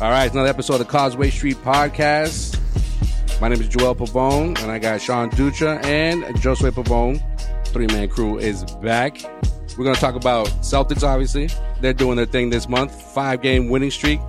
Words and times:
All 0.00 0.10
right, 0.10 0.32
another 0.32 0.48
episode 0.48 0.74
of 0.74 0.78
the 0.78 0.86
Causeway 0.86 1.28
Street 1.28 1.58
Podcast. 1.58 2.58
My 3.38 3.48
name 3.48 3.60
is 3.60 3.68
Joel 3.68 3.94
Pavone, 3.94 4.58
and 4.62 4.70
I 4.70 4.78
got 4.78 4.98
Sean 4.98 5.28
Ducha 5.28 5.84
and 5.84 6.24
Josue 6.36 6.70
Pavone. 6.70 7.22
Three 7.66 7.86
man 7.86 8.08
crew 8.08 8.38
is 8.38 8.64
back. 8.76 9.22
We're 9.76 9.84
going 9.84 9.94
to 9.94 10.00
talk 10.00 10.14
about 10.14 10.46
Celtics, 10.62 11.02
obviously. 11.02 11.50
They're 11.82 11.92
doing 11.92 12.16
their 12.16 12.24
thing 12.24 12.48
this 12.48 12.66
month, 12.66 12.94
five 13.12 13.42
game 13.42 13.68
winning 13.68 13.90
streak. 13.90 14.20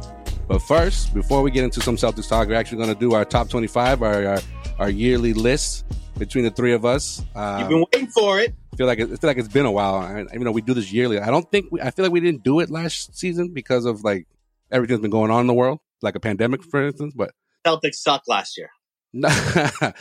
But 0.46 0.60
first, 0.60 1.14
before 1.14 1.42
we 1.42 1.52
get 1.52 1.64
into 1.64 1.80
some 1.80 1.96
Celtics 1.96 2.28
talk, 2.28 2.50
we're 2.50 2.56
actually 2.56 2.80
going 2.80 2.94
to 2.94 3.00
do 3.00 3.14
our 3.14 3.24
top 3.24 3.48
25, 3.48 4.04
our, 4.04 4.26
our, 4.26 4.40
our 4.78 4.90
yearly 4.90 5.32
list 5.32 5.86
between 6.18 6.44
the 6.44 6.52
three 6.52 6.74
of 6.74 6.84
us. 6.84 7.24
Uh, 7.34 7.60
You've 7.62 7.70
been 7.70 7.86
waiting 7.94 8.10
for 8.10 8.42
it. 8.42 8.54
I 8.74 8.76
feel 8.76 8.88
like 8.88 9.00
it, 9.00 9.04
I 9.04 9.16
feel 9.16 9.30
like 9.30 9.38
it's 9.38 9.48
been 9.48 9.66
a 9.66 9.72
while. 9.72 9.96
I, 9.96 10.20
even 10.20 10.44
though 10.44 10.52
we 10.52 10.64
do 10.64 10.74
this 10.74 10.92
yearly, 10.92 11.22
I 11.22 11.28
don't 11.28 11.50
think 11.50 11.72
we, 11.72 11.80
I 11.80 11.92
feel 11.92 12.04
like 12.04 12.12
we 12.12 12.20
didn't 12.20 12.44
do 12.44 12.60
it 12.60 12.70
last 12.70 13.18
season 13.18 13.54
because 13.54 13.86
of 13.86 14.04
like 14.04 14.28
everything's 14.72 15.02
been 15.02 15.12
going 15.12 15.32
on 15.32 15.42
in 15.42 15.48
the 15.48 15.54
world, 15.54 15.80
like 16.02 16.16
a 16.16 16.20
pandemic, 16.20 16.64
for 16.64 16.86
instance. 16.86 17.14
But 17.16 17.32
Celtics 17.66 17.96
sucked 17.96 18.28
last 18.28 18.58
year. 18.58 18.70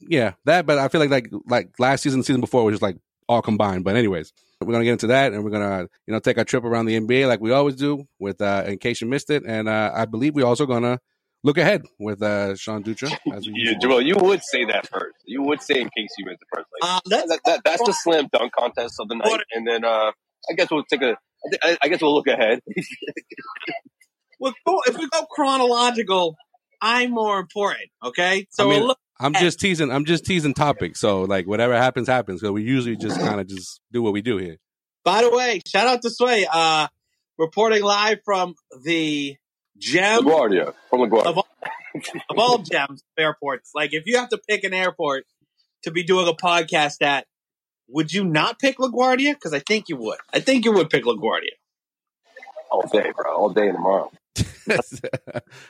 yeah, 0.00 0.32
that. 0.44 0.66
But 0.66 0.78
I 0.78 0.88
feel 0.88 1.00
like 1.00 1.10
like 1.10 1.30
like 1.46 1.70
last 1.78 2.02
season, 2.02 2.20
the 2.20 2.24
season 2.24 2.40
before 2.40 2.64
was 2.64 2.74
just 2.74 2.82
like 2.82 2.96
all 3.28 3.42
combined. 3.42 3.84
But 3.84 3.96
anyways, 3.96 4.32
we're 4.60 4.72
gonna 4.72 4.84
get 4.84 4.92
into 4.92 5.08
that, 5.08 5.32
and 5.32 5.44
we're 5.44 5.50
gonna 5.50 5.88
you 6.06 6.12
know 6.12 6.20
take 6.20 6.38
our 6.38 6.44
trip 6.44 6.64
around 6.64 6.86
the 6.86 6.98
NBA 6.98 7.28
like 7.28 7.40
we 7.40 7.52
always 7.52 7.76
do. 7.76 8.06
With 8.18 8.40
uh, 8.40 8.64
in 8.66 8.78
case 8.78 9.00
you 9.00 9.06
missed 9.06 9.30
it, 9.30 9.44
and 9.46 9.68
uh, 9.68 9.92
I 9.94 10.04
believe 10.04 10.34
we're 10.34 10.46
also 10.46 10.66
gonna 10.66 10.98
look 11.44 11.58
ahead 11.58 11.82
with 11.98 12.22
uh, 12.22 12.56
Sean 12.56 12.82
Dutra. 12.82 13.16
As 13.32 13.46
we 13.46 13.52
You, 13.54 13.78
Joel, 13.78 14.02
you 14.02 14.16
would 14.16 14.42
say 14.42 14.64
that 14.66 14.88
first. 14.88 15.16
You 15.24 15.42
would 15.42 15.62
say 15.62 15.80
in 15.80 15.88
case 15.96 16.10
you 16.18 16.26
missed 16.26 16.40
the 16.40 16.46
first. 16.54 16.68
Like, 16.80 16.90
Uh, 16.90 17.00
that's 17.06 17.28
that, 17.28 17.40
that, 17.44 17.60
that's 17.64 17.82
the 17.84 17.92
slam 17.92 18.28
dunk 18.32 18.52
contest 18.52 18.96
of 19.00 19.08
the 19.08 19.16
night, 19.16 19.40
and 19.52 19.66
then 19.66 19.84
uh, 19.84 20.12
I 20.50 20.54
guess 20.56 20.70
we'll 20.70 20.84
take 20.84 21.02
a. 21.02 21.16
I, 21.62 21.78
I 21.82 21.88
guess 21.88 22.02
we'll 22.02 22.14
look 22.14 22.26
ahead. 22.26 22.60
Well, 24.40 24.54
if 24.86 24.96
we 24.96 25.08
go 25.08 25.24
chronological, 25.30 26.36
I'm 26.80 27.10
more 27.10 27.38
important. 27.40 27.90
Okay, 28.04 28.46
so 28.50 28.64
I 28.66 28.70
mean, 28.70 28.78
we'll 28.80 28.88
look. 28.88 28.98
I'm 29.20 29.34
just 29.34 29.58
teasing. 29.58 29.90
I'm 29.90 30.04
just 30.04 30.24
teasing 30.24 30.54
topics. 30.54 31.00
So 31.00 31.22
like 31.22 31.46
whatever 31.46 31.76
happens, 31.76 32.08
happens. 32.08 32.40
So 32.40 32.52
we 32.52 32.62
usually 32.62 32.96
just 32.96 33.18
kind 33.18 33.40
of 33.40 33.48
just 33.48 33.80
do 33.92 34.02
what 34.02 34.12
we 34.12 34.22
do 34.22 34.36
here. 34.36 34.58
By 35.04 35.22
the 35.22 35.30
way, 35.30 35.60
shout 35.66 35.88
out 35.88 36.02
to 36.02 36.10
Sway, 36.10 36.46
uh, 36.50 36.86
reporting 37.36 37.82
live 37.82 38.18
from 38.24 38.54
the 38.84 39.36
gem 39.76 40.24
LaGuardia 40.24 40.74
from 40.90 41.00
LaGuardia. 41.00 41.26
of 41.26 41.38
all, 41.38 41.48
of 42.30 42.38
all 42.38 42.58
gems 42.58 43.02
airports. 43.18 43.70
Like, 43.74 43.92
if 43.92 44.04
you 44.06 44.18
have 44.18 44.28
to 44.30 44.38
pick 44.48 44.64
an 44.64 44.74
airport 44.74 45.24
to 45.84 45.90
be 45.90 46.04
doing 46.04 46.28
a 46.28 46.32
podcast 46.32 47.02
at, 47.02 47.26
would 47.88 48.12
you 48.12 48.24
not 48.24 48.58
pick 48.58 48.78
LaGuardia? 48.78 49.34
Because 49.34 49.54
I 49.54 49.60
think 49.60 49.88
you 49.88 49.96
would. 49.96 50.18
I 50.32 50.40
think 50.40 50.64
you 50.64 50.72
would 50.72 50.90
pick 50.90 51.04
LaGuardia. 51.04 51.56
all 52.70 52.86
day, 52.86 53.12
bro. 53.16 53.34
All 53.34 53.50
day 53.50 53.72
tomorrow. 53.72 54.12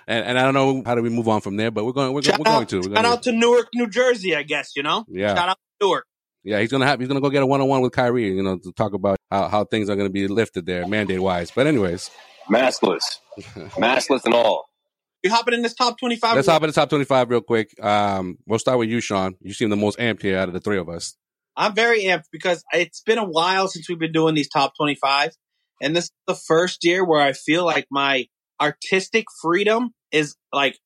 and, 0.06 0.25
and 0.27 0.39
I 0.39 0.43
don't 0.43 0.55
know 0.55 0.83
how 0.84 0.95
do 0.95 1.03
we 1.03 1.11
move 1.11 1.29
on 1.29 1.41
from 1.41 1.56
there, 1.56 1.71
but 1.71 1.84
we're 1.84 1.93
going. 1.93 2.12
We're, 2.12 2.21
go- 2.23 2.31
Shout 2.31 2.39
we're 2.39 2.45
going 2.45 2.62
out, 2.62 2.69
to. 2.71 2.77
We're 2.77 2.83
shout 2.83 2.95
gonna- 2.95 3.09
out 3.09 3.23
to 3.25 3.33
Newark, 3.33 3.69
New 3.75 3.89
Jersey. 3.89 4.34
I 4.34 4.43
guess 4.43 4.73
you 4.77 4.83
know. 4.83 5.05
Yeah. 5.09 5.34
Shout 5.34 5.49
out 5.51 5.59
to 5.81 5.87
Newark. 5.87 6.06
Yeah, 6.45 6.61
he's 6.61 6.71
gonna 6.71 6.87
have. 6.87 6.99
He's 7.01 7.09
gonna 7.09 7.21
go 7.21 7.31
get 7.31 7.43
a 7.43 7.47
one 7.47 7.61
on 7.61 7.69
one 7.69 7.81
with 7.83 7.93
Kyrie. 7.93 8.34
You 8.34 8.43
know, 8.43 8.59
to 8.59 8.73
talk 8.73 8.93
about 8.95 9.19
how, 9.31 9.49
how 9.49 9.65
things 9.65 9.91
are 9.91 9.97
gonna 9.97 10.09
be 10.09 10.29
lifted 10.29 10.67
there, 10.67 10.87
mandate 10.87 11.21
wise. 11.21 11.51
But 11.51 11.67
anyways, 11.67 12.11
Maskless, 12.51 13.03
maskless 13.77 14.25
and 14.25 14.34
all. 14.34 14.67
You 15.23 15.31
hopping 15.31 15.55
in 15.55 15.62
this 15.62 15.75
top 15.75 15.99
twenty-five? 15.99 16.37
let's 16.37 16.47
hop 16.49 16.62
in 16.62 16.69
the 16.69 16.73
top 16.73 16.89
twenty 16.89 17.05
five 17.05 17.29
real 17.29 17.41
quick. 17.41 17.75
Um, 17.83 18.39
we'll 18.47 18.61
start 18.61 18.79
with 18.79 18.89
you, 18.89 19.00
Sean. 19.00 19.35
You 19.41 19.53
seem 19.53 19.69
the 19.69 19.77
most 19.77 19.99
amped 19.99 20.23
here 20.23 20.39
out 20.39 20.49
of 20.49 20.55
the 20.55 20.61
three 20.61 20.79
of 20.79 20.89
us. 20.89 21.17
I'm 21.56 21.75
very 21.75 22.05
amped 22.05 22.27
because 22.31 22.62
it's 22.73 23.03
been 23.03 23.19
a 23.19 23.25
while 23.25 23.67
since 23.67 23.89
we've 23.89 23.99
been 23.99 24.12
doing 24.12 24.37
these 24.37 24.49
top 24.49 24.75
25. 24.79 25.33
And 25.83 25.97
this 25.97 26.05
is 26.05 26.12
the 26.29 26.37
first 26.37 26.85
year 26.85 27.05
where 27.05 27.21
I 27.21 27.33
feel 27.33 27.65
like 27.65 27.87
my 27.91 28.27
artistic 28.60 29.26
freedom 29.42 29.94
is 30.12 30.36
like 30.52 30.78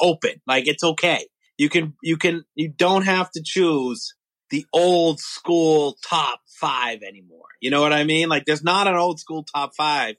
open. 0.00 0.40
Like 0.46 0.66
it's 0.66 0.84
okay. 0.84 1.26
You 1.56 1.68
can, 1.68 1.94
you 2.02 2.16
can, 2.16 2.44
you 2.54 2.68
don't 2.68 3.04
have 3.04 3.30
to 3.32 3.42
choose 3.44 4.14
the 4.50 4.66
old 4.72 5.20
school 5.20 5.96
top 6.08 6.40
five 6.46 7.02
anymore. 7.02 7.46
You 7.60 7.70
know 7.70 7.80
what 7.80 7.92
I 7.92 8.04
mean? 8.04 8.28
Like 8.28 8.44
there's 8.44 8.64
not 8.64 8.86
an 8.86 8.94
old 8.94 9.20
school 9.20 9.44
top 9.44 9.74
five 9.76 10.16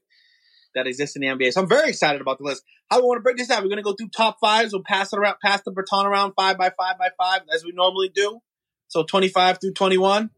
that 0.74 0.88
exists 0.88 1.16
in 1.16 1.22
the 1.22 1.28
NBA. 1.28 1.54
So 1.54 1.62
I'm 1.62 1.70
very 1.70 1.90
excited 1.90 2.22
about 2.22 2.38
the 2.38 2.44
list. 2.44 2.64
How 2.90 3.02
we 3.02 3.08
want 3.08 3.18
to 3.18 3.22
break 3.22 3.38
this 3.38 3.50
out? 3.50 3.64
We're 3.64 3.70
going 3.70 3.78
to 3.78 3.84
go 3.84 3.94
through 3.94 4.10
top 4.10 4.38
fives. 4.40 4.74
We'll 4.74 4.84
pass 4.84 5.12
it 5.12 5.18
around, 5.18 5.38
pass 5.44 5.62
the 5.64 5.72
baton 5.72 6.06
around 6.06 6.34
five 6.34 6.58
by 6.58 6.72
five 6.78 6.98
by 6.98 7.10
five 7.18 7.42
as 7.54 7.64
we 7.64 7.72
normally 7.74 8.10
do. 8.14 8.40
So 8.88 9.04
25 9.04 9.60
through 9.60 9.74
21. 9.74 10.30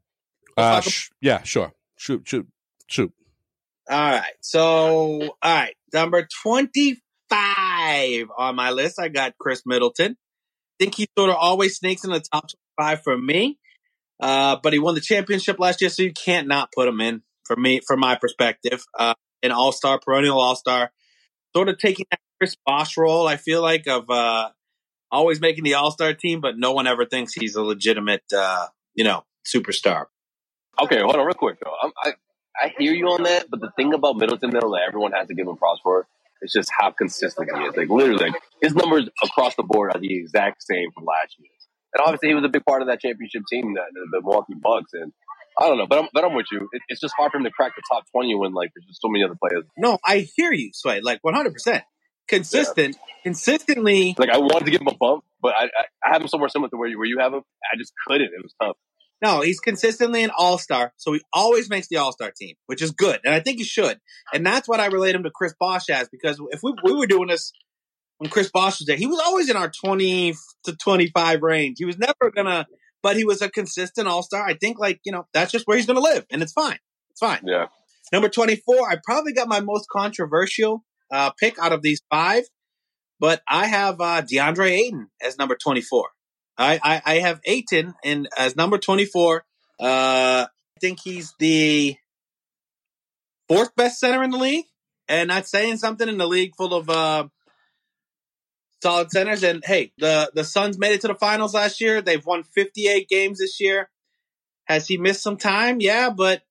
Uh, 0.56 0.82
sh- 0.82 1.10
yeah, 1.22 1.44
sure. 1.44 1.74
Shoot, 1.98 2.28
shoot, 2.28 2.48
shoot. 2.88 3.12
All 3.90 3.98
right. 3.98 4.34
So, 4.42 5.22
all 5.22 5.32
right. 5.44 5.76
Number 5.94 6.28
25 6.44 8.28
on 8.38 8.56
my 8.56 8.72
list, 8.72 9.00
I 9.00 9.08
got 9.10 9.38
Khris 9.40 9.64
Middleton. 9.66 10.12
I 10.14 10.84
think 10.84 10.96
he 10.96 11.08
sort 11.18 11.30
of 11.30 11.38
always 11.38 11.78
snakes 11.78 12.04
in 12.04 12.12
the 12.12 12.20
top 12.20 12.50
five 12.80 13.02
for 13.04 13.18
me. 13.18 13.58
Uh, 14.20 14.58
but 14.62 14.74
he 14.74 14.80
won 14.80 14.96
the 14.96 15.02
championship 15.02 15.60
last 15.60 15.82
year, 15.82 15.90
so 15.90 16.04
you 16.04 16.12
can't 16.12 16.48
not 16.48 16.72
put 16.72 16.88
him 16.88 17.00
in 17.02 17.22
for 17.46 17.56
me, 17.56 17.82
from 17.86 18.00
my 18.00 18.16
perspective. 18.16 18.84
Uh, 18.98 19.14
an 19.44 19.52
all 19.52 19.72
star, 19.72 20.00
perennial 20.00 20.40
all 20.40 20.56
star. 20.56 20.92
Sort 21.56 21.70
of 21.70 21.78
taking 21.78 22.06
that 22.12 22.20
Chris 22.40 22.56
Bosh 22.66 22.98
role, 22.98 23.28
I 23.28 23.38
feel 23.38 23.62
like, 23.62 23.88
of 23.88 24.10
uh, 24.10 24.50
always 25.12 25.40
making 25.40 25.64
the 25.64 25.76
all 25.76 25.92
star 25.92 26.14
team, 26.14 26.42
but 26.42 26.58
no 26.58 26.74
one 26.74 26.88
ever 26.88 27.06
thinks 27.06 27.34
he's 27.34 27.56
a 27.56 27.64
legitimate, 27.64 28.24
uh, 28.36 28.68
you 28.96 29.04
know, 29.04 29.24
superstar. 29.46 30.06
Okay, 30.82 31.00
hold 31.00 31.16
on 31.16 31.26
real 31.26 31.34
quick 31.34 31.58
though. 31.64 31.74
I'm, 31.82 31.92
I 32.04 32.14
I 32.60 32.74
hear 32.78 32.94
you 32.94 33.08
on 33.08 33.24
that, 33.24 33.50
but 33.50 33.62
the 33.62 33.72
thing 33.76 33.94
about 33.94 34.18
Middleton 34.18 34.50
though 34.52 34.72
that 34.72 34.82
everyone 34.88 35.12
has 35.14 35.28
to 35.28 35.36
give 35.36 35.48
him 35.48 35.58
props 35.58 35.82
for 35.84 36.08
is 36.42 36.52
just 36.52 36.70
how 36.76 36.92
consistent 36.92 37.50
he 37.56 37.64
is. 37.64 37.76
Like 37.76 37.90
literally, 37.90 38.26
like, 38.26 38.42
his 38.62 38.76
numbers 38.76 39.10
across 39.24 39.56
the 39.56 39.64
board 39.64 39.92
are 39.94 40.00
the 40.00 40.16
exact 40.18 40.64
same 40.64 40.92
from 40.92 41.06
last 41.06 41.36
year. 41.40 41.50
And 41.94 42.02
obviously, 42.06 42.30
he 42.30 42.36
was 42.36 42.44
a 42.44 42.50
big 42.50 42.66
part 42.66 42.82
of 42.82 42.90
that 42.90 43.00
championship 43.00 43.44
team, 43.50 43.74
the, 43.74 43.82
the 44.12 44.22
Milwaukee 44.22 44.54
Bucks. 44.62 44.92
And 44.94 45.14
I 45.60 45.68
don't 45.68 45.78
know, 45.78 45.88
but 45.88 46.00
I'm, 46.00 46.08
but 46.14 46.24
I'm 46.26 46.36
with 46.36 46.48
you. 46.52 46.68
It, 46.72 46.82
it's 46.90 47.02
just 47.02 47.14
hard 47.18 47.32
for 47.32 47.38
him 47.38 47.46
to 47.46 47.52
crack 47.52 47.74
the 47.76 47.82
top 47.90 48.04
twenty 48.12 48.36
when 48.36 48.54
like 48.54 48.72
there's 48.76 48.86
just 48.86 49.02
so 49.02 49.08
many 49.08 49.24
other 49.24 49.36
players. 49.36 49.64
No, 49.78 49.98
I 50.06 50.28
hear 50.36 50.52
you, 50.52 50.72
Sway, 50.74 51.02
like 51.02 51.22
100%. 51.26 51.82
consistent, 52.28 52.98
consistently. 53.24 54.16
Like 54.18 54.30
I 54.30 54.38
wanted 54.38 54.66
to 54.66 54.72
give 54.72 54.82
him 54.82 54.88
a 54.88 54.96
bump, 54.96 55.24
but 55.42 55.54
I, 55.56 55.64
I, 55.66 55.86
I 56.06 56.14
have 56.14 56.22
him 56.22 56.28
somewhere 56.28 56.50
similar 56.50 56.70
to 56.70 56.78
where 56.78 56.90
you, 56.90 56.98
where 56.98 57.08
you 57.08 57.20
have 57.20 57.34
him. 57.34 57.42
I 57.74 57.78
just 57.78 57.94
couldn't. 58.08 58.28
It 58.28 58.44
was 58.44 58.54
tough. 58.62 58.76
No, 59.22 59.42
he's 59.42 59.60
consistently 59.60 60.24
an 60.24 60.32
all 60.38 60.58
star. 60.58 60.94
So 60.98 61.14
he 61.14 61.22
always 61.34 61.70
makes 61.70 61.88
the 61.88 61.98
all 61.98 62.12
star 62.12 62.32
team, 62.32 62.56
which 62.68 62.82
is 62.82 62.92
good. 62.92 63.20
And 63.26 63.34
I 63.34 63.40
think 63.40 63.58
he 63.58 63.64
should. 63.64 64.00
And 64.34 64.46
that's 64.46 64.68
what 64.68 64.80
I 64.80 64.88
relate 64.88 65.16
him 65.16 65.24
to 65.24 65.32
Chris 65.32 65.56
Bosh 65.60 65.90
as 65.90 66.08
because 66.10 66.40
if 66.52 66.60
we, 66.62 66.74
we 66.84 66.94
were 66.94 67.08
doing 67.08 67.28
this 67.28 67.52
when 68.18 68.30
Chris 68.30 68.52
Bosh 68.52 68.80
was 68.80 68.86
there, 68.86 68.96
he 68.96 69.08
was 69.08 69.20
always 69.20 69.50
in 69.50 69.56
our 69.56 69.70
20 69.70 70.34
to 70.66 70.76
25 70.76 71.42
range. 71.42 71.78
He 71.80 71.86
was 71.86 71.98
never 71.98 72.32
going 72.34 72.48
to, 72.48 72.66
but 73.02 73.16
he 73.16 73.26
was 73.26 73.42
a 73.42 73.50
consistent 73.50 74.08
all 74.08 74.24
star. 74.24 74.46
I 74.46 74.54
think, 74.54 74.80
like, 74.80 75.00
you 75.04 75.12
know, 75.12 75.28
that's 75.34 75.52
just 75.52 75.68
where 75.68 75.78
he's 75.78 75.86
going 75.86 75.98
to 75.98 76.04
live. 76.04 76.26
And 76.30 76.42
it's 76.42 76.54
fine. 76.54 76.80
It's 77.12 77.20
fine. 77.20 77.42
Yeah. 77.46 77.68
Number 78.12 78.30
24, 78.30 78.90
I 78.90 78.98
probably 79.04 79.34
got 79.34 79.48
my 79.48 79.60
most 79.60 79.88
controversial 79.90 80.84
uh, 81.12 81.32
pick 81.32 81.60
out 81.60 81.74
of 81.74 81.82
these 81.82 82.02
five, 82.10 82.44
but 83.20 83.42
I 83.50 83.68
have 83.68 84.00
uh, 84.00 84.22
DeAndre 84.22 84.72
Ayton 84.72 85.10
as 85.22 85.38
number 85.38 85.56
24. 85.56 86.10
I, 86.58 86.80
I, 86.84 87.02
I 87.06 87.20
have 87.20 87.40
Ayton 87.46 87.94
and 88.04 88.28
as 88.38 88.56
number 88.56 88.78
24. 88.78 89.46
Uh, 89.80 89.84
I 90.48 90.48
think 90.80 91.00
he's 91.04 91.34
the 91.40 91.96
fourth 93.48 93.76
best 93.76 94.00
center 94.00 94.24
in 94.24 94.32
the 94.32 94.38
league, 94.38 94.66
and 95.08 95.30
that's 95.30 95.52
saying 95.52 95.78
something 95.78 96.08
in 96.08 96.18
the 96.18 96.28
league 96.28 96.56
full 96.56 96.74
of 96.74 96.90
uh, 96.90 97.28
solid 98.82 99.12
centers. 99.12 99.44
And 99.44 99.64
hey, 99.66 99.92
the 99.98 100.32
the 100.34 100.44
Suns 100.44 100.78
made 100.78 100.94
it 100.94 101.02
to 101.02 101.08
the 101.08 101.16
finals 101.16 101.54
last 101.54 101.82
year. 101.82 102.02
They've 102.02 102.26
won 102.26 102.44
58 102.44 103.08
games 103.08 103.40
this 103.40 103.60
year. 103.60 103.90
Has 104.66 104.88
he 104.88 104.98
missed 104.98 105.24
some 105.24 105.38
time? 105.38 105.80
Yeah, 105.80 106.10
but 106.10 106.42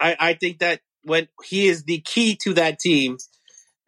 I, 0.00 0.16
I 0.18 0.34
think 0.34 0.58
that 0.58 0.80
when 1.02 1.28
he 1.44 1.68
is 1.68 1.84
the 1.84 2.00
key 2.00 2.36
to 2.42 2.54
that 2.54 2.78
team 2.78 3.18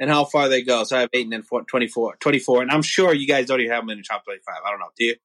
and 0.01 0.09
how 0.11 0.25
far 0.25 0.49
they 0.49 0.63
go. 0.63 0.85
So 0.85 0.97
I 0.97 1.01
have 1.01 1.11
Ayton 1.13 1.33
and 1.33 1.45
24, 1.67 2.17
24, 2.17 2.63
and 2.63 2.71
I'm 2.71 2.83
sure 2.83 3.13
you 3.13 3.27
guys 3.27 3.47
don't 3.47 3.61
even 3.61 3.73
have 3.73 3.83
him 3.83 3.91
in 3.91 3.99
the 3.99 4.05
top 4.05 4.25
25. 4.25 4.55
I 4.65 4.71
don't 4.71 4.79
know. 4.79 4.91
Do 4.97 5.05
you? 5.05 5.17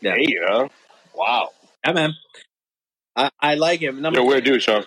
Yeah. 0.00 0.14
Hey, 0.14 0.36
huh? 0.46 0.68
Wow. 1.14 1.50
Yeah, 1.84 1.92
man. 1.92 2.12
I, 3.16 3.30
I 3.40 3.54
like 3.54 3.80
him. 3.80 4.00
Number 4.00 4.20
You're 4.20 4.26
a 4.26 4.28
weird 4.28 4.44
dude, 4.44 4.62
Sean. 4.62 4.84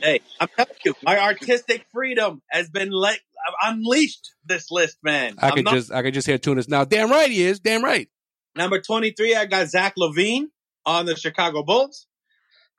Hey, 0.00 0.20
I'm 0.40 0.48
telling 0.56 0.72
you, 0.84 0.94
my 1.02 1.18
artistic 1.18 1.86
freedom 1.92 2.42
has 2.50 2.68
been 2.70 2.90
let 2.90 3.18
unleashed. 3.62 4.32
This 4.44 4.70
list, 4.70 4.98
man. 5.02 5.34
I 5.38 5.50
can 5.50 5.64
just 5.64 5.90
I 5.90 6.02
could 6.02 6.14
just 6.14 6.26
hear 6.26 6.38
Tunis 6.38 6.68
now. 6.68 6.84
Damn 6.84 7.10
right 7.10 7.30
he 7.30 7.42
is. 7.42 7.58
Damn 7.58 7.82
right. 7.82 8.08
Number 8.54 8.80
23, 8.80 9.34
I 9.34 9.44
got 9.46 9.68
Zach 9.68 9.94
LaVine 9.98 10.46
on 10.86 11.04
the 11.04 11.16
Chicago 11.16 11.62
Bulls. 11.62 12.06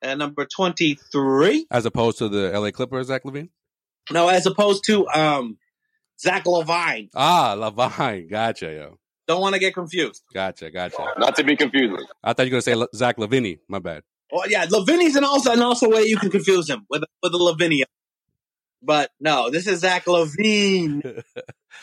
And 0.01 0.19
number 0.19 0.45
23. 0.45 1.67
As 1.69 1.85
opposed 1.85 2.19
to 2.19 2.29
the 2.29 2.57
LA 2.57 2.71
Clippers, 2.71 3.07
Zach 3.07 3.25
Levine? 3.25 3.49
No, 4.11 4.29
as 4.29 4.45
opposed 4.45 4.85
to 4.85 5.07
um 5.09 5.57
Zach 6.19 6.45
Levine. 6.45 7.09
Ah, 7.15 7.53
Levine. 7.57 8.27
Gotcha, 8.31 8.71
yo. 8.71 8.97
Don't 9.27 9.41
want 9.41 9.55
to 9.55 9.59
get 9.59 9.73
confused. 9.73 10.23
Gotcha, 10.33 10.71
gotcha. 10.71 11.05
Not 11.17 11.35
to 11.35 11.43
be 11.43 11.55
confused. 11.55 12.07
I 12.23 12.33
thought 12.33 12.45
you 12.45 12.51
were 12.51 12.61
going 12.61 12.77
to 12.77 12.85
say 12.85 12.97
Zach 12.97 13.17
Lavini. 13.17 13.59
My 13.67 13.79
bad. 13.79 14.03
Well, 14.31 14.49
yeah, 14.49 14.65
Lavini's 14.65 15.15
an 15.15 15.23
also 15.23 15.51
an 15.51 15.61
also 15.61 15.89
way 15.89 16.03
you 16.03 16.17
can 16.17 16.29
confuse 16.29 16.69
him 16.69 16.85
with 16.89 17.03
with 17.21 17.31
the 17.31 17.37
Lavinia. 17.37 17.85
But 18.81 19.09
no, 19.19 19.49
this 19.49 19.67
is 19.67 19.79
Zach 19.79 20.05
LaVine. 20.05 21.23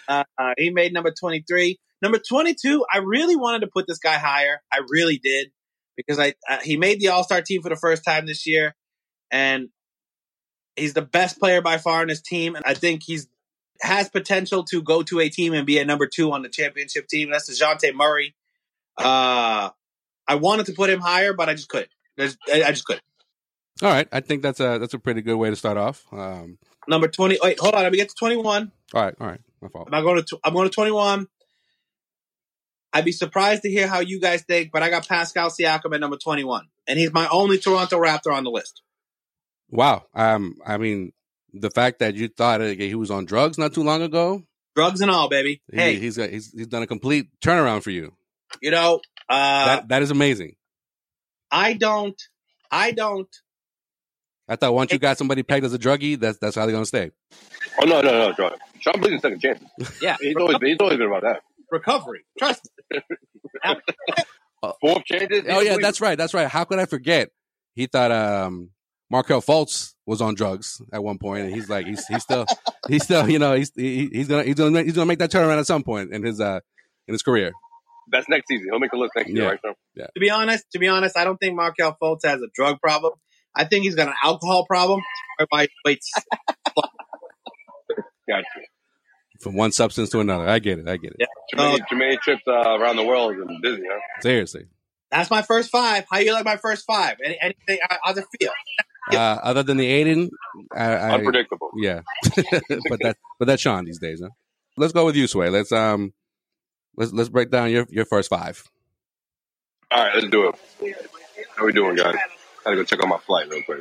uh, 0.09 0.25
uh, 0.39 0.55
he 0.57 0.71
made 0.71 0.93
number 0.93 1.13
twenty 1.19 1.45
three. 1.47 1.79
Number 2.03 2.19
twenty 2.19 2.55
two. 2.55 2.85
I 2.93 2.99
really 2.99 3.37
wanted 3.37 3.61
to 3.61 3.67
put 3.67 3.87
this 3.87 3.99
guy 3.99 4.15
higher. 4.15 4.61
I 4.73 4.81
really 4.89 5.19
did 5.19 5.49
because 5.97 6.19
I 6.19 6.35
uh, 6.49 6.59
he 6.63 6.77
made 6.77 7.01
the 7.01 7.09
All 7.09 7.25
Star 7.25 7.43
team 7.43 7.63
for 7.63 7.69
the 7.69 7.77
first 7.77 8.05
time 8.05 8.27
this 8.27 8.47
year, 8.47 8.75
and 9.31 9.69
he's 10.77 10.95
the 10.95 11.03
best 11.03 11.39
player 11.39 11.61
by 11.61 11.79
far 11.79 12.03
in 12.03 12.09
his 12.09 12.23
team. 12.23 12.57
And 12.57 12.65
I 12.65 12.75
think 12.75 13.03
he's 13.05 13.27
has 13.81 14.09
potential 14.09 14.65
to 14.65 14.83
go 14.83 15.03
to 15.03 15.21
a 15.21 15.29
team 15.29 15.53
and 15.53 15.67
be 15.67 15.79
a 15.79 15.85
number 15.85 16.07
two 16.07 16.33
on 16.33 16.43
the 16.43 16.49
championship 16.49 17.09
team. 17.09 17.31
That's 17.31 17.51
Dejounte 17.51 17.95
Murray. 17.95 18.35
Uh, 18.97 19.71
I 20.27 20.35
wanted 20.37 20.67
to 20.67 20.73
put 20.73 20.91
him 20.91 21.01
higher, 21.01 21.33
but 21.33 21.49
I 21.49 21.55
just 21.55 21.69
couldn't. 21.69 21.91
I 22.19 22.71
just 22.71 22.85
couldn't. 22.85 23.03
All 23.83 23.91
right, 23.91 24.07
I 24.13 24.21
think 24.21 24.43
that's 24.43 24.61
a 24.61 24.79
that's 24.79 24.95
a 24.95 25.01
pretty 25.01 25.21
good 25.21 25.35
way 25.35 25.51
to 25.51 25.57
start 25.57 25.77
off. 25.77 26.05
Um, 26.13 26.59
number 26.87 27.09
twenty. 27.09 27.39
Wait, 27.43 27.59
hold 27.59 27.75
on. 27.75 27.83
Let 27.83 27.91
me 27.91 27.99
get 27.99 28.09
to 28.09 28.15
twenty 28.15 28.37
one. 28.37 28.71
All 28.95 29.03
right, 29.03 29.15
all 29.21 29.27
right. 29.27 29.41
My 29.61 29.69
fault. 29.69 29.89
I'm 29.91 30.05
going 30.05 30.23
to. 30.23 30.39
I'm 30.45 30.55
going 30.55 30.69
to 30.69 30.75
twenty 30.75 30.93
one. 30.93 31.27
I'd 32.93 33.05
be 33.05 33.11
surprised 33.11 33.63
to 33.63 33.69
hear 33.69 33.89
how 33.89 33.99
you 33.99 34.21
guys 34.21 34.43
think, 34.43 34.71
but 34.71 34.85
I 34.85 34.91
got 34.91 35.09
Pascal 35.09 35.51
Siakam 35.51 35.93
at 35.93 36.01
number 36.01 36.17
twenty 36.17 36.45
one, 36.45 36.69
and 36.87 37.01
he's 37.01 37.13
my 37.13 37.27
only 37.33 37.59
Toronto 37.59 37.99
Raptor 37.99 38.33
on 38.33 38.45
the 38.45 38.51
list. 38.51 38.81
Wow. 39.71 40.05
Um. 40.15 40.55
I 40.65 40.79
mean, 40.79 41.13
the 41.55 41.71
fact 41.71 42.01
that 42.01 42.15
you 42.15 42.29
thought 42.29 42.61
he 42.61 42.95
was 42.95 43.11
on 43.11 43.25
drugs 43.25 43.57
not 43.59 43.73
too 43.73 43.83
long 43.83 44.03
ago. 44.03 44.43
Drugs 44.75 45.01
and 45.01 45.11
all, 45.11 45.29
baby. 45.29 45.63
He, 45.71 45.77
hey, 45.77 45.97
he's 45.97 46.17
got, 46.17 46.31
he's 46.31 46.51
he's 46.51 46.67
done 46.67 46.83
a 46.83 46.87
complete 46.87 47.29
turnaround 47.41 47.85
for 47.85 47.91
you. 47.91 48.13
You 48.61 48.73
know, 48.73 49.01
uh, 49.29 49.67
that 49.67 49.89
that 49.89 50.03
is 50.03 50.11
amazing. 50.11 50.57
I 51.51 51.75
don't. 51.75 52.21
I 52.71 52.91
don't. 52.91 53.29
I 54.49 54.57
thought 54.57 54.75
once 54.75 54.93
you 54.93 54.99
got 54.99 55.17
somebody 55.17 55.43
pegged 55.45 55.65
as 55.65 55.73
a 55.73 55.79
druggie, 55.79 56.19
that's 56.19 56.39
that's 56.39 56.57
how 56.57 56.67
they're 56.67 56.75
gonna 56.75 56.87
stay. 56.87 57.13
Oh 57.81 57.85
no, 57.85 58.01
no, 58.01 58.11
no, 58.11 58.33
John. 58.33 58.53
Sean 58.81 59.01
believes 59.01 59.15
in 59.15 59.21
second 59.21 59.41
chances. 59.41 60.03
Yeah, 60.03 60.17
he's 60.21 60.37
always 60.37 60.59
been, 60.59 60.71
he's 60.71 60.79
always 60.81 60.99
been 60.99 61.07
about 61.07 61.23
that. 61.23 61.43
Recovery, 61.71 62.25
trust 62.39 62.69
me. 62.91 62.99
Fourth 64.81 65.05
chances. 65.05 65.45
Oh 65.49 65.61
yeah, 65.61 65.77
that's 65.81 66.01
right, 66.01 66.19
that's 66.19 66.35
right. 66.35 66.49
How 66.49 66.65
could 66.65 66.81
I 66.81 66.87
forget? 66.87 67.31
He 67.75 67.87
thought 67.87 68.11
um 68.11 68.71
Markelle 69.15 69.41
Fultz 69.41 69.95
was 70.07 70.21
on 70.21 70.35
drugs 70.35 70.83
at 70.93 71.05
one 71.05 71.19
point, 71.19 71.45
and 71.45 71.55
he's 71.55 71.69
like, 71.69 71.87
he's 71.87 72.05
he's 72.09 72.25
still 72.25 72.47
he's 72.89 73.05
still 73.05 73.31
you 73.31 73.39
know 73.39 73.55
he's 73.55 73.71
he, 73.77 74.09
he's 74.13 74.27
gonna 74.27 74.43
he's 74.43 74.57
gonna 74.57 74.83
he's 74.83 74.95
gonna 74.95 75.07
make 75.07 75.21
that 75.21 75.31
turnaround 75.31 75.61
at 75.61 75.69
some 75.69 75.85
point 75.85 76.13
in 76.13 76.25
his 76.25 76.41
uh 76.41 76.59
in 77.07 77.15
his 77.15 77.23
career. 77.23 77.53
That's 78.11 78.29
next 78.29 78.49
season. 78.49 78.67
He'll 78.73 78.81
make 78.81 78.93
a 78.93 78.97
look 78.97 79.13
next 79.15 79.31
yeah. 79.31 79.35
year, 79.37 79.51
right? 79.51 79.61
So. 79.65 79.75
Yeah. 79.95 80.07
To 80.07 80.21
be 80.21 80.31
honest, 80.31 80.65
to 80.73 80.81
be 80.81 80.89
honest, 80.89 81.17
I 81.17 81.23
don't 81.23 81.37
think 81.37 81.55
Markelle 81.55 81.97
Fultz 82.03 82.25
has 82.25 82.43
a 82.43 82.49
drug 82.57 82.81
problem. 82.81 83.13
I 83.55 83.67
think 83.67 83.85
he's 83.85 83.95
got 83.95 84.09
an 84.09 84.15
alcohol 84.21 84.67
problem. 84.67 85.01
Wait, 85.53 85.71
gotcha. 88.29 88.45
From 89.39 89.55
one 89.55 89.71
substance 89.71 90.11
to 90.11 90.19
another, 90.19 90.49
I 90.49 90.59
get 90.59 90.81
it. 90.81 90.89
I 90.89 90.97
get 90.97 91.13
it. 91.13 91.19
Yeah. 91.21 91.27
Jermaine, 91.55 91.81
uh, 91.81 91.85
Jermaine 91.89 92.19
trips 92.19 92.43
uh, 92.49 92.81
around 92.81 92.97
the 92.97 93.05
world 93.05 93.37
and 93.37 93.63
Disney, 93.63 93.87
huh? 93.89 94.01
Seriously. 94.23 94.65
That's 95.13 95.31
my 95.31 95.43
first 95.43 95.71
five. 95.71 96.05
How 96.11 96.19
you 96.19 96.33
like 96.33 96.45
my 96.45 96.57
first 96.57 96.85
five? 96.85 97.19
Any, 97.25 97.39
anything? 97.41 97.79
How's 98.03 98.19
it 98.19 98.25
feel? 98.41 98.51
Uh, 99.13 99.39
other 99.43 99.63
than 99.63 99.77
the 99.77 99.87
Ayton, 99.87 100.31
I, 100.75 100.85
I, 100.85 101.11
unpredictable. 101.13 101.71
Yeah, 101.77 102.01
but 102.25 102.99
that 103.01 103.17
but 103.39 103.47
that's 103.47 103.61
Sean 103.61 103.85
these 103.85 103.99
days. 103.99 104.21
Huh? 104.23 104.31
Let's 104.77 104.93
go 104.93 105.05
with 105.05 105.17
you, 105.17 105.27
Sway. 105.27 105.51
Let's 105.51 105.73
um, 105.73 106.15
let's 106.97 107.13
let's 107.13 107.29
break 107.29 107.51
down 107.51 107.71
your 107.71 107.87
your 107.91 108.07
first 108.07 108.31
five. 108.31 108.65
All 109.91 110.03
right, 110.03 110.15
let's 110.15 110.29
do 110.29 110.49
it. 110.49 111.11
How 111.57 111.67
we 111.67 111.73
doing, 111.73 111.97
guys? 111.97 112.15
I 112.61 112.71
gotta 112.71 112.77
go 112.77 112.85
check 112.85 113.03
on 113.03 113.11
my 113.11 113.19
flight 113.19 113.49
real 113.51 113.63
quick. 113.63 113.81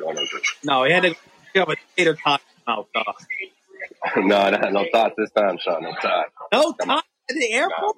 No, 0.64 0.84
he 0.84 0.92
had 0.92 1.04
to 1.04 1.16
have 1.56 1.70
a 1.70 1.76
tater 1.96 2.16
tot 2.16 2.42
mouth. 2.68 2.88
no, 4.18 4.50
no, 4.50 4.70
no 4.70 4.86
thoughts 4.92 5.16
this 5.18 5.32
time, 5.32 5.58
Sean. 5.60 5.84
No 5.84 5.94
thoughts. 6.02 6.32
No 6.52 6.74
thoughts 6.74 7.08
at 7.30 7.36
the 7.36 7.52
airport. 7.52 7.98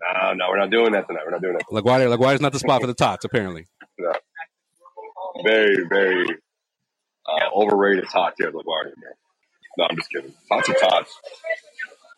No, 0.00 0.32
no, 0.34 0.48
we're 0.48 0.58
not 0.58 0.70
doing 0.70 0.92
that 0.92 1.06
tonight. 1.06 1.22
We're 1.24 1.32
not 1.32 1.42
doing 1.42 1.58
that. 1.58 1.66
LaGuardia, 1.70 2.16
LaGuardia's 2.16 2.40
not 2.40 2.52
the 2.52 2.58
spot 2.58 2.80
for 2.80 2.86
the 2.86 2.94
tots, 2.94 3.24
apparently. 3.24 3.66
No. 3.98 4.12
Very, 5.44 5.84
very 5.88 6.26
uh, 7.26 7.54
overrated 7.54 8.04
tots 8.10 8.36
here 8.38 8.48
at 8.48 8.54
LaGuardia, 8.54 8.94
man. 8.96 9.12
No, 9.78 9.86
I'm 9.90 9.96
just 9.96 10.10
kidding. 10.10 10.34
Tots 10.50 10.68
are 10.68 10.74
tots. 10.74 11.20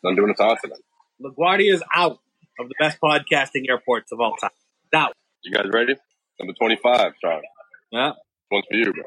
I'm 0.04 0.14
doing 0.14 0.28
the 0.28 0.34
tots 0.34 0.62
tonight. 0.62 0.80
LaGuardia 1.22 1.74
is 1.74 1.82
out 1.94 2.18
of 2.58 2.68
the 2.68 2.74
best 2.78 2.98
podcasting 3.02 3.68
airports 3.68 4.12
of 4.12 4.20
all 4.20 4.36
time. 4.36 4.50
Out. 4.94 5.12
You 5.42 5.52
guys 5.52 5.66
ready? 5.72 5.94
Number 6.40 6.54
25, 6.54 7.12
Sean. 7.20 7.42
Yeah. 7.90 8.12
One's 8.50 8.64
for 8.70 8.76
you, 8.76 8.92
bro. 8.92 9.02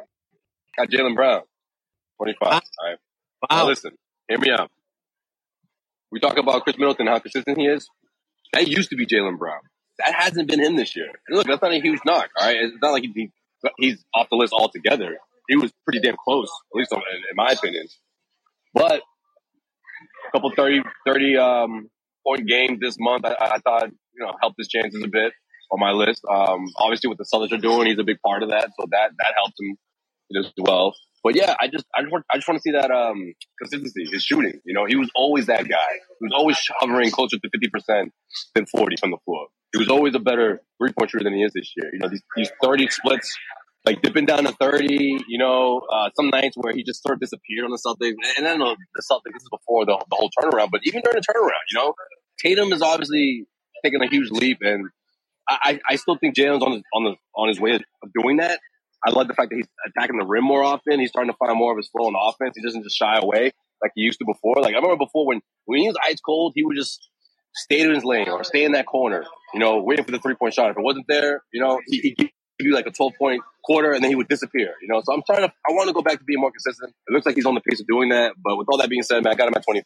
Got 0.77 0.89
Jaylen 0.89 1.15
Brown. 1.15 1.41
25. 2.17 2.39
Wow. 2.41 2.51
All 2.51 2.61
right. 2.87 2.97
Wow. 3.41 3.57
Now 3.57 3.67
listen, 3.67 3.91
hear 4.27 4.37
me 4.37 4.51
out. 4.51 4.69
We 6.11 6.19
talk 6.19 6.37
about 6.37 6.63
Khris 6.63 6.77
Middleton, 6.77 7.07
how 7.07 7.19
consistent 7.19 7.57
he 7.57 7.65
is. 7.65 7.87
That 8.53 8.67
used 8.67 8.89
to 8.89 8.95
be 8.95 9.05
Jaylen 9.05 9.37
Brown. 9.37 9.59
That 9.99 10.13
hasn't 10.15 10.47
been 10.47 10.59
him 10.59 10.75
this 10.75 10.95
year. 10.95 11.09
And 11.27 11.37
look, 11.37 11.47
that's 11.47 11.61
not 11.61 11.71
a 11.71 11.79
huge 11.79 11.99
knock, 12.05 12.29
all 12.39 12.47
right? 12.47 12.57
It's 12.59 12.75
not 12.81 12.91
like 12.91 13.03
he, 13.03 13.31
he's 13.77 14.03
off 14.13 14.27
the 14.29 14.37
list 14.37 14.53
altogether. 14.53 15.17
He 15.47 15.55
was 15.55 15.71
pretty 15.85 15.99
damn 15.99 16.15
close, 16.23 16.49
at 16.73 16.77
least 16.77 16.91
in, 16.91 16.99
in 16.99 17.35
my 17.35 17.51
opinion. 17.51 17.87
But 18.73 19.01
a 20.27 20.31
couple 20.31 20.51
30, 20.55 20.81
30 21.05 21.37
um, 21.37 21.89
point 22.25 22.47
games 22.47 22.79
this 22.79 22.97
month, 22.99 23.25
I, 23.25 23.35
I, 23.39 23.57
thought, 23.59 23.89
you 23.89 24.25
know, 24.25 24.33
helped 24.41 24.57
his 24.57 24.67
chances 24.67 25.03
a 25.03 25.07
bit 25.07 25.33
on 25.71 25.79
my 25.79 25.91
list. 25.91 26.21
Um, 26.29 26.67
obviously, 26.77 27.07
what 27.07 27.17
the 27.17 27.25
Celtics 27.25 27.51
are 27.51 27.61
doing, 27.61 27.87
he's 27.87 27.99
a 27.99 28.03
big 28.03 28.21
part 28.25 28.43
of 28.43 28.49
that, 28.49 28.69
so 28.79 28.85
that 28.91 29.11
that 29.17 29.33
helped 29.35 29.55
him 29.59 29.77
as 30.37 30.51
well. 30.57 30.95
But 31.23 31.35
yeah, 31.35 31.55
I 31.59 31.67
just 31.67 31.85
I 31.95 32.01
just 32.01 32.11
want 32.11 32.25
I 32.31 32.37
just 32.37 32.47
want 32.47 32.57
to 32.57 32.61
see 32.61 32.71
that 32.71 32.91
um, 32.91 33.33
consistency, 33.59 34.07
his 34.11 34.23
shooting. 34.23 34.59
You 34.65 34.73
know, 34.73 34.85
he 34.85 34.95
was 34.95 35.09
always 35.15 35.47
that 35.47 35.67
guy. 35.67 35.91
He 36.19 36.25
was 36.25 36.33
always 36.35 36.57
hovering 36.79 37.11
closer 37.11 37.37
to 37.37 37.49
fifty 37.51 37.69
percent 37.69 38.13
than 38.55 38.65
forty 38.65 38.95
from 38.99 39.11
the 39.11 39.17
floor. 39.25 39.47
He 39.73 39.79
was 39.79 39.89
always 39.89 40.15
a 40.15 40.19
better 40.19 40.61
three 40.79 40.93
point 40.93 41.11
shooter 41.11 41.23
than 41.23 41.33
he 41.33 41.43
is 41.43 41.51
this 41.53 41.73
year. 41.75 41.89
You 41.93 41.99
know, 41.99 42.09
these, 42.09 42.23
these 42.35 42.51
thirty 42.63 42.87
splits 42.87 43.37
like 43.85 44.01
dipping 44.01 44.25
down 44.25 44.43
to 44.43 44.51
30, 44.51 45.23
you 45.27 45.37
know, 45.37 45.81
uh, 45.91 46.09
some 46.15 46.29
nights 46.29 46.55
where 46.57 46.73
he 46.73 46.83
just 46.83 47.01
sort 47.01 47.13
of 47.13 47.21
disappeared 47.21 47.65
on 47.65 47.71
the 47.71 47.79
Celtics. 47.79 48.13
And 48.37 48.47
I 48.47 48.55
know 48.55 48.75
the 48.75 49.03
Celtics, 49.09 49.33
this 49.33 49.43
is 49.43 49.49
before 49.49 49.85
the, 49.85 49.97
the 50.09 50.15
whole 50.15 50.29
turnaround, 50.37 50.69
but 50.71 50.81
even 50.83 51.01
during 51.01 51.15
the 51.15 51.21
turnaround, 51.21 51.63
you 51.71 51.79
know, 51.79 51.93
Tatum 52.39 52.73
is 52.73 52.81
obviously 52.81 53.45
taking 53.83 54.01
a 54.01 54.07
huge 54.07 54.31
leap. 54.31 54.57
And 54.61 54.89
I, 55.49 55.79
I 55.89 55.95
still 55.95 56.17
think 56.17 56.35
Jaylen's 56.35 56.63
on 56.63 56.73
his, 56.73 56.83
on, 56.93 57.03
the, 57.05 57.15
on 57.35 57.47
his 57.47 57.59
way 57.59 57.71
of 57.71 57.81
doing 58.13 58.37
that. 58.37 58.59
I 59.05 59.11
love 59.11 59.27
the 59.27 59.33
fact 59.33 59.49
that 59.49 59.55
he's 59.55 59.67
attacking 59.87 60.17
the 60.17 60.25
rim 60.25 60.43
more 60.43 60.63
often. 60.63 60.99
He's 60.99 61.09
starting 61.09 61.31
to 61.31 61.37
find 61.37 61.57
more 61.57 61.71
of 61.71 61.77
his 61.77 61.87
flow 61.87 62.07
in 62.09 62.15
offense. 62.19 62.53
He 62.55 62.63
doesn't 62.63 62.83
just 62.83 62.97
shy 62.97 63.17
away 63.17 63.51
like 63.81 63.91
he 63.95 64.01
used 64.01 64.19
to 64.19 64.25
before. 64.25 64.55
Like 64.61 64.73
I 64.73 64.77
remember 64.77 64.97
before 64.97 65.25
when, 65.25 65.41
when 65.65 65.79
he 65.79 65.87
was 65.87 65.95
ice 66.05 66.19
cold, 66.19 66.53
he 66.55 66.65
would 66.65 66.75
just 66.75 67.09
stay 67.55 67.81
in 67.81 67.93
his 67.93 68.03
lane 68.03 68.29
or 68.29 68.43
stay 68.43 68.63
in 68.63 68.73
that 68.73 68.85
corner, 68.85 69.23
you 69.53 69.59
know, 69.59 69.81
waiting 69.81 70.05
for 70.05 70.11
the 70.11 70.19
three 70.19 70.35
point 70.35 70.53
shot. 70.53 70.71
If 70.71 70.77
it 70.77 70.83
wasn't 70.83 71.05
there, 71.07 71.43
you 71.53 71.61
know, 71.61 71.79
he, 71.87 72.13
he 72.17 72.31
give 72.59 72.67
you 72.67 72.73
like 72.73 72.87
a 72.87 72.91
12 72.91 73.13
point 73.17 73.41
quarter 73.63 73.91
and 73.91 74.03
then 74.03 74.11
he 74.11 74.15
would 74.15 74.27
disappear, 74.27 74.73
you 74.81 74.87
know. 74.87 75.01
So 75.03 75.13
I'm 75.13 75.23
trying 75.25 75.47
to, 75.47 75.53
I 75.67 75.71
want 75.71 75.87
to 75.87 75.93
go 75.93 76.01
back 76.01 76.19
to 76.19 76.23
being 76.25 76.41
more 76.41 76.51
consistent. 76.51 76.93
It 77.07 77.13
looks 77.13 77.25
like 77.25 77.35
he's 77.35 77.45
on 77.45 77.55
the 77.55 77.61
pace 77.61 77.79
of 77.79 77.87
doing 77.87 78.09
that. 78.09 78.33
But 78.43 78.57
with 78.57 78.67
all 78.69 78.77
that 78.79 78.89
being 78.89 79.03
said, 79.03 79.23
man, 79.23 79.33
I 79.33 79.35
got 79.35 79.47
him 79.47 79.53
at 79.55 79.63
25. 79.63 79.85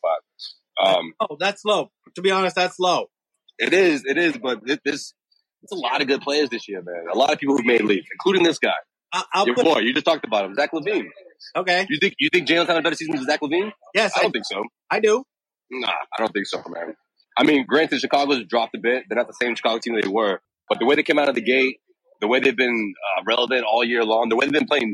Um, 0.85 1.13
oh, 1.19 1.37
that's 1.39 1.63
low. 1.63 1.91
To 2.15 2.21
be 2.21 2.31
honest, 2.31 2.55
that's 2.55 2.79
low. 2.79 3.07
It 3.59 3.73
is, 3.73 4.03
it 4.05 4.17
is, 4.17 4.37
but 4.37 4.61
it, 4.65 4.81
this, 4.83 5.13
it's 5.61 5.71
a 5.71 5.75
lot 5.75 6.01
of 6.01 6.07
good 6.07 6.21
players 6.21 6.49
this 6.49 6.67
year, 6.67 6.81
man. 6.81 7.05
A 7.11 7.17
lot 7.17 7.31
of 7.31 7.39
people 7.39 7.55
who've 7.55 7.65
made 7.65 7.83
leaps, 7.83 8.07
including 8.11 8.43
this 8.43 8.57
guy. 8.57 8.73
I, 9.13 9.23
I'll 9.33 9.45
Your 9.45 9.55
boy, 9.55 9.79
you 9.79 9.93
just 9.93 10.05
talked 10.05 10.25
about 10.25 10.45
him, 10.45 10.55
Zach 10.55 10.71
LaVine. 10.71 11.07
okay. 11.55 11.85
You 11.89 11.99
think 11.99 12.15
you 12.19 12.29
think 12.33 12.47
Jaylen's 12.47 12.67
having 12.67 12.79
a 12.79 12.81
better 12.81 12.95
season 12.95 13.15
than 13.15 13.25
Zach 13.25 13.41
LaVine? 13.41 13.71
Yes, 13.93 14.11
I 14.15 14.19
I, 14.19 14.23
don't 14.23 14.31
think 14.31 14.45
so. 14.45 14.63
I 14.89 14.99
do. 14.99 15.23
Nah, 15.71 15.87
I 15.87 16.19
don't 16.19 16.31
think 16.31 16.47
so, 16.47 16.63
man. 16.67 16.95
I 17.37 17.43
mean, 17.43 17.65
granted, 17.67 17.99
Chicago's 17.99 18.43
dropped 18.45 18.75
a 18.75 18.79
bit. 18.79 19.05
They're 19.07 19.17
not 19.17 19.27
the 19.27 19.37
same 19.39 19.55
Chicago 19.55 19.79
team 19.79 19.99
they 19.99 20.07
were, 20.07 20.39
but 20.67 20.79
the 20.79 20.85
way 20.85 20.95
they 20.95 21.03
came 21.03 21.19
out 21.19 21.29
of 21.29 21.35
the 21.35 21.41
gate, 21.41 21.77
the 22.21 22.27
way 22.27 22.39
they've 22.39 22.55
been 22.55 22.93
uh, 23.17 23.23
relevant 23.25 23.65
all 23.65 23.83
year 23.83 24.03
long, 24.03 24.29
the 24.29 24.35
way 24.35 24.45
they've 24.45 24.53
been 24.53 24.67
playing 24.67 24.93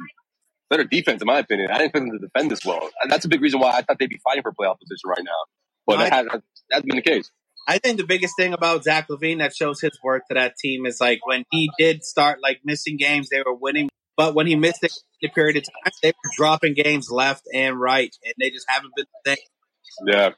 better 0.69 0.83
defense, 0.83 1.21
in 1.21 1.25
my 1.25 1.39
opinion. 1.39 1.69
I 1.71 1.79
didn't 1.79 1.88
expect 1.88 2.05
them 2.05 2.19
to 2.19 2.27
defend 2.27 2.51
this 2.51 2.65
well, 2.65 2.89
and 3.01 3.11
that's 3.11 3.25
a 3.25 3.29
big 3.29 3.41
reason 3.41 3.59
why 3.59 3.71
I 3.71 3.81
thought 3.81 3.97
they'd 3.99 4.09
be 4.09 4.19
fighting 4.23 4.43
for 4.43 4.51
playoff 4.51 4.79
position 4.79 5.07
right 5.07 5.23
now. 5.23 5.31
But 5.88 5.97
that, 5.97 6.13
has, 6.13 6.25
that 6.27 6.41
hasn't 6.71 6.88
been 6.88 6.97
the 6.97 7.01
case. 7.01 7.31
I 7.67 7.77
think 7.77 7.97
the 7.97 8.05
biggest 8.05 8.33
thing 8.38 8.53
about 8.53 8.83
Zach 8.83 9.07
Levine 9.09 9.39
that 9.39 9.55
shows 9.55 9.81
his 9.81 9.91
worth 10.03 10.23
to 10.29 10.35
that 10.35 10.55
team 10.57 10.85
is 10.85 10.99
like 10.99 11.25
when 11.25 11.43
he 11.51 11.69
did 11.77 12.03
start 12.03 12.39
like 12.41 12.61
missing 12.63 12.97
games, 12.97 13.29
they 13.29 13.41
were 13.45 13.53
winning. 13.53 13.89
But 14.19 14.35
when 14.35 14.47
he 14.47 14.57
missed 14.57 14.83
it 14.83 14.91
a 15.23 15.29
period 15.29 15.55
of 15.55 15.63
time, 15.63 15.93
they 16.03 16.09
were 16.09 16.31
dropping 16.35 16.73
games 16.73 17.09
left 17.09 17.43
and 17.55 17.79
right, 17.79 18.13
and 18.25 18.33
they 18.38 18.49
just 18.49 18.65
haven't 18.67 18.91
been 18.93 19.05
the 19.23 19.31
same. 19.31 19.45
Yeah, 20.05 20.29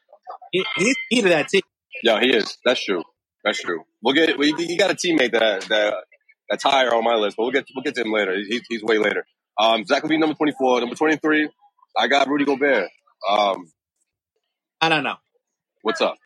He, 0.52 0.64
he's 0.78 0.96
key 1.12 1.22
to 1.24 1.30
that 1.30 1.48
team. 1.50 1.64
yeah, 2.04 2.20
he 2.22 2.30
is. 2.32 2.60
That's 2.64 2.84
true. 2.86 3.02
That's 3.44 3.60
true. 3.60 3.82
We'll 4.04 4.14
get. 4.14 4.38
We, 4.38 4.54
you 4.56 4.78
got 4.78 4.92
a 4.92 4.94
teammate 4.94 5.32
that 5.32 5.64
that 5.70 5.96
that's 6.48 6.64
higher 6.64 6.94
on 6.94 7.04
my 7.04 7.16
list, 7.16 7.38
but 7.38 7.44
we'll 7.44 7.52
get 7.54 7.66
we'll 7.76 7.82
get 7.82 7.96
to 7.96 8.02
him 8.02 8.12
later. 8.14 8.36
He's 8.38 8.62
he's 8.70 8.84
way 8.84 9.00
later. 9.00 9.26
Um, 9.60 9.84
Zach 9.88 10.08
be 10.08 10.20
number 10.20 10.36
twenty 10.36 10.54
four, 10.60 10.80
number 10.80 10.96
twenty 10.96 11.18
three. 11.18 11.50
I 11.98 12.06
got 12.08 12.28
Rudy 12.28 12.46
Gobert. 12.46 12.88
Um, 13.28 13.66
I 14.80 14.90
don't 14.90 15.04
know. 15.04 15.16
what's 15.82 16.02
up? 16.02 16.18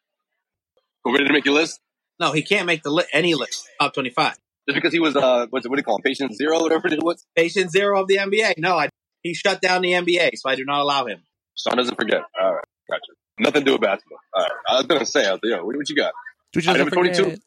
Gobert 1.05 1.19
didn't 1.21 1.33
make 1.33 1.45
your 1.45 1.55
list 1.55 1.79
No, 2.19 2.33
he 2.33 2.41
can't 2.41 2.65
make 2.65 2.83
the 2.83 2.91
li- 2.91 3.05
any 3.13 3.33
list 3.33 3.65
top 3.79 3.93
twenty-five. 3.93 4.35
Just 4.67 4.75
because 4.75 4.93
he 4.93 4.99
was 4.99 5.15
uh, 5.15 5.45
what's 5.49 5.65
it, 5.65 5.69
what 5.69 5.75
do 5.75 5.79
you 5.81 5.83
call 5.83 5.97
him? 5.97 6.01
Patient 6.03 6.35
zero, 6.35 6.61
whatever 6.61 6.87
it 6.87 7.03
was. 7.03 7.25
Patient 7.35 7.71
zero 7.71 8.01
of 8.01 8.07
the 8.07 8.17
NBA. 8.17 8.53
No, 8.57 8.77
I, 8.77 8.89
he 9.21 9.33
shut 9.33 9.61
down 9.61 9.81
the 9.81 9.91
NBA, 9.91 10.31
so 10.35 10.49
I 10.49 10.55
do 10.55 10.65
not 10.65 10.81
allow 10.81 11.05
him. 11.05 11.19
Sean 11.57 11.77
doesn't 11.77 11.95
forget. 11.95 12.21
All 12.41 12.53
right, 12.53 12.63
gotcha. 12.89 13.01
Nothing 13.39 13.61
to 13.61 13.65
do 13.65 13.71
with 13.73 13.81
basketball. 13.81 14.19
All 14.33 14.43
right, 14.43 14.51
I 14.69 14.75
was 14.77 14.85
gonna 14.87 15.05
say, 15.05 15.25
I 15.27 15.31
was 15.33 15.39
like, 15.43 15.51
yo, 15.59 15.65
what, 15.65 15.75
what 15.77 15.89
you 15.89 15.95
got? 15.95 16.13
Dude, 16.53 16.67
All 16.67 16.73
right, 16.73 16.79
just 16.83 16.95
number 16.95 17.11
22. 17.13 17.23
forget. 17.23 17.39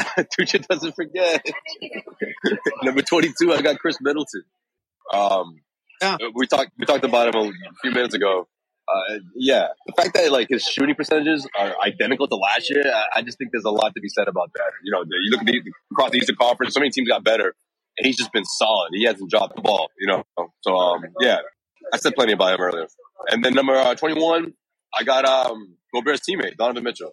Tucci 0.38 0.66
doesn't 0.66 0.94
forget. 0.94 1.44
Number 2.82 3.02
twenty-two, 3.02 3.52
I 3.52 3.60
got 3.60 3.78
Khris 3.78 3.98
Middleton. 4.00 4.42
Um, 5.12 5.60
Yeah. 6.00 6.16
we 6.34 6.46
talked 6.46 6.70
we 6.78 6.86
talked 6.86 7.04
about 7.04 7.34
him 7.34 7.42
a 7.42 7.74
few 7.82 7.90
minutes 7.90 8.14
ago. 8.14 8.48
Uh, 8.88 9.18
yeah, 9.36 9.68
the 9.86 9.92
fact 9.96 10.14
that 10.14 10.30
like 10.32 10.48
his 10.48 10.64
shooting 10.64 10.94
percentages 10.94 11.48
are 11.58 11.74
identical 11.84 12.26
to 12.26 12.34
last 12.34 12.68
year, 12.68 12.82
I, 12.86 13.18
I 13.18 13.22
just 13.22 13.38
think 13.38 13.50
there's 13.52 13.64
a 13.64 13.70
lot 13.70 13.94
to 13.94 14.00
be 14.00 14.08
said 14.08 14.28
about 14.28 14.50
that. 14.54 14.72
You 14.84 14.92
know, 14.92 15.04
you 15.04 15.30
look 15.30 15.40
at 15.40 15.46
the, 15.46 15.62
across 15.92 16.10
the 16.10 16.18
Eastern 16.18 16.36
Conference, 16.36 16.74
so 16.74 16.80
many 16.80 16.90
teams 16.90 17.08
got 17.08 17.22
better, 17.22 17.54
and 17.96 18.06
he's 18.06 18.16
just 18.16 18.32
been 18.32 18.44
solid. 18.44 18.90
He 18.92 19.04
hasn't 19.04 19.30
dropped 19.30 19.54
the 19.56 19.62
ball. 19.62 19.88
You 19.98 20.08
know, 20.08 20.24
so 20.62 20.76
um, 20.76 21.02
yeah, 21.20 21.38
I 21.92 21.98
said 21.98 22.14
plenty 22.14 22.32
about 22.32 22.54
him 22.54 22.60
earlier. 22.60 22.86
And 23.28 23.44
then 23.44 23.54
number 23.54 23.74
uh, 23.74 23.94
twenty-one, 23.94 24.54
I 24.98 25.04
got 25.04 25.24
um 25.24 25.76
Gobert's 25.94 26.28
teammate 26.28 26.56
Donovan 26.56 26.82
Mitchell. 26.82 27.12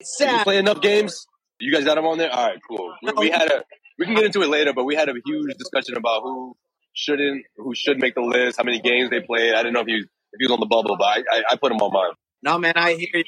Did 0.00 0.06
he 0.06 0.24
Sad. 0.24 0.44
play 0.44 0.58
enough 0.58 0.80
games? 0.80 1.26
You 1.60 1.72
guys 1.72 1.84
got 1.84 1.98
him 1.98 2.06
on 2.06 2.18
there. 2.18 2.32
All 2.32 2.48
right, 2.48 2.58
cool. 2.68 2.94
We, 3.02 3.12
we 3.18 3.30
had 3.30 3.50
a 3.50 3.64
we 3.98 4.06
can 4.06 4.14
get 4.14 4.24
into 4.24 4.42
it 4.42 4.48
later, 4.48 4.72
but 4.72 4.84
we 4.84 4.94
had 4.94 5.08
a 5.08 5.14
huge 5.26 5.54
discussion 5.58 5.96
about 5.96 6.22
who 6.22 6.56
shouldn't, 6.94 7.44
who 7.56 7.74
should 7.74 7.98
make 7.98 8.14
the 8.14 8.22
list, 8.22 8.56
how 8.56 8.64
many 8.64 8.80
games 8.80 9.10
they 9.10 9.20
played. 9.20 9.54
I 9.54 9.58
didn't 9.58 9.74
know 9.74 9.80
if 9.80 9.86
he 9.86 9.94
was, 9.94 10.06
if 10.32 10.38
he 10.38 10.46
was 10.46 10.52
on 10.52 10.60
the 10.60 10.66
bubble, 10.66 10.96
but 10.96 11.04
I, 11.04 11.22
I, 11.30 11.42
I 11.52 11.56
put 11.56 11.72
him 11.72 11.78
on 11.78 11.92
mine. 11.92 12.12
No, 12.42 12.58
man, 12.58 12.74
I 12.76 12.94
hear 12.94 13.08
you. 13.14 13.24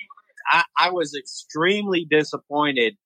I, 0.51 0.65
I 0.79 0.91
was 0.91 1.15
extremely 1.15 2.07
disappointed. 2.09 2.97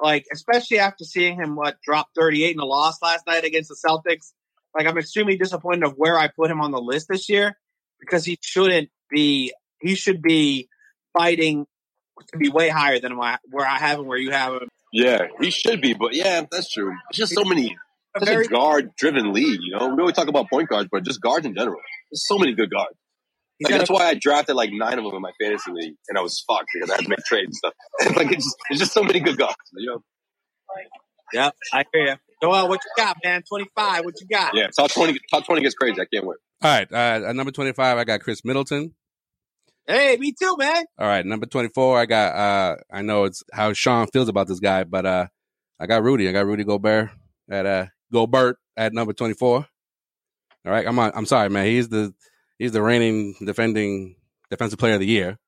Like, 0.00 0.24
especially 0.32 0.80
after 0.80 1.04
seeing 1.04 1.36
him 1.36 1.54
what 1.54 1.76
drop 1.84 2.08
38 2.16 2.50
in 2.50 2.56
the 2.56 2.64
loss 2.64 3.00
last 3.00 3.26
night 3.26 3.44
against 3.44 3.68
the 3.68 3.76
Celtics. 3.76 4.32
Like, 4.76 4.86
I'm 4.86 4.98
extremely 4.98 5.36
disappointed 5.36 5.84
of 5.84 5.94
where 5.96 6.18
I 6.18 6.28
put 6.28 6.50
him 6.50 6.60
on 6.60 6.72
the 6.72 6.80
list 6.80 7.06
this 7.08 7.28
year 7.28 7.56
because 8.00 8.24
he 8.24 8.38
shouldn't 8.42 8.90
be. 9.10 9.52
He 9.80 9.94
should 9.94 10.22
be 10.22 10.68
fighting 11.16 11.66
to 12.32 12.38
be 12.38 12.48
way 12.48 12.68
higher 12.68 12.98
than 12.98 13.16
my, 13.16 13.38
where 13.50 13.66
I 13.66 13.78
have 13.78 13.98
him, 13.98 14.06
where 14.06 14.18
you 14.18 14.30
have 14.30 14.54
him. 14.54 14.68
Yeah, 14.92 15.26
he 15.40 15.50
should 15.50 15.80
be, 15.80 15.94
but 15.94 16.14
yeah, 16.14 16.44
that's 16.50 16.72
true. 16.72 16.94
It's 17.10 17.18
just 17.18 17.34
so 17.34 17.44
many, 17.44 17.76
A 18.16 18.24
such 18.24 18.46
a 18.46 18.48
guard-driven 18.48 19.32
league. 19.32 19.60
You 19.60 19.76
know, 19.76 19.88
we 19.94 20.00
always 20.00 20.14
talk 20.14 20.28
about 20.28 20.48
point 20.48 20.68
guards, 20.68 20.88
but 20.90 21.04
just 21.04 21.20
guards 21.20 21.44
in 21.44 21.54
general. 21.54 21.80
There's 22.10 22.24
so 22.26 22.38
many 22.38 22.54
good 22.54 22.70
guards. 22.70 22.94
He's 23.58 23.70
Like, 23.70 23.78
that's 23.78 23.90
a, 23.90 23.92
why 23.92 24.06
I 24.06 24.14
drafted 24.14 24.56
like 24.56 24.70
nine 24.72 24.98
of 24.98 25.04
them 25.04 25.14
in 25.14 25.22
my 25.22 25.30
fantasy 25.40 25.70
league, 25.72 25.94
and 26.08 26.18
I 26.18 26.22
was 26.22 26.42
fucked 26.46 26.66
because 26.74 26.90
I 26.90 26.94
had 26.96 27.04
to 27.04 27.08
make 27.08 27.18
trades 27.26 27.46
and 27.46 27.54
stuff. 27.54 28.16
like 28.16 28.32
it's 28.32 28.44
just, 28.44 28.56
it's 28.70 28.80
just 28.80 28.92
so 28.92 29.02
many 29.02 29.20
good 29.20 29.36
guys, 29.38 29.54
You 29.76 29.90
know. 29.92 30.02
yeah, 31.32 31.50
I 31.72 31.84
hear 31.92 32.04
you. 32.06 32.14
Joel, 32.42 32.68
what 32.68 32.80
you 32.84 32.90
got, 33.04 33.16
man? 33.24 33.42
25, 33.48 34.04
what 34.04 34.14
you 34.20 34.26
got? 34.26 34.54
Yeah, 34.54 34.68
top 34.76 34.90
twenty. 34.90 35.18
Top 35.30 35.44
twenty 35.46 35.62
gets 35.62 35.74
crazy. 35.74 36.00
I 36.00 36.04
can't 36.12 36.26
wait. 36.26 36.36
All 36.62 36.70
right, 36.70 36.88
uh, 36.92 37.26
at 37.28 37.36
number 37.36 37.52
25, 37.52 37.98
I 37.98 38.04
got 38.04 38.20
Khris 38.20 38.44
Middleton. 38.44 38.94
Hey, 39.86 40.16
me 40.18 40.32
too, 40.32 40.56
man. 40.56 40.84
All 40.98 41.06
right, 41.06 41.24
number 41.26 41.44
24, 41.46 41.98
I 42.00 42.06
got, 42.06 42.34
uh, 42.34 42.76
I 42.90 43.02
know 43.02 43.24
it's 43.24 43.42
how 43.52 43.72
Sean 43.74 44.06
feels 44.06 44.28
about 44.28 44.48
this 44.48 44.60
guy, 44.60 44.84
but 44.84 45.04
uh, 45.04 45.26
I 45.78 45.86
got 45.86 46.02
Rudy. 46.02 46.26
I 46.28 46.32
got 46.32 46.46
Rudy 46.46 46.64
Gobert 46.64 47.10
at 47.50 47.66
uh, 47.66 47.86
Gobert 48.12 48.56
at 48.76 48.94
number 48.94 49.12
24. 49.12 49.56
All 49.56 49.66
right, 50.64 50.86
I'm 50.86 50.98
on, 50.98 51.12
I'm 51.14 51.26
sorry, 51.26 51.50
man. 51.50 51.66
He's 51.66 51.90
the 51.90 52.14
he's 52.58 52.72
the 52.72 52.82
reigning 52.82 53.34
defending 53.44 54.16
defensive 54.50 54.78
player 54.78 54.94
of 54.94 55.00
the 55.00 55.06
year. 55.06 55.38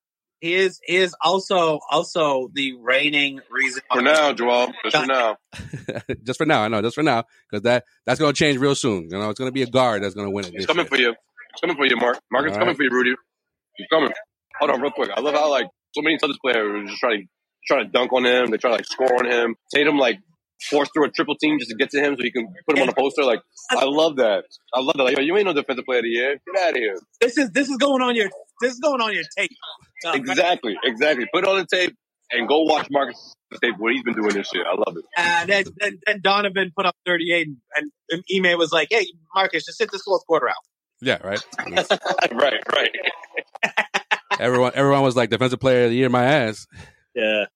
He 0.41 0.55
is, 0.55 0.81
he 0.85 0.97
is 0.97 1.15
also, 1.23 1.81
also 1.91 2.51
the 2.53 2.75
reigning 2.75 3.41
reason. 3.51 3.83
For 3.91 4.03
now, 4.03 4.35
Joel. 4.35 4.71
Just 4.85 4.97
for 4.97 5.07
now. 5.07 5.37
just 6.25 6.39
for 6.39 6.47
now, 6.47 6.63
I 6.63 6.69
know, 6.69 6.83
just 6.83 6.95
for 6.95 7.03
now, 7.03 7.25
because 7.51 7.63
that 7.63 7.85
that's 8.05 8.21
going 8.21 8.35
to 8.35 8.39
change 8.39 8.59
real 8.59 8.75
soon. 8.75 9.05
You 9.05 9.19
know, 9.19 9.31
it's 9.31 9.39
going 9.39 9.49
to 9.49 9.53
be 9.53 9.63
a 9.63 9.67
guard 9.67 10.03
that's 10.03 10.15
going 10.15 10.27
to 10.27 10.31
win 10.31 10.45
it. 10.45 10.53
He's 10.53 10.67
coming 10.67 10.85
year. 10.85 10.89
for 10.89 10.97
you. 10.99 11.09
He's 11.09 11.61
coming 11.61 11.77
for 11.77 11.87
you, 11.87 11.97
Mark. 11.97 12.19
Mark 12.31 12.47
is 12.47 12.53
All 12.53 12.59
coming 12.59 12.69
right. 12.69 12.77
for 12.77 12.83
you, 12.83 12.91
Rudy. 12.91 13.15
He's 13.77 13.87
coming. 13.89 14.13
Hold 14.61 14.71
on, 14.71 14.81
real 14.83 14.91
quick. 14.91 15.11
I 15.17 15.21
love 15.21 15.35
how 15.35 15.51
like 15.51 15.69
so 15.95 16.03
many 16.03 16.19
Celtics 16.19 16.41
players 16.43 16.89
just 16.89 17.01
try 17.01 17.17
to 17.17 17.23
try 17.67 17.83
to 17.83 17.89
dunk 17.89 18.13
on 18.13 18.27
him. 18.27 18.51
They 18.51 18.59
try 18.59 18.71
to 18.71 18.77
like 18.77 18.87
score 18.87 19.19
on 19.19 19.31
him. 19.31 19.57
Tatum 19.75 19.99
like 19.99 20.19
force 20.71 20.89
through 20.93 21.05
a 21.07 21.11
triple 21.11 21.37
team 21.37 21.59
just 21.59 21.71
to 21.71 21.77
get 21.77 21.91
to 21.91 22.01
him 22.01 22.17
so 22.17 22.23
he 22.23 22.31
can 22.31 22.53
put 22.67 22.77
him 22.77 22.83
on 22.83 22.89
a 22.89 22.95
poster. 22.95 23.25
Like 23.25 23.41
I 23.71 23.85
love 23.85 24.17
that. 24.17 24.45
I 24.75 24.81
love 24.81 24.97
that. 24.97 25.05
Like 25.05 25.17
yo, 25.17 25.23
you 25.23 25.37
ain't 25.37 25.47
no 25.47 25.53
defensive 25.53 25.85
player 25.85 25.99
of 25.99 26.05
the 26.05 26.11
year. 26.11 26.41
Get 26.47 26.63
out 26.63 26.71
of 26.71 26.77
here. 26.77 26.99
This 27.21 27.39
is, 27.39 27.51
this 27.51 27.69
is 27.69 27.77
going 27.77 28.03
on 28.03 28.17
your, 28.17 28.31
this 28.61 28.73
is 28.73 28.81
going 28.81 29.01
on 29.01 29.13
your 29.13 29.25
tape. 29.37 29.51
So, 30.01 30.13
Exactly, 30.13 30.77
exactly. 30.83 31.27
Put 31.33 31.45
it 31.45 31.49
on 31.49 31.59
the 31.59 31.67
tape 31.67 31.97
and 32.33 32.49
go 32.49 32.63
watch 32.63 32.89
Marcus 32.91 33.35
tape 33.63 33.75
what 33.79 33.93
he's 33.93 34.03
been 34.03 34.15
doing 34.15 34.35
this 34.35 34.53
year. 34.53 34.65
I 34.67 34.75
love 34.75 34.97
it. 34.97 35.05
And 35.17 35.49
then, 35.49 35.65
then, 35.79 35.99
then 36.07 36.21
Donovan 36.23 36.73
put 36.77 36.87
up 36.87 36.97
38, 37.07 37.47
and, 37.47 37.57
and, 37.77 37.91
and 38.11 38.47
Ime 38.47 38.59
was 38.59 38.73
like, 38.73 38.89
"Hey, 38.91 39.07
Marcus, 39.35 39.65
just 39.65 39.79
sit 39.79 39.91
this 39.91 40.03
fourth 40.03 40.27
quarter 40.27 40.49
out." 40.49 40.57
Yeah, 41.01 41.19
right. 41.25 41.43
right, 42.33 42.61
right. 42.75 42.91
everyone 44.39 44.73
everyone 44.75 45.03
was 45.03 45.17
like 45.17 45.31
defensive 45.31 45.61
player 45.61 45.85
of 45.85 45.91
the 45.91 45.97
year, 45.97 46.09
my 46.09 46.25
ass. 46.25 46.67
Yeah, 47.15 47.47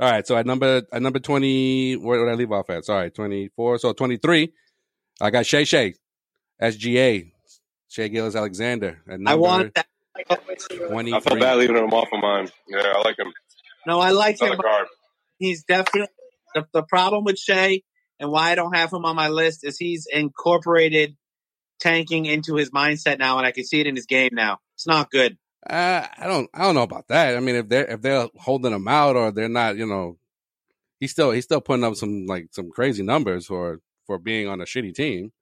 All 0.00 0.10
right, 0.10 0.26
so 0.26 0.34
at 0.34 0.46
number 0.46 0.82
at 0.90 1.02
number 1.02 1.18
twenty, 1.18 1.94
where 1.94 2.24
did 2.24 2.32
I 2.32 2.34
leave 2.34 2.50
off 2.52 2.70
at? 2.70 2.86
Sorry, 2.86 3.10
twenty 3.10 3.50
four. 3.54 3.78
So 3.78 3.92
twenty 3.92 4.16
three, 4.16 4.54
I 5.20 5.28
got 5.28 5.44
Shay 5.44 5.64
Shay, 5.64 5.94
SGA, 6.60 7.30
Shai 7.88 8.08
Gilgeous-Alexander. 8.08 9.02
At 9.06 9.20
number 9.20 9.30
I 9.30 9.34
want 9.34 9.74
that. 9.74 9.86
twenty 10.88 11.12
I 11.12 11.20
felt 11.20 11.38
bad 11.38 11.58
leaving 11.58 11.76
him 11.76 11.92
off 11.92 12.08
of 12.12 12.20
mine. 12.22 12.48
Yeah, 12.66 12.94
I 12.96 13.02
like 13.04 13.18
him. 13.18 13.30
No, 13.86 14.00
I 14.00 14.12
like 14.12 14.40
him. 14.40 14.46
Another 14.46 14.56
but 14.56 14.62
guard. 14.62 14.86
He's 15.38 15.64
definitely 15.64 16.08
the, 16.54 16.64
the 16.72 16.82
problem 16.82 17.24
with 17.24 17.38
Shea 17.38 17.82
and 18.18 18.30
why 18.30 18.52
I 18.52 18.54
don't 18.54 18.74
have 18.74 18.90
him 18.90 19.04
on 19.04 19.16
my 19.16 19.28
list 19.28 19.64
is 19.64 19.76
he's 19.76 20.06
incorporated 20.10 21.14
tanking 21.78 22.24
into 22.24 22.54
his 22.54 22.70
mindset 22.70 23.18
now, 23.18 23.36
and 23.36 23.46
I 23.46 23.52
can 23.52 23.64
see 23.64 23.80
it 23.80 23.86
in 23.86 23.96
his 23.96 24.06
game 24.06 24.30
now. 24.32 24.58
It's 24.76 24.86
not 24.86 25.10
good. 25.10 25.36
Uh, 25.68 26.06
I 26.18 26.26
don't 26.26 26.48
I 26.54 26.62
don't 26.64 26.74
know 26.74 26.82
about 26.82 27.08
that. 27.08 27.36
I 27.36 27.40
mean, 27.40 27.54
if 27.56 27.68
they're 27.68 27.86
if 27.90 28.00
they're 28.00 28.28
holding 28.36 28.72
him 28.72 28.88
out 28.88 29.16
or 29.16 29.30
they're 29.30 29.48
not, 29.48 29.76
you 29.76 29.86
know, 29.86 30.16
he's 31.00 31.10
still 31.10 31.30
he's 31.32 31.44
still 31.44 31.60
putting 31.60 31.84
up 31.84 31.96
some 31.96 32.26
like 32.26 32.48
some 32.52 32.70
crazy 32.70 33.02
numbers 33.02 33.46
for 33.46 33.80
for 34.06 34.18
being 34.18 34.48
on 34.48 34.60
a 34.60 34.64
shitty 34.64 34.94
team. 34.94 35.32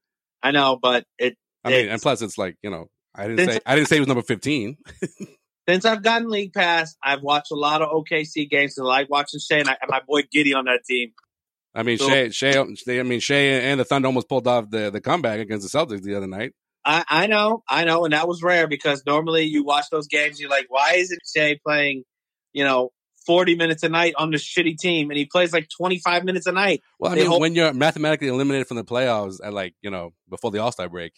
I 0.43 0.51
know, 0.51 0.79
but 0.81 1.05
it. 1.19 1.37
I 1.65 1.71
mean, 1.71 1.89
and 1.89 2.01
plus, 2.03 2.23
it's 2.23 2.39
like 2.39 2.57
you 2.63 2.71
know, 2.71 2.87
I 3.15 3.29
didn't 3.29 3.49
say 3.51 3.61
I 3.65 3.75
didn't 3.77 3.89
say 3.89 3.97
it 3.97 4.01
was 4.01 4.09
number 4.09 4.23
fifteen. 4.23 4.77
since 5.69 5.85
I've 5.85 6.03
gotten 6.03 6.29
League 6.29 6.53
Pass, 6.53 6.97
I've 7.03 7.23
watched 7.23 7.51
a 7.53 7.57
lot 7.57 7.83
of 7.83 7.91
OKC 7.91 8.49
games. 8.49 8.79
and 8.79 8.87
I 8.87 8.91
like 8.91 9.11
watching 9.11 9.39
Shea 9.41 9.61
and, 9.61 9.69
I, 9.69 9.77
and 9.81 9.91
my 9.91 10.01
boy 10.07 10.23
Giddey 10.23 10.55
on 10.57 10.65
that 10.65 10.81
team. 10.89 11.13
I 11.75 11.83
mean, 11.83 11.99
So- 11.99 12.09
Shea, 12.09 12.31
Shea, 12.31 13.01
I 13.01 13.03
mean, 13.03 13.21
Shea 13.21 13.71
and 13.71 13.79
the 13.79 13.85
Thunder 13.85 14.07
almost 14.07 14.29
pulled 14.29 14.49
off 14.49 14.71
the 14.71 14.91
the 14.91 15.01
comeback 15.01 15.39
against 15.41 15.71
the 15.71 15.79
Celtics 15.79 16.03
the 16.03 16.15
other 16.17 16.27
night. 16.27 16.53
I, 16.89 17.05
I 17.07 17.27
know, 17.27 17.63
I 17.69 17.85
know, 17.85 18.05
and 18.07 18.15
that 18.15 18.27
was 18.27 18.43
rare 18.43 18.67
because 18.67 19.03
normally 19.05 19.43
you 19.45 19.63
watch 19.63 19.85
those 19.93 20.07
games, 20.09 20.41
you're 20.41 20.49
like, 20.49 20.67
why 20.71 20.95
isn't 20.97 21.21
Shea 21.31 21.61
playing, 21.63 22.05
you 22.55 22.65
know, 22.65 22.93
40 23.27 23.57
minutes 23.57 23.83
a 23.83 23.91
night 23.91 24.15
on 24.17 24.31
this 24.31 24.43
shitty 24.43 24.79
team? 24.79 25.11
And 25.11 25.19
he 25.19 25.27
plays 25.27 25.53
like 25.53 25.69
25 25.69 26.25
minutes 26.25 26.47
a 26.47 26.53
night. 26.53 26.83
Well, 26.99 27.13
I 27.13 27.17
mean, 27.17 27.27
hope- 27.27 27.43
when 27.43 27.55
you're 27.55 27.75
mathematically 27.75 28.29
eliminated 28.29 28.69
from 28.69 28.79
the 28.79 28.85
playoffs 28.85 29.39
at 29.45 29.53
like 29.53 29.75
you 29.83 29.91
know 29.91 30.15
before 30.31 30.51
the 30.51 30.61
All 30.61 30.73
Star 30.73 30.89
break, 30.89 31.13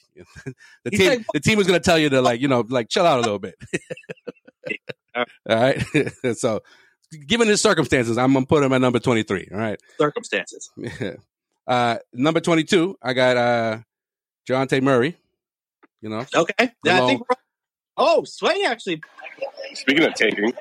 the 0.84 0.90
team 0.90 1.08
like- 1.08 1.26
the 1.34 1.38
team 1.40 1.60
is 1.60 1.68
going 1.68 1.78
to 1.78 1.84
tell 1.84 1.98
you 1.98 2.08
to 2.08 2.20
like 2.20 2.40
you 2.40 2.48
know 2.48 2.64
like 2.68 2.88
chill 2.88 3.06
out 3.06 3.18
a 3.18 3.22
little 3.22 3.38
bit. 3.38 3.54
all 5.16 5.24
right, 5.48 5.80
so 6.36 6.62
given 7.28 7.46
his 7.46 7.60
circumstances, 7.60 8.18
I'm 8.18 8.32
gonna 8.32 8.44
put 8.44 8.64
him 8.64 8.72
at 8.72 8.80
number 8.80 8.98
twenty 8.98 9.22
three. 9.22 9.46
All 9.52 9.58
right, 9.58 9.78
Circumstances. 9.98 10.68
uh, 11.68 11.98
number 12.12 12.40
twenty 12.40 12.64
two, 12.64 12.96
I 13.00 13.12
got 13.12 13.36
uh, 13.36 13.78
Dejounte 14.48 14.82
Murray. 14.82 15.16
You 16.00 16.08
know, 16.08 16.24
Okay. 16.34 16.70
Yeah, 16.84 17.02
I 17.02 17.06
think. 17.06 17.22
Oh, 17.96 18.24
Sway 18.24 18.64
actually. 18.64 19.02
Speaking 19.74 20.04
of 20.04 20.14
tanking, 20.14 20.52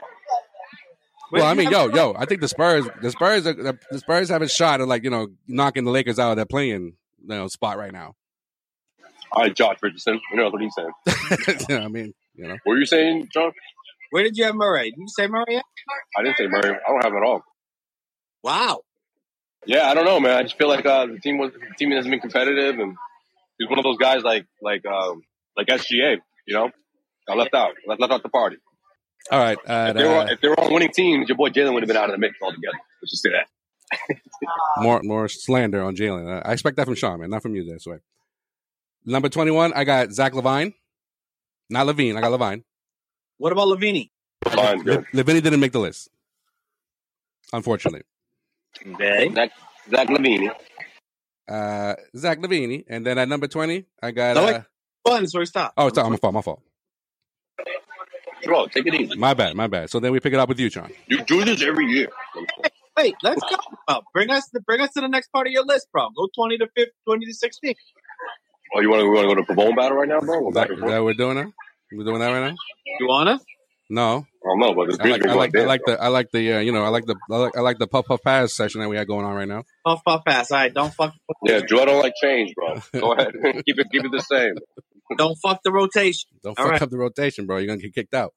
well, 1.32 1.46
I 1.46 1.54
mean, 1.54 1.70
yo, 1.70 1.88
yo, 1.88 2.16
I 2.18 2.26
think 2.26 2.42
the 2.42 2.48
Spurs, 2.48 2.88
the 3.02 3.12
Spurs, 3.12 3.46
are, 3.46 3.54
the 3.54 4.00
Spurs 4.00 4.30
have 4.30 4.42
a 4.42 4.50
shot 4.50 4.82
at 4.82 4.88
like 4.88 5.04
you 5.04 5.10
know 5.10 5.28
knocking 5.48 5.86
the 5.86 5.92
Lakers 5.92 6.20
out 6.20 6.32
of 6.32 6.36
their 6.38 6.46
playing 6.46 6.94
you 7.22 7.28
know 7.28 7.48
spot 7.48 7.78
right 7.78 7.94
now. 7.94 8.16
all 9.32 9.44
right, 9.44 9.56
Josh 9.56 9.78
Richardson. 9.82 10.20
You 10.32 10.38
know 10.38 10.50
what 10.50 10.62
he's 10.62 10.74
saying. 10.76 10.92
I 11.84 11.88
mean, 11.88 12.14
you 12.36 12.48
know, 12.48 12.58
What 12.64 12.74
were 12.74 12.78
you 12.80 12.86
saying, 12.86 13.30
John? 13.32 13.52
Where 14.12 14.24
did 14.24 14.38
you 14.38 14.46
have 14.46 14.56
Murray? 14.56 14.90
Did 14.92 15.00
you 15.00 15.08
say 15.08 15.28
Murray? 15.28 15.46
yet? 15.50 15.64
I 16.18 16.24
didn't 16.24 16.38
say 16.38 16.48
Murray. 16.48 16.76
I 16.76 16.92
don't 16.92 17.04
have 17.04 17.12
him 17.14 17.18
at 17.18 17.24
all. 17.24 17.44
Wow. 18.44 18.82
Yeah, 19.68 19.88
I 19.88 19.94
don't 19.94 20.06
know, 20.06 20.20
man. 20.20 20.36
I 20.36 20.44
just 20.44 20.58
feel 20.58 20.70
like 20.70 20.86
uh, 20.86 21.06
the 21.06 21.20
team 21.20 21.38
was 21.38 21.52
the 21.54 21.76
team 21.78 21.92
hasn't 21.92 22.12
been 22.12 22.22
competitive, 22.22 22.80
and 22.80 22.96
he's 23.60 23.70
one 23.70 23.78
of 23.78 23.84
those 23.84 23.98
guys 23.98 24.24
like 24.24 24.48
like 24.62 24.84
um, 24.86 25.22
like 25.60 25.68
SGA. 25.68 26.18
You 26.48 26.54
know, 26.56 26.70
got 27.28 27.38
left 27.38 27.54
out, 27.54 27.72
left, 27.88 28.00
left 28.02 28.14
out 28.14 28.24
the 28.24 28.30
party. 28.30 28.58
all 29.32 29.40
right. 29.40 29.58
Uh, 29.68 29.88
If 29.90 29.96
they, 29.98 30.04
were, 30.08 30.18
uh, 30.18 30.26
if 30.32 30.42
they 30.42 30.48
were 30.48 30.60
on 30.60 30.74
winning 30.74 30.92
teams, 30.92 31.28
your 31.30 31.38
boy 31.38 31.50
Jaylen 31.50 31.74
would 31.74 31.84
have 31.84 31.88
been 31.88 31.98
out 31.98 32.10
of 32.10 32.12
the 32.14 32.18
mix 32.18 32.36
altogether. 32.42 32.78
Let's 33.02 33.12
just 33.12 33.24
say 33.24 33.30
that. 33.32 34.18
more 34.78 35.02
more 35.04 35.28
slander 35.28 35.84
on 35.84 35.96
Jaylen. 35.96 36.42
I 36.46 36.52
expect 36.54 36.78
that 36.78 36.86
from 36.86 36.96
Sean, 36.96 37.20
man, 37.20 37.30
not 37.30 37.42
from 37.42 37.56
you. 37.56 37.64
This 37.66 37.86
way. 37.86 37.98
Number 39.06 39.30
twenty 39.30 39.52
one, 39.52 39.74
I 39.74 39.84
got 39.84 40.12
Zach 40.12 40.34
Levine, 40.34 40.74
not 41.70 41.86
Levine. 41.88 42.16
I 42.18 42.22
got 42.22 42.32
Levine. 42.32 42.64
What 43.38 43.52
about 43.52 43.68
Lavini? 43.68 44.10
Fine, 44.48 44.84
good. 44.84 45.00
Le- 45.14 45.18
Levine 45.18 45.42
didn't 45.42 45.60
make 45.60 45.72
the 45.72 45.80
list, 45.80 46.10
unfortunately. 47.54 48.02
Okay. 48.94 49.32
Zach, 49.34 49.52
Zach 49.90 50.10
Levine. 50.10 50.52
Uh, 51.48 51.96
Zach 52.16 52.40
Levine, 52.40 52.84
and 52.88 53.06
then 53.06 53.18
at 53.18 53.28
number 53.28 53.48
twenty, 53.48 53.86
I 54.04 54.12
got. 54.12 54.38
I 54.38 54.42
Uh, 54.54 54.62
like- 55.06 55.14
Fun, 55.16 55.28
so 55.28 55.40
we 55.40 55.46
stop. 55.46 55.74
oh, 55.78 55.88
it's 55.88 55.98
my 55.98 56.16
fault. 56.18 56.34
My 56.34 56.42
fault. 56.42 56.62
Bro, 58.44 58.68
take 58.68 58.88
it 58.88 58.94
easy. 58.96 59.16
My 59.18 59.34
bad. 59.34 59.56
My 59.56 59.68
bad. 59.68 59.90
So 59.90 60.00
then 60.00 60.12
we 60.12 60.20
pick 60.20 60.34
it 60.34 60.40
up 60.40 60.48
with 60.50 60.60
you, 60.60 60.70
John. 60.70 60.92
You 61.08 61.24
do 61.24 61.44
this 61.44 61.62
every 61.62 61.86
year. 61.88 62.08
Wait, 62.98 63.16
let's 63.22 63.42
go. 63.88 64.02
Bring 64.14 64.30
us 64.30 64.50
bring 64.66 64.82
us 64.82 64.92
to 64.94 65.02
the 65.02 65.08
next 65.10 65.30
part 65.32 65.48
of 65.48 65.52
your 65.54 65.66
list, 65.66 65.88
bro. 65.92 66.10
Go 66.16 66.28
20 66.36 66.58
to 66.60 66.68
50, 66.76 66.92
20 67.06 67.26
to 67.26 67.34
16. 67.34 67.76
Oh, 68.76 68.82
you 68.82 68.90
want 68.90 69.02
to 69.02 69.10
we 69.10 69.16
want 69.16 69.30
to 69.30 69.36
go 69.36 69.42
to 69.42 69.54
Pavone 69.54 69.76
battle 69.76 69.98
right 69.98 70.08
now, 70.08 70.20
bro? 70.20 70.42
We're 70.42 70.50
Is 70.50 70.54
that, 70.56 70.62
back 70.62 70.68
is 70.68 70.72
and 70.74 70.80
forth. 70.82 70.92
that 70.92 71.04
we're 71.04 71.14
doing 71.14 71.36
now? 71.38 71.52
We're 71.92 72.04
doing 72.04 72.20
that 72.20 72.28
right 72.28 72.50
now? 72.52 72.56
You 73.00 73.08
wanna? 73.08 73.40
No, 73.92 74.28
I 74.46 74.48
don't 74.48 74.60
know, 74.60 74.74
but 74.76 74.86
this 74.88 75.00
I 75.00 75.08
like, 75.10 75.26
I 75.26 75.34
like, 75.34 75.56
I 75.56 75.60
like, 75.62 75.68
like 75.68 75.82
the, 75.88 76.04
I 76.04 76.08
like 76.10 76.32
the, 76.32 76.54
uh, 76.54 76.60
you 76.60 76.72
know, 76.72 76.84
I 76.84 76.90
like 76.90 77.06
the, 77.08 77.16
I 77.32 77.36
like, 77.38 77.58
I 77.58 77.62
like 77.62 77.80
the 77.80 77.88
puff 77.88 78.06
puff 78.06 78.22
pass 78.24 78.54
session 78.54 78.82
that 78.82 78.88
we 78.90 78.96
got 78.96 79.08
going 79.08 79.26
on 79.26 79.34
right 79.34 79.48
now. 79.48 79.64
Puff 79.84 80.02
puff 80.06 80.24
pass. 80.24 80.52
All 80.52 80.60
right, 80.60 80.72
don't 80.72 80.94
fuck 80.94 81.16
Yeah, 81.44 81.62
Joe 81.68 81.86
don't 81.86 82.00
like 82.04 82.14
change, 82.22 82.54
bro. 82.54 82.76
Go 82.94 83.14
ahead, 83.14 83.34
keep 83.66 83.80
it 83.80 83.88
keep 83.92 84.06
it 84.06 84.12
the 84.12 84.20
same. 84.22 84.54
Don't 85.18 85.36
fuck 85.36 85.62
the 85.64 85.72
rotation. 85.72 86.30
Don't 86.44 86.58
All 86.58 86.66
fuck 86.66 86.72
right. 86.74 86.82
up 86.82 86.90
the 86.90 86.98
rotation, 86.98 87.46
bro. 87.46 87.58
You're 87.58 87.68
gonna 87.68 87.82
get 87.82 87.94
kicked 87.96 88.14
out. 88.14 88.34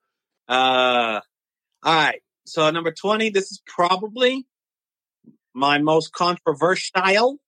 Uh 0.48 1.20
all 1.82 1.94
right. 1.94 2.20
So 2.46 2.68
number 2.70 2.92
20, 2.92 3.30
this 3.30 3.50
is 3.52 3.62
probably 3.66 4.46
my 5.54 5.78
most 5.78 6.12
controversial. 6.12 7.38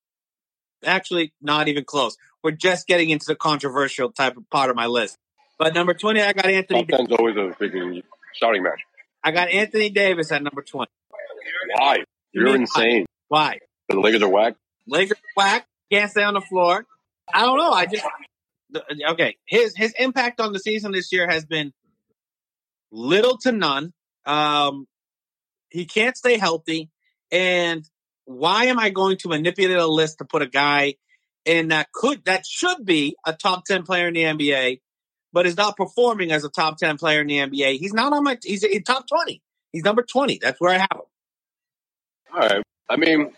Actually, 0.85 1.33
not 1.41 1.69
even 1.69 1.85
close. 1.85 2.17
We're 2.43 2.51
just 2.53 2.87
getting 2.87 3.11
into 3.11 3.27
the 3.27 3.35
controversial 3.37 4.13
type 4.13 4.37
of 4.37 4.49
part 4.51 4.71
of 4.71 4.77
my 4.77 4.87
list. 4.87 5.17
But 5.59 5.75
number 5.75 5.95
20, 5.95 6.21
I 6.21 6.33
got 6.33 6.47
Anthony 6.47 6.85
Top 6.85 6.99
ten's 6.99 7.13
always 7.13 7.37
a 7.37 7.55
freaking 7.61 8.03
shouting 8.35 8.63
match. 8.63 8.81
I 9.23 9.31
got 9.31 9.49
Anthony 9.49 9.89
Davis 9.91 10.31
at 10.33 10.43
number 10.43 10.63
20. 10.63 10.91
Why? 11.79 11.99
You're 12.33 12.45
mean 12.45 12.63
insane. 12.63 13.07
Why? 13.29 13.59
The 13.89 13.99
Lakers 13.99 14.23
are 14.23 14.29
whack. 14.29 14.55
Lakers 14.87 15.17
are 15.19 15.43
whack, 15.43 15.67
can't 15.91 16.11
stay 16.11 16.23
on 16.23 16.35
the 16.35 16.41
floor. 16.41 16.85
I 17.33 17.41
don't 17.43 17.57
know. 17.57 17.71
I 17.71 17.87
just 17.87 18.03
the- 18.03 18.11
okay. 19.09 19.37
His 19.47 19.75
his 19.77 19.95
impact 19.99 20.41
on 20.41 20.53
the 20.53 20.59
season 20.59 20.93
this 20.93 21.13
year 21.13 21.29
has 21.29 21.45
been 21.45 21.73
little 22.91 23.39
to 23.39 23.53
none. 23.53 23.93
Um, 24.27 24.87
he 25.71 25.87
can't 25.87 26.17
stay 26.17 26.39
healthy, 26.39 26.91
and 27.31 27.89
why 28.25 28.67
am 28.67 28.79
I 28.79 28.91
going 28.91 29.19
to 29.19 29.29
manipulate 29.29 29.77
a 29.77 29.87
list 29.87 30.19
to 30.19 30.25
put 30.25 30.43
a 30.43 30.47
guy 30.47 30.95
in 31.45 31.69
that 31.69 31.89
could 31.93 32.25
that 32.25 32.47
should 32.47 32.85
be 32.85 33.17
a 33.27 33.33
top 33.33 33.65
ten 33.65 33.83
player 33.83 34.09
in 34.09 34.15
the 34.15 34.23
NBA, 34.23 34.81
but 35.33 35.47
is 35.47 35.57
not 35.57 35.77
performing 35.77 36.33
as 36.33 36.45
a 36.45 36.49
top 36.49 36.79
ten 36.79 36.97
player 36.97 37.21
in 37.21 37.27
the 37.27 37.39
NBA? 37.39 37.79
He's 37.79 37.93
not 37.93 38.13
on 38.13 38.25
my. 38.25 38.39
He's 38.43 38.65
in 38.65 38.83
top 38.83 39.07
twenty. 39.07 39.43
He's 39.73 39.85
number 39.85 40.03
twenty. 40.03 40.39
That's 40.41 40.61
where 40.61 40.73
I 40.75 40.79
have 40.79 40.89
him. 40.93 41.01
All 42.35 42.41
right. 42.41 42.63
I 42.89 42.97
mean, 42.97 43.33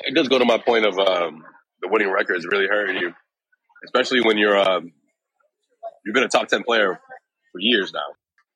it 0.00 0.14
does 0.14 0.28
go 0.28 0.38
to 0.38 0.44
my 0.44 0.58
point 0.58 0.86
of 0.86 0.98
um, 0.98 1.44
the 1.82 1.88
winning 1.88 2.10
record 2.10 2.36
is 2.36 2.46
really 2.50 2.66
hurting 2.66 2.96
you, 2.96 3.14
especially 3.84 4.20
when 4.20 4.38
you're 4.38 4.56
um, 4.56 4.92
you've 6.04 6.14
been 6.14 6.24
a 6.24 6.28
top 6.28 6.48
ten 6.48 6.62
player 6.62 7.00
for 7.52 7.60
years 7.60 7.92
now. 7.92 8.00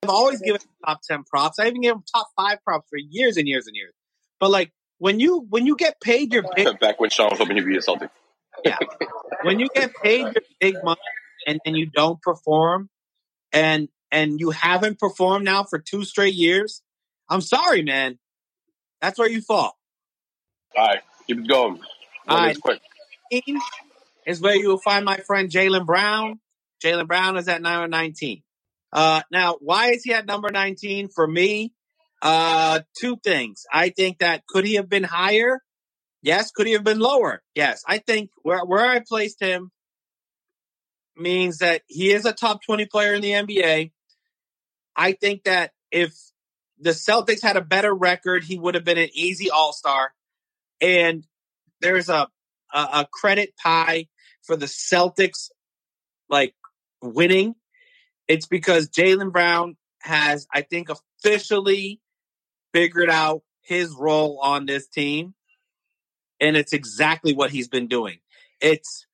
I've 0.03 0.09
always 0.09 0.41
given 0.41 0.61
top 0.85 1.01
ten 1.07 1.23
props. 1.23 1.59
I 1.59 1.67
even 1.67 1.81
gave 1.81 1.93
him 1.93 2.03
top 2.13 2.27
five 2.35 2.59
props 2.63 2.87
for 2.89 2.97
years 2.97 3.37
and 3.37 3.47
years 3.47 3.67
and 3.67 3.75
years. 3.75 3.93
But 4.39 4.51
like 4.51 4.71
when 4.97 5.19
you 5.19 5.45
when 5.49 5.65
you 5.65 5.75
get 5.75 5.99
paid 6.01 6.33
your 6.33 6.43
big 6.55 6.79
Back 6.81 6.99
when 6.99 7.09
Sean 7.09 7.29
was 7.29 7.39
hoping 7.39 7.57
he'd 7.57 7.65
be 7.65 7.77
a 7.77 7.81
Celtic. 7.81 8.09
Yeah, 8.63 8.77
when 9.43 9.59
you 9.59 9.67
get 9.73 9.93
paid 9.95 10.21
your 10.21 10.43
big 10.59 10.75
money 10.83 10.99
and 11.47 11.59
then 11.65 11.75
you 11.75 11.87
don't 11.87 12.21
perform 12.21 12.89
and 13.51 13.89
and 14.11 14.39
you 14.39 14.51
haven't 14.51 14.99
performed 14.99 15.45
now 15.45 15.63
for 15.63 15.79
two 15.79 16.03
straight 16.05 16.35
years, 16.35 16.81
I'm 17.29 17.41
sorry, 17.41 17.81
man. 17.81 18.19
That's 19.01 19.17
where 19.17 19.29
you 19.29 19.41
fall. 19.41 19.77
All 20.77 20.87
right, 20.87 21.01
keep 21.27 21.39
it 21.39 21.47
going. 21.47 21.79
All 22.27 22.37
right. 22.37 22.59
Quick. 22.59 22.81
18 24.25 24.31
is 24.31 24.41
where 24.41 24.55
you 24.55 24.69
will 24.69 24.79
find 24.79 25.05
my 25.05 25.17
friend 25.17 25.49
Jaylen 25.49 25.85
Brown. 25.85 26.39
Jaylen 26.83 27.07
Brown 27.07 27.37
is 27.37 27.47
at 27.47 27.61
number 27.61 27.87
19. 27.87 28.43
Uh, 28.91 29.21
now, 29.31 29.57
why 29.59 29.91
is 29.91 30.03
he 30.03 30.13
at 30.13 30.25
number 30.25 30.51
19? 30.51 31.09
For 31.09 31.27
me, 31.27 31.73
uh, 32.21 32.81
two 32.97 33.17
things. 33.17 33.65
I 33.71 33.89
think 33.89 34.19
that 34.19 34.45
could 34.47 34.65
he 34.65 34.75
have 34.75 34.89
been 34.89 35.03
higher? 35.03 35.61
Yes. 36.21 36.51
Could 36.51 36.67
he 36.67 36.73
have 36.73 36.83
been 36.83 36.99
lower? 36.99 37.41
Yes. 37.55 37.83
I 37.87 37.97
think 37.97 38.29
where, 38.43 38.63
where 38.63 38.85
I 38.85 39.01
placed 39.05 39.41
him 39.41 39.71
means 41.17 41.57
that 41.59 41.81
he 41.87 42.11
is 42.11 42.25
a 42.25 42.33
top 42.33 42.61
20 42.65 42.85
player 42.85 43.13
in 43.13 43.21
the 43.21 43.31
NBA. 43.31 43.91
I 44.95 45.11
think 45.13 45.43
that 45.43 45.71
if 45.91 46.13
the 46.79 46.91
Celtics 46.91 47.41
had 47.41 47.57
a 47.57 47.61
better 47.61 47.93
record, 47.93 48.43
he 48.43 48.57
would 48.57 48.75
have 48.75 48.83
been 48.83 48.97
an 48.97 49.09
easy 49.13 49.49
all 49.49 49.73
star. 49.73 50.11
And 50.81 51.25
there's 51.81 52.09
a, 52.09 52.27
a, 52.73 52.79
a 52.79 53.07
credit 53.11 53.53
pie 53.61 54.07
for 54.43 54.55
the 54.55 54.65
Celtics, 54.65 55.49
like 56.29 56.53
winning. 57.01 57.55
It's 58.27 58.47
because 58.47 58.89
Jaylen 58.89 59.31
Brown 59.31 59.77
has, 60.01 60.47
I 60.53 60.61
think, 60.61 60.89
officially 60.89 61.99
figured 62.73 63.09
out 63.09 63.43
his 63.61 63.93
role 63.97 64.39
on 64.41 64.65
this 64.65 64.87
team. 64.87 65.33
And 66.39 66.57
it's 66.57 66.73
exactly 66.73 67.33
what 67.33 67.51
he's 67.51 67.67
been 67.67 67.87
doing. 67.87 68.19
It's 68.59 69.05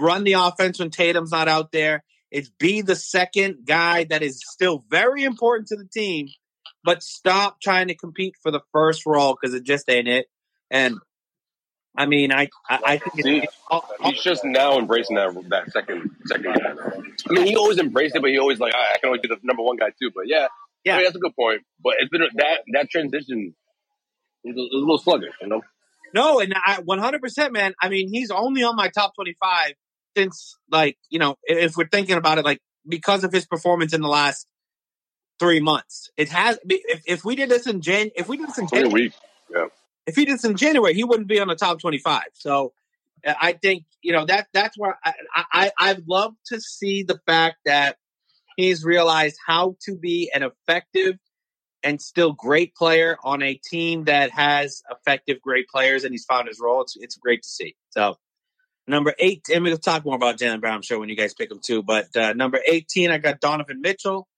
run 0.00 0.24
the 0.24 0.34
offense 0.34 0.78
when 0.78 0.90
Tatum's 0.90 1.32
not 1.32 1.48
out 1.48 1.72
there. 1.72 2.04
It's 2.30 2.48
be 2.48 2.82
the 2.82 2.96
second 2.96 3.66
guy 3.66 4.04
that 4.04 4.22
is 4.22 4.42
still 4.44 4.84
very 4.90 5.24
important 5.24 5.68
to 5.68 5.76
the 5.76 5.86
team, 5.86 6.28
but 6.84 7.02
stop 7.02 7.60
trying 7.60 7.88
to 7.88 7.94
compete 7.94 8.34
for 8.42 8.50
the 8.50 8.62
first 8.72 9.06
role 9.06 9.36
because 9.40 9.54
it 9.54 9.64
just 9.64 9.88
ain't 9.88 10.08
it. 10.08 10.26
And 10.70 10.98
I 11.96 12.06
mean, 12.06 12.32
I 12.32 12.48
I, 12.68 12.78
I 12.84 12.98
think 12.98 13.22
See, 13.22 13.38
it's, 13.38 13.56
He's 14.02 14.22
just 14.22 14.44
now 14.44 14.78
embracing 14.78 15.16
that 15.16 15.34
that 15.48 15.72
second 15.72 16.10
second 16.26 16.54
guy. 16.54 16.74
I 17.28 17.32
mean, 17.32 17.46
he 17.46 17.56
always 17.56 17.78
embraced 17.78 18.14
it, 18.16 18.22
but 18.22 18.30
he 18.30 18.38
always 18.38 18.60
like, 18.60 18.74
"All 18.74 18.80
right, 18.80 18.92
I 18.94 18.98
can 18.98 19.08
always 19.08 19.22
be 19.22 19.28
the 19.28 19.38
number 19.42 19.62
one 19.62 19.76
guy 19.76 19.90
too. 20.00 20.10
But 20.14 20.24
yeah, 20.26 20.48
Yeah. 20.84 20.94
I 20.94 20.96
mean, 20.96 21.04
that's 21.04 21.16
a 21.16 21.20
good 21.20 21.34
point. 21.34 21.62
But 21.82 21.94
it's 21.98 22.10
been 22.10 22.22
that 22.36 22.60
that 22.72 22.90
transition 22.90 23.54
is 24.44 24.56
a, 24.56 24.60
a 24.60 24.78
little 24.78 24.98
sluggish, 24.98 25.34
you 25.40 25.48
know. 25.48 25.62
no, 26.14 26.40
and 26.40 26.54
I 26.54 26.80
100 26.84 27.20
percent, 27.20 27.52
man. 27.52 27.74
I 27.80 27.88
mean, 27.88 28.08
he's 28.08 28.30
only 28.30 28.62
on 28.62 28.76
my 28.76 28.88
top 28.88 29.14
25 29.16 29.72
since 30.16 30.56
like 30.70 30.96
you 31.10 31.18
know 31.18 31.36
if 31.44 31.76
we're 31.76 31.88
thinking 31.88 32.16
about 32.16 32.38
it 32.38 32.44
like 32.44 32.60
because 32.88 33.24
of 33.24 33.32
his 33.32 33.46
performance 33.46 33.92
in 33.92 34.00
the 34.00 34.08
last 34.08 34.46
three 35.38 35.60
months. 35.60 36.10
It 36.16 36.28
has 36.30 36.58
if, 36.68 37.02
if 37.06 37.24
we 37.24 37.36
did 37.36 37.48
this 37.48 37.66
in 37.66 37.80
Jan 37.80 38.10
if 38.16 38.28
we 38.28 38.36
did 38.36 38.48
this 38.48 38.58
in 38.58 38.68
January. 38.68 39.12
Yeah. 39.54 39.66
If 40.06 40.16
he 40.16 40.24
did 40.24 40.34
this 40.34 40.44
in 40.44 40.56
January, 40.56 40.94
he 40.94 41.04
wouldn't 41.04 41.28
be 41.28 41.40
on 41.40 41.48
the 41.48 41.56
top 41.56 41.80
twenty 41.80 41.98
five. 41.98 42.28
So 42.34 42.72
uh, 43.26 43.34
I 43.40 43.52
think 43.52 43.84
you 44.02 44.12
know 44.12 44.24
that 44.26 44.48
that's 44.52 44.76
where 44.78 44.98
I, 45.04 45.14
I 45.52 45.72
I'd 45.78 46.08
love 46.08 46.34
to 46.46 46.60
see 46.60 47.02
the 47.02 47.20
fact 47.26 47.56
that 47.64 47.96
he's 48.56 48.84
realized 48.84 49.36
how 49.46 49.76
to 49.82 49.96
be 49.96 50.30
an 50.34 50.42
effective 50.42 51.18
and 51.82 52.00
still 52.00 52.32
great 52.32 52.74
player 52.74 53.16
on 53.22 53.42
a 53.42 53.54
team 53.54 54.04
that 54.04 54.30
has 54.30 54.82
effective 54.90 55.40
great 55.40 55.68
players, 55.68 56.04
and 56.04 56.12
he's 56.12 56.24
found 56.24 56.48
his 56.48 56.60
role. 56.60 56.82
It's 56.82 56.96
it's 56.96 57.16
great 57.16 57.42
to 57.42 57.48
see. 57.48 57.76
So. 57.90 58.16
Number 58.88 59.14
eight, 59.18 59.48
and 59.52 59.64
we'll 59.64 59.78
talk 59.78 60.04
more 60.04 60.14
about 60.14 60.38
Jaylen 60.38 60.60
Brown, 60.60 60.76
I'm 60.76 60.82
sure, 60.82 61.00
when 61.00 61.08
you 61.08 61.16
guys 61.16 61.34
pick 61.34 61.50
him 61.50 61.58
too. 61.60 61.82
But 61.82 62.16
uh, 62.16 62.34
number 62.34 62.60
18, 62.64 63.10
I 63.10 63.18
got 63.18 63.40
Donovan 63.40 63.80
Mitchell. 63.80 64.28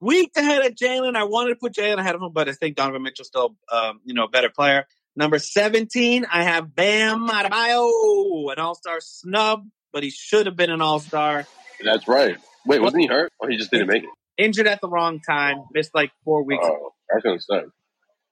Week 0.00 0.30
ahead 0.36 0.64
of 0.64 0.74
Jaylen. 0.74 1.14
I 1.14 1.24
wanted 1.24 1.50
to 1.50 1.56
put 1.56 1.74
Jaylen 1.74 1.98
ahead 1.98 2.14
of 2.14 2.22
him, 2.22 2.32
but 2.32 2.48
I 2.48 2.52
think 2.52 2.76
Donovan 2.76 3.02
Mitchell's 3.02 3.28
still, 3.28 3.56
um, 3.70 4.00
you 4.04 4.14
know, 4.14 4.24
a 4.24 4.28
better 4.28 4.48
player. 4.48 4.86
Number 5.14 5.38
17, 5.38 6.26
I 6.32 6.44
have 6.44 6.74
Bam 6.74 7.28
Adebayo, 7.28 8.52
an 8.52 8.58
all-star 8.58 9.00
snub, 9.00 9.66
but 9.92 10.02
he 10.02 10.10
should 10.10 10.46
have 10.46 10.56
been 10.56 10.70
an 10.70 10.80
all-star. 10.80 11.46
That's 11.84 12.08
right. 12.08 12.36
Wait, 12.64 12.80
wasn't 12.80 13.02
he 13.02 13.08
hurt? 13.08 13.30
Or 13.38 13.50
he 13.50 13.56
just 13.56 13.70
didn't 13.70 13.88
make 13.88 14.04
it? 14.04 14.10
Injured 14.38 14.66
at 14.66 14.80
the 14.80 14.88
wrong 14.88 15.20
time, 15.20 15.64
missed 15.72 15.94
like 15.94 16.12
four 16.24 16.44
weeks. 16.44 16.64
Oh, 16.64 16.92
I 17.10 17.16
was 17.16 17.22
gonna 17.22 17.40
say. 17.40 17.66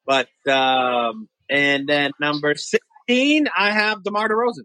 But 0.06 0.28
um, 0.50 1.28
and 1.50 1.86
then 1.86 2.12
number 2.20 2.54
16, 2.54 3.48
I 3.56 3.72
have 3.72 4.02
DeMar 4.02 4.28
DeRozan. 4.28 4.64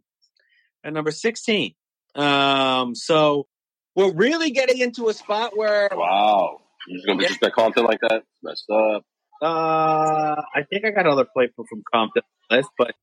At 0.85 0.93
number 0.93 1.11
16. 1.11 1.73
Um, 2.15 2.95
so 2.95 3.47
we're 3.95 4.13
really 4.13 4.51
getting 4.51 4.79
into 4.79 5.09
a 5.09 5.13
spot 5.13 5.57
where 5.57 5.89
Wow. 5.91 6.61
You're 6.87 6.97
just 6.97 7.07
gonna 7.07 7.17
be 7.17 7.23
Yeah. 7.23 7.27
disrespect 7.29 7.55
Compton 7.55 7.85
like 7.85 7.99
that? 8.01 8.23
Messed 8.43 8.69
up. 8.69 9.03
uh 9.41 10.41
I 10.55 10.63
think 10.69 10.85
I 10.85 10.91
got 10.91 11.05
another 11.05 11.25
people 11.37 11.65
from 11.69 11.83
Compton 11.93 12.23
on 12.51 12.57
the 12.57 12.57
list, 12.57 12.69
but 12.77 12.95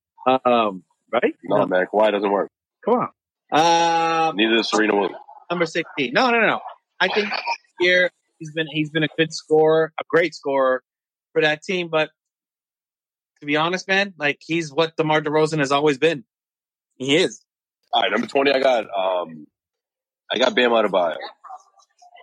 um 0.44 0.84
right? 1.12 1.34
No, 1.44 1.66
man, 1.66 1.86
Kawhi 1.92 2.12
doesn't 2.12 2.30
work. 2.30 2.50
Come 2.84 2.94
on. 3.52 4.28
Um 4.30 4.36
Neither 4.36 4.56
does 4.56 4.70
Serena 4.70 4.94
Williams. 4.94 5.16
number 5.50 5.66
16. 5.66 6.12
No, 6.12 6.30
no, 6.30 6.40
no. 6.40 6.60
I 7.00 7.08
think 7.08 7.28
here 7.80 8.10
he's 8.38 8.52
been 8.52 8.66
he's 8.70 8.90
been 8.90 9.02
a 9.04 9.08
good 9.18 9.32
scorer, 9.32 9.92
a 9.98 10.04
great 10.08 10.34
scorer 10.34 10.82
for 11.32 11.42
that 11.42 11.62
team, 11.62 11.88
but 11.88 12.10
to 13.40 13.46
be 13.46 13.56
honest, 13.56 13.88
man, 13.88 14.12
like 14.18 14.38
he's 14.40 14.70
what 14.72 14.96
DeMar 14.96 15.22
DeRozan 15.22 15.58
has 15.60 15.72
always 15.72 15.96
been. 15.98 16.24
He 16.96 17.16
is. 17.16 17.42
All 17.92 18.02
right, 18.02 18.10
number 18.10 18.26
twenty, 18.26 18.52
I 18.52 18.60
got 18.60 18.84
um, 18.94 19.46
I 20.30 20.38
got 20.38 20.54
Bam 20.54 20.70
Adebayo. 20.72 21.16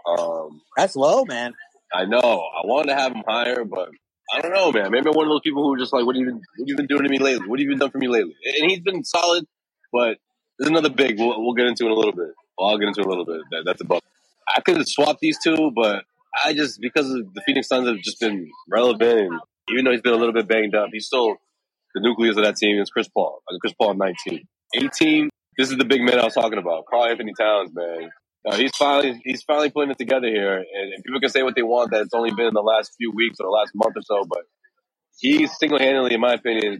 Um, 0.07 0.61
That's 0.75 0.95
low, 0.95 1.25
man. 1.25 1.53
I 1.93 2.05
know 2.05 2.19
I 2.19 2.65
wanted 2.65 2.89
to 2.89 2.95
have 2.95 3.13
him 3.13 3.23
higher, 3.27 3.63
but 3.63 3.89
I 4.33 4.41
don't 4.41 4.53
know, 4.53 4.71
man. 4.71 4.91
Maybe 4.91 5.07
I'm 5.07 5.15
one 5.15 5.25
of 5.25 5.31
those 5.31 5.41
people 5.41 5.63
who 5.63 5.73
are 5.73 5.77
just 5.77 5.93
like, 5.93 6.05
"What 6.05 6.15
have 6.15 6.19
you 6.19 6.25
been? 6.25 6.35
What 6.35 6.59
have 6.59 6.67
you 6.67 6.75
been 6.75 6.87
doing 6.87 7.03
to 7.03 7.09
me 7.09 7.19
lately? 7.19 7.47
What 7.47 7.59
have 7.59 7.63
you 7.63 7.69
been 7.69 7.79
done 7.79 7.91
for 7.91 7.97
me 7.97 8.07
lately?" 8.07 8.35
And 8.61 8.69
he's 8.69 8.81
been 8.81 9.03
solid, 9.03 9.45
but 9.91 10.17
there's 10.59 10.69
another 10.69 10.89
big. 10.89 11.17
We'll, 11.17 11.41
we'll 11.41 11.53
get 11.53 11.67
into 11.67 11.85
in 11.85 11.91
a 11.91 11.95
little 11.95 12.13
bit. 12.13 12.33
Well, 12.57 12.69
I'll 12.69 12.77
get 12.77 12.89
into 12.89 13.01
in 13.01 13.07
a 13.07 13.09
little 13.09 13.25
bit. 13.25 13.41
That, 13.51 13.63
that's 13.65 13.81
above. 13.81 14.01
I 14.55 14.61
could 14.61 14.77
have 14.77 14.87
swapped 14.87 15.19
these 15.21 15.37
two, 15.41 15.71
but 15.75 16.03
I 16.45 16.53
just 16.53 16.79
because 16.81 17.09
of 17.11 17.33
the 17.33 17.41
Phoenix 17.45 17.67
Suns 17.67 17.87
have 17.87 17.97
just 17.97 18.19
been 18.19 18.49
relevant. 18.69 19.19
And 19.31 19.39
even 19.69 19.85
though 19.85 19.91
he's 19.91 20.01
been 20.01 20.13
a 20.13 20.17
little 20.17 20.33
bit 20.33 20.47
banged 20.47 20.75
up, 20.75 20.89
he's 20.91 21.05
still 21.05 21.37
the 21.95 22.01
nucleus 22.01 22.37
of 22.37 22.43
that 22.43 22.57
team. 22.57 22.79
Is 22.81 22.89
Chris 22.89 23.07
Paul? 23.07 23.41
Uh, 23.51 23.57
Chris 23.59 23.73
Paul, 23.79 23.93
19, 23.95 24.45
18. 24.75 25.29
This 25.57 25.71
is 25.71 25.77
the 25.77 25.85
big 25.85 26.01
man 26.01 26.19
I 26.19 26.25
was 26.25 26.35
talking 26.35 26.59
about, 26.59 26.85
Karl-Anthony 26.85 27.33
Towns, 27.39 27.71
man. 27.73 28.11
Uh, 28.47 28.55
he's 28.55 28.71
finally 28.77 29.19
he's 29.25 29.43
finally 29.43 29.69
putting 29.69 29.91
it 29.91 29.97
together 29.97 30.27
here, 30.27 30.57
and, 30.57 30.93
and 30.93 31.03
people 31.03 31.19
can 31.19 31.29
say 31.29 31.43
what 31.43 31.55
they 31.55 31.63
want 31.63 31.91
that 31.91 32.01
it's 32.03 32.13
only 32.13 32.31
been 32.31 32.47
in 32.47 32.53
the 32.53 32.61
last 32.61 32.93
few 32.97 33.11
weeks 33.11 33.39
or 33.41 33.45
the 33.45 33.51
last 33.51 33.71
month 33.75 33.97
or 33.97 34.01
so, 34.03 34.25
but 34.29 34.43
he's 35.19 35.51
single 35.57 35.79
handedly, 35.79 36.13
in 36.13 36.21
my 36.21 36.33
opinion, 36.33 36.79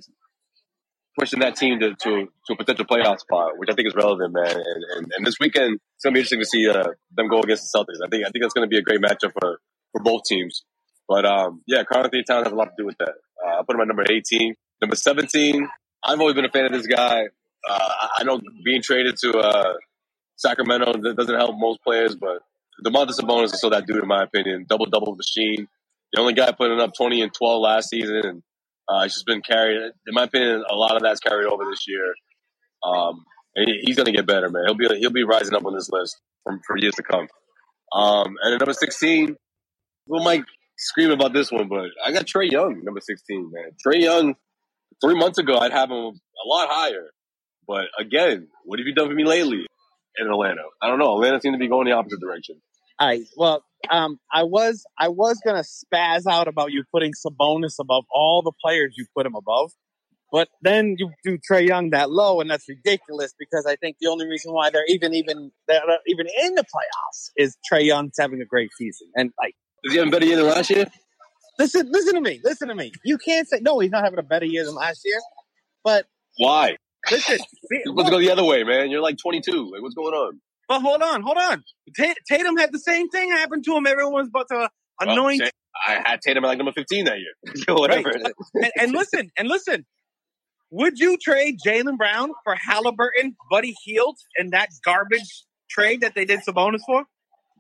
pushing 1.20 1.40
that 1.40 1.56
team 1.56 1.80
to, 1.80 1.90
to, 1.96 2.28
to 2.46 2.54
a 2.54 2.56
potential 2.56 2.86
playoff 2.86 3.20
spot, 3.20 3.58
which 3.58 3.70
I 3.70 3.74
think 3.74 3.88
is 3.88 3.96
relevant, 3.96 4.34
man. 4.34 4.46
And, 4.56 4.84
and, 4.96 5.12
and 5.18 5.28
this 5.28 5.36
weekend 5.40 5.80
it's 5.96 6.04
gonna 6.06 6.14
be 6.14 6.20
interesting 6.20 6.40
to 6.40 6.46
see 6.46 6.70
uh, 6.70 6.90
them 7.16 7.28
go 7.28 7.40
against 7.42 7.72
the 7.72 7.78
Celtics. 7.78 8.06
I 8.06 8.10
think 8.10 8.24
I 8.26 8.30
think 8.30 8.44
that's 8.44 8.54
gonna 8.54 8.68
be 8.68 8.78
a 8.78 8.82
great 8.84 9.02
matchup 9.02 9.34
for, 9.40 9.60
for 9.92 10.02
both 10.04 10.22
teams. 10.26 10.64
But 11.10 11.26
um, 11.26 11.62
yeah, 11.68 11.84
Karl-Anthony 11.84 12.24
Towns 12.24 12.46
has 12.46 12.54
a 12.54 12.56
lot 12.56 12.66
to 12.66 12.72
do 12.78 12.86
with 12.86 12.98
that. 13.00 13.14
Uh, 13.46 13.60
I 13.60 13.62
put 13.66 13.76
him 13.76 13.82
at 13.82 13.88
number 13.88 14.06
18. 14.10 14.56
Number 14.82 14.96
17, 14.96 15.68
I've 16.04 16.20
always 16.20 16.36
been 16.36 16.46
a 16.46 16.50
fan 16.50 16.66
of 16.66 16.72
this 16.72 16.88
guy. 16.88 17.24
Uh, 17.68 17.90
I- 18.02 18.10
I 18.20 18.24
know 18.24 18.40
being 18.64 18.82
traded 18.82 19.16
to 19.24 19.38
uh, 19.40 19.74
Sacramento 20.38 20.94
that 21.02 21.16
doesn't 21.18 21.36
help 21.36 21.56
most 21.58 21.84
players, 21.84 22.16
but 22.16 22.44
Domantas 22.86 23.20
Sabonis 23.20 23.46
is 23.46 23.58
still 23.58 23.72
that 23.72 23.88
dude 23.88 23.98
in 24.02 24.08
my 24.08 24.24
opinion. 24.24 24.66
Double 24.70 24.86
double 24.86 25.16
machine. 25.16 25.68
The 26.14 26.22
only 26.22 26.34
guy 26.34 26.52
putting 26.52 26.80
up 26.80 26.92
20 26.96 27.22
and 27.22 27.34
12 27.34 27.62
last 27.62 27.90
season, 27.90 28.22
and 28.24 28.44
uh, 28.88 29.04
it's 29.04 29.16
just 29.16 29.26
been 29.26 29.42
carried. 29.42 29.78
In 29.78 30.14
my 30.14 30.24
opinion, 30.24 30.64
a 30.70 30.76
lot 30.76 30.96
of 30.96 31.02
that's 31.02 31.20
carried 31.20 31.48
over 31.48 31.64
this 31.70 31.86
year. 31.88 32.14
Um, 32.86 33.26
he's 33.56 33.96
going 33.96 34.06
to 34.06 34.12
get 34.12 34.26
better, 34.26 34.50
man. 34.50 34.64
He'll 34.68 34.76
be 34.76 34.88
he'll 35.00 35.12
be 35.12 35.24
rising 35.24 35.56
up 35.56 35.66
on 35.66 35.74
this 35.74 35.90
list 35.90 36.18
for, 36.44 36.60
for 36.66 36.78
years 36.78 36.94
to 36.96 37.04
come. 37.04 37.28
Um, 37.92 38.36
and 38.44 38.54
at 38.54 38.60
number 38.60 38.74
16, 38.74 39.36
who 40.08 40.24
might 40.24 40.44
scream 40.78 41.12
about 41.12 41.34
this 41.34 41.52
one, 41.52 41.68
but 41.68 41.86
I 42.06 42.12
got 42.12 42.26
Trae 42.26 42.52
Young, 42.52 42.84
number 42.84 43.02
16, 43.02 43.52
man. 43.52 43.72
Trae 43.86 44.02
Young, 44.02 44.36
three 45.04 45.16
months 45.16 45.40
ago, 45.40 45.58
I'd 45.58 45.72
have 45.72 45.90
him 45.90 45.98
a 45.98 46.48
lot 46.48 46.68
higher. 46.70 47.10
But 47.68 47.86
again, 48.00 48.50
what 48.66 48.80
have 48.80 48.86
you 48.86 48.94
done 48.94 49.08
for 49.08 49.16
me 49.16 49.26
lately 49.26 49.66
in 50.20 50.28
Atlanta? 50.28 50.64
I 50.82 50.88
don't 50.88 51.00
know. 51.00 51.16
Atlanta 51.16 51.42
seemed 51.42 51.56
to 51.56 51.60
be 51.60 51.68
going 51.68 51.86
the 51.86 51.94
opposite 51.94 52.20
direction. 52.20 52.62
All 53.00 53.08
right. 53.08 53.22
Well, 53.36 53.64
um, 53.90 54.20
I 54.32 54.44
was 54.44 54.86
I 54.98 55.10
was 55.10 55.40
gonna 55.46 55.64
spaz 55.64 56.26
out 56.30 56.48
about 56.48 56.72
you 56.72 56.84
putting 56.92 57.12
Sabonis 57.14 57.76
above 57.80 58.06
all 58.12 58.42
the 58.42 58.52
players 58.64 58.96
you 58.98 59.06
put 59.16 59.26
him 59.26 59.36
above, 59.36 59.72
but 60.32 60.50
then 60.62 60.96
you 60.98 61.12
do 61.24 61.38
Trae 61.38 61.68
Young 61.68 61.92
that 61.92 62.10
low, 62.10 62.42
and 62.42 62.50
that's 62.50 62.68
ridiculous 62.68 63.34
because 63.38 63.66
I 63.68 63.76
think 63.76 63.98
the 64.02 64.10
only 64.10 64.28
reason 64.28 64.52
why 64.52 64.72
they're 64.72 64.86
even 64.88 65.14
even 65.14 65.52
they're 65.68 65.82
even 66.08 66.26
in 66.44 66.56
the 66.56 66.64
playoffs 66.64 67.30
is 67.38 67.56
Trae 67.72 67.86
Young's 67.86 68.16
having 68.20 68.42
a 68.42 68.46
great 68.46 68.70
season. 68.78 69.08
And 69.16 69.32
like, 69.42 69.54
Is 69.84 69.94
he 69.94 70.00
having 70.00 70.12
a 70.12 70.16
better 70.16 70.26
year 70.26 70.38
than 70.38 70.48
last 70.48 70.70
year? 70.70 70.88
listen, 71.60 71.90
listen 71.92 72.16
to 72.16 72.22
me, 72.22 72.42
listen 72.44 72.68
to 72.68 72.76
me. 72.76 72.92
You 73.04 73.18
can't 73.18 73.48
say 73.48 73.60
no. 73.62 73.80
He's 73.80 73.92
not 73.92 74.04
having 74.04 74.20
a 74.20 74.24
better 74.24 74.46
year 74.46 74.66
than 74.66 74.76
last 74.76 75.02
year, 75.06 75.20
but 75.84 76.06
Why? 76.38 76.78
Listen. 77.12 77.38
To 77.86 77.94
go 77.94 78.20
the 78.20 78.32
other 78.32 78.46
way, 78.46 78.64
man. 78.64 78.90
You're 78.90 79.02
like 79.02 79.18
22. 79.18 79.52
Like, 79.72 79.82
what's 79.82 79.96
going 79.96 80.14
on? 80.14 80.40
But 80.68 80.82
hold 80.82 81.02
on, 81.02 81.22
hold 81.22 81.38
on. 81.38 81.64
Ta- 81.98 82.14
Tatum 82.30 82.58
had 82.58 82.72
the 82.72 82.80
same 82.80 83.10
thing 83.10 83.32
happen 83.32 83.62
to 83.64 83.76
him. 83.76 83.88
Everyone 83.88 84.14
was 84.14 84.28
about 84.28 84.48
to 84.50 84.70
anoint 85.00 85.42
Well, 85.42 85.52
I 85.86 86.10
had 86.10 86.22
Tatum 86.22 86.44
at 86.44 86.48
like 86.48 86.58
number 86.58 86.72
15 86.72 87.06
that 87.06 87.18
year. 87.20 87.56
Whatever. 87.76 88.10
Right. 88.10 88.34
and, 88.54 88.72
and 88.80 88.92
listen, 88.92 89.32
and 89.38 89.48
listen. 89.48 89.86
Would 90.70 91.00
you 91.00 91.18
trade 91.18 91.60
Jaylen 91.66 91.98
Brown 91.98 92.32
for 92.44 92.56
Halliburton, 92.56 93.38
Buddy 93.50 93.74
Hield, 93.86 94.18
and 94.38 94.52
that 94.52 94.70
garbage 94.84 95.46
trade 95.70 96.02
that 96.02 96.14
they 96.14 96.26
did 96.26 96.42
Sabonis 96.42 96.82
for? 96.86 97.06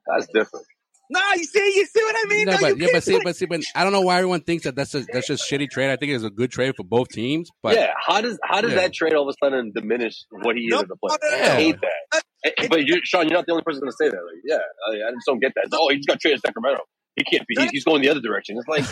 That's 0.07 0.27
different. 0.27 0.65
No, 1.09 1.21
you 1.35 1.45
see, 1.45 1.59
you 1.75 1.85
see 1.85 2.03
what 2.03 2.15
I 2.17 2.25
mean? 2.29 2.45
No, 2.45 2.51
No, 2.53 2.57
but 2.61 2.77
you 2.77 2.85
yeah, 2.85 2.91
but 2.93 3.03
see, 3.03 3.19
but 3.23 3.35
see, 3.35 3.45
but 3.45 3.61
I 3.75 3.83
don't 3.83 3.93
know 3.93 4.01
why 4.01 4.17
everyone 4.17 4.41
thinks 4.41 4.65
that 4.65 4.75
that's 4.75 4.93
a, 4.93 5.05
that's 5.13 5.27
just 5.27 5.49
shitty 5.49 5.69
trade. 5.69 5.89
I 5.91 5.95
think 5.95 6.11
it's 6.11 6.23
a 6.23 6.29
good 6.29 6.51
trade 6.51 6.75
for 6.75 6.83
both 6.83 7.09
teams. 7.09 7.49
But 7.63 7.75
yeah, 7.75 7.93
how 8.05 8.21
does 8.21 8.37
how 8.43 8.61
does 8.61 8.71
Yeah. 8.71 8.81
that 8.81 8.93
trade 8.93 9.13
all 9.13 9.27
of 9.29 9.33
a 9.41 9.45
sudden 9.45 9.71
diminish 9.73 10.25
what 10.31 10.55
he 10.57 10.63
is 10.63 10.71
No, 10.71 10.79
as 10.79 10.85
a 10.91 10.95
player? 10.97 11.17
no, 11.31 11.37
no, 11.39 11.45
I 11.53 11.55
hate 11.55 11.75
that. 11.81 12.23
Eh, 12.45 12.67
But 12.69 12.85
you, 12.85 12.99
Sean, 13.03 13.27
you're 13.27 13.37
not 13.37 13.45
the 13.45 13.53
only 13.53 13.63
person 13.63 13.81
going 13.81 13.91
to 13.91 13.97
say 13.97 14.09
that. 14.09 14.15
Like, 14.17 14.41
yeah, 14.45 14.57
I, 14.57 15.09
I 15.09 15.11
just 15.11 15.25
don't 15.25 15.39
get 15.39 15.53
that. 15.55 15.67
Oh, 15.73 15.89
he 15.89 15.97
just 15.97 16.07
got 16.07 16.19
traded 16.19 16.41
to 16.41 16.47
Sacramento. 16.47 16.83
He 17.15 17.23
can't 17.23 17.47
be. 17.47 17.55
He's, 17.57 17.71
he's 17.71 17.83
going 17.85 18.01
the 18.01 18.09
other 18.09 18.21
direction. 18.21 18.57
It's 18.57 18.67
like 18.67 18.85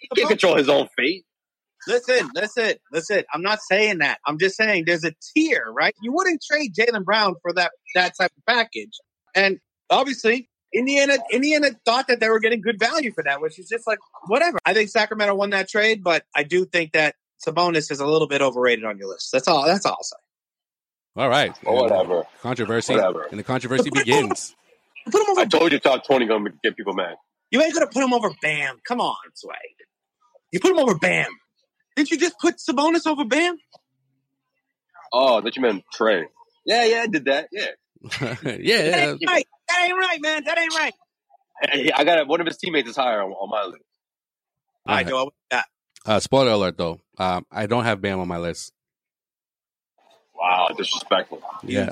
he 0.00 0.08
can't 0.16 0.28
control 0.30 0.56
his 0.56 0.68
own 0.68 0.88
fate. 0.96 1.24
Listen, 1.86 2.30
listen, 2.34 2.74
listen. 2.92 3.24
I'm 3.34 3.42
not 3.42 3.60
saying 3.60 3.98
that. 3.98 4.18
I'm 4.26 4.38
just 4.38 4.56
saying 4.56 4.84
there's 4.86 5.04
a 5.04 5.12
tier, 5.34 5.64
right? 5.76 5.94
You 6.02 6.12
wouldn't 6.12 6.42
trade 6.48 6.74
Jaylen 6.74 7.04
Brown 7.04 7.34
for 7.42 7.52
that 7.54 7.72
that 7.94 8.14
type 8.20 8.30
of 8.36 8.44
package. 8.46 8.92
And 9.34 9.58
obviously, 9.90 10.48
Indiana 10.74 11.18
Indiana 11.30 11.68
thought 11.84 12.08
that 12.08 12.20
they 12.20 12.28
were 12.28 12.40
getting 12.40 12.60
good 12.60 12.78
value 12.78 13.12
for 13.12 13.22
that, 13.24 13.40
which 13.40 13.58
is 13.58 13.68
just 13.68 13.86
like 13.86 13.98
whatever. 14.26 14.58
I 14.64 14.74
think 14.74 14.88
Sacramento 14.90 15.34
won 15.34 15.50
that 15.50 15.68
trade, 15.68 16.02
but 16.02 16.24
I 16.34 16.44
do 16.44 16.64
think 16.64 16.92
that 16.92 17.14
Sabonis 17.46 17.90
is 17.90 18.00
a 18.00 18.06
little 18.06 18.28
bit 18.28 18.40
overrated 18.40 18.84
on 18.84 18.98
your 18.98 19.08
list. 19.08 19.30
That's 19.32 19.48
all. 19.48 19.66
That's 19.66 19.84
all 19.84 19.92
I'll 19.98 20.02
say. 20.02 20.16
all 21.16 21.28
right, 21.28 21.56
Or 21.64 21.82
whatever. 21.82 22.24
controversy, 22.40 22.94
Whatever. 22.94 23.24
and 23.30 23.38
the 23.38 23.44
controversy 23.44 23.90
begins. 23.90 24.54
Put 25.10 25.20
him 25.22 25.30
over. 25.30 25.40
I 25.40 25.44
told 25.46 25.72
you 25.72 25.78
top 25.80 26.06
20 26.06 26.26
going 26.26 26.44
to 26.44 26.52
get 26.62 26.76
people 26.76 26.94
mad. 26.94 27.16
You 27.50 27.60
ain't 27.60 27.74
gonna 27.74 27.86
put 27.88 28.02
him 28.02 28.14
over 28.14 28.30
Bam. 28.40 28.80
Come 28.86 29.00
on, 29.00 29.16
Sway. 29.34 29.54
You 30.52 30.60
put 30.60 30.70
him 30.70 30.78
over 30.78 30.96
Bam. 30.96 31.28
Didn't 31.96 32.10
you 32.10 32.18
just 32.18 32.38
put 32.38 32.56
Sabonis 32.56 33.06
over 33.06 33.24
Bam? 33.24 33.56
Oh, 35.12 35.40
that 35.42 35.54
you 35.56 35.60
meant 35.62 35.84
Trae. 35.94 36.24
Yeah, 36.64 36.84
yeah, 36.84 37.02
I 37.02 37.06
did 37.08 37.26
that. 37.26 37.48
Yeah. 37.52 37.66
yeah, 38.42 38.56
yeah. 38.58 39.14
right. 39.26 39.46
That 39.68 39.84
ain't 39.84 39.96
right, 39.96 40.18
man. 40.20 40.44
That 40.44 40.58
ain't 40.58 40.74
right. 40.74 40.94
I, 41.64 41.90
I 41.96 42.04
got 42.04 42.26
one 42.28 42.40
of 42.40 42.46
his 42.46 42.56
teammates 42.56 42.88
is 42.88 42.96
higher 42.96 43.22
on, 43.22 43.30
on 43.32 43.48
my 43.50 43.64
list. 43.64 43.82
All 44.86 44.94
right, 44.96 45.06
Joe. 45.06 45.30
Yeah. 45.50 45.62
Uh, 46.04 46.18
spoiler 46.20 46.50
alert, 46.52 46.76
though. 46.76 47.00
Um, 47.18 47.46
I 47.50 47.66
don't 47.66 47.84
have 47.84 48.00
Bam 48.00 48.18
on 48.18 48.26
my 48.28 48.38
list. 48.38 48.72
Wow, 50.34 50.68
disrespectful. 50.76 51.40
Yeah, 51.62 51.90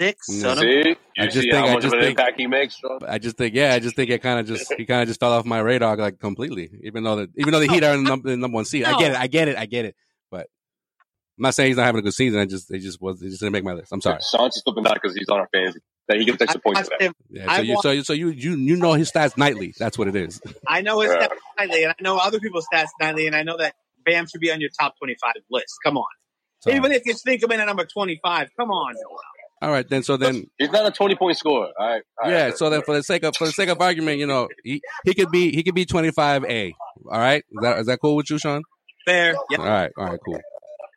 Six. 0.00 0.30
Mm. 0.30 0.40
Son 0.40 0.52
of 0.52 0.58
See, 0.60 0.68
you 0.88 0.96
I 1.18 1.24
just 1.26 1.34
see 1.36 1.50
think- 1.50 1.54
how 1.54 1.66
I 1.66 1.74
much 1.74 1.82
just 1.82 1.92
of 1.94 2.00
an 2.00 2.06
think- 2.06 2.18
impact 2.18 2.40
he 2.40 2.46
makes. 2.46 2.76
Sean? 2.78 3.00
I 3.06 3.18
just 3.18 3.36
think, 3.36 3.54
yeah, 3.54 3.74
I 3.74 3.78
just 3.80 3.94
think 3.96 4.08
it 4.08 4.22
kind 4.22 4.40
of 4.40 4.46
just 4.46 4.72
he 4.78 4.86
kind 4.86 5.02
of 5.02 5.08
just 5.08 5.20
fell 5.20 5.32
off 5.34 5.44
my 5.44 5.58
radar 5.58 5.96
like 5.96 6.18
completely. 6.18 6.70
Even 6.84 7.04
though 7.04 7.16
the 7.16 7.28
even 7.36 7.52
though 7.52 7.60
the 7.60 7.66
Heat 7.70 7.84
are 7.84 7.92
in 7.94 8.04
the 8.04 8.08
number, 8.08 8.30
in 8.30 8.40
number 8.40 8.54
one 8.54 8.64
seed, 8.64 8.84
I 8.84 8.98
get 8.98 9.10
it, 9.10 9.16
I 9.18 9.26
get 9.26 9.48
it, 9.48 9.58
I 9.58 9.66
get 9.66 9.84
it. 9.84 9.94
But 10.30 10.46
I'm 11.36 11.42
not 11.42 11.54
saying 11.54 11.68
he's 11.68 11.76
not 11.76 11.84
having 11.84 11.98
a 11.98 12.02
good 12.02 12.14
season. 12.14 12.40
I 12.40 12.46
just 12.46 12.70
it 12.70 12.78
just 12.78 13.02
was 13.02 13.20
it 13.20 13.28
just 13.28 13.40
didn't 13.40 13.52
make 13.52 13.64
my 13.64 13.74
list. 13.74 13.92
I'm 13.92 14.00
sorry. 14.00 14.20
Sean's 14.22 14.54
just 14.54 14.64
flipping 14.64 14.86
out 14.86 14.94
because 14.94 15.14
he's 15.14 15.28
on 15.28 15.40
our 15.40 15.48
fantasy. 15.52 15.80
That 16.10 16.18
he 16.18 16.24
gets 16.24 16.42
I 16.42 16.44
extra 16.44 16.60
points 16.60 16.90
watched 16.90 17.00
him. 17.00 17.14
Yeah, 17.30 17.54
so 17.56 17.62
you 17.62 17.72
want- 17.74 17.82
so 17.84 17.90
you 17.92 18.02
so 18.02 18.12
you 18.12 18.28
you 18.30 18.56
you 18.56 18.74
know 18.76 18.94
his 18.94 19.12
stats 19.12 19.38
nightly. 19.38 19.72
That's 19.78 19.96
what 19.96 20.08
it 20.08 20.16
is. 20.16 20.40
I 20.66 20.80
know 20.82 21.00
his 21.00 21.12
Yeah. 21.12 21.28
stats 21.28 21.36
nightly, 21.58 21.84
and 21.84 21.92
I 21.96 22.02
know 22.02 22.16
other 22.18 22.40
people's 22.40 22.66
stats 22.72 22.88
nightly, 23.00 23.28
and 23.28 23.36
I 23.36 23.44
know 23.44 23.56
that 23.58 23.74
Bam 24.04 24.26
should 24.26 24.40
be 24.40 24.50
on 24.50 24.60
your 24.60 24.70
top 24.80 24.94
twenty-five 24.98 25.34
list. 25.50 25.72
Come 25.84 25.96
on, 25.96 26.04
So, 26.60 26.72
even 26.72 26.90
if 26.90 27.02
you 27.06 27.14
think 27.14 27.42
him 27.44 27.52
in 27.52 27.60
at 27.60 27.66
number 27.66 27.84
twenty-five, 27.84 28.48
come 28.58 28.70
on. 28.72 28.94
all 29.62 29.70
right, 29.70 29.88
then 29.88 30.02
so 30.02 30.16
then 30.16 30.46
He's 30.58 30.70
not 30.72 30.84
a 30.86 30.90
twenty 30.90 31.14
point 31.14 31.36
scorer. 31.36 31.68
All 31.78 31.86
right. 31.88 32.02
All 32.24 32.30
yeah, 32.30 32.44
right. 32.46 32.58
so 32.58 32.70
then 32.70 32.82
for 32.82 32.94
the 32.96 33.04
sake 33.04 33.22
of 33.22 33.36
for 33.36 33.46
the 33.46 33.52
sake 33.52 33.68
of 33.68 33.80
argument, 33.80 34.18
you 34.18 34.26
know, 34.26 34.48
he, 34.64 34.80
he 35.04 35.14
could 35.14 35.30
be 35.30 35.54
he 35.54 35.62
could 35.62 35.74
be 35.76 35.84
25 35.84 36.44
A. 36.44 36.74
All 37.08 37.18
right, 37.20 37.44
is 37.50 37.58
that 37.62 37.78
is 37.78 37.86
that 37.86 38.00
cool 38.00 38.16
with 38.16 38.28
you, 38.30 38.38
Sean? 38.38 38.62
Fair. 39.06 39.36
All 39.36 39.44
Yep. 39.50 39.60
right, 39.60 39.90
all 39.96 40.04
right, 40.06 40.18
cool. 40.24 40.40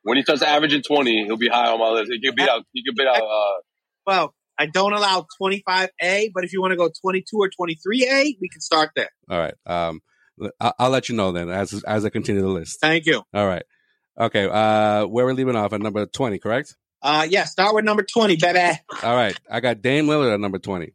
when 0.04 0.18
he 0.18 0.24
starts 0.24 0.42
averaging 0.42 0.82
twenty, 0.82 1.24
he'll 1.26 1.38
be 1.38 1.48
high 1.50 1.68
on 1.72 1.78
my 1.80 1.90
list. 1.90 2.12
He 2.12 2.20
could 2.26 2.36
beat 2.36 2.50
out. 2.50 2.64
He 2.74 2.84
could 2.84 2.96
beat 2.96 3.08
out. 3.08 3.22
Uh, 3.22 3.60
Well, 4.06 4.34
I 4.58 4.66
don't 4.68 4.94
allow 4.94 5.26
twenty-five 5.38 5.90
A, 6.02 6.32
but 6.34 6.44
if 6.44 6.54
you 6.54 6.62
want 6.62 6.72
to 6.72 6.78
go 6.78 6.90
twenty-two 7.02 7.38
or 7.38 7.50
twenty-three 7.50 8.06
A, 8.10 8.38
we 8.40 8.50
can 8.50 8.62
start 8.62 8.92
there. 8.96 9.10
All 9.30 9.40
right, 9.40 9.56
um, 9.66 10.02
I'll, 10.60 10.74
I'll 10.80 10.90
let 10.90 11.10
you 11.10 11.16
know 11.16 11.32
then 11.32 11.50
as 11.50 11.84
as 11.84 12.06
I 12.06 12.10
continue 12.10 12.42
the 12.42 12.48
list. 12.48 12.80
Thank 12.80 13.06
you. 13.06 13.24
All 13.34 13.48
right, 13.48 13.64
okay. 14.20 14.46
Uh, 14.46 15.06
where 15.08 15.26
we're 15.26 15.34
leaving 15.34 15.56
off 15.56 15.74
at 15.74 15.82
number 15.82 16.06
20, 16.06 16.40
correct? 16.40 16.76
Uh, 17.02 17.26
yeah, 17.30 17.44
start 17.46 17.74
with 17.76 17.84
number 17.86 18.04
twenty, 18.04 18.36
baby. 18.38 18.80
All 19.02 19.16
right, 19.16 19.38
I 19.50 19.60
got 19.60 19.82
Dame 19.82 20.08
Lillard 20.08 20.34
at 20.34 20.40
number 20.40 20.60
20. 20.60 20.94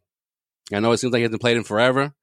I 0.73 0.79
know 0.79 0.91
it 0.91 0.97
seems 0.97 1.11
like 1.11 1.19
he 1.19 1.23
hasn't 1.23 1.41
played 1.41 1.57
in 1.57 1.63
forever, 1.63 2.13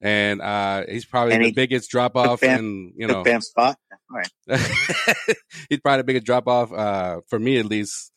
and 0.00 0.40
uh, 0.40 0.84
he's 0.88 1.04
probably 1.04 1.34
And 1.34 1.42
the 1.42 1.48
he- 1.48 1.52
biggest 1.52 1.90
drop 1.90 2.16
off, 2.16 2.42
and 2.42 2.92
you 2.96 3.06
know, 3.06 3.22
Bam 3.24 3.40
spot. 3.40 3.76
All 4.10 4.18
right. 4.18 4.60
he's 5.68 5.80
probably 5.80 5.98
the 5.98 6.04
biggest 6.04 6.26
drop 6.26 6.46
off 6.48 6.72
uh, 6.72 7.20
for 7.28 7.38
me 7.38 7.58
at 7.58 7.66
least. 7.66 8.11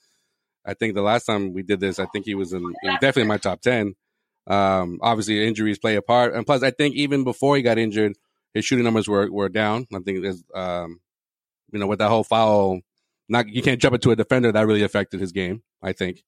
I 0.65 0.73
think 0.73 0.95
the 0.95 1.01
last 1.01 1.25
time 1.25 1.53
we 1.53 1.63
did 1.63 1.79
this, 1.79 1.99
I 1.99 2.05
think 2.07 2.25
he 2.25 2.35
was 2.35 2.53
in 2.53 2.73
definitely 2.99 3.23
in 3.23 3.27
my 3.27 3.37
top 3.37 3.61
ten. 3.61 3.95
Um, 4.47 4.99
obviously, 5.01 5.47
injuries 5.47 5.79
play 5.79 5.95
a 5.95 6.01
part, 6.01 6.33
and 6.33 6.45
plus, 6.45 6.63
I 6.63 6.71
think 6.71 6.95
even 6.95 7.23
before 7.23 7.55
he 7.55 7.61
got 7.61 7.77
injured, 7.77 8.13
his 8.53 8.65
shooting 8.65 8.85
numbers 8.85 9.07
were 9.07 9.31
were 9.31 9.49
down. 9.49 9.87
I 9.93 9.99
think 9.99 10.21
there's, 10.21 10.43
um, 10.53 10.99
you 11.71 11.79
know, 11.79 11.87
with 11.87 11.99
that 11.99 12.09
whole 12.09 12.23
foul, 12.23 12.81
not 13.27 13.47
you 13.49 13.61
can't 13.61 13.81
jump 13.81 13.95
into 13.95 14.11
a 14.11 14.15
defender 14.15 14.51
that 14.51 14.67
really 14.67 14.83
affected 14.83 15.19
his 15.19 15.31
game. 15.31 15.63
I 15.81 15.93
think, 15.93 16.23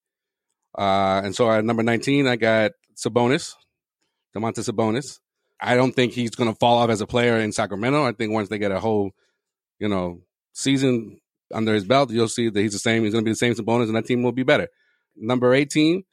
uh, 0.77 1.21
and 1.23 1.35
so 1.35 1.51
at 1.51 1.63
number 1.63 1.83
nineteen, 1.83 2.27
I 2.27 2.35
got 2.35 2.71
Sabonis, 2.95 3.55
Domantas 4.35 4.69
Sabonis. 4.69 5.19
I 5.59 5.75
don't 5.75 5.93
think 5.93 6.13
he's 6.13 6.31
going 6.31 6.51
to 6.51 6.57
fall 6.59 6.77
off 6.77 6.89
as 6.89 7.01
a 7.01 7.07
player 7.07 7.37
in 7.37 7.51
Sacramento. 7.51 8.03
I 8.03 8.11
think 8.11 8.31
once 8.31 8.49
they 8.49 8.59
get 8.59 8.71
a 8.71 8.79
whole, 8.79 9.11
you 9.79 9.87
know, 9.87 10.21
season 10.53 11.19
under 11.53 11.73
his 11.73 11.85
belt, 11.85 12.11
you'll 12.11 12.27
see 12.27 12.49
that 12.49 12.59
he's 12.59 12.73
the 12.73 12.79
same. 12.79 13.03
He's 13.03 13.13
going 13.13 13.23
to 13.23 13.27
be 13.27 13.31
the 13.31 13.35
same 13.37 13.53
Sabonis, 13.53 13.87
and 13.87 13.95
that 13.95 14.05
team 14.05 14.23
will 14.23 14.31
be 14.31 14.43
better. 14.43 14.67
Number 15.15 15.53
eighteen, 15.53 16.03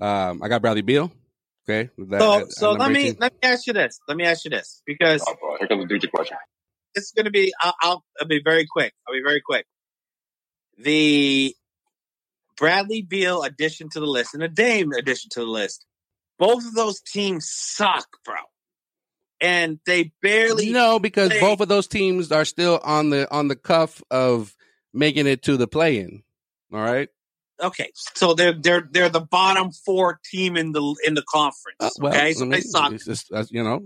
um, 0.00 0.42
I 0.42 0.48
got 0.48 0.60
Bradley 0.62 0.82
Beal. 0.82 1.10
Okay, 1.68 1.90
That- 1.98 2.20
So, 2.20 2.38
at- 2.40 2.52
so 2.52 2.70
let 2.72 2.78
number 2.78 2.94
me 2.94 3.00
18. 3.08 3.16
let 3.20 3.32
me 3.34 3.38
ask 3.42 3.66
you 3.66 3.72
this. 3.72 3.98
Let 4.08 4.16
me 4.16 4.24
ask 4.24 4.44
you 4.44 4.50
this 4.50 4.82
because 4.86 5.22
oh, 5.26 5.34
bro, 5.40 5.56
here 5.58 5.68
comes 5.68 5.86
the 5.88 5.94
Duja 5.94 6.10
question. 6.10 6.36
it's 6.94 7.12
going 7.12 7.26
to 7.26 7.30
be. 7.30 7.52
I'll, 7.62 7.74
I'll, 7.82 8.04
I'll 8.20 8.26
be 8.28 8.40
very 8.42 8.66
quick. 8.70 8.92
I'll 9.06 9.14
be 9.14 9.22
very 9.22 9.40
quick. 9.40 9.66
The 10.78 11.54
Bradley 12.56 13.02
Beal 13.02 13.42
addition 13.42 13.88
to 13.90 14.00
the 14.00 14.06
list 14.06 14.34
and 14.34 14.42
the 14.42 14.48
Dame 14.48 14.92
addition 14.92 15.30
to 15.32 15.40
the 15.40 15.46
list. 15.46 15.84
Both 16.38 16.64
of 16.66 16.74
those 16.74 17.00
teams 17.02 17.48
suck, 17.50 18.06
bro, 18.24 18.34
and 19.40 19.78
they 19.86 20.12
barely. 20.22 20.70
No, 20.70 20.98
because 20.98 21.30
Hey. 21.32 21.40
both 21.40 21.60
of 21.60 21.68
those 21.68 21.86
teams 21.86 22.32
are 22.32 22.46
still 22.46 22.80
on 22.82 23.10
the 23.10 23.30
on 23.30 23.48
the 23.48 23.56
cuff 23.56 24.02
of 24.10 24.54
making 24.92 25.26
it 25.26 25.42
to 25.42 25.56
the 25.56 25.66
play-in. 25.66 26.22
All 26.72 26.80
right. 26.80 27.08
Okay, 27.62 27.90
so 27.94 28.32
they're 28.32 28.54
they're 28.54 28.88
they're 28.90 29.10
the 29.10 29.20
bottom 29.20 29.70
four 29.70 30.18
team 30.30 30.56
in 30.56 30.72
the 30.72 30.96
in 31.06 31.12
the 31.12 31.22
conference. 31.30 31.76
Uh, 31.78 31.90
well, 31.98 32.12
okay, 32.14 32.32
so 32.32 32.44
I 32.44 32.48
they 32.48 32.50
mean, 32.52 32.62
suck. 32.62 32.94
just, 33.04 33.30
uh, 33.32 33.44
you 33.50 33.62
know, 33.62 33.82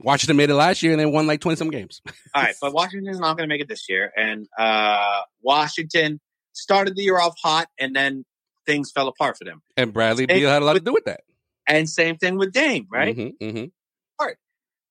Washington 0.00 0.38
made 0.38 0.48
it 0.48 0.54
last 0.54 0.82
year 0.82 0.92
and 0.92 1.00
they 1.00 1.04
won 1.04 1.26
like 1.26 1.40
twenty 1.40 1.56
some 1.56 1.68
games. 1.68 2.00
All 2.34 2.42
right, 2.42 2.54
but 2.58 2.72
Washington's 2.72 3.20
not 3.20 3.36
going 3.36 3.46
to 3.46 3.52
make 3.52 3.60
it 3.60 3.68
this 3.68 3.86
year, 3.86 4.10
and 4.16 4.48
uh, 4.58 5.20
Washington 5.42 6.20
started 6.52 6.96
the 6.96 7.02
year 7.02 7.18
off 7.18 7.34
hot, 7.42 7.68
and 7.78 7.94
then 7.94 8.24
things 8.64 8.90
fell 8.92 9.08
apart 9.08 9.36
for 9.36 9.44
them. 9.44 9.60
And 9.76 9.92
Bradley 9.92 10.24
Hey, 10.26 10.40
Beal 10.40 10.48
had 10.48 10.62
a 10.62 10.64
lot 10.64 10.74
to 10.74 10.80
do 10.80 10.94
with 10.94 11.04
that. 11.04 11.20
And 11.66 11.88
same 11.88 12.16
thing 12.16 12.38
with 12.38 12.52
Dame, 12.52 12.86
right? 12.90 13.14
hmm 13.14 13.46
hmm 13.46 13.64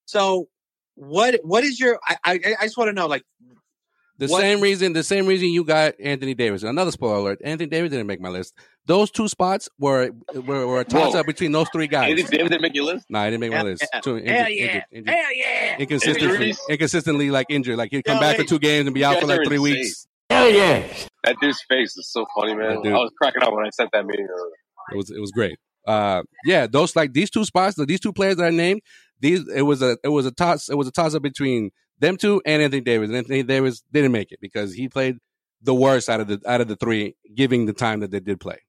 So 0.06 0.48
what 0.96 1.40
what 1.44 1.64
is 1.64 1.80
your? 1.80 2.00
I 2.06 2.18
I, 2.24 2.40
I 2.60 2.64
just 2.66 2.78
want 2.78 2.90
to 2.90 2.94
know, 2.94 3.08
like, 3.08 3.24
The 4.20 4.28
What- 4.28 4.42
same 4.42 4.62
reason, 4.62 4.94
the 4.94 5.04
same 5.04 5.28
reason 5.28 5.50
you 5.50 5.64
got 5.64 5.94
Anthony 6.00 6.34
Davis. 6.34 6.64
Another 6.64 6.92
spoiler 6.92 7.18
alert: 7.18 7.40
Anthony 7.44 7.70
Davis 7.70 7.92
didn't 7.92 8.08
make 8.08 8.20
my 8.20 8.30
list. 8.30 8.54
Those 8.86 9.12
two 9.12 9.28
spots 9.28 9.70
were 9.80 10.10
were, 10.34 10.66
were 10.66 10.80
a 10.80 10.86
toss 10.86 11.14
Whoa. 11.14 11.20
up 11.20 11.26
between 11.28 11.52
those 11.52 11.68
three 11.72 11.88
guys. 11.88 12.10
Andy 12.10 12.24
Davis 12.24 12.50
didn't 12.50 12.62
make 12.62 12.74
your 12.74 12.86
list. 12.86 13.06
No, 13.10 13.20
I 13.20 13.30
didn't 13.30 13.42
make 13.42 13.52
my 13.52 13.58
Yeah, 13.58 13.64
list. 13.64 13.86
yeah. 13.94 14.00
Too 14.02 14.18
injured, 14.18 14.36
hell 14.36 14.50
yeah, 14.50 14.64
injured, 14.66 14.84
injured. 14.92 15.14
hell 15.16 15.36
yeah, 15.36 15.78
Inconsistently, 15.78 16.34
Injuries? 16.34 16.60
inconsistently, 16.70 17.30
like 17.32 17.46
injured. 17.50 17.78
Like 17.78 17.92
he'd 17.92 18.04
come 18.04 18.16
Yo, 18.16 18.22
back 18.22 18.38
for 18.38 18.44
two 18.44 18.60
games 18.60 18.88
and 18.88 18.94
be 18.96 19.04
out 19.06 19.20
for 19.20 19.28
like 19.28 19.44
three 19.46 19.58
insane. 19.58 19.62
weeks. 19.76 20.08
Hell 20.30 20.50
yeah! 20.50 20.84
That 21.24 21.36
dude's 21.40 21.62
face 21.70 21.96
is 21.98 22.10
so 22.12 22.26
funny, 22.36 22.56
man. 22.56 22.78
I 22.86 22.90
was 22.92 23.12
cracking 23.22 23.44
up 23.44 23.54
when 23.54 23.66
I 23.66 23.70
sent 23.70 23.92
that 23.94 24.06
meeting. 24.06 24.26
earlier. 24.30 24.56
It 24.94 24.98
was 24.98 25.12
it 25.12 25.20
was 25.20 25.32
great. 25.32 25.58
Uh, 25.86 26.24
yeah, 26.44 26.66
those 26.68 26.96
like 26.96 27.14
these 27.14 27.30
two 27.30 27.46
spots, 27.46 27.76
these 27.86 28.00
two 28.00 28.12
players 28.14 28.38
that 28.38 28.46
I 28.48 28.50
named, 28.50 28.82
these 29.20 29.48
it 29.54 29.62
was 29.62 29.82
a 29.82 29.98
it 30.04 30.10
was 30.10 30.26
a 30.26 30.32
toss 30.32 30.70
it 30.70 30.76
was 30.76 30.88
a 30.88 30.92
toss 30.92 31.14
up 31.16 31.22
between 31.22 31.72
them 32.00 32.18
two 32.18 32.42
and 32.46 32.62
Anthony 32.62 32.82
Davis. 32.82 33.10
And 33.10 33.18
Anthony 33.18 33.44
Davis 33.44 33.84
didn't 33.92 34.12
make 34.12 34.32
it 34.32 34.40
because 34.42 34.74
he 34.74 34.90
played 34.90 35.18
the 35.62 35.74
worst 35.74 36.10
out 36.10 36.20
of 36.20 36.28
the 36.28 36.42
out 36.46 36.62
of 36.62 36.68
the 36.68 36.76
three, 36.76 37.16
giving 37.36 37.66
the 37.66 37.74
time 37.74 38.02
that 38.02 38.12
they 38.12 38.20
did 38.20 38.40
play, 38.40 38.60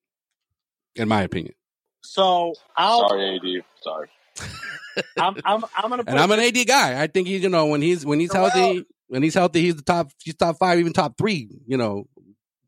in 0.96 1.08
my 1.08 1.22
opinion. 1.22 1.54
So 2.02 2.54
I'll 2.76 3.08
Sorry, 3.08 3.36
AD. 3.36 3.64
Sorry. 3.82 4.08
I'm 5.18 5.36
I'm 5.44 5.64
I'm 5.76 5.90
gonna 5.90 6.04
put 6.04 6.10
And 6.10 6.18
I'm 6.18 6.30
an 6.30 6.40
AD 6.40 6.66
guy. 6.66 7.00
I 7.00 7.06
think 7.06 7.28
he's 7.28 7.42
you 7.42 7.48
know 7.48 7.66
when 7.66 7.82
he's 7.82 8.04
when 8.04 8.20
he's 8.20 8.32
Joel- 8.32 8.50
healthy 8.50 8.84
when 9.08 9.22
he's 9.22 9.34
healthy 9.34 9.62
he's 9.62 9.76
the 9.76 9.82
top 9.82 10.10
he's 10.22 10.34
top 10.34 10.58
five 10.58 10.78
even 10.78 10.92
top 10.92 11.16
three 11.16 11.48
you 11.66 11.76
know 11.76 12.06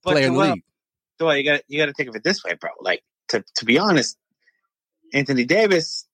but 0.04 0.12
player 0.12 0.26
in 0.26 0.34
the 0.34 0.40
league. 0.40 0.64
Joel, 1.18 1.36
you 1.36 1.44
got 1.44 1.62
you 1.68 1.78
got 1.78 1.86
to 1.86 1.92
think 1.92 2.08
of 2.08 2.16
it 2.16 2.24
this 2.24 2.42
way, 2.44 2.54
bro. 2.54 2.70
Like 2.80 3.02
to 3.28 3.44
to 3.56 3.64
be 3.64 3.78
honest, 3.78 4.16
Anthony 5.12 5.44
Davis, 5.44 6.06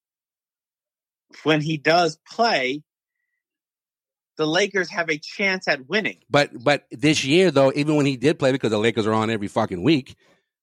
when 1.44 1.60
he 1.60 1.76
does 1.76 2.18
play, 2.28 2.82
the 4.36 4.46
Lakers 4.46 4.90
have 4.90 5.08
a 5.10 5.18
chance 5.18 5.66
at 5.68 5.88
winning. 5.88 6.18
But 6.30 6.50
but 6.62 6.84
this 6.90 7.24
year 7.24 7.50
though, 7.50 7.72
even 7.74 7.96
when 7.96 8.06
he 8.06 8.16
did 8.16 8.38
play, 8.38 8.52
because 8.52 8.70
the 8.70 8.78
Lakers 8.78 9.06
are 9.06 9.12
on 9.12 9.30
every 9.30 9.48
fucking 9.48 9.82
week, 9.82 10.16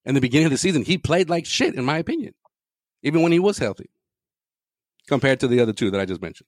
in 0.06 0.16
the 0.16 0.22
beginning 0.22 0.46
of 0.46 0.52
the 0.52 0.58
season, 0.58 0.84
he 0.84 0.98
played 0.98 1.30
like 1.30 1.46
shit, 1.46 1.76
in 1.76 1.86
my 1.86 1.98
opinion. 1.98 2.34
Even 3.02 3.22
when 3.22 3.32
he 3.32 3.40
was 3.40 3.58
healthy. 3.58 3.90
Compared 5.08 5.42
to 5.42 5.48
the 5.48 5.60
other 5.60 5.74
two 5.74 5.92
that 5.92 6.00
I 6.00 6.06
just 6.06 6.22
mentioned. 6.22 6.48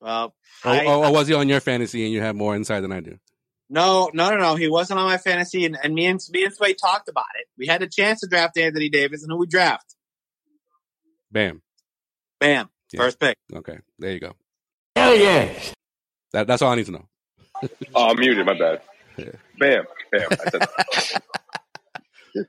Well, 0.00 0.34
Or, 0.64 0.70
I- 0.70 0.84
oh, 0.84 0.88
or, 0.88 0.96
or 0.96 1.06
oh, 1.06 1.12
was 1.12 1.26
he 1.28 1.34
on 1.34 1.48
your 1.48 1.60
fantasy 1.60 2.04
and 2.04 2.12
you 2.12 2.20
have 2.20 2.36
more 2.36 2.54
insight 2.54 2.82
than 2.82 2.92
I 2.92 3.00
do? 3.00 3.18
No, 3.68 4.10
no, 4.14 4.30
no, 4.30 4.36
no. 4.36 4.54
He 4.54 4.68
wasn't 4.68 5.00
on 5.00 5.06
my 5.06 5.18
fantasy, 5.18 5.64
and, 5.64 5.76
and 5.82 5.92
me 5.92 6.06
and 6.06 6.20
me 6.30 6.44
and 6.44 6.54
Sway 6.54 6.74
talked 6.74 7.08
about 7.08 7.24
it. 7.40 7.46
We 7.58 7.66
had 7.66 7.82
a 7.82 7.88
chance 7.88 8.20
to 8.20 8.28
draft 8.28 8.56
Anthony 8.56 8.88
Davis, 8.88 9.24
and 9.24 9.32
who 9.32 9.38
we 9.38 9.46
draft? 9.48 9.96
Bam. 11.32 11.62
Bam, 12.38 12.68
Yeah. 12.92 13.00
first 13.00 13.18
pick. 13.18 13.36
Okay. 13.52 13.78
There 13.98 14.12
you 14.12 14.20
go. 14.20 14.34
Hell 14.94 15.16
yeah. 15.16 15.52
That, 16.36 16.46
that's 16.46 16.60
all 16.60 16.70
I 16.70 16.74
need 16.74 16.84
to 16.84 16.92
know. 16.92 17.06
Oh, 17.94 18.08
I'm 18.10 18.18
muted. 18.20 18.44
My 18.44 18.58
bad. 18.58 18.82
Yeah. 19.16 19.30
Bam. 19.58 19.84
Bam. 20.12 20.28
I 20.30 20.50
said 20.50 21.22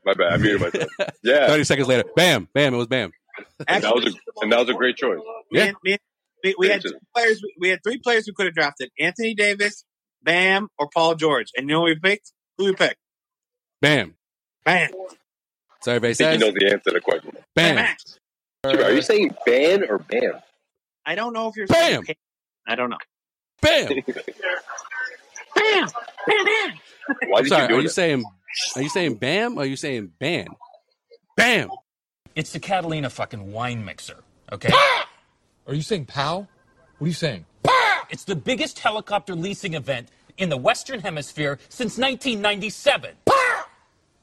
my 0.03 0.13
bad. 0.13 0.33
I 0.33 0.37
muted 0.37 0.59
myself. 0.59 0.89
Yeah. 1.23 1.47
30 1.47 1.63
seconds 1.63 1.87
later. 1.87 2.03
Bam. 2.13 2.49
Bam. 2.53 2.73
It 2.73 2.77
was 2.77 2.87
bam. 2.87 3.13
And 3.65 3.81
that 3.85 3.95
was 3.95 4.13
a 4.13 4.41
and 4.41 4.51
that 4.51 4.59
was 4.59 4.67
a 4.67 4.73
great 4.73 4.97
choice. 4.97 5.19
Yeah. 5.51 5.63
and- 5.67 5.77
me 5.85 5.97
we, 6.43 6.55
we 6.59 6.67
had 6.67 6.81
two 6.81 6.95
players. 7.15 7.41
We 7.57 7.69
had 7.69 7.79
three 7.81 7.97
players 7.97 8.25
we 8.27 8.33
could 8.33 8.47
have 8.47 8.55
drafted: 8.55 8.89
Anthony 8.99 9.33
Davis, 9.35 9.85
Bam, 10.21 10.67
or 10.77 10.89
Paul 10.93 11.15
George. 11.15 11.47
And 11.55 11.69
you 11.69 11.73
know 11.75 11.79
who 11.79 11.85
we 11.85 11.95
picked? 11.95 12.33
Who 12.57 12.65
we 12.65 12.73
picked? 12.75 12.97
Bam. 13.81 14.15
Bam. 14.65 14.89
So 15.81 15.93
everybody 15.93 16.11
I 16.11 16.13
think 16.13 16.41
you 16.41 16.45
know 16.45 16.51
the 16.53 16.65
answer 16.73 16.89
to 16.89 16.91
the 16.91 16.99
question. 16.99 17.31
bam. 17.55 17.95
Are 18.65 18.91
you 18.91 19.01
saying 19.01 19.33
ban 19.45 19.85
or 19.89 19.97
bam? 19.99 20.33
I 21.05 21.15
don't 21.15 21.31
know 21.31 21.47
if 21.47 21.55
you're 21.55 21.67
Bam. 21.67 22.03
saying- 22.03 22.17
I 22.67 22.75
don't 22.75 22.89
know. 22.89 22.97
Bam. 23.61 23.87
Bam. 25.55 25.87
Bam. 26.27 26.45
Bam. 26.45 26.73
Why 27.27 27.39
I'm 27.39 27.43
did 27.43 27.55
you 27.57 27.57
sorry. 27.57 27.73
Are 27.73 27.77
do 27.77 27.81
you 27.81 27.83
that? 27.83 27.89
saying 27.89 28.23
are 28.75 28.81
you 28.81 28.89
saying 28.89 29.15
bam 29.15 29.57
or 29.57 29.61
are 29.61 29.65
you 29.65 29.75
saying 29.75 30.11
ban? 30.19 30.47
Bam. 31.35 31.69
It's 32.35 32.51
the 32.53 32.59
Catalina 32.59 33.09
fucking 33.09 33.51
wine 33.51 33.83
mixer, 33.85 34.23
okay? 34.51 34.69
Are 35.67 35.73
you 35.73 35.81
saying 35.81 36.05
pow? 36.05 36.47
What 36.97 37.05
are 37.05 37.07
you 37.07 37.13
saying? 37.13 37.45
It's 38.09 38.23
the 38.23 38.35
biggest 38.35 38.79
helicopter 38.79 39.35
leasing 39.35 39.73
event 39.73 40.09
in 40.37 40.49
the 40.49 40.57
Western 40.57 40.99
Hemisphere 41.01 41.59
since 41.69 41.97
1997. 41.97 43.15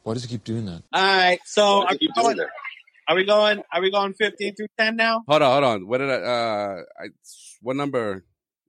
Why 0.02 0.14
does 0.14 0.22
he 0.24 0.28
keep 0.28 0.44
doing 0.44 0.66
that? 0.66 0.82
All 0.92 1.02
right. 1.02 1.38
So 1.44 1.80
Why 1.80 1.86
I'm 1.88 1.92
did 1.92 2.02
you 2.02 2.08
keep 2.08 2.14
going, 2.16 2.36
doing 2.36 2.48
Are 3.08 3.16
we 3.16 3.24
going? 3.24 3.62
Are 3.72 3.80
we 3.80 3.90
going 3.90 4.14
fifteen 4.14 4.54
through 4.54 4.68
ten 4.78 4.96
now? 4.96 5.22
Hold 5.28 5.42
on, 5.42 5.50
hold 5.52 5.64
on. 5.64 5.86
What 5.88 5.98
did 5.98 6.10
I? 6.10 6.14
Uh, 6.14 6.82
I 7.00 7.06
what 7.60 7.76
number? 7.76 8.24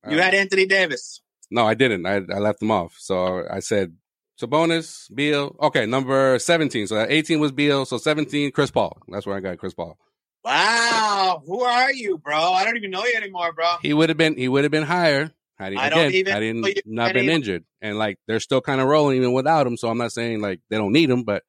You 0.09 0.19
had 0.19 0.33
Anthony 0.33 0.65
Davis. 0.65 1.21
No, 1.51 1.65
I 1.65 1.73
didn't. 1.73 2.05
I 2.05 2.15
I 2.15 2.39
left 2.39 2.61
him 2.61 2.71
off. 2.71 2.95
So 2.97 3.43
I 3.49 3.59
said 3.59 3.95
Sabonis, 4.41 5.13
Beal. 5.13 5.55
Okay, 5.61 5.85
number 5.85 6.39
seventeen. 6.39 6.87
So 6.87 7.05
eighteen 7.07 7.39
was 7.39 7.51
Beal. 7.51 7.85
So 7.85 7.97
seventeen, 7.97 8.51
Chris 8.51 8.71
Paul. 8.71 8.97
That's 9.07 9.25
where 9.25 9.37
I 9.37 9.39
got 9.39 9.57
Chris 9.57 9.73
Paul. 9.73 9.97
Wow, 10.43 11.41
who 11.45 11.61
are 11.63 11.91
you, 11.91 12.19
bro? 12.19 12.37
I 12.37 12.65
don't 12.65 12.77
even 12.77 12.91
know 12.91 13.03
you 13.03 13.15
anymore, 13.15 13.51
bro. 13.53 13.65
He 13.81 13.93
would 13.93 14.09
have 14.09 14.17
been. 14.17 14.37
He 14.37 14.47
would 14.47 14.63
have 14.63 14.71
been 14.71 14.83
higher 14.83 15.31
had 15.57 15.71
he 15.71 15.77
I 15.77 15.89
don't 15.89 16.07
again, 16.07 16.13
even 16.13 16.33
had 16.33 16.43
he 16.43 16.81
not 16.85 17.13
been 17.13 17.29
injured. 17.29 17.63
And 17.81 17.97
like 17.97 18.19
they're 18.27 18.39
still 18.39 18.61
kind 18.61 18.81
of 18.81 18.87
rolling 18.87 19.17
even 19.17 19.33
without 19.33 19.65
him. 19.65 19.77
So 19.77 19.89
I'm 19.89 19.97
not 19.97 20.11
saying 20.11 20.41
like 20.41 20.59
they 20.69 20.77
don't 20.77 20.91
need 20.91 21.09
him, 21.09 21.23
but 21.23 21.43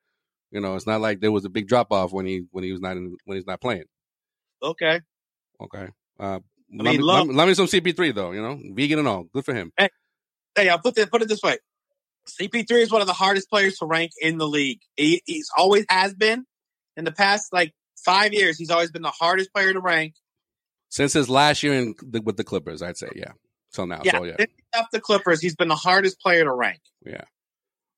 you 0.51 0.61
know 0.61 0.77
it's 0.77 0.87
not 0.87 1.01
like 1.01 1.21
there 1.21 1.33
was 1.33 1.45
a 1.45 1.51
big 1.51 1.69
drop 1.69 1.93
off 1.93 2.13
when 2.13 2.27
he 2.27 2.45
when 2.51 2.65
he 2.65 2.73
was 2.73 2.81
not 2.81 2.97
in, 2.97 3.17
when 3.25 3.37
he's 3.37 3.47
not 3.47 3.61
playing. 3.61 3.85
Okay. 4.63 5.01
Okay. 5.61 5.89
Uh, 6.19 6.41
mean, 6.71 6.85
let, 6.85 6.93
me, 6.93 6.99
love- 6.99 7.29
let, 7.29 7.49
me, 7.49 7.55
some 7.55 7.67
CP3 7.67 8.15
though. 8.15 8.33
You 8.33 8.43
know, 8.43 8.59
vegan 8.73 8.99
and 8.99 9.09
all. 9.09 9.25
Good 9.25 9.45
for 9.45 9.55
him. 9.55 9.73
Hey, 9.77 10.69
I'll 10.69 10.79
put 10.79 10.97
it 10.99 11.11
put 11.11 11.23
it 11.23 11.29
this 11.29 11.43
way. 11.43 11.59
CP3 12.41 12.71
is 12.73 12.91
one 12.91 13.01
of 13.01 13.07
the 13.07 13.13
hardest 13.13 13.49
players 13.49 13.79
to 13.79 13.87
rank 13.87 14.13
in 14.21 14.39
the 14.39 14.49
league. 14.49 14.81
He, 14.97 15.23
he's 15.27 15.49
always 15.57 15.85
has 15.89 16.15
been. 16.15 16.45
In 16.97 17.05
the 17.05 17.13
past 17.13 17.53
like 17.53 17.75
five 18.05 18.33
years, 18.33 18.59
he's 18.59 18.71
always 18.71 18.91
been 18.91 19.03
the 19.03 19.11
hardest 19.11 19.53
player 19.53 19.73
to 19.73 19.81
rank. 19.81 20.15
Since 20.89 21.13
his 21.13 21.29
last 21.29 21.63
year 21.63 21.75
in 21.75 21.95
the, 22.03 22.23
with 22.23 22.37
the 22.37 22.45
Clippers, 22.45 22.81
I'd 22.83 22.97
say 22.97 23.09
yeah. 23.15 23.33
Till 23.73 23.87
now, 23.87 24.01
Yeah, 24.05 24.13
so 24.13 24.25
yeah, 24.25 24.37
since 24.39 24.53
he 24.75 24.81
the 24.93 25.01
Clippers, 25.01 25.43
he's 25.43 25.55
been 25.55 25.69
the 25.69 25.75
hardest 25.75 26.19
player 26.21 26.45
to 26.45 26.53
rank. 26.53 26.81
yeah. 27.05 27.25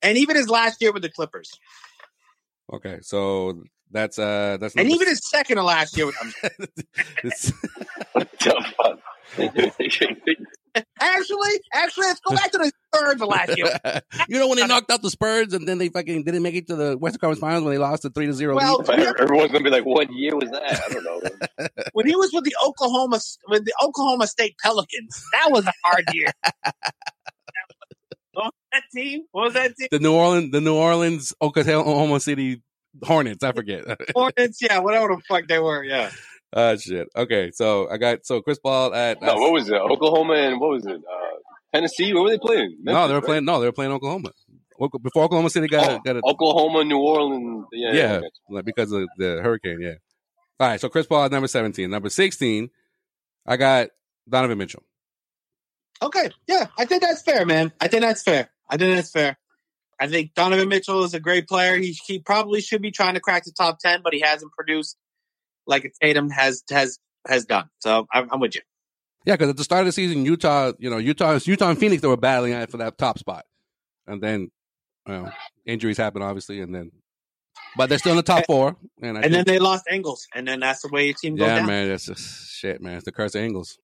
And 0.01 0.17
even 0.17 0.35
his 0.35 0.49
last 0.49 0.81
year 0.81 0.91
with 0.91 1.01
the 1.03 1.09
Clippers. 1.09 1.51
Okay, 2.73 2.99
so 3.01 3.63
that's 3.91 4.19
uh 4.19 4.57
that's 4.59 4.75
And 4.75 4.89
even 4.91 5.07
his 5.07 5.21
second 5.27 5.57
to 5.57 5.63
last 5.63 5.95
year 5.95 6.05
with 6.07 6.15
I'm- 8.15 8.27
It's- 8.33 8.45
What 8.45 8.55
the 8.55 8.73
fuck? 8.77 8.99
Actually, 10.99 11.49
actually, 11.73 12.07
let's 12.07 12.19
go 12.21 12.35
back 12.35 12.51
to 12.51 12.57
the 12.57 12.71
Spurs 12.93 13.17
to 13.17 13.25
last 13.25 13.57
year. 13.57 13.79
you 14.29 14.39
know 14.39 14.47
when 14.47 14.57
they 14.57 14.67
knocked 14.67 14.91
out 14.91 15.01
the 15.01 15.09
Spurs 15.09 15.53
and 15.53 15.67
then 15.67 15.77
they 15.77 15.89
fucking 15.89 16.23
didn't 16.23 16.41
make 16.43 16.55
it 16.55 16.67
to 16.67 16.75
the 16.75 16.97
Western 16.97 17.19
Conference 17.19 17.39
Finals 17.39 17.63
when 17.63 17.73
they 17.73 17.77
lost 17.79 18.03
the 18.03 18.09
three 18.09 18.27
to 18.27 18.33
zero 18.33 18.55
Well. 18.55 18.83
Everyone's 18.89 19.51
gonna 19.51 19.63
be 19.63 19.69
like, 19.69 19.85
"What 19.85 20.11
year 20.11 20.35
was 20.35 20.49
that?" 20.51 20.83
I 20.89 20.93
don't 20.93 21.03
know. 21.03 21.67
When 21.93 22.07
he 22.07 22.15
was 22.15 22.31
with 22.33 22.43
the 22.45 22.55
Oklahoma 22.65 23.19
with 23.47 23.65
the 23.65 23.73
Oklahoma 23.83 24.27
State 24.27 24.55
Pelicans, 24.63 25.23
that 25.33 25.51
was 25.51 25.65
a 25.65 25.73
hard 25.85 26.05
year. 26.13 26.27
what 28.33 28.45
was 28.45 28.53
that 28.71 28.83
team? 28.93 29.21
What 29.31 29.45
was 29.45 29.53
that 29.55 29.75
team? 29.77 29.87
The 29.91 29.99
New 29.99 30.13
Orleans, 30.13 30.51
the 30.51 30.61
New 30.61 30.75
Orleans, 30.75 31.33
Oklahoma 31.41 32.19
City 32.19 32.61
Hornets. 33.03 33.43
I 33.43 33.51
forget. 33.53 33.83
Hornets, 34.15 34.59
yeah, 34.61 34.79
whatever 34.79 35.15
the 35.15 35.21
fuck 35.27 35.47
they 35.47 35.59
were, 35.59 35.83
yeah. 35.83 36.11
Ah 36.55 36.75
shit. 36.75 37.07
Okay, 37.15 37.51
so 37.51 37.89
I 37.89 37.97
got 37.97 38.25
so 38.25 38.41
Chris 38.41 38.57
Paul 38.59 38.93
at 38.93 39.21
No, 39.21 39.35
what 39.35 39.51
was 39.53 39.69
it? 39.69 39.75
Oklahoma 39.75 40.33
and 40.35 40.59
what 40.59 40.71
was 40.71 40.85
it? 40.85 40.95
Uh, 40.97 41.37
Tennessee. 41.73 42.13
What 42.13 42.23
were 42.23 42.29
they 42.31 42.39
playing? 42.39 42.77
no, 42.81 42.93
they 42.93 43.13
were 43.13 43.13
Memphis, 43.15 43.25
playing. 43.27 43.45
No, 43.45 43.59
they 43.59 43.67
were 43.67 43.71
playing 43.71 43.91
Oklahoma. 43.91 44.31
Before 45.03 45.23
Oklahoma 45.25 45.49
City 45.49 45.67
got 45.67 45.87
right? 45.87 45.97
a, 45.97 46.01
got 46.03 46.15
a 46.15 46.21
Oh, 46.23 46.31
Oklahoma, 46.31 46.85
New 46.85 46.97
Orleans. 46.99 47.65
Yeah, 47.73 47.93
yeah, 47.93 48.13
okay. 48.13 48.27
like 48.49 48.65
because 48.65 48.91
of 48.91 49.07
the 49.17 49.41
hurricane. 49.43 49.79
Yeah. 49.81 49.95
All 50.59 50.67
right, 50.69 50.79
so 50.79 50.89
Chris 50.89 51.05
Paul 51.05 51.25
at 51.25 51.31
number 51.31 51.47
seventeen. 51.47 51.89
Number 51.89 52.09
sixteen, 52.09 52.69
I 53.45 53.57
got 53.57 53.89
Donovan 54.27 54.57
Mitchell. 54.57 54.83
Okay, 56.01 56.29
yeah, 56.47 56.67
I 56.77 56.85
think 56.85 57.01
that's 57.01 57.21
fair, 57.21 57.45
man. 57.45 57.73
I 57.81 57.89
think 57.89 58.01
that's 58.03 58.23
fair. 58.23 58.49
I 58.69 58.77
think 58.77 58.95
that's 58.95 59.11
fair. 59.11 59.37
I 59.99 60.07
think 60.07 60.33
Donovan 60.33 60.69
Mitchell 60.69 61.03
is 61.03 61.13
a 61.13 61.19
great 61.19 61.47
player. 61.47 61.77
He 61.77 61.91
he 62.07 62.19
probably 62.19 62.61
should 62.61 62.81
be 62.81 62.91
trying 62.91 63.15
to 63.15 63.19
crack 63.19 63.43
the 63.43 63.51
top 63.51 63.79
ten, 63.79 63.99
but 64.01 64.13
he 64.13 64.21
hasn't 64.21 64.51
produced 64.53 64.97
like 65.69 65.93
Tatum 66.01 66.29
has 66.31 66.63
has 66.69 66.99
has 67.27 67.45
done. 67.45 67.69
So 67.79 68.07
I'm, 68.11 68.27
I'm 68.31 68.39
with 68.39 68.55
you. 68.55 68.61
Yeah, 69.25 69.35
because 69.35 69.49
at 69.49 69.57
the 69.57 69.63
start 69.63 69.81
of 69.81 69.85
the 69.85 69.91
season, 69.91 70.25
Utah, 70.25 70.73
you 70.79 70.89
know, 70.89 70.97
Utah, 70.97 71.39
Utah 71.43 71.69
and 71.69 71.79
Phoenix, 71.79 72.01
they 72.01 72.07
were 72.07 72.17
battling 72.17 72.53
at 72.53 72.71
for 72.71 72.77
that 72.77 72.97
top 72.97 73.19
spot, 73.19 73.45
and 74.07 74.21
then 74.21 74.49
you 75.07 75.13
know, 75.13 75.31
injuries 75.65 75.97
happen, 75.97 76.21
obviously, 76.21 76.61
and 76.61 76.73
then, 76.73 76.91
but 77.77 77.89
they're 77.89 77.99
still 77.99 78.13
in 78.13 78.17
the 78.17 78.23
top 78.23 78.45
four. 78.47 78.75
And, 79.01 79.17
I 79.17 79.21
And 79.21 79.33
then 79.33 79.45
they 79.45 79.59
lost 79.59 79.85
Ingles, 79.89 80.27
and 80.33 80.47
then 80.47 80.61
that's 80.61 80.81
the 80.81 80.89
way 80.89 81.05
your 81.05 81.15
team 81.15 81.35
goes 81.35 81.47
yeah, 81.47 81.55
down. 81.57 81.67
man, 81.67 81.89
that's 81.89 82.05
just 82.05 82.51
shit, 82.51 82.81
man. 82.81 82.95
It's 82.95 83.05
the 83.05 83.11
curse 83.11 83.35
of 83.35 83.43
Ingles. 83.43 83.77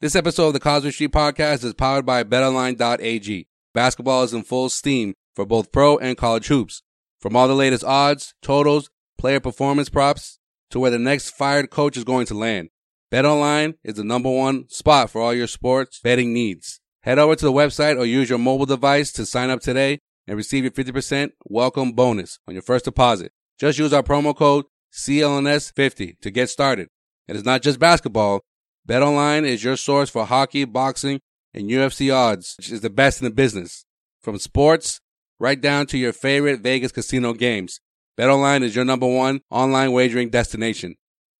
This 0.00 0.14
episode 0.14 0.48
of 0.48 0.52
the 0.52 0.60
Causeway 0.60 0.90
Street 0.90 1.12
Podcast 1.12 1.64
is 1.64 1.72
powered 1.72 2.04
by 2.04 2.22
BetOnline.ag. 2.22 3.46
Basketball 3.72 4.24
is 4.24 4.34
in 4.34 4.42
full 4.42 4.68
steam 4.68 5.14
for 5.34 5.46
both 5.46 5.72
pro 5.72 5.96
and 5.96 6.18
college 6.18 6.48
hoops. 6.48 6.82
From 7.20 7.34
all 7.34 7.48
the 7.48 7.54
latest 7.54 7.84
odds, 7.84 8.34
totals, 8.42 8.90
player 9.18 9.40
performance 9.40 9.88
props, 9.88 10.38
to 10.70 10.78
where 10.78 10.90
the 10.90 10.98
next 10.98 11.30
fired 11.30 11.70
coach 11.70 11.96
is 11.96 12.04
going 12.04 12.26
to 12.26 12.34
land. 12.34 12.68
BetOnline 13.12 13.74
is 13.84 13.94
the 13.94 14.04
number 14.04 14.30
one 14.30 14.68
spot 14.68 15.10
for 15.10 15.22
all 15.22 15.32
your 15.32 15.46
sports 15.46 16.00
betting 16.02 16.32
needs. 16.32 16.80
Head 17.02 17.18
over 17.18 17.36
to 17.36 17.44
the 17.44 17.52
website 17.52 17.98
or 17.98 18.04
use 18.04 18.28
your 18.28 18.38
mobile 18.38 18.66
device 18.66 19.12
to 19.12 19.24
sign 19.24 19.48
up 19.48 19.60
today 19.60 20.00
and 20.26 20.36
receive 20.36 20.64
your 20.64 20.72
50% 20.72 21.30
welcome 21.44 21.92
bonus 21.92 22.40
on 22.48 22.54
your 22.54 22.62
first 22.62 22.84
deposit. 22.84 23.32
Just 23.58 23.78
use 23.78 23.92
our 23.92 24.02
promo 24.02 24.36
code 24.36 24.64
CLNS50 24.92 26.18
to 26.20 26.30
get 26.30 26.50
started. 26.50 26.88
And 27.28 27.36
It 27.36 27.38
is 27.38 27.44
not 27.44 27.62
just 27.62 27.78
basketball. 27.78 28.40
BetOnline 28.88 29.44
is 29.44 29.62
your 29.62 29.76
source 29.76 30.10
for 30.10 30.26
hockey, 30.26 30.64
boxing, 30.64 31.20
and 31.54 31.70
UFC 31.70 32.14
odds, 32.14 32.54
which 32.58 32.70
is 32.70 32.80
the 32.80 32.90
best 32.90 33.20
in 33.20 33.24
the 33.24 33.34
business. 33.34 33.84
From 34.20 34.38
sports 34.38 35.00
right 35.38 35.60
down 35.60 35.86
to 35.86 35.98
your 35.98 36.12
favorite 36.12 36.60
Vegas 36.60 36.92
casino 36.92 37.32
games. 37.32 37.80
BetOnline 38.18 38.62
is 38.62 38.74
your 38.74 38.84
number 38.84 39.06
one 39.06 39.42
online 39.50 39.92
wagering 39.92 40.30
destination. 40.30 40.96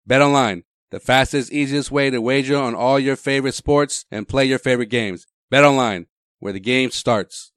BetOnline, 0.08 0.62
the 0.90 1.00
fastest, 1.00 1.52
easiest 1.52 1.90
way 1.90 2.10
to 2.10 2.20
wager 2.20 2.56
on 2.56 2.74
all 2.74 2.98
your 2.98 3.16
favorite 3.16 3.54
sports 3.54 4.04
and 4.10 4.28
play 4.28 4.44
your 4.44 4.58
favorite 4.58 4.90
games. 4.90 5.26
BetOnline, 5.52 6.06
where 6.38 6.52
the 6.52 6.60
game 6.60 6.90
starts. 6.90 7.52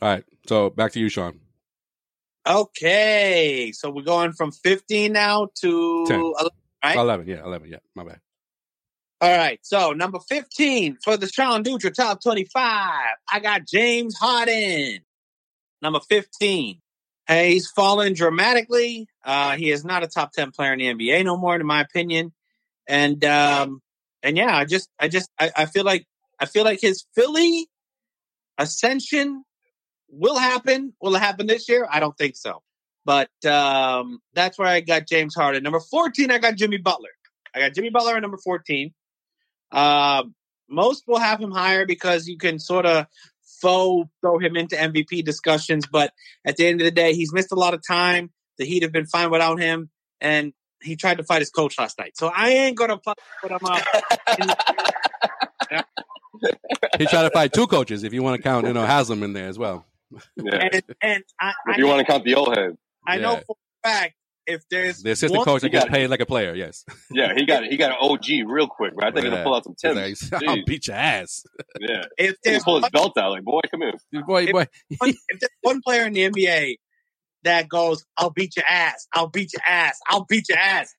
All 0.00 0.08
right, 0.08 0.24
so 0.48 0.70
back 0.70 0.90
to 0.92 1.00
you, 1.00 1.08
Sean. 1.08 1.38
Okay, 2.44 3.70
so 3.72 3.88
we're 3.88 4.02
going 4.02 4.32
from 4.32 4.50
15 4.50 5.12
now 5.12 5.48
to 5.60 6.04
10. 6.08 6.18
11, 6.20 6.50
right? 6.84 6.96
11, 6.96 7.28
yeah, 7.28 7.44
11, 7.44 7.68
yeah, 7.70 7.76
my 7.94 8.02
bad. 8.02 8.18
All 9.22 9.30
right, 9.30 9.60
so 9.62 9.92
number 9.92 10.18
15 10.18 10.98
for 11.04 11.16
the 11.16 11.28
Sean 11.28 11.62
Dutra 11.62 11.94
top 11.94 12.20
25, 12.20 12.64
I 13.32 13.38
got 13.38 13.68
James 13.68 14.16
Harden. 14.18 14.98
Number 15.80 16.00
15. 16.08 16.80
Hey, 17.28 17.52
he's 17.52 17.70
fallen 17.70 18.14
dramatically. 18.14 19.06
Uh, 19.24 19.52
he 19.52 19.70
is 19.70 19.84
not 19.84 20.02
a 20.02 20.08
top 20.08 20.32
10 20.32 20.50
player 20.50 20.72
in 20.72 20.80
the 20.80 20.86
NBA 20.86 21.24
no 21.24 21.36
more, 21.36 21.54
in 21.54 21.64
my 21.64 21.82
opinion. 21.82 22.32
And, 22.88 23.24
um, 23.24 23.80
and 24.24 24.36
yeah, 24.36 24.56
I 24.56 24.64
just, 24.64 24.88
I 24.98 25.06
just, 25.06 25.30
I, 25.38 25.52
I 25.56 25.66
feel 25.66 25.84
like, 25.84 26.04
I 26.40 26.46
feel 26.46 26.64
like 26.64 26.80
his 26.80 27.04
Philly 27.14 27.68
ascension 28.58 29.44
will 30.08 30.36
happen. 30.36 30.94
Will 31.00 31.14
it 31.14 31.20
happen 31.20 31.46
this 31.46 31.68
year? 31.68 31.86
I 31.88 32.00
don't 32.00 32.18
think 32.18 32.34
so. 32.34 32.60
But, 33.04 33.30
um, 33.46 34.18
that's 34.34 34.58
where 34.58 34.66
I 34.66 34.80
got 34.80 35.06
James 35.06 35.36
Harden. 35.36 35.62
Number 35.62 35.78
14, 35.78 36.32
I 36.32 36.38
got 36.38 36.56
Jimmy 36.56 36.78
Butler. 36.78 37.10
I 37.54 37.60
got 37.60 37.74
Jimmy 37.74 37.90
Butler 37.90 38.16
at 38.16 38.22
number 38.22 38.38
14. 38.38 38.92
Uh, 39.72 40.24
most 40.68 41.04
will 41.06 41.18
have 41.18 41.40
him 41.40 41.50
higher 41.50 41.86
because 41.86 42.28
you 42.28 42.38
can 42.38 42.58
sort 42.58 42.86
of 42.86 43.06
faux 43.60 44.08
throw 44.20 44.38
him 44.38 44.56
into 44.56 44.76
MVP 44.76 45.24
discussions. 45.24 45.86
But 45.86 46.12
at 46.44 46.56
the 46.56 46.66
end 46.66 46.80
of 46.80 46.84
the 46.84 46.90
day, 46.90 47.14
he's 47.14 47.32
missed 47.32 47.52
a 47.52 47.56
lot 47.56 47.74
of 47.74 47.86
time. 47.86 48.30
The 48.58 48.64
Heat 48.64 48.82
have 48.82 48.92
been 48.92 49.06
fine 49.06 49.30
without 49.30 49.60
him. 49.60 49.90
And 50.20 50.52
he 50.82 50.96
tried 50.96 51.18
to 51.18 51.24
fight 51.24 51.40
his 51.40 51.50
coach 51.50 51.78
last 51.78 51.98
night. 51.98 52.16
So 52.16 52.30
I 52.34 52.50
ain't 52.50 52.76
going 52.76 52.90
to 52.90 52.98
put 52.98 53.18
him 53.50 53.58
up. 53.64 53.82
in 54.38 55.82
He 56.98 57.06
tried 57.06 57.22
to 57.22 57.30
fight 57.30 57.52
two 57.52 57.66
coaches 57.68 58.02
if 58.02 58.12
you 58.12 58.22
want 58.22 58.36
to 58.36 58.42
count, 58.42 58.66
you 58.66 58.72
know, 58.72 58.84
Haslem 58.84 59.22
in 59.22 59.32
there 59.32 59.48
as 59.48 59.58
well. 59.58 59.86
Yeah. 60.36 60.68
and 60.72 60.82
and 61.00 61.24
I, 61.40 61.52
I, 61.66 61.70
If 61.70 61.78
you 61.78 61.84
know, 61.84 61.90
want 61.90 62.06
to 62.06 62.12
count 62.12 62.24
the 62.24 62.34
old 62.34 62.56
head, 62.56 62.76
I 63.06 63.18
know 63.18 63.40
for 63.46 63.56
a 63.84 63.88
fact 63.88 64.14
if 64.46 64.62
there's 64.70 65.02
The 65.02 65.12
assistant 65.12 65.38
one- 65.38 65.44
coach 65.44 65.60
that 65.62 65.68
You 65.68 65.72
gets 65.72 65.84
got- 65.86 65.92
paid 65.92 66.06
like 66.08 66.20
a 66.20 66.26
player, 66.26 66.54
yes. 66.54 66.84
yeah, 67.10 67.32
he 67.34 67.44
got 67.46 67.64
it. 67.64 67.70
he 67.70 67.76
got 67.76 67.90
an 67.90 67.96
OG 68.00 68.42
real 68.46 68.66
quick. 68.66 68.92
But 68.96 69.04
I 69.04 69.10
think 69.12 69.24
Yeah. 69.26 69.34
he'll 69.36 69.44
pull 69.44 69.54
out 69.54 69.64
some 69.64 69.74
He's 69.80 70.20
Timbs. 70.20 70.32
like, 70.32 70.42
I'll 70.48 70.64
beat 70.64 70.86
your 70.88 70.96
ass. 70.96 71.44
Yeah, 71.80 72.04
if 72.18 72.30
he 72.44 72.50
there's 72.50 72.62
pull 72.64 72.74
one, 72.74 72.82
his 72.82 72.90
belt 72.90 73.16
out. 73.18 73.30
Like, 73.32 73.44
boy, 73.44 73.60
come 73.70 73.80
here. 73.82 73.92
Boy, 74.26 74.46
boy. 74.52 74.66
one- 74.98 75.14
if 75.28 75.40
there's 75.40 75.50
one 75.62 75.80
player 75.82 76.04
in 76.06 76.12
the 76.12 76.28
NBA 76.30 76.76
that 77.44 77.68
goes, 77.68 78.04
"I'll 78.16 78.30
beat 78.30 78.56
your 78.56 78.66
ass, 78.68 79.06
I'll 79.12 79.28
beat 79.28 79.52
your 79.52 79.62
ass, 79.66 79.98
I'll 80.08 80.24
beat 80.24 80.48
your 80.48 80.58
ass," 80.58 80.94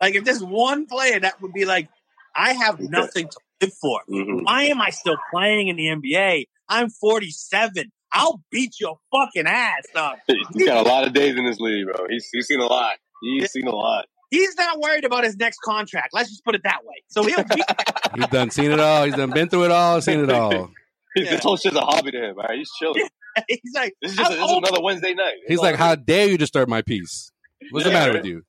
like 0.00 0.14
if 0.14 0.24
there's 0.24 0.42
one 0.42 0.86
player 0.86 1.18
that 1.20 1.40
would 1.42 1.52
be 1.52 1.64
like, 1.64 1.88
"I 2.34 2.52
have 2.52 2.80
nothing 2.80 3.28
to 3.28 3.36
live 3.60 3.72
for. 3.80 4.00
Mhm. 4.08 4.44
Why 4.44 4.64
am 4.64 4.80
I 4.80 4.90
still 4.90 5.16
playing 5.32 5.68
in 5.68 5.76
the 5.76 5.88
NBA? 5.88 6.46
I'm 6.68 6.90
47. 6.90 7.90
I'll 8.12 8.42
beat 8.50 8.74
your 8.80 8.98
fucking 9.12 9.46
ass, 9.46 9.82
dog." 9.94 10.16
He's 10.54 10.66
got 10.66 10.84
a 10.84 10.88
lot 10.88 11.06
of 11.06 11.12
days 11.12 11.36
in 11.36 11.44
this 11.44 11.58
league, 11.58 11.86
bro. 11.86 12.06
He's 12.08 12.28
he's 12.32 12.46
seen 12.46 12.60
a 12.60 12.66
lot. 12.66 12.96
He's 13.22 13.50
seen 13.50 13.66
a 13.66 13.74
lot. 13.74 14.06
he's 14.30 14.56
not 14.56 14.78
worried 14.80 15.04
about 15.04 15.24
his 15.24 15.36
next 15.36 15.58
contract. 15.64 16.10
Let's 16.12 16.30
just 16.30 16.44
put 16.44 16.54
it 16.54 16.62
that 16.64 16.84
way. 16.84 16.94
So 17.08 17.24
he'll 17.24 17.44
be 17.44 17.62
He's 18.14 18.26
done 18.28 18.50
seen 18.50 18.70
it 18.70 18.78
all. 18.80 19.04
He's 19.04 19.14
done 19.14 19.30
been 19.30 19.48
through 19.48 19.64
it 19.64 19.70
all, 19.70 20.00
seen 20.00 20.20
it 20.20 20.30
all. 20.30 20.70
Yeah. 21.16 21.30
This 21.30 21.42
whole 21.42 21.56
shit's 21.56 21.74
a 21.74 21.80
hobby 21.80 22.12
to 22.12 22.18
him. 22.18 22.36
All 22.36 22.44
right, 22.44 22.58
he's 22.58 22.70
chilling. 22.78 23.02
he's 23.48 23.60
like, 23.74 23.94
This 24.00 24.12
is 24.12 24.18
just 24.18 24.30
I'm 24.30 24.38
this 24.38 24.50
is 24.50 24.56
another 24.58 24.82
Wednesday 24.82 25.14
night. 25.14 25.34
He's 25.48 25.58
like, 25.58 25.74
How 25.74 25.96
dare 25.96 26.28
you 26.28 26.38
disturb 26.38 26.68
my 26.68 26.82
peace? 26.82 27.32
What's 27.70 27.86
the 27.86 27.92
matter 27.92 28.12
with 28.12 28.24
you? 28.24 28.42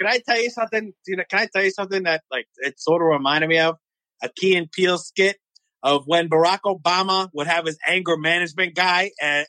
Can 0.00 0.08
I 0.08 0.20
tell 0.26 0.40
you 0.40 0.48
something? 0.48 0.94
You 1.06 1.16
know, 1.16 1.24
can 1.28 1.40
I 1.40 1.48
tell 1.52 1.62
you 1.62 1.70
something 1.70 2.04
that 2.04 2.22
like 2.30 2.46
it 2.58 2.80
sort 2.80 3.02
of 3.02 3.08
reminded 3.08 3.48
me 3.48 3.58
of 3.58 3.76
a 4.22 4.30
Key 4.34 4.56
and 4.56 4.70
Peele 4.72 4.96
skit 4.96 5.36
of 5.84 6.04
when 6.06 6.28
Barack 6.28 6.60
Obama 6.64 7.28
would 7.34 7.46
have 7.46 7.66
his 7.66 7.78
anger 7.86 8.16
management 8.16 8.74
guy, 8.74 9.10
and, 9.20 9.38
and- 9.38 9.46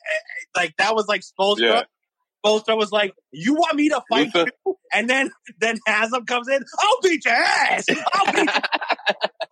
like 0.54 0.74
that 0.76 0.94
was 0.94 1.06
like 1.08 1.22
Spoelstra. 1.22 1.58
Yeah. 1.60 1.82
Spoelstra 2.44 2.76
was 2.76 2.92
like, 2.92 3.12
"You 3.32 3.54
want 3.54 3.74
me 3.74 3.88
to 3.88 4.00
fight 4.08 4.30
you?" 4.66 4.76
And 4.92 5.10
then 5.10 5.30
then 5.58 5.78
Haslem 5.86 6.24
comes 6.26 6.48
in, 6.48 6.62
"I'll 6.78 7.00
beat 7.02 7.24
your 7.24 7.34
ass." 7.34 7.86
I'll 7.90 8.32
beat 8.32 8.48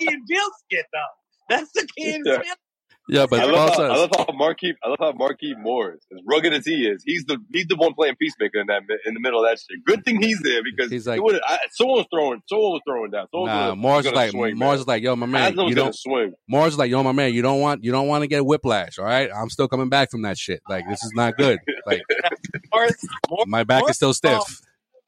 your 0.01 0.11
Key 0.11 0.15
and 0.15 0.23
skit 0.29 0.87
though. 0.93 1.49
That's 1.57 1.73
the 1.73 1.89
Key 1.97 2.15
and. 2.15 2.25
Peele. 3.09 3.21
Yeah, 3.21 3.27
but 3.27 3.41
I 3.41 3.45
love, 3.45 3.75
how, 3.77 3.83
I 3.85 3.97
love 3.97 4.11
how 4.17 4.27
Marquis, 4.35 4.75
I 4.83 4.89
love 4.89 4.99
how 4.99 5.13
Marquis 5.13 5.55
Morris, 5.59 6.05
as 6.13 6.21
rugged 6.27 6.53
as 6.55 6.65
he 6.65 6.87
is, 6.87 7.03
he's 7.05 7.25
the 7.25 7.39
he's 7.53 7.67
the 7.67 7.77
one 7.77 7.93
playing 7.95 8.17
peacemaker 8.17 8.61
in 8.61 8.67
that 8.69 8.83
in 9.07 9.15
the 9.15 9.21
middle 9.21 9.45
of 9.45 9.51
that 9.51 9.59
shit. 9.59 9.85
Good 9.85 10.05
thing 10.05 10.21
he's 10.23 10.41
there 10.41 10.61
because 10.65 10.91
He's 10.91 11.05
he 11.05 11.11
like- 11.11 11.23
would've- 11.23 11.41
I, 11.47 11.59
someone 11.73 11.99
was 11.99 12.07
throwing, 12.13 12.41
someone 12.49 12.71
was 12.73 12.81
throwing 12.89 13.11
down. 13.11 13.27
Someone 13.33 13.49
nah, 13.51 13.69
was 13.71 13.77
Morris 13.79 14.07
is 14.07 14.13
gonna 14.13 14.17
like 14.17 14.31
swing, 14.31 14.59
Morris 14.59 14.79
man. 14.79 14.81
is 14.81 14.87
like, 14.87 15.03
yo, 15.03 15.17
my 15.17 15.27
man, 15.27 15.53
Haslem 15.53 15.69
you 15.69 15.75
don't. 15.75 15.95
swing. 15.95 16.33
Morris 16.49 16.73
is 16.75 16.79
like, 16.79 16.91
yo, 16.91 17.03
my 17.03 17.13
man, 17.13 17.35
you 17.35 17.43
don't 17.43 17.61
want 17.61 17.85
you 17.85 17.93
don't 17.93 18.09
want 18.09 18.23
to 18.23 18.27
get 18.27 18.45
whiplash, 18.45 18.99
all 18.99 19.05
right? 19.05 19.29
I'm 19.35 19.51
still 19.51 19.69
coming 19.69 19.89
back 19.89 20.11
from 20.11 20.23
that 20.23 20.39
shit. 20.39 20.61
Like 20.69 20.85
this 20.89 21.03
is 21.05 21.13
not 21.15 21.37
good. 21.37 21.59
Like 21.87 22.01
Morris, 22.73 22.97
Morris, 23.29 23.45
my 23.47 23.65
back 23.65 23.89
is 23.89 23.97
still 23.97 24.15
stiff. 24.15 24.33
Oh, 24.41 24.45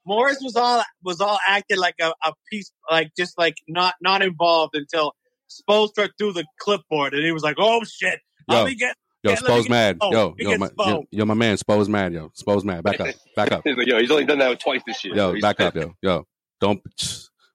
Morris 0.04 0.38
was 0.42 0.54
all 0.54 0.82
was 1.02 1.20
all 1.20 1.38
acting 1.48 1.78
like 1.78 1.96
a, 2.00 2.12
a 2.24 2.32
piece, 2.50 2.70
like 2.90 3.10
just 3.16 3.36
like 3.38 3.56
not 3.66 3.94
not 4.00 4.22
involved 4.22 4.74
until 4.76 5.14
Spoelstra 5.48 6.08
threw 6.18 6.32
the 6.32 6.44
clipboard, 6.60 7.14
and 7.14 7.24
he 7.24 7.32
was 7.32 7.42
like, 7.42 7.56
"Oh 7.58 7.82
shit, 7.84 8.20
Yo, 8.48 8.56
I'll 8.58 8.66
be 8.66 8.74
get 8.74 8.96
Yo, 9.22 9.30
Yeah, 9.32 9.38
let 9.40 9.42
me 9.42 9.48
Spo's 9.48 9.62
get 9.64 9.70
mad. 9.70 9.98
Spo. 9.98 10.12
Yo, 10.12 10.34
yo, 10.38 10.58
my, 10.58 10.68
Spo. 10.68 10.86
yo, 10.88 11.04
yo, 11.10 11.24
my 11.24 11.34
man, 11.34 11.56
Spo's 11.56 11.88
mad. 11.88 12.12
Yo, 12.12 12.30
Spo's 12.34 12.64
mad. 12.64 12.84
Back 12.84 13.00
up, 13.00 13.14
back 13.34 13.52
up. 13.52 13.62
He's 13.64 13.76
like, 13.76 13.86
yo, 13.86 13.98
he's 13.98 14.10
only 14.10 14.24
done 14.24 14.38
that 14.38 14.60
twice 14.60 14.82
this 14.86 15.04
year. 15.04 15.14
Yo, 15.16 15.32
He's- 15.32 15.42
back 15.42 15.60
up, 15.60 15.74
yo, 15.74 15.94
yo. 16.02 16.26
Don't, 16.60 16.80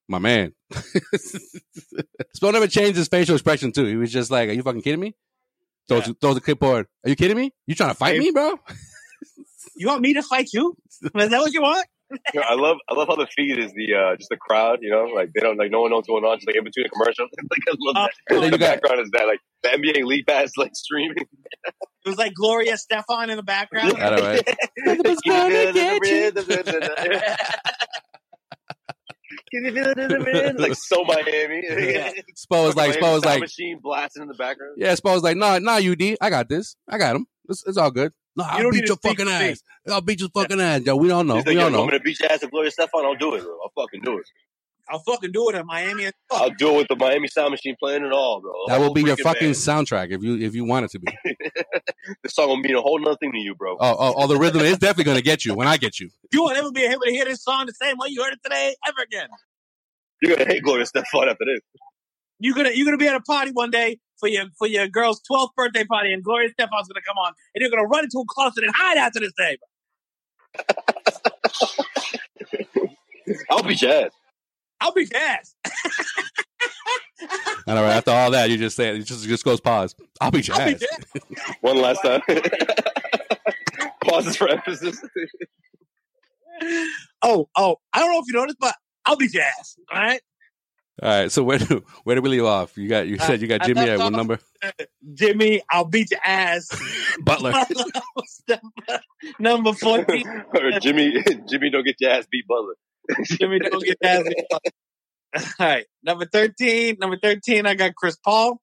my 0.09 0.19
man. 0.19 0.53
Spo 0.73 2.51
never 2.51 2.67
changed 2.67 2.97
his 2.97 3.07
facial 3.07 3.35
expression 3.35 3.71
too. 3.71 3.85
He 3.85 3.95
was 3.95 4.11
just 4.11 4.31
like, 4.31 4.49
"Are 4.49 4.53
you 4.53 4.63
fucking 4.63 4.81
kidding 4.81 4.99
me?" 4.99 5.15
Throws, 5.87 6.07
Yeah. 6.07 6.13
throws 6.21 6.35
the 6.35 6.41
clipboard. 6.41 6.87
Are 7.05 7.09
you 7.09 7.15
kidding 7.15 7.37
me? 7.37 7.51
You 7.67 7.75
trying 7.75 7.89
to 7.89 7.95
fight 7.95 8.13
Hey. 8.15 8.19
me, 8.19 8.31
bro? 8.31 8.59
You 9.75 9.87
want 9.87 10.01
me 10.01 10.13
to 10.13 10.21
fight 10.23 10.49
you? 10.53 10.75
Is 11.01 11.09
that 11.29 11.31
what 11.39 11.53
you 11.53 11.61
want? 11.61 11.85
Yo, 12.33 12.41
I 12.41 12.55
love, 12.55 12.77
I 12.89 12.93
love 12.93 13.07
how 13.07 13.15
the 13.15 13.27
feed 13.35 13.57
is 13.59 13.71
the 13.73 13.93
uh, 13.95 14.15
just 14.17 14.29
the 14.29 14.37
crowd. 14.37 14.79
You 14.81 14.89
know, 14.91 15.05
like 15.15 15.31
they 15.33 15.41
don't 15.41 15.57
like 15.57 15.71
no 15.71 15.81
one 15.81 15.91
knows 15.91 15.97
what's 15.99 16.07
going 16.07 16.23
on. 16.25 16.37
Just 16.37 16.47
like 16.47 16.55
in 16.55 16.63
between 16.63 16.83
the 16.83 16.89
commercials, 16.89 17.29
like 17.49 17.59
I 17.67 17.73
love 17.79 17.95
that. 17.95 18.11
Oh, 18.31 18.35
And 18.35 18.43
then 18.43 18.51
the 18.51 18.57
you 18.57 18.59
got- 18.59 18.81
background 18.81 19.01
is 19.01 19.09
that 19.11 19.25
like 19.27 19.39
the 19.63 19.69
NBA 19.69 20.05
League 20.05 20.25
Pass 20.27 20.51
like 20.57 20.71
streaming. 20.75 21.25
It 22.03 22.09
was 22.09 22.17
like 22.17 22.33
Gloria 22.33 22.73
Estefan 22.75 23.29
in 23.29 23.37
the 23.37 23.43
background. 23.43 23.95
Got 23.95 24.19
it 24.19 24.23
right. 24.23 24.43
like 30.59 30.75
so 30.75 31.03
Miami. 31.07 31.61
Spo 32.37 32.65
was 32.65 32.75
like, 32.75 32.97
Spo 32.97 33.13
was 33.13 33.25
like, 33.25 33.41
machine 33.41 33.79
blasting 33.81 34.23
in 34.23 34.27
the 34.27 34.33
background. 34.33 34.75
yeah. 34.77 34.93
Spo 34.95 35.13
was 35.13 35.23
like, 35.23 35.37
nah, 35.37 35.59
nah, 35.59 35.75
UD, 35.77 36.17
I 36.21 36.29
got 36.29 36.49
this. 36.49 36.75
I 36.87 36.97
got 36.97 37.15
him. 37.15 37.25
It's, 37.49 37.65
it's 37.67 37.77
all 37.77 37.91
good. 37.91 38.13
No, 38.35 38.45
I'll 38.45 38.63
don't 38.63 38.71
beat 38.71 38.87
your 38.87 38.97
fucking 38.97 39.27
ass. 39.27 39.61
I'll 39.89 40.01
beat 40.01 40.19
your 40.19 40.29
fucking 40.29 40.59
ass. 40.61 40.81
Yo, 40.85 40.95
we 40.95 41.07
don't 41.07 41.27
know. 41.27 41.35
He's 41.35 41.45
We 41.45 41.51
like, 41.51 41.55
yo, 41.55 41.61
don't 41.63 41.71
you 41.73 41.77
want 41.79 41.91
know. 41.91 41.93
me 41.93 41.97
to 41.99 42.03
beat 42.03 42.19
your 42.19 42.31
ass 42.31 42.41
with 42.41 42.51
Gloria 42.51 42.71
Estefan? 42.71 43.05
I'll 43.05 43.15
do 43.15 43.35
it, 43.35 43.43
bro. 43.43 43.57
I'll 43.63 43.83
fucking 43.83 44.01
do 44.03 44.17
it. 44.19 44.25
I'll 44.89 44.99
fucking 44.99 45.31
do 45.31 45.49
it 45.49 45.55
in 45.55 45.65
Miami. 45.65 46.05
fuck. 46.05 46.13
I'll 46.31 46.49
do 46.49 46.73
it 46.73 46.77
with 46.77 46.87
the 46.89 46.95
Miami 46.95 47.27
Sound 47.27 47.51
Machine 47.51 47.75
playing 47.79 48.03
and 48.03 48.11
all, 48.11 48.41
bro. 48.41 48.51
That 48.67 48.79
will 48.79 48.93
be 48.93 49.03
your 49.03 49.15
fucking 49.17 49.53
band. 49.53 49.55
soundtrack 49.55 50.11
if 50.11 50.21
you 50.23 50.37
if 50.37 50.53
you 50.55 50.65
want 50.65 50.85
it 50.85 50.91
to 50.91 50.99
be. 50.99 51.11
This 52.23 52.33
song 52.33 52.49
will 52.49 52.57
mean 52.57 52.75
a 52.75 52.81
whole 52.81 52.99
nother 52.99 53.15
thing 53.17 53.31
to 53.31 53.37
you, 53.37 53.53
bro. 53.53 53.73
Oh, 53.73 53.77
oh, 53.79 54.13
oh 54.17 54.27
the 54.27 54.35
rhythm 54.35 54.61
is 54.61 54.79
definitely 54.79 55.03
gonna 55.03 55.21
get 55.21 55.45
you 55.45 55.53
when 55.53 55.67
I 55.67 55.77
get 55.77 55.99
you. 55.99 56.09
You 56.31 56.43
will 56.43 56.53
never 56.53 56.71
be 56.71 56.83
able 56.83 57.01
to 57.01 57.11
hear 57.11 57.25
this 57.25 57.43
song 57.43 57.67
the 57.67 57.73
same 57.73 57.95
way 57.97 58.07
you 58.09 58.23
heard 58.23 58.33
it 58.33 58.39
today 58.43 58.75
ever 58.87 59.01
again. 59.03 59.29
You're 60.21 60.35
gonna 60.35 60.51
hate 60.51 60.63
Gloria 60.63 60.85
Estefan 60.85 61.29
after 61.29 61.45
this. 61.45 61.61
You're 62.41 62.55
gonna 62.55 62.71
you're 62.73 62.85
gonna 62.85 62.97
be 62.97 63.07
at 63.07 63.15
a 63.15 63.21
party 63.21 63.51
one 63.51 63.71
day 63.71 63.99
for 64.19 64.27
your 64.27 64.45
for 64.57 64.67
your 64.67 64.87
girl's 64.87 65.21
12th 65.31 65.49
birthday 65.55 65.83
party, 65.85 66.11
and 66.11 66.23
Gloria 66.23 66.49
Estefan's 66.49 66.87
gonna 66.87 67.01
come 67.07 67.17
on, 67.17 67.33
and 67.55 67.61
you're 67.61 67.69
gonna 67.69 67.87
run 67.87 68.03
into 68.03 68.19
a 68.19 68.25
closet 68.27 68.63
and 68.63 68.73
hide 68.75 68.97
after 68.97 69.19
this 69.19 69.33
day. 69.37 69.57
I'll 73.49 73.63
be 73.63 73.75
your 73.75 73.91
ass. 73.91 74.11
I'll 74.81 74.91
be 74.93 75.07
ass. 75.13 75.55
And 77.67 77.77
all 77.77 77.83
right, 77.85 77.93
after 77.95 78.11
all 78.11 78.31
that, 78.31 78.49
you 78.49 78.57
just 78.57 78.75
say 78.75 78.89
it 78.95 79.03
just 79.03 79.27
just 79.27 79.45
goes 79.45 79.61
pause. 79.61 79.95
I'll 80.19 80.31
beat 80.31 80.47
your 80.47 80.57
I'll 80.59 80.65
be 80.67 80.73
ass. 80.73 80.79
dead. 81.13 81.33
One 81.61 81.77
last 81.77 82.01
time. 82.01 82.21
Pauses 84.03 84.35
for 84.35 84.49
emphasis. 84.49 84.99
Oh, 87.21 87.47
oh, 87.55 87.75
I 87.93 87.99
don't 87.99 88.11
know 88.11 88.19
if 88.19 88.25
you 88.27 88.33
noticed, 88.33 88.57
but 88.59 88.75
I'll 89.05 89.15
be 89.15 89.29
your 89.31 89.43
ass. 89.43 89.77
All 89.91 90.01
right. 90.01 90.21
All 91.01 91.09
right, 91.09 91.31
so 91.31 91.43
where 91.43 91.57
do 91.57 91.83
where 92.03 92.15
do 92.15 92.21
we 92.21 92.29
leave 92.29 92.43
off? 92.45 92.77
You 92.77 92.87
got 92.87 93.07
you 93.07 93.17
Uh, 93.19 93.25
said 93.25 93.41
you 93.41 93.47
got 93.47 93.63
Jimmy 93.63 93.89
at 93.89 93.97
what 93.97 94.11
number? 94.13 94.39
Jimmy, 95.15 95.61
I'll 95.71 95.85
beat 95.85 96.11
your 96.11 96.19
ass. 96.23 96.69
Butler. 97.23 97.53
Number 99.39 99.73
14. 99.73 100.27
or 100.53 100.79
Jimmy, 100.79 101.23
Jimmy, 101.49 101.69
don't 101.71 101.83
get 101.83 101.95
your 101.99 102.11
ass 102.11 102.27
beat, 102.31 102.45
Butler. 102.47 102.75
Jimmy, 103.25 103.59
don't 103.59 103.83
get 103.83 103.97
your 104.01 104.11
ass. 104.11 104.23
Beat. 104.23 104.45
All 105.59 105.65
right. 105.67 105.85
Number 106.03 106.25
13. 106.25 106.97
Number 106.99 107.17
13, 107.17 107.65
I 107.65 107.73
got 107.73 107.95
Chris 107.95 108.17
Paul. 108.17 108.59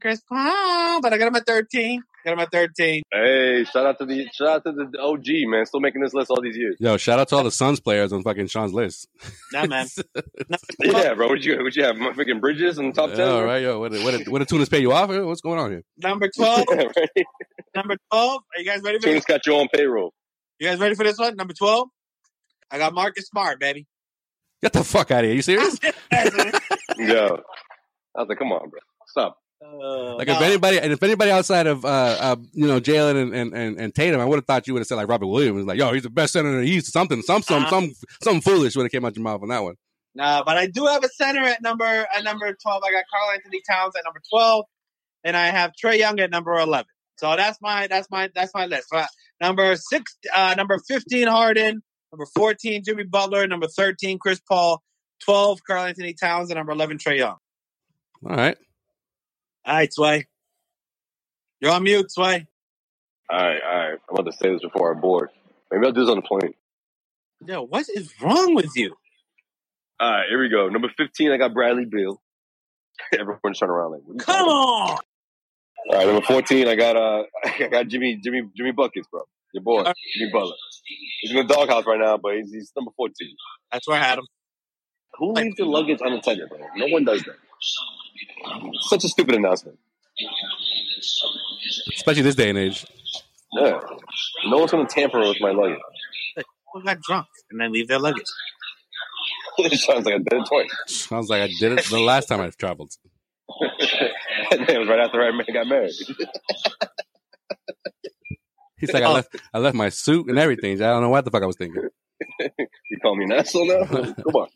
Chris 0.00 0.20
Paul, 0.28 1.00
but 1.00 1.12
I 1.12 1.18
got 1.18 1.28
him 1.28 1.36
at 1.36 1.46
13. 1.46 2.02
Got 2.24 2.34
him 2.34 2.38
at 2.38 2.52
13. 2.52 3.02
Hey, 3.12 3.64
shout 3.64 3.84
out 3.84 3.98
to 3.98 4.06
the 4.06 4.28
shout 4.32 4.48
out 4.48 4.64
to 4.64 4.72
the 4.72 5.00
OG 5.00 5.50
man, 5.50 5.66
still 5.66 5.80
making 5.80 6.02
this 6.02 6.14
list 6.14 6.30
all 6.30 6.40
these 6.40 6.56
years. 6.56 6.76
Yo, 6.78 6.96
shout 6.96 7.18
out 7.18 7.28
to 7.28 7.36
all 7.36 7.42
the 7.42 7.50
Suns 7.50 7.80
players 7.80 8.12
on 8.12 8.22
fucking 8.22 8.46
Sean's 8.46 8.72
list. 8.72 9.08
Nah, 9.52 9.66
man. 9.66 9.86
Yeah, 10.80 11.14
bro. 11.14 11.28
What 11.28 11.42
you 11.42 11.62
what 11.62 11.74
you 11.74 11.84
have? 11.84 11.96
Freaking 11.96 12.40
Bridges 12.40 12.78
in 12.78 12.88
the 12.88 12.92
top 12.92 13.10
ten. 13.10 13.18
Yeah, 13.18 13.32
all 13.32 13.44
right, 13.44 13.62
yo, 13.62 13.80
what 13.80 13.92
did, 13.92 14.04
what 14.04 14.12
did, 14.12 14.28
what 14.28 14.38
did 14.40 14.48
Tunis 14.48 14.68
pay 14.68 14.80
you 14.80 14.92
off? 14.92 15.08
What's 15.08 15.40
going 15.40 15.58
on 15.58 15.70
here? 15.70 15.82
Number 15.98 16.28
12. 16.34 16.66
right? 16.70 17.08
Number 17.74 17.96
12. 18.12 18.42
Are 18.56 18.60
you 18.60 18.64
guys 18.66 18.82
ready 18.82 18.98
for 18.98 19.04
Tunis 19.06 19.24
this? 19.24 19.36
got 19.36 19.46
you 19.46 19.54
on 19.56 19.68
payroll. 19.72 20.12
You 20.58 20.68
guys 20.68 20.78
ready 20.78 20.94
for 20.94 21.04
this 21.04 21.18
one? 21.18 21.34
Number 21.36 21.54
12. 21.54 21.88
I 22.70 22.78
got 22.78 22.94
Marcus 22.94 23.26
Smart, 23.26 23.58
baby. 23.60 23.86
Get 24.62 24.72
the 24.72 24.84
fuck 24.84 25.10
out 25.10 25.24
of 25.24 25.26
here! 25.26 25.34
You 25.34 25.42
serious? 25.42 25.78
Yo, 26.98 27.40
I 28.16 28.20
was 28.20 28.28
like, 28.28 28.38
come 28.38 28.52
on, 28.52 28.70
bro, 28.70 28.80
stop. 29.08 29.38
Uh, 29.64 30.16
Like 30.16 30.28
no. 30.28 30.34
if 30.36 30.42
anybody, 30.42 30.78
and 30.80 30.92
if 30.92 31.02
anybody 31.02 31.30
outside 31.30 31.66
of 31.66 31.84
uh, 31.84 31.88
uh 31.88 32.36
you 32.52 32.66
know 32.66 32.80
Jaylen 32.80 33.20
and, 33.20 33.34
and, 33.34 33.54
and, 33.54 33.78
and 33.78 33.94
Tatum, 33.94 34.20
I 34.20 34.24
would 34.24 34.36
have 34.36 34.44
thought 34.46 34.66
you 34.66 34.74
would 34.74 34.80
have 34.80 34.86
said 34.86 34.96
like 34.96 35.08
Robert 35.08 35.26
Williams, 35.26 35.64
like 35.66 35.78
yo, 35.78 35.92
he's 35.92 36.02
the 36.02 36.10
best 36.10 36.32
center 36.32 36.50
in 36.50 36.60
the 36.60 36.68
East, 36.68 36.92
something, 36.92 37.22
some 37.22 37.42
some 37.42 37.62
Uh-huh. 37.62 37.70
some 37.70 37.92
something 38.22 38.40
foolish 38.42 38.76
would 38.76 38.84
have 38.84 38.92
came 38.92 39.04
out 39.04 39.16
your 39.16 39.22
mouth 39.22 39.42
on 39.42 39.48
that 39.48 39.62
one. 39.62 39.74
No, 40.14 40.42
but 40.44 40.56
I 40.58 40.66
do 40.66 40.84
have 40.86 41.02
a 41.04 41.08
center 41.08 41.42
at 41.42 41.62
number 41.62 41.84
at 41.84 42.24
number 42.24 42.54
twelve. 42.62 42.82
I 42.86 42.90
got 42.92 43.04
Karl-Anthony 43.12 43.62
Towns 43.68 43.94
at 43.96 44.02
number 44.04 44.20
twelve, 44.30 44.66
and 45.24 45.36
I 45.36 45.46
have 45.46 45.72
Trae 45.82 45.98
Young 45.98 46.18
at 46.20 46.30
number 46.30 46.52
eleven. 46.54 46.86
So 47.16 47.34
that's 47.36 47.58
my 47.62 47.86
that's 47.86 48.10
my 48.10 48.28
that's 48.34 48.52
my 48.54 48.66
list. 48.66 48.88
Uh, 48.92 49.06
number 49.40 49.76
six, 49.76 50.16
uh, 50.34 50.54
number 50.56 50.78
fifteen, 50.88 51.28
Harden. 51.28 51.82
Number 52.12 52.26
fourteen, 52.36 52.82
Jimmy 52.84 53.04
Butler. 53.04 53.46
Number 53.46 53.68
thirteen, 53.68 54.18
Chris 54.18 54.40
Paul. 54.40 54.82
Twelve, 55.24 55.60
Karl-Anthony 55.64 56.14
Towns, 56.14 56.50
and 56.50 56.56
number 56.56 56.72
eleven, 56.72 56.98
Trae 56.98 57.18
Young. 57.18 57.36
All 58.28 58.36
right, 58.36 58.58
All 59.64 59.74
right, 59.74 59.92
Sway. 59.92 60.26
You're 61.60 61.70
on 61.70 61.84
mute, 61.84 62.10
Sway. 62.10 62.46
All 63.30 63.38
right, 63.38 63.60
all 63.62 63.78
right. 63.78 63.98
I'm 64.10 64.16
about 64.18 64.30
to 64.30 64.36
say 64.36 64.50
this 64.52 64.62
before 64.62 64.96
I 64.96 65.00
board. 65.00 65.30
Maybe 65.70 65.86
I'll 65.86 65.92
do 65.92 66.00
this 66.00 66.10
on 66.10 66.16
the 66.16 66.22
plane. 66.22 66.54
Yo, 67.46 67.62
what 67.62 67.86
is 67.94 68.12
wrong 68.20 68.54
with 68.54 68.70
you? 68.74 68.94
All 70.00 70.10
right, 70.10 70.26
here 70.28 70.40
we 70.40 70.48
go. 70.48 70.68
Number 70.68 70.88
15, 70.96 71.30
I 71.30 71.36
got 71.36 71.54
Bradley 71.54 71.84
Beal. 71.84 72.20
Everyone's 73.18 73.58
turning 73.58 73.72
around 73.72 73.92
like, 73.92 74.00
what 74.04 74.12
are 74.12 74.14
you 74.14 74.18
Come 74.20 74.48
on. 74.48 74.98
All 75.90 75.98
right, 75.98 76.06
number 76.06 76.22
14, 76.22 76.68
I 76.68 76.74
got 76.74 76.96
uh, 76.96 77.22
I 77.44 77.68
got 77.68 77.88
Jimmy, 77.88 78.20
Jimmy, 78.22 78.42
Jimmy 78.56 78.72
Buckets, 78.72 79.06
bro. 79.10 79.22
Your 79.54 79.62
boy, 79.62 79.84
Jimmy 80.16 80.30
Butler. 80.32 80.54
He's 81.20 81.30
in 81.30 81.36
the 81.36 81.44
doghouse 81.44 81.84
right 81.86 82.00
now, 82.00 82.16
but 82.16 82.34
he's, 82.36 82.52
he's 82.52 82.72
number 82.76 82.90
14. 82.96 83.14
That's 83.70 83.86
where 83.86 83.98
I 83.98 84.02
had 84.02 84.18
him. 84.18 84.26
Who 85.18 85.32
leaves 85.32 85.56
the 85.56 85.64
luggage 85.64 85.98
unattended, 86.00 86.48
bro? 86.48 86.58
No 86.76 86.86
one 86.86 87.04
does 87.04 87.22
that. 87.24 87.36
Such 88.88 89.04
a 89.04 89.08
stupid 89.08 89.34
announcement. 89.36 89.78
especially 91.94 92.22
this 92.22 92.34
day 92.34 92.50
and 92.50 92.58
age. 92.58 92.86
Yeah. 93.52 93.80
No 94.46 94.58
one's 94.58 94.70
going 94.70 94.86
to 94.86 94.92
tamper 94.92 95.20
with 95.20 95.40
my 95.40 95.50
luggage. 95.50 95.78
People 96.36 96.82
got 96.84 97.00
drunk 97.00 97.26
and 97.50 97.60
then 97.60 97.72
leave 97.72 97.88
their 97.88 97.98
luggage. 97.98 98.26
it 99.58 99.78
sounds 99.80 100.06
like 100.06 100.14
I 100.14 100.18
did 100.18 100.32
it 100.32 100.46
twice. 100.46 100.70
Sounds 100.86 101.28
like 101.28 101.42
I 101.42 101.48
did 101.60 101.72
it 101.72 101.84
the 101.86 102.00
last 102.00 102.26
time 102.26 102.40
I 102.40 102.50
traveled. 102.50 102.92
and 104.50 104.68
it 104.68 104.78
was 104.78 104.88
right 104.88 105.00
after 105.00 105.22
I 105.22 105.30
got 105.52 105.66
married. 105.66 105.92
He's 108.78 108.92
like, 108.92 109.04
I 109.04 109.06
oh. 109.06 109.12
left, 109.12 109.36
I 109.54 109.58
left 109.58 109.76
my 109.76 109.90
suit 109.90 110.28
and 110.28 110.38
everything. 110.38 110.82
I 110.82 110.86
don't 110.86 111.02
know 111.02 111.10
what 111.10 111.24
the 111.24 111.30
fuck 111.30 111.42
I 111.42 111.46
was 111.46 111.56
thinking. 111.56 111.88
you 112.90 112.98
call 113.00 113.14
me 113.16 113.24
an 113.24 113.32
asshole 113.32 113.66
now? 113.66 113.84
Come 113.86 114.34
on. 114.34 114.48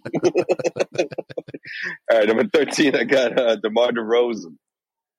All 2.10 2.18
right, 2.18 2.28
number 2.28 2.44
13, 2.52 2.94
I 2.96 3.04
got 3.04 3.38
uh, 3.38 3.56
DeMar 3.56 3.92
DeRozan. 3.92 4.56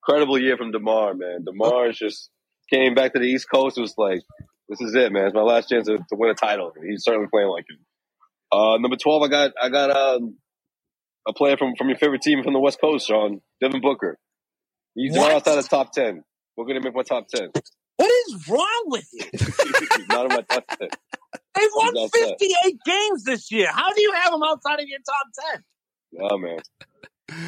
Incredible 0.07 0.39
year 0.39 0.57
from 0.57 0.71
DeMar, 0.71 1.13
man. 1.15 1.43
DeMar 1.45 1.91
just 1.91 2.29
came 2.71 2.93
back 2.95 3.13
to 3.13 3.19
the 3.19 3.25
East 3.25 3.47
Coast. 3.53 3.77
It 3.77 3.81
was 3.81 3.93
like, 3.97 4.21
this 4.69 4.81
is 4.81 4.95
it, 4.95 5.11
man. 5.11 5.25
It's 5.25 5.35
my 5.35 5.41
last 5.41 5.69
chance 5.69 5.87
to, 5.87 5.97
to 5.97 6.03
win 6.13 6.29
a 6.29 6.33
title. 6.33 6.71
He's 6.87 7.03
certainly 7.03 7.27
playing 7.31 7.49
like 7.49 7.65
it. 7.67 7.77
Uh, 8.51 8.77
number 8.77 8.95
12, 8.95 9.23
I 9.23 9.27
got, 9.27 9.51
I 9.61 9.69
got, 9.69 9.91
um, 9.91 10.37
a 11.27 11.33
player 11.33 11.57
from, 11.57 11.73
from 11.77 11.89
your 11.89 11.97
favorite 11.97 12.21
team 12.21 12.41
from 12.43 12.53
the 12.53 12.59
West 12.59 12.79
Coast, 12.79 13.07
Sean, 13.07 13.41
Devin 13.61 13.81
Booker. 13.81 14.17
He's 14.95 15.11
What? 15.17 15.27
right 15.27 15.35
outside 15.35 15.55
the 15.55 15.63
top 15.63 15.91
10. 15.91 16.23
We're 16.55 16.65
going 16.65 16.81
to 16.81 16.83
make 16.83 16.95
my 16.95 17.03
top 17.03 17.27
10. 17.27 17.49
What 17.97 18.11
is 18.29 18.47
wrong 18.47 18.83
with 18.85 19.07
you? 19.11 19.25
Not 20.09 20.25
in 20.25 20.29
my 20.29 20.41
top 20.41 20.65
10. 20.79 20.89
They've 21.55 21.69
won 21.75 22.09
58 22.09 22.77
games 22.85 23.23
this 23.23 23.51
year. 23.51 23.69
How 23.71 23.91
do 23.91 24.01
you 24.01 24.13
have 24.13 24.31
them 24.31 24.41
outside 24.43 24.79
of 24.79 24.87
your 24.87 24.99
top 24.99 25.53
10? 25.53 25.63
Yeah, 26.11 26.35
man. 26.37 26.59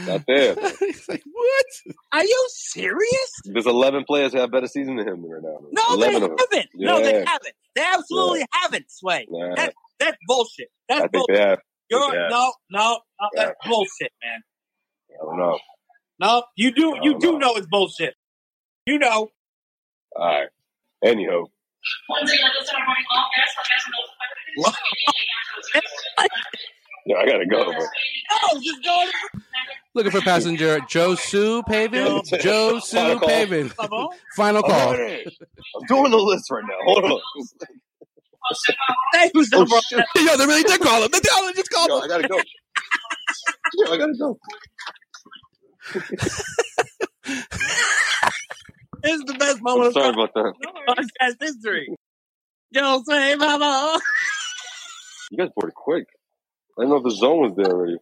Not 0.07 0.23
there. 0.27 0.55
He's 0.79 1.07
like, 1.07 1.23
what? 1.31 1.95
Are 2.11 2.23
you 2.25 2.45
serious? 2.49 3.31
There's 3.45 3.65
11 3.65 4.03
players 4.05 4.33
who 4.33 4.39
have 4.39 4.51
better 4.51 4.67
season 4.67 4.97
than 4.97 5.07
him 5.07 5.23
right 5.25 5.41
now. 5.41 5.57
No, 5.71 5.97
they 5.97 6.09
11 6.09 6.23
of 6.23 6.29
them. 6.29 6.37
haven't. 6.51 6.69
No, 6.75 7.01
they 7.01 7.23
haven't. 7.25 7.53
They 7.75 7.83
absolutely 7.83 8.45
haven't, 8.51 8.91
Sway. 8.91 9.25
Nah, 9.29 9.55
That, 9.55 9.73
that's 9.99 10.17
bullshit. 10.27 10.67
I 10.89 10.99
That's 10.99 11.01
think 11.01 11.11
bullshit. 11.13 11.35
they 11.35 11.41
have. 11.41 11.59
You're, 11.89 12.13
yeah. 12.15 12.27
No, 12.29 12.53
no, 12.71 12.99
no, 13.21 13.29
that's 13.35 13.55
bullshit, 13.65 14.11
man. 14.23 14.41
I 15.21 15.25
don't 15.25 15.37
know. 15.39 15.59
No, 16.19 16.43
you 16.55 16.71
do, 16.71 16.95
you 17.01 17.17
do 17.19 17.33
no. 17.33 17.37
know 17.37 17.53
it's 17.55 17.67
bullshit. 17.67 18.15
You 18.85 18.99
know. 18.99 19.29
All 20.15 20.25
right. 20.25 20.49
Anyhow, 21.03 21.45
yeah, 27.05 27.17
I 27.17 27.25
gotta 27.25 27.45
go. 27.45 27.65
But 27.65 27.75
No, 28.53 28.59
just 28.61 28.83
go 28.83 29.05
Looking 29.95 30.11
for 30.11 30.21
passenger 30.21 30.79
Josue 30.81 31.63
Pavon. 31.63 32.23
Joe- 32.29 32.37
Joe 32.41 32.79
Sue 32.79 32.97
Final 32.97 33.19
call. 33.19 33.29
Pavin. 33.29 33.69
Final 34.35 34.61
call. 34.63 34.93
I'm 34.93 35.85
doing 35.87 36.11
the 36.11 36.17
list 36.17 36.49
right 36.51 36.63
now. 36.67 36.75
Hold 36.85 37.05
on. 37.05 37.19
Hey, 39.13 39.29
who's 39.33 39.49
Oh, 39.53 39.59
number? 39.59 39.75
shit. 39.89 40.05
Yo, 40.15 40.37
they 40.37 40.45
really 40.45 40.63
did 40.63 40.79
call 40.81 41.03
him. 41.03 41.09
They 41.11 41.19
called 41.19 41.49
him. 41.49 41.55
Just 41.55 41.69
called 41.71 41.89
Yo, 41.89 41.97
him. 41.97 42.03
I 42.03 42.07
gotta 42.07 42.27
go. 42.27 42.37
Yo, 43.75 43.93
I 43.93 43.97
gotta 43.97 44.13
go. 44.17 44.37
This 49.01 49.13
is 49.13 49.21
the 49.25 49.35
best 49.39 49.57
I'm 49.57 49.63
moment 49.63 49.93
sorry 49.93 50.09
of 50.09 50.15
about 50.15 50.33
that. 50.33 50.53
podcast 50.87 51.35
history. 51.41 51.87
Yo, 52.71 53.01
say, 53.07 53.35
mama. 53.35 53.99
You 55.31 55.37
guys 55.37 55.49
bored 55.55 55.73
quick. 55.73 56.05
I 56.79 56.83
didn't 56.83 56.91
know 56.91 56.97
if 56.97 57.03
the 57.03 57.11
zone 57.11 57.41
was 57.41 57.53
there 57.57 57.73
already. 57.73 57.97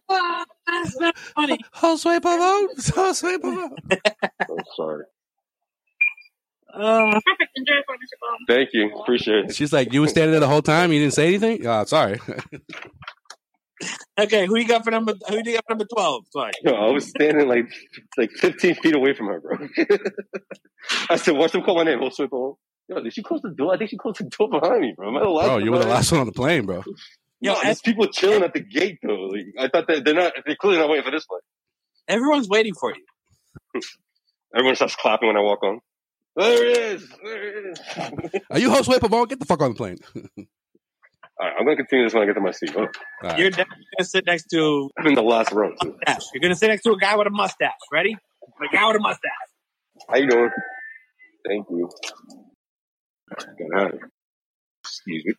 That's 0.66 1.00
not 1.00 1.18
funny. 1.18 1.58
Josue 1.74 2.20
Pavon. 2.20 2.68
Josue 2.78 3.38
Pavon. 3.38 3.70
I'm 4.40 4.64
sorry. 4.76 5.04
Uh, 6.72 7.18
Thank 8.46 8.68
you. 8.74 8.92
Appreciate 9.00 9.46
it. 9.46 9.56
She's 9.56 9.72
like, 9.72 9.92
you 9.92 10.00
were 10.02 10.06
standing 10.06 10.30
there 10.30 10.40
the 10.40 10.46
whole 10.46 10.62
time. 10.62 10.92
You 10.92 11.00
didn't 11.00 11.14
say 11.14 11.26
anything. 11.26 11.66
Oh, 11.66 11.84
sorry. 11.86 12.20
okay, 14.20 14.46
who 14.46 14.56
you 14.56 14.68
got 14.68 14.84
for 14.84 14.92
number? 14.92 15.14
Who 15.28 15.42
do 15.42 15.50
you 15.50 15.56
got 15.56 15.64
for 15.66 15.72
number 15.72 15.86
twelve? 15.92 16.24
Sorry. 16.30 16.52
Yo, 16.62 16.72
I 16.74 16.92
was 16.92 17.08
standing 17.08 17.48
like 17.48 17.66
like 18.16 18.30
15 18.30 18.76
feet 18.76 18.94
away 18.94 19.12
from 19.12 19.26
her, 19.26 19.40
bro. 19.40 19.58
I 21.10 21.16
said, 21.16 21.36
watch 21.36 21.50
them 21.50 21.62
call 21.62 21.74
my 21.74 21.82
name. 21.82 21.98
We'll 22.00 22.12
sweep 22.12 22.30
home. 22.30 22.54
Yo, 22.88 23.00
did 23.02 23.12
she 23.12 23.24
close 23.24 23.42
the 23.42 23.50
door? 23.50 23.74
I 23.74 23.78
think 23.78 23.90
she 23.90 23.98
closed 23.98 24.20
the 24.20 24.24
door 24.24 24.48
behind 24.48 24.80
me, 24.80 24.94
bro. 24.96 25.08
Am 25.08 25.16
I 25.16 25.20
the 25.20 25.28
last 25.28 25.46
Bro, 25.46 25.58
you 25.58 25.72
were 25.72 25.78
the 25.80 25.86
last 25.86 26.12
one 26.12 26.20
on 26.20 26.26
the 26.26 26.32
plane, 26.32 26.64
bro. 26.64 26.84
Yo, 27.40 27.54
No, 27.54 27.60
there's 27.62 27.80
people 27.82 28.06
chilling 28.08 28.42
at 28.42 28.52
the 28.54 28.60
gate 28.60 28.98
though. 29.02 29.26
Like, 29.32 29.46
I 29.58 29.68
thought 29.68 29.86
that 29.88 30.04
they're 30.04 30.14
not. 30.14 30.32
They're 30.46 30.56
clearly 30.56 30.78
not 30.80 30.88
waiting 30.90 31.04
for 31.04 31.10
this 31.12 31.24
one. 31.28 31.40
Everyone's 32.08 32.48
waiting 32.48 32.74
for 32.74 32.94
you. 32.94 33.04
Everyone 34.54 34.76
starts 34.76 34.96
clapping 34.96 35.28
when 35.28 35.36
I 35.36 35.40
walk 35.40 35.62
on. 35.62 35.80
There 36.36 36.66
it 36.66 36.76
is. 36.78 37.08
There 37.24 37.48
it 37.48 37.66
is. 37.72 37.80
Are 38.50 38.58
you 38.58 38.70
Josue 38.70 38.98
Pavon? 38.98 39.28
Get 39.28 39.40
the 39.40 39.46
fuck 39.46 39.60
on 39.62 39.70
the 39.70 39.76
plane. 39.76 39.98
All 41.40 41.46
right, 41.46 41.54
I'm 41.58 41.64
gonna 41.64 41.76
continue 41.76 42.04
this 42.06 42.14
when 42.14 42.22
I 42.24 42.26
get 42.26 42.34
to 42.34 42.40
my 42.40 42.50
seat. 42.50 42.72
Oh, 42.76 42.80
All 42.80 42.88
right. 43.22 43.38
You're 43.38 43.50
definitely 43.50 43.84
gonna 43.98 44.06
sit 44.08 44.26
next 44.26 44.46
to 44.52 44.90
I'm 44.98 45.06
in 45.06 45.14
the 45.14 45.22
last 45.22 45.52
row. 45.52 45.70
Too. 45.82 45.90
mustache. 46.06 46.26
You're 46.34 46.40
gonna 46.42 46.56
sit 46.56 46.68
next 46.68 46.82
to 46.84 46.92
a 46.92 46.98
guy 46.98 47.16
with 47.16 47.28
a 47.28 47.30
mustache. 47.30 47.72
Ready? 47.92 48.16
A 48.60 48.74
guy 48.74 48.86
with 48.88 48.96
a 48.96 49.00
mustache. 49.00 49.30
How 50.08 50.16
you 50.16 50.28
doing? 50.28 50.50
Thank 51.46 51.66
you. 51.70 51.88
Excuse 54.84 55.24
me. 55.26 55.34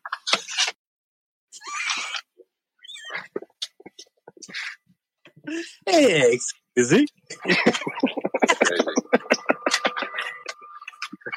Hey, 5.85 6.33
excuse 6.33 6.91
me. 6.91 7.07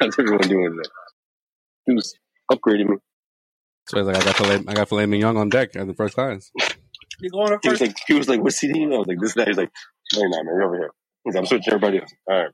How's 0.01 0.19
everyone 0.19 0.49
doing 0.49 0.71
today? 0.77 0.89
He 1.87 1.95
was 1.95 2.15
upgrading 2.51 2.89
me. 2.91 2.97
So 3.89 3.99
he's 3.99 4.07
like, 4.07 4.17
I 4.17 4.25
got 4.25 4.37
filet, 4.37 4.65
I 4.69 4.75
got 4.75 4.89
filet 4.89 5.07
mignon 5.07 5.37
on 5.37 5.49
deck 5.49 5.75
at 5.77 5.87
the 5.87 5.95
first 5.95 6.15
class. 6.15 6.51
You 7.21 7.31
going 7.31 7.49
to 7.49 7.59
He 7.63 7.69
was 7.71 7.81
like, 7.81 7.97
he 8.07 8.15
was 8.15 8.29
like, 8.29 8.41
"What's 8.43 8.57
CD?" 8.59 8.85
I 8.85 8.87
was 8.89 9.07
like, 9.07 9.19
"This, 9.21 9.35
that." 9.35 9.47
He's 9.49 9.57
like, 9.57 9.71
"No, 10.15 10.21
you're 10.21 10.29
not, 10.31 10.45
man. 10.45 10.55
You're 10.55 10.63
over 10.65 10.77
here." 10.77 10.91
He's 11.25 11.35
like, 11.35 11.43
"I'm 11.43 11.47
switching 11.47 11.73
everybody 11.73 11.99
else." 12.01 12.13
All 12.29 12.37
right. 12.37 12.51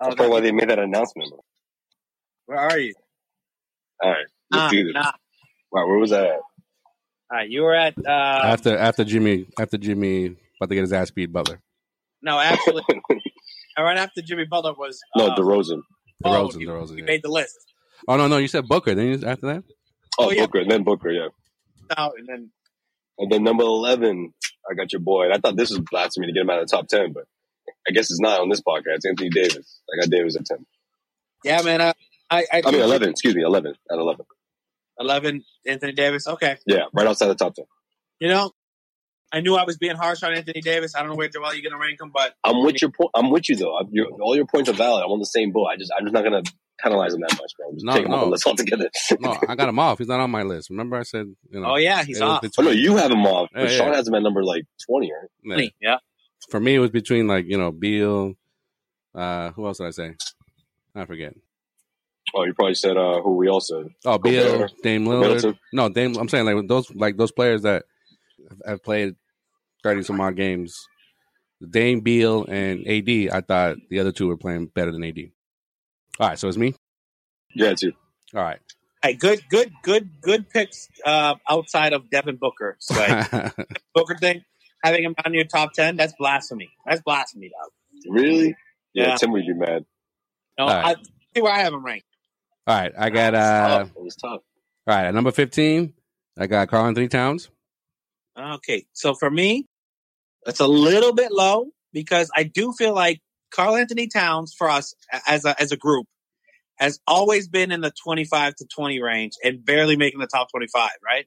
That's 0.00 0.14
probably 0.16 0.32
why 0.32 0.40
they 0.40 0.52
made 0.52 0.68
that 0.70 0.78
announcement. 0.78 1.30
Bro. 1.30 1.38
where 2.46 2.58
are 2.58 2.78
you? 2.78 2.94
All 4.02 4.10
right. 4.10 4.26
Let's 4.50 4.62
Nah, 4.64 4.70
do 4.70 4.84
this. 4.84 4.94
nah. 4.94 5.12
Wow, 5.70 5.86
where 5.86 5.98
was 5.98 6.12
I 6.12 6.24
at? 6.24 6.30
All 6.32 6.40
right, 7.32 7.48
you 7.48 7.62
were 7.62 7.74
at 7.74 7.94
uh, 8.06 8.10
after 8.10 8.76
after 8.76 9.04
Jimmy 9.04 9.46
after 9.58 9.78
Jimmy 9.78 10.36
about 10.62 10.68
to 10.70 10.74
get 10.76 10.82
his 10.82 10.92
ass 10.92 11.10
beat, 11.10 11.32
Butler. 11.32 11.60
no, 12.22 12.38
actually, 12.38 12.82
right 13.78 13.96
after 13.98 14.22
Jimmy 14.22 14.44
Butler 14.44 14.74
was 14.74 15.00
no, 15.16 15.28
uh, 15.28 15.36
DeRozan. 15.36 15.82
oh, 16.24 16.48
DeRozan, 16.48 16.58
he- 16.60 16.66
DeRozan. 16.66 16.90
he 16.94 16.98
yeah. 16.98 17.04
made 17.04 17.22
the 17.22 17.30
list. 17.30 17.58
Oh 18.08 18.16
no, 18.16 18.26
no, 18.28 18.36
you 18.38 18.48
said 18.48 18.66
Booker. 18.68 18.94
Then 18.94 19.06
you 19.06 19.26
after 19.26 19.46
that. 19.46 19.64
Oh, 20.18 20.26
Oh, 20.26 20.30
yeah. 20.30 20.46
Booker, 20.46 20.58
and 20.60 20.70
then 20.70 20.82
Booker, 20.84 21.10
yeah. 21.10 21.28
No, 21.96 22.12
and 22.18 22.26
then 22.28 22.50
And 23.18 23.30
then 23.32 23.44
number 23.44 23.64
11, 23.64 24.32
I 24.70 24.74
got 24.74 24.92
your 24.92 25.00
boy. 25.00 25.24
And 25.24 25.32
I 25.34 25.38
thought 25.38 25.56
this 25.56 25.70
was 25.70 25.80
blasphemy 25.90 26.26
to 26.26 26.32
get 26.32 26.40
him 26.42 26.50
out 26.50 26.60
of 26.60 26.68
the 26.68 26.76
top 26.76 26.86
10, 26.88 27.12
but 27.12 27.24
I 27.88 27.92
guess 27.92 28.10
it's 28.10 28.20
not 28.20 28.40
on 28.40 28.48
this 28.48 28.60
podcast. 28.60 29.06
Anthony 29.08 29.30
Davis. 29.30 29.80
I 29.92 30.00
got 30.02 30.10
Davis 30.10 30.36
at 30.36 30.44
10. 30.46 30.66
yeah, 31.44 31.62
man. 31.62 31.80
I 31.80 31.94
I, 32.30 32.44
I, 32.52 32.62
I 32.66 32.70
mean, 32.70 32.80
11, 32.80 33.10
excuse 33.10 33.34
me, 33.34 33.42
11 33.42 33.74
at 33.90 33.98
11. 33.98 34.24
Eleven. 34.98 35.44
Anthony 35.66 35.92
Davis. 35.92 36.26
Okay. 36.26 36.56
Yeah, 36.66 36.84
right 36.94 37.06
outside 37.06 37.28
the 37.28 37.34
top 37.34 37.54
10. 37.54 37.64
You 38.20 38.28
know, 38.28 38.52
I 39.32 39.40
knew 39.40 39.54
I 39.56 39.64
was 39.64 39.78
being 39.78 39.96
harsh 39.96 40.22
on 40.22 40.34
Anthony 40.34 40.60
Davis. 40.60 40.94
I 40.94 41.00
don't 41.00 41.08
know 41.10 41.14
where 41.16 41.28
Joel 41.28 41.54
you're 41.54 41.68
gonna 41.70 41.80
rank 41.80 42.00
him, 42.00 42.10
but 42.12 42.34
I'm 42.44 42.62
with 42.64 42.82
your 42.82 42.90
point. 42.90 43.10
I'm 43.14 43.30
with 43.30 43.48
you 43.48 43.56
though. 43.56 43.76
I'm, 43.76 43.88
your, 43.90 44.08
all 44.20 44.36
your 44.36 44.46
points 44.46 44.68
are 44.68 44.74
valid. 44.74 45.02
I'm 45.04 45.10
on 45.10 45.18
the 45.20 45.24
same 45.24 45.52
boat. 45.52 45.66
I 45.66 45.76
just, 45.76 45.90
I'm 45.96 46.04
just 46.04 46.12
not 46.12 46.22
going 46.24 46.44
to 46.44 46.52
penalize 46.82 47.14
him 47.14 47.20
that 47.20 47.38
much, 47.40 47.52
bro. 47.56 47.68
I'm 47.68 47.74
just 47.74 47.86
No, 47.86 47.92
take 47.94 48.04
him 48.06 48.12
off 48.12 48.20
no. 48.20 48.24
the 48.26 48.30
list 48.32 48.46
altogether. 48.46 48.90
No, 49.20 49.38
I 49.48 49.54
got 49.54 49.68
him 49.68 49.78
off. 49.78 49.98
He's 49.98 50.08
not 50.08 50.20
on 50.20 50.30
my 50.30 50.42
list. 50.42 50.68
Remember, 50.70 50.96
I 50.96 51.02
said, 51.04 51.26
you 51.50 51.60
know. 51.60 51.72
oh 51.72 51.76
yeah, 51.76 52.02
he's 52.04 52.18
it 52.18 52.24
was 52.24 52.42
off. 52.44 52.44
oh, 52.58 52.62
no, 52.62 52.70
you 52.70 52.96
have 52.96 53.10
him 53.10 53.24
off. 53.24 53.48
But 53.54 53.62
Yeah, 53.70 53.76
Sean 53.76 53.88
yeah. 53.88 53.96
has 53.96 54.08
him 54.08 54.14
at 54.14 54.22
number 54.22 54.44
like 54.44 54.64
20, 54.86 55.10
right? 55.46 55.58
yeah. 55.80 55.90
Yeah. 55.90 55.96
For 56.50 56.60
me, 56.60 56.74
it 56.74 56.80
was 56.80 56.90
between 56.90 57.26
like 57.26 57.46
you 57.46 57.56
know 57.56 57.70
Beal. 57.72 58.34
Uh, 59.14 59.50
who 59.52 59.66
else 59.66 59.78
did 59.78 59.86
I 59.86 59.90
say? 59.90 60.14
I 60.94 61.04
forget. 61.06 61.34
Oh, 62.34 62.44
you 62.44 62.54
probably 62.54 62.74
said 62.74 62.96
uh, 62.96 63.20
who 63.20 63.36
we 63.36 63.48
all 63.48 63.60
said. 63.60 63.86
Oh, 64.04 64.18
Beal, 64.18 64.66
Dame 64.82 65.04
Lillard. 65.06 65.20
Middleton. 65.20 65.58
No, 65.72 65.88
Dame. 65.88 66.16
I'm 66.16 66.28
saying 66.28 66.46
like 66.46 66.66
those 66.66 66.90
like 66.94 67.16
those 67.16 67.30
players 67.32 67.62
that 67.62 67.84
have 68.66 68.82
played 68.82 69.14
thirty 69.82 70.02
some 70.02 70.20
odd 70.20 70.36
games. 70.36 70.74
Dame, 71.70 72.00
Beal, 72.00 72.44
and 72.46 72.86
AD. 72.88 73.08
I 73.32 73.40
thought 73.40 73.76
the 73.88 74.00
other 74.00 74.10
two 74.12 74.26
were 74.28 74.36
playing 74.36 74.66
better 74.66 74.90
than 74.90 75.04
AD. 75.04 75.18
All 76.18 76.28
right, 76.28 76.38
so 76.38 76.48
it's 76.48 76.56
me. 76.58 76.74
Yeah, 77.54 77.74
too. 77.74 77.92
All 78.34 78.42
right. 78.42 78.58
Hey, 79.02 79.14
good, 79.14 79.42
good, 79.48 79.72
good, 79.82 80.20
good 80.20 80.48
picks 80.50 80.88
uh, 81.04 81.34
outside 81.48 81.92
of 81.92 82.08
Devin 82.10 82.36
Booker. 82.36 82.76
So 82.80 82.94
like, 82.94 83.54
Booker 83.94 84.16
thing, 84.16 84.44
having 84.82 85.04
him 85.04 85.14
on 85.24 85.34
your 85.34 85.44
top 85.44 85.72
ten, 85.72 85.96
that's 85.96 86.12
blasphemy. 86.18 86.70
That's 86.86 87.00
blasphemy, 87.02 87.50
dog. 87.50 87.70
Really? 88.12 88.56
Yeah, 88.94 89.08
Yeah. 89.08 89.16
Tim 89.16 89.32
would 89.32 89.46
be 89.46 89.54
mad. 89.54 89.84
No, 90.58 90.64
All 90.64 90.70
right. 90.70 90.96
I 90.96 91.02
see 91.34 91.42
where 91.42 91.52
I 91.52 91.58
have 91.60 91.72
him 91.72 91.84
ranked. 91.84 92.06
All 92.66 92.76
right, 92.76 92.92
I 92.96 93.10
got 93.10 93.34
It 93.34 93.38
was 93.38 93.46
uh. 93.46 93.68
tough. 93.78 93.90
It 93.96 94.02
was 94.02 94.16
tough. 94.16 94.30
All 94.86 94.96
right, 94.96 95.06
at 95.06 95.14
number 95.14 95.30
fifteen, 95.32 95.94
I 96.38 96.46
got 96.46 96.68
Karl-Anthony 96.68 97.08
Towns. 97.08 97.50
Okay, 98.38 98.86
so 98.92 99.14
for 99.14 99.30
me, 99.30 99.66
it's 100.46 100.60
a 100.60 100.66
little 100.66 101.12
bit 101.12 101.32
low 101.32 101.68
because 101.92 102.30
I 102.34 102.44
do 102.44 102.72
feel 102.72 102.94
like 102.94 103.20
Karl-Anthony 103.50 104.08
Towns 104.08 104.54
for 104.56 104.68
us 104.68 104.94
as 105.26 105.44
a 105.44 105.60
as 105.60 105.72
a 105.72 105.76
group 105.76 106.06
has 106.76 106.98
always 107.06 107.48
been 107.48 107.70
in 107.70 107.80
the 107.80 107.92
twenty 107.92 108.24
five 108.24 108.54
to 108.56 108.66
twenty 108.66 109.00
range 109.00 109.32
and 109.44 109.64
barely 109.64 109.96
making 109.96 110.20
the 110.20 110.26
top 110.26 110.48
twenty 110.50 110.68
five. 110.72 110.96
Right? 111.04 111.26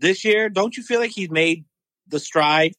This 0.00 0.24
year, 0.24 0.48
don't 0.48 0.76
you 0.76 0.82
feel 0.82 1.00
like 1.00 1.10
he's 1.10 1.30
made 1.30 1.64
the 2.08 2.20
stride? 2.20 2.74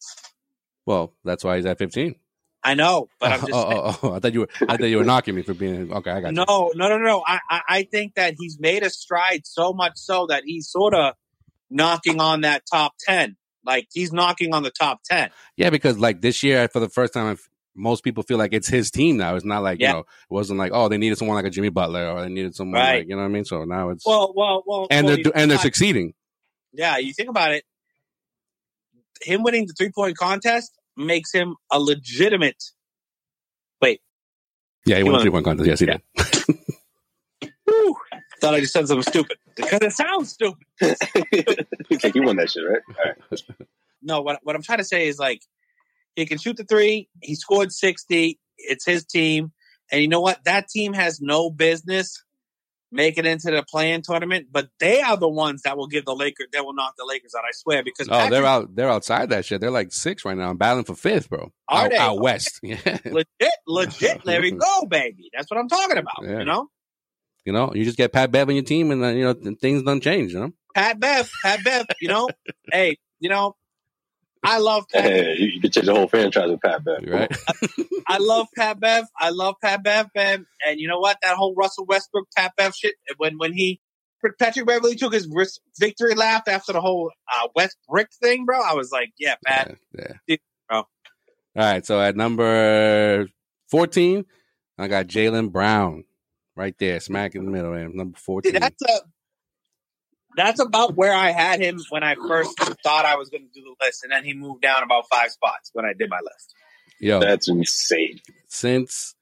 Well, 0.85 1.13
that's 1.23 1.43
why 1.43 1.57
he's 1.57 1.65
at 1.65 1.77
fifteen. 1.77 2.15
I 2.63 2.73
know, 2.73 3.09
but 3.19 3.31
I'm 3.31 3.39
oh, 3.43 3.47
just 3.47 3.53
oh, 3.53 3.69
oh, 3.69 3.99
oh, 4.03 4.13
I 4.13 4.19
thought 4.19 4.33
you 4.33 4.41
were. 4.41 4.49
I 4.61 4.77
thought 4.77 4.85
you 4.85 4.97
were 4.97 5.03
knocking 5.03 5.35
me 5.35 5.43
for 5.43 5.53
being 5.53 5.93
okay. 5.93 6.11
I 6.11 6.21
got 6.21 6.29
you. 6.29 6.43
No, 6.47 6.71
no, 6.75 6.89
no, 6.89 6.97
no. 6.97 7.23
I, 7.25 7.39
I, 7.49 7.61
I 7.69 7.83
think 7.83 8.15
that 8.15 8.35
he's 8.39 8.59
made 8.59 8.83
a 8.83 8.89
stride 8.89 9.45
so 9.45 9.71
much 9.71 9.93
so 9.95 10.27
that 10.27 10.43
he's 10.45 10.67
sort 10.69 10.95
of 10.95 11.13
knocking 11.69 12.19
on 12.19 12.41
that 12.41 12.63
top 12.71 12.93
ten. 12.99 13.37
Like 13.65 13.87
he's 13.93 14.13
knocking 14.13 14.53
on 14.53 14.63
the 14.63 14.71
top 14.71 15.01
ten. 15.03 15.29
Yeah, 15.57 15.69
because 15.69 15.97
like 15.97 16.21
this 16.21 16.43
year, 16.43 16.67
for 16.67 16.79
the 16.79 16.89
first 16.89 17.13
time, 17.13 17.37
most 17.75 18.03
people 18.03 18.23
feel 18.23 18.37
like 18.37 18.53
it's 18.53 18.67
his 18.67 18.89
team 18.91 19.17
now. 19.17 19.35
It's 19.35 19.43
not 19.45 19.63
like 19.63 19.79
Yeah. 19.81 19.87
you 19.89 19.93
know, 19.95 19.99
it 20.01 20.05
wasn't 20.29 20.59
like 20.59 20.71
oh 20.73 20.87
they 20.87 20.97
needed 20.97 21.17
someone 21.17 21.35
like 21.35 21.45
a 21.45 21.49
Jimmy 21.49 21.69
Butler 21.69 22.07
or 22.09 22.21
they 22.21 22.29
needed 22.29 22.55
someone 22.55 22.79
Right. 22.79 22.99
like 22.99 23.07
you 23.09 23.15
know 23.15 23.21
what 23.21 23.25
I 23.27 23.29
mean. 23.29 23.43
So 23.45 23.63
now 23.65 23.89
it's 23.89 24.05
Well, 24.05 24.33
well, 24.35 24.63
well, 24.65 24.87
and 24.91 25.05
well, 25.07 25.17
they're 25.23 25.31
and 25.35 25.51
they're 25.51 25.57
succeeding. 25.57 26.13
Yeah, 26.73 26.97
you 26.97 27.13
think 27.13 27.29
about 27.29 27.51
it. 27.53 27.63
Him 29.21 29.43
winning 29.43 29.65
the 29.67 29.73
three 29.77 29.91
point 29.91 30.17
contest 30.17 30.71
makes 30.97 31.31
him 31.33 31.55
a 31.71 31.79
legitimate. 31.79 32.63
Wait, 33.81 34.01
Yeah, 34.85 34.97
he 34.97 35.03
won 35.03 35.13
wanna- 35.13 35.23
three 35.23 35.31
point 35.31 35.45
contest. 35.45 35.67
Yes, 35.67 35.79
he 35.79 35.85
did. 35.85 36.01
whew, 37.65 37.95
thought 38.39 38.53
I 38.53 38.59
just 38.59 38.73
said 38.73 38.87
something 38.87 39.03
stupid 39.03 39.37
because 39.55 39.79
it 39.81 39.91
sounds 39.93 40.31
stupid. 40.31 40.63
He's 41.89 42.03
like, 42.03 42.15
you 42.15 42.23
won 42.23 42.37
that 42.37 42.49
shit, 42.49 42.63
right? 42.67 42.81
All 42.89 43.05
right. 43.05 43.41
No, 44.01 44.21
what 44.21 44.39
what 44.43 44.55
I'm 44.55 44.61
trying 44.61 44.77
to 44.79 44.83
say 44.83 45.07
is 45.07 45.17
like 45.19 45.41
he 46.15 46.25
can 46.25 46.37
shoot 46.37 46.57
the 46.57 46.63
three. 46.63 47.09
He 47.21 47.35
scored 47.35 47.71
sixty. 47.71 48.39
It's 48.57 48.85
his 48.85 49.05
team, 49.05 49.51
and 49.91 50.01
you 50.01 50.07
know 50.07 50.21
what? 50.21 50.43
That 50.45 50.67
team 50.69 50.93
has 50.93 51.19
no 51.21 51.49
business 51.49 52.21
making 52.91 53.25
it 53.25 53.29
into 53.29 53.51
the 53.51 53.63
playing 53.69 54.01
tournament, 54.03 54.47
but 54.51 54.69
they 54.79 55.01
are 55.01 55.17
the 55.17 55.27
ones 55.27 55.63
that 55.63 55.75
will 55.75 55.87
give 55.87 56.05
the 56.05 56.15
Lakers. 56.15 56.47
That 56.53 56.63
will 56.63 56.73
knock 56.73 56.93
the 56.97 57.03
Lakers 57.05 57.33
out. 57.37 57.43
I 57.43 57.51
swear, 57.51 57.83
because 57.83 58.07
Oh, 58.07 58.11
Patrick- 58.11 58.31
they're 58.31 58.45
out. 58.45 58.75
They're 58.75 58.89
outside 58.89 59.29
that 59.31 59.43
shit. 59.43 59.59
They're 59.59 59.71
like 59.71 59.91
six 59.91 60.23
right 60.23 60.37
now. 60.37 60.49
I'm 60.49 60.55
battling 60.57 60.85
for 60.85 60.95
fifth, 60.95 61.29
bro. 61.29 61.51
Are 61.67 61.85
out, 61.85 61.89
they? 61.89 61.97
out 61.97 62.19
west? 62.21 62.59
Yeah. 62.63 62.77
legit, 63.05 63.53
legit. 63.67 64.23
There 64.23 64.39
we 64.41 64.51
go, 64.51 64.85
baby. 64.85 65.29
That's 65.33 65.49
what 65.51 65.59
I'm 65.59 65.67
talking 65.67 65.97
about. 65.97 66.23
Yeah. 66.23 66.39
You 66.39 66.45
know, 66.45 66.69
You 67.45 67.53
know, 67.53 67.71
you 67.75 67.83
just 67.83 67.97
get 67.97 68.11
Pat 68.11 68.31
Bev 68.31 68.49
on 68.49 68.55
your 68.55 68.63
team, 68.63 68.91
and 68.91 69.03
then 69.03 69.17
you 69.17 69.23
know 69.23 69.33
things 69.61 69.83
don't 69.83 70.01
change. 70.01 70.33
You 70.33 70.39
know, 70.39 70.51
Pat 70.73 70.99
Bev, 70.99 71.29
Pat 71.43 71.63
Bev. 71.63 71.85
You 72.01 72.07
know, 72.07 72.27
hey, 72.71 72.97
you 73.19 73.29
know, 73.29 73.55
I 74.43 74.57
love 74.57 74.85
Pat. 74.91 75.03
Hey, 75.03 75.35
you, 75.37 75.47
you 75.47 75.61
could 75.61 75.71
change 75.71 75.85
the 75.85 75.93
whole 75.93 76.07
franchise 76.07 76.49
with 76.49 76.61
Pat 76.61 76.83
Bev. 76.83 77.03
Right? 77.07 77.31
I 78.07 78.17
love 78.17 78.47
Pat 78.55 78.79
Bev. 78.79 79.05
I 79.19 79.29
love 79.29 79.55
Pat 79.61 79.83
Bev, 79.83 80.07
man. 80.15 80.47
And 80.67 80.79
you 80.79 80.87
know 80.87 80.99
what? 80.99 81.17
That 81.21 81.35
whole 81.35 81.53
Russell 81.55 81.85
Westbrook 81.85 82.27
Pat 82.35 82.53
Bev 82.57 82.75
shit. 82.75 82.95
When 83.17 83.37
when 83.37 83.53
he 83.53 83.79
Patrick 84.39 84.65
Beverley 84.65 84.95
took 84.95 85.13
his 85.13 85.27
ris- 85.31 85.59
victory 85.79 86.15
lap 86.15 86.47
after 86.47 86.73
the 86.73 86.81
whole 86.81 87.11
uh, 87.31 87.47
West 87.55 87.77
Brick 87.87 88.09
thing, 88.21 88.45
bro. 88.45 88.59
I 88.59 88.73
was 88.73 88.91
like, 88.91 89.11
yeah, 89.19 89.35
Pat. 89.45 89.77
yeah. 89.97 90.13
Yeah, 90.27 90.35
bro. 90.67 90.77
All 90.79 90.87
right. 91.55 91.85
So 91.85 92.01
at 92.01 92.15
number 92.15 93.27
fourteen, 93.69 94.25
I 94.77 94.87
got 94.87 95.07
Jaylen 95.07 95.51
Brown 95.51 96.05
right 96.55 96.75
there, 96.77 96.99
smack 96.99 97.35
in 97.35 97.45
the 97.45 97.51
middle, 97.51 97.71
man. 97.71 97.91
Number 97.95 98.17
See, 98.17 98.23
fourteen. 98.23 98.53
that's 98.53 98.81
a 98.83 98.99
that's 100.35 100.59
about 100.59 100.95
where 100.95 101.13
I 101.13 101.31
had 101.31 101.61
him 101.61 101.79
when 101.89 102.03
I 102.03 102.15
first 102.15 102.57
thought 102.83 103.05
I 103.05 103.15
was 103.15 103.29
going 103.29 103.43
to 103.47 103.51
do 103.53 103.61
the 103.63 103.85
list, 103.85 104.03
and 104.03 104.11
then 104.11 104.23
he 104.25 104.33
moved 104.33 104.61
down 104.61 104.83
about 104.83 105.05
five 105.09 105.31
spots 105.31 105.69
when 105.73 105.85
I 105.85 105.93
did 105.93 106.09
my 106.09 106.19
list. 106.19 106.53
Yo, 106.99 107.19
That's 107.19 107.47
insane. 107.49 108.19
since 108.47 109.15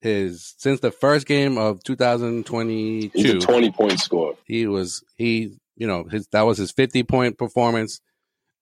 his 0.00 0.54
since 0.58 0.80
the 0.80 0.90
first 0.90 1.26
game 1.26 1.56
of 1.56 1.80
He's 1.86 1.96
a 2.00 3.38
20 3.38 3.70
point 3.72 3.98
score. 4.00 4.34
he 4.46 4.66
was 4.66 5.02
he 5.16 5.56
you 5.76 5.86
know 5.86 6.04
his 6.04 6.26
that 6.28 6.42
was 6.42 6.58
his 6.58 6.72
50 6.72 7.04
point 7.04 7.38
performance 7.38 8.00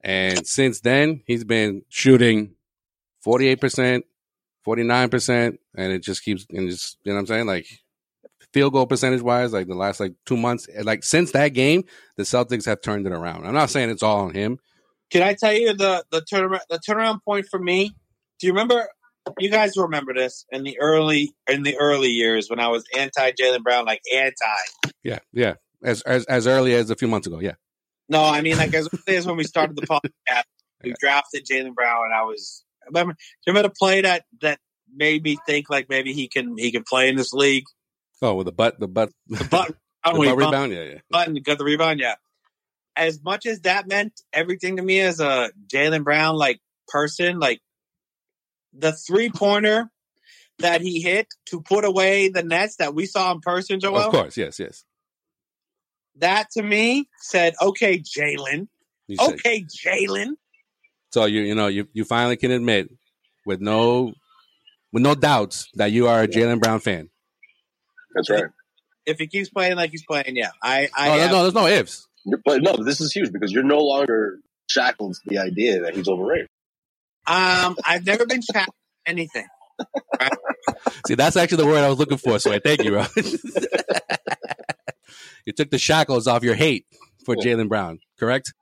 and 0.04 0.46
since 0.46 0.80
then 0.80 1.22
he's 1.26 1.42
been 1.42 1.82
shooting 1.88 2.54
48% 3.26 4.02
49% 4.66 5.56
and 5.76 5.92
it 5.92 6.02
just 6.02 6.24
keeps 6.24 6.46
and 6.50 6.68
just 6.70 6.98
you 7.04 7.10
know 7.12 7.16
what 7.16 7.20
i'm 7.20 7.26
saying 7.26 7.46
like 7.46 7.66
field 8.52 8.72
goal 8.72 8.86
percentage 8.86 9.22
wise 9.22 9.52
like 9.52 9.66
the 9.66 9.74
last 9.74 9.98
like 9.98 10.12
two 10.26 10.36
months 10.36 10.68
like 10.82 11.02
since 11.02 11.32
that 11.32 11.48
game 11.48 11.84
the 12.16 12.22
celtics 12.22 12.66
have 12.66 12.80
turned 12.82 13.06
it 13.06 13.12
around 13.12 13.46
i'm 13.46 13.54
not 13.54 13.70
saying 13.70 13.88
it's 13.90 14.02
all 14.02 14.20
on 14.20 14.34
him 14.34 14.58
Can 15.10 15.22
I 15.22 15.34
tell 15.34 15.52
you 15.52 15.74
the 15.74 16.04
the 16.10 16.20
turnaround 16.22 16.60
the 16.70 16.78
turnaround 16.78 17.18
point 17.24 17.46
for 17.50 17.58
me? 17.58 17.94
Do 18.40 18.46
you 18.46 18.52
remember? 18.52 18.88
You 19.38 19.50
guys 19.50 19.76
remember 19.76 20.12
this 20.14 20.44
in 20.50 20.64
the 20.64 20.78
early 20.80 21.32
in 21.48 21.62
the 21.62 21.76
early 21.78 22.08
years 22.08 22.48
when 22.50 22.58
I 22.60 22.68
was 22.68 22.82
anti 22.98 23.30
Jaylen 23.32 23.62
Brown, 23.62 23.84
like 23.84 24.00
anti. 24.14 24.90
yeah 25.04 25.18
yeah 25.32 25.54
as, 25.84 26.00
as 26.02 26.24
as 26.26 26.46
early 26.46 26.74
as 26.74 26.90
a 26.90 26.96
few 26.96 27.08
months 27.08 27.26
ago 27.26 27.38
yeah 27.40 27.54
No, 28.08 28.22
I 28.24 28.40
mean 28.40 28.56
like 28.56 28.74
as 28.74 28.88
early 28.92 29.16
as 29.18 29.26
when 29.26 29.36
we 29.36 29.44
started 29.44 29.76
the 29.76 29.86
podcast, 29.94 30.42
we 30.82 30.94
drafted 30.98 31.46
Jaylen 31.46 31.74
Brown, 31.74 32.04
and 32.06 32.14
I 32.14 32.22
was 32.24 32.64
remember. 32.86 33.12
Do 33.14 33.18
you 33.46 33.52
remember 33.52 33.68
the 33.68 33.74
play 33.78 34.00
that 34.02 34.24
that 34.40 34.58
made 34.94 35.22
me 35.22 35.38
think 35.46 35.70
like 35.70 35.88
maybe 35.88 36.12
he 36.12 36.28
can 36.28 36.56
he 36.58 36.70
can 36.70 36.82
play 36.82 37.08
in 37.08 37.16
this 37.16 37.32
league? 37.32 37.64
oh 38.20 38.34
with 38.34 38.46
the 38.46 38.52
butt 38.52 38.78
the 38.78 38.88
butt 38.88 39.10
The 39.28 39.44
butt, 39.44 39.68
the 39.68 39.74
I 40.04 40.12
don't 40.12 40.14
know, 40.14 40.18
butt 40.18 40.28
he 40.28 40.28
bumped 40.28 40.44
rebound 40.46 40.72
yeah 40.72 40.82
yeah 40.94 40.98
button, 41.10 41.34
got 41.44 41.58
the 41.58 41.64
rebound. 41.64 42.00
Yeah. 42.00 42.14
As 42.94 43.22
much 43.22 43.46
as 43.46 43.60
that 43.62 43.88
meant 43.88 44.12
everything 44.32 44.76
to 44.76 44.82
me 44.82 45.00
as 45.00 45.18
a 45.20 45.50
Jaylen 45.72 46.04
Brown 46.04 46.36
like 46.36 46.60
person, 46.88 47.38
like 47.38 47.60
the 48.74 48.92
three 48.92 49.30
pointer 49.30 49.90
that 50.58 50.80
he 50.82 51.00
hit 51.00 51.26
to 51.46 51.60
put 51.62 51.84
away 51.84 52.28
the 52.28 52.42
nets 52.42 52.76
that 52.76 52.94
we 52.94 53.06
saw 53.06 53.32
in 53.32 53.40
person, 53.40 53.80
Joel. 53.80 53.98
of 53.98 54.10
course 54.12 54.36
yes 54.36 54.58
yes 54.60 54.84
That 56.16 56.50
to 56.52 56.62
me 56.62 57.08
said, 57.20 57.54
"Okay, 57.60 57.98
Jaylen. 58.00 58.68
Okay, 59.18 59.64
Jaylen. 59.64 60.34
So 61.12 61.26
you 61.26 61.42
you 61.42 61.54
know 61.54 61.66
you 61.68 61.86
you 61.92 62.04
finally 62.04 62.36
can 62.36 62.50
admit 62.50 62.88
with 63.46 63.60
no 63.60 64.12
with 64.92 65.02
no 65.02 65.14
doubts 65.14 65.68
that 65.74 65.90
you 65.92 66.08
are 66.08 66.22
a 66.22 66.28
Jaylen 66.28 66.60
Brown 66.60 66.80
fan. 66.80 67.08
That's 68.14 68.30
right. 68.30 68.44
If 69.06 69.18
he 69.18 69.26
keeps 69.26 69.48
playing 69.48 69.76
like 69.76 69.90
he's 69.90 70.04
playing, 70.04 70.36
yeah, 70.36 70.50
I, 70.62 70.88
I 70.96 71.08
Oh, 71.08 71.18
have- 71.18 71.30
no, 71.32 71.42
there's 71.42 71.54
no 71.54 71.66
ifs. 71.66 72.06
But 72.44 72.62
no, 72.62 72.76
this 72.76 73.00
is 73.00 73.12
huge 73.12 73.32
because 73.32 73.50
you're 73.50 73.64
no 73.64 73.78
longer 73.80 74.38
shackled 74.70 75.14
to 75.14 75.20
the 75.26 75.38
idea 75.38 75.80
that 75.82 75.96
he's 75.96 76.06
overrated. 76.08 76.46
um, 77.26 77.76
I've 77.84 78.06
never 78.06 78.26
been 78.26 78.42
chat 78.42 78.68
anything. 79.06 79.46
See, 81.08 81.14
that's 81.16 81.36
actually 81.36 81.64
the 81.64 81.66
word 81.66 81.78
I 81.82 81.88
was 81.88 81.98
looking 81.98 82.18
for. 82.18 82.38
So 82.38 82.52
I 82.52 82.60
thank 82.60 82.84
you, 82.84 82.90
bro. 82.92 83.06
you 85.46 85.52
took 85.52 85.70
the 85.70 85.78
shackles 85.78 86.26
off 86.28 86.42
your 86.44 86.54
hate 86.54 86.86
for 87.24 87.34
Jaylen 87.36 87.68
Brown, 87.68 87.98
correct? 88.18 88.52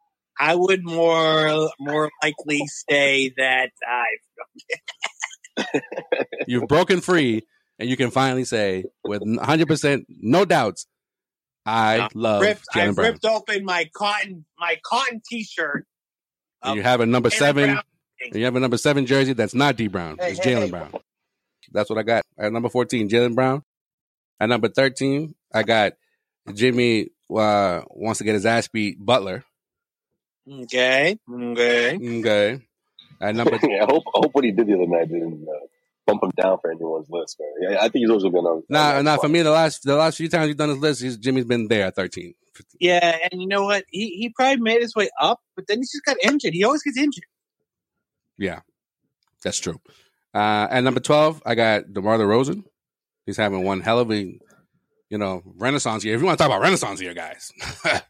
I 0.40 0.54
would 0.54 0.82
more 0.84 1.70
more 1.78 2.10
likely 2.22 2.66
say 2.88 3.32
that 3.36 3.70
I've 3.86 5.66
You've 6.46 6.66
broken 6.66 7.02
free, 7.02 7.42
and 7.78 7.88
you 7.90 7.96
can 7.96 8.10
finally 8.10 8.44
say 8.44 8.84
with 9.04 9.20
100 9.20 9.68
percent 9.68 10.06
no 10.08 10.46
doubts, 10.46 10.86
I 11.66 12.08
love 12.14 12.40
ripped. 12.42 12.64
I 12.72 12.78
Jaylen 12.78 12.94
Brown. 12.94 13.06
ripped 13.12 13.24
open 13.26 13.64
my 13.64 13.90
cotton 13.94 14.46
my 14.58 14.78
cotton 14.84 15.20
T-shirt. 15.28 15.86
And 16.62 16.76
you 16.76 16.82
have 16.82 17.00
a 17.00 17.06
number 17.06 17.28
Jaylen 17.28 17.38
seven. 17.38 17.70
Brown. 17.72 17.82
And 18.22 18.36
you 18.36 18.44
have 18.44 18.56
a 18.56 18.60
number 18.60 18.78
seven 18.78 19.06
jersey 19.06 19.34
that's 19.34 19.54
not 19.54 19.76
D 19.76 19.88
Brown. 19.88 20.16
Hey, 20.18 20.32
it's 20.32 20.44
hey, 20.44 20.54
Jaylen 20.54 20.64
hey. 20.64 20.70
Brown. 20.70 20.92
That's 21.72 21.90
what 21.90 21.98
I 21.98 22.02
got. 22.02 22.24
At 22.38 22.52
number 22.52 22.68
14, 22.68 23.08
Jaylen 23.08 23.34
Brown. 23.34 23.62
At 24.40 24.48
number 24.48 24.68
13, 24.68 25.34
I 25.54 25.62
got 25.62 25.92
Jimmy 26.52 27.10
uh, 27.30 27.82
wants 27.90 28.18
to 28.18 28.24
get 28.24 28.34
his 28.34 28.46
ass 28.46 28.68
beat, 28.68 29.04
Butler. 29.04 29.44
Okay, 30.50 31.16
okay. 31.30 31.96
Okay. 31.96 32.60
At 33.20 33.34
number 33.34 33.58
yeah, 33.68 33.84
I 33.84 33.86
hope, 33.86 34.04
I 34.14 34.18
hope 34.18 34.34
what 34.34 34.44
he 34.44 34.50
did 34.50 34.66
the 34.66 34.74
other 34.74 34.86
night 34.86 35.08
didn't 35.08 35.46
uh, 35.46 35.66
bump 36.06 36.22
him 36.22 36.32
down 36.40 36.58
for 36.60 36.70
anyone's 36.70 37.08
list, 37.10 37.38
man. 37.38 37.70
Yeah, 37.70 37.78
I 37.78 37.82
think 37.82 38.02
he's 38.02 38.10
also 38.10 38.30
going 38.30 38.44
to. 38.44 38.66
Nah, 38.68 39.02
nah, 39.02 39.18
for 39.18 39.28
me, 39.28 39.42
the 39.42 39.50
last 39.50 39.82
the 39.84 39.96
last 39.96 40.16
few 40.16 40.28
times 40.28 40.46
he's 40.46 40.56
done 40.56 40.70
his 40.70 40.78
list, 40.78 41.02
he's, 41.02 41.18
Jimmy's 41.18 41.44
been 41.44 41.68
there 41.68 41.86
at 41.86 41.96
13. 41.96 42.34
Yeah, 42.78 43.16
and 43.30 43.40
you 43.40 43.46
know 43.46 43.64
what? 43.64 43.84
He 43.90 44.16
he 44.16 44.30
probably 44.30 44.60
made 44.60 44.80
his 44.80 44.94
way 44.94 45.08
up, 45.20 45.40
but 45.54 45.66
then 45.66 45.78
he 45.78 45.82
just 45.82 46.04
got 46.04 46.16
injured. 46.22 46.52
He 46.52 46.64
always 46.64 46.82
gets 46.82 46.98
injured. 46.98 47.24
Yeah, 48.38 48.60
that's 49.42 49.58
true. 49.58 49.80
Uh, 50.32 50.66
at 50.70 50.80
number 50.82 51.00
12, 51.00 51.42
I 51.44 51.54
got 51.54 51.92
DeMar 51.92 52.18
DeRozan. 52.18 52.64
He's 53.26 53.36
having 53.36 53.64
one 53.64 53.80
hell 53.80 53.98
of 53.98 54.10
a, 54.12 54.38
you 55.08 55.18
know, 55.18 55.42
renaissance 55.44 56.04
year. 56.04 56.14
If 56.14 56.20
you 56.20 56.26
want 56.26 56.38
to 56.38 56.44
talk 56.44 56.50
about 56.50 56.62
renaissance 56.62 57.00
year, 57.00 57.14
guys, 57.14 57.52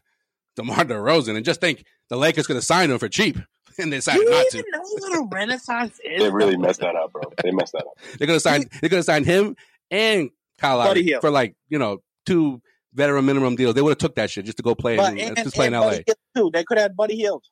DeMar 0.55 0.85
DeRozan. 0.85 1.35
And 1.35 1.45
just 1.45 1.61
think, 1.61 1.83
the 2.09 2.17
Lakers 2.17 2.45
could 2.47 2.57
have 2.57 2.65
signed 2.65 2.91
him 2.91 2.99
for 2.99 3.07
cheap, 3.07 3.37
and 3.79 3.91
they 3.91 3.97
decided 3.97 4.21
you 4.21 4.29
not 4.29 4.45
even 4.53 4.65
to. 4.65 4.71
know 4.71 4.81
what 4.81 5.17
a 5.17 5.27
renaissance 5.35 5.99
is? 6.05 6.21
They 6.21 6.29
really 6.29 6.57
messed 6.57 6.81
that 6.81 6.95
up, 6.95 7.13
bro. 7.13 7.23
They 7.43 7.51
messed 7.51 7.73
that 7.73 7.85
up. 7.85 7.97
They 8.19 8.25
could 8.25 8.33
have 8.33 8.41
signed. 8.41 8.69
They 8.81 8.89
could 8.89 8.97
have 8.97 9.05
signed 9.05 9.25
him 9.25 9.55
and 9.89 10.29
Kyle 10.59 10.77
Buddy 10.77 11.11
Lowry 11.11 11.21
for 11.21 11.31
like 11.31 11.55
you 11.69 11.79
know 11.79 11.99
two 12.25 12.61
veteran 12.93 13.25
minimum 13.25 13.55
deals. 13.55 13.75
They 13.75 13.81
would 13.81 13.91
have 13.91 13.97
took 13.97 14.15
that 14.15 14.29
shit 14.29 14.45
just 14.45 14.57
to 14.57 14.63
go 14.63 14.75
play, 14.75 14.97
But, 14.97 15.13
in, 15.13 15.29
and, 15.29 15.37
just 15.37 15.55
play 15.55 15.67
in 15.67 15.73
LA. 15.73 15.99
Too. 16.35 16.49
They 16.51 16.63
could 16.63 16.77
have 16.77 16.95
Buddy 16.95 17.15
Hield. 17.15 17.45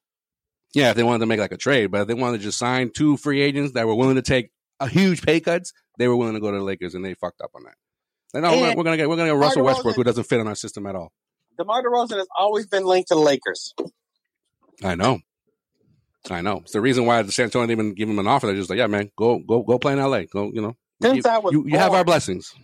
Yeah, 0.73 0.91
if 0.91 0.95
they 0.95 1.03
wanted 1.03 1.19
to 1.19 1.25
make 1.25 1.39
like 1.39 1.51
a 1.51 1.57
trade, 1.57 1.87
but 1.87 2.01
if 2.01 2.07
they 2.07 2.13
wanted 2.13 2.37
to 2.37 2.43
just 2.43 2.59
sign 2.59 2.91
two 2.91 3.17
free 3.17 3.41
agents 3.41 3.73
that 3.73 3.87
were 3.87 3.95
willing 3.95 4.15
to 4.15 4.21
take 4.21 4.51
a 4.79 4.87
huge 4.87 5.21
pay 5.23 5.39
cuts, 5.39 5.73
they 5.97 6.07
were 6.07 6.15
willing 6.15 6.35
to 6.35 6.39
go 6.39 6.51
to 6.51 6.57
the 6.57 6.63
Lakers, 6.63 6.93
and 6.93 7.03
they 7.03 7.13
fucked 7.15 7.41
up 7.41 7.51
on 7.55 7.63
that. 7.63 7.73
Like, 8.33 8.43
no, 8.43 8.49
oh, 8.49 8.61
we're, 8.61 8.67
And 8.67 8.77
we're 8.77 8.83
gonna 8.83 8.97
get 8.97 9.09
we're 9.09 9.15
gonna 9.15 9.29
get 9.29 9.37
Russell 9.37 9.61
DeMar 9.61 9.73
Westbrook, 9.73 9.95
who 9.95 10.03
doesn't 10.03 10.25
fit 10.25 10.39
on 10.39 10.47
our 10.47 10.55
system 10.55 10.85
at 10.85 10.95
all. 10.95 11.11
DeMar 11.59 11.83
DeRozan 11.83 12.17
has 12.17 12.27
always 12.37 12.65
been 12.67 12.85
linked 12.85 13.09
to 13.09 13.15
the 13.15 13.21
Lakers. 13.21 13.75
I 14.83 14.95
know, 14.95 15.19
I 16.31 16.41
know. 16.41 16.57
It's 16.63 16.71
the 16.71 16.81
reason 16.81 17.05
why 17.05 17.21
the 17.21 17.31
San 17.31 17.45
Antonio 17.45 17.67
didn't 17.67 17.79
even 17.79 17.93
give 17.95 18.09
him 18.09 18.17
an 18.17 18.27
offer. 18.27 18.47
They're 18.47 18.55
just 18.55 18.69
like, 18.69 18.79
yeah, 18.79 18.87
man, 18.87 19.11
go 19.17 19.39
go 19.39 19.61
go 19.61 19.77
play 19.77 19.93
in 19.93 19.99
LA. 19.99 20.23
Go, 20.23 20.51
you 20.53 20.61
know, 20.61 20.77
Since 21.01 21.25
you, 21.25 21.31
I 21.31 21.37
was 21.37 21.53
you, 21.53 21.65
you 21.67 21.77
have 21.77 21.93
our 21.93 22.05
blessings. 22.05 22.55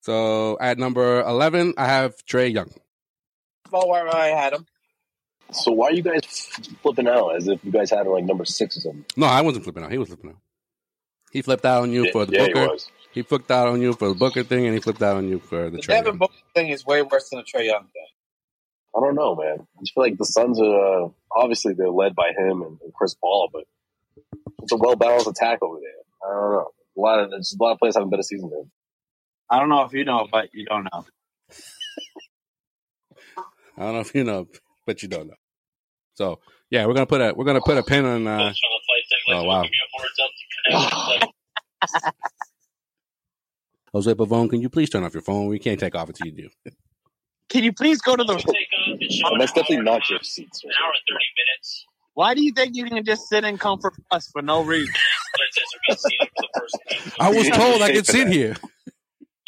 So 0.00 0.56
at 0.60 0.78
number 0.78 1.20
eleven, 1.20 1.74
I 1.76 1.86
have 1.86 2.14
Trae 2.26 2.52
Young. 2.52 2.70
That's 3.70 3.86
where 3.86 4.08
I 4.14 4.28
had 4.28 4.54
him. 4.54 4.66
So 5.52 5.72
why 5.72 5.88
are 5.88 5.92
you 5.92 6.02
guys 6.02 6.24
flipping 6.82 7.06
out 7.06 7.36
as 7.36 7.48
if 7.48 7.64
you 7.64 7.70
guys 7.70 7.90
had 7.90 8.06
like 8.06 8.24
number 8.24 8.44
six 8.44 8.76
or 8.78 8.80
something? 8.80 9.04
No, 9.16 9.26
I 9.26 9.42
wasn't 9.42 9.64
flipping 9.64 9.84
out. 9.84 9.92
He 9.92 9.98
was 9.98 10.08
flipping 10.08 10.30
out. 10.30 10.38
He 11.32 11.42
flipped 11.42 11.64
out 11.64 11.82
on 11.82 11.92
you 11.92 12.06
Yeah, 12.06 12.12
for 12.12 12.24
the 12.24 12.32
yeah, 12.32 12.46
he 12.46 12.52
Booker. 12.52 12.76
Was. 13.16 13.24
He, 13.24 13.28
flipped 13.28 13.50
out 13.50 13.68
on 13.68 13.80
you 13.80 13.92
for 13.94 14.08
the 14.08 14.14
Booker 14.14 14.42
thing, 14.42 14.66
and 14.66 14.74
he 14.74 14.80
flipped 14.80 15.02
out 15.02 15.16
on 15.16 15.28
you 15.28 15.38
for 15.38 15.70
the 15.70 15.76
The 15.76 15.82
trade. 15.82 16.04
Devin 16.04 16.18
Booker 16.18 16.34
thing 16.54 16.68
is 16.68 16.84
way 16.86 17.02
worse 17.02 17.30
than 17.30 17.40
the 17.40 17.44
Trae 17.44 17.66
Young 17.66 17.84
thing. 17.84 18.06
I 18.96 19.00
don't 19.00 19.14
know, 19.14 19.34
man. 19.34 19.66
I 19.76 19.80
just 19.80 19.94
feel 19.94 20.04
like 20.04 20.16
the 20.16 20.24
Suns 20.24 20.60
are 20.60 21.04
uh, 21.04 21.08
obviously 21.34 21.74
they're 21.74 21.90
led 21.90 22.14
by 22.14 22.28
him 22.36 22.62
and, 22.62 22.78
and 22.82 22.94
Chris 22.94 23.14
Paul, 23.14 23.50
but 23.52 23.64
it's 24.62 24.72
a 24.72 24.76
well 24.76 24.96
balanced 24.96 25.26
attack 25.26 25.62
over 25.62 25.78
there. 25.80 25.90
I 26.24 26.32
don't 26.32 26.52
know. 26.52 26.70
A 26.96 27.00
lot 27.00 27.18
of 27.20 27.30
there's 27.30 27.54
a 27.58 27.62
lot 27.62 27.72
of 27.72 27.78
players 27.78 27.96
having 27.96 28.10
better 28.10 28.22
season 28.22 28.48
than. 28.48 28.70
I 29.50 29.60
don't 29.60 29.68
know 29.68 29.82
if 29.82 29.92
you 29.92 30.04
know, 30.04 30.26
but 30.30 30.48
you 30.54 30.64
don't 30.64 30.84
know. 30.84 31.04
I 33.76 33.82
don't 33.82 33.94
know 33.94 34.00
if 34.00 34.14
you 34.14 34.24
know, 34.24 34.48
but 34.86 35.02
you 35.02 35.08
don't 35.08 35.28
know. 35.28 35.36
So 36.14 36.40
yeah, 36.70 36.86
we're 36.86 36.94
gonna 36.94 37.06
put 37.06 37.20
a 37.20 37.34
we're 37.36 37.44
gonna 37.44 37.60
put 37.60 37.76
a 37.76 37.82
pin 37.82 38.06
on. 38.06 38.26
Uh, 38.26 38.52
oh 39.28 39.44
wow, 39.44 39.64
Jose 43.96 44.12
Pavone, 44.14 44.50
can 44.50 44.60
you 44.60 44.68
please 44.68 44.90
turn 44.90 45.04
off 45.04 45.14
your 45.14 45.22
phone? 45.22 45.46
We 45.46 45.58
can't 45.58 45.80
take 45.80 45.94
off 45.94 46.08
until 46.08 46.26
you 46.26 46.32
do. 46.34 46.48
Can 47.48 47.64
you 47.64 47.72
please 47.72 47.98
go 48.02 48.14
to 48.14 48.22
the? 48.24 48.34
And 48.34 49.40
that's 49.40 49.52
definitely 49.52 49.80
not 49.86 50.10
your 50.10 50.18
seats. 50.22 50.62
An 50.64 50.70
hour 50.82 50.90
and 50.90 51.00
30 51.08 51.24
minutes. 51.40 51.86
Why 52.12 52.34
do 52.34 52.44
you 52.44 52.52
think 52.52 52.76
you 52.76 52.84
can 52.84 53.02
just 53.06 53.26
sit 53.26 53.42
in 53.44 53.56
comfort 53.56 53.94
plus 54.10 54.28
for 54.28 54.42
no 54.42 54.62
reason? 54.62 54.92
But 55.32 55.40
it 55.40 55.54
says 55.54 55.64
we're 55.72 55.80
going 55.88 55.96
to 55.96 56.02
see 56.02 56.16
them 56.20 56.28
for 56.36 56.42
the 56.42 56.60
first 56.60 56.76
time. 56.90 57.12
I 57.20 57.30
was 57.30 57.48
told 57.48 57.80
I 57.80 57.92
could 57.92 58.04
sit 58.06 58.26
that. 58.26 58.32
here. 58.34 58.48
We'll 58.60 58.70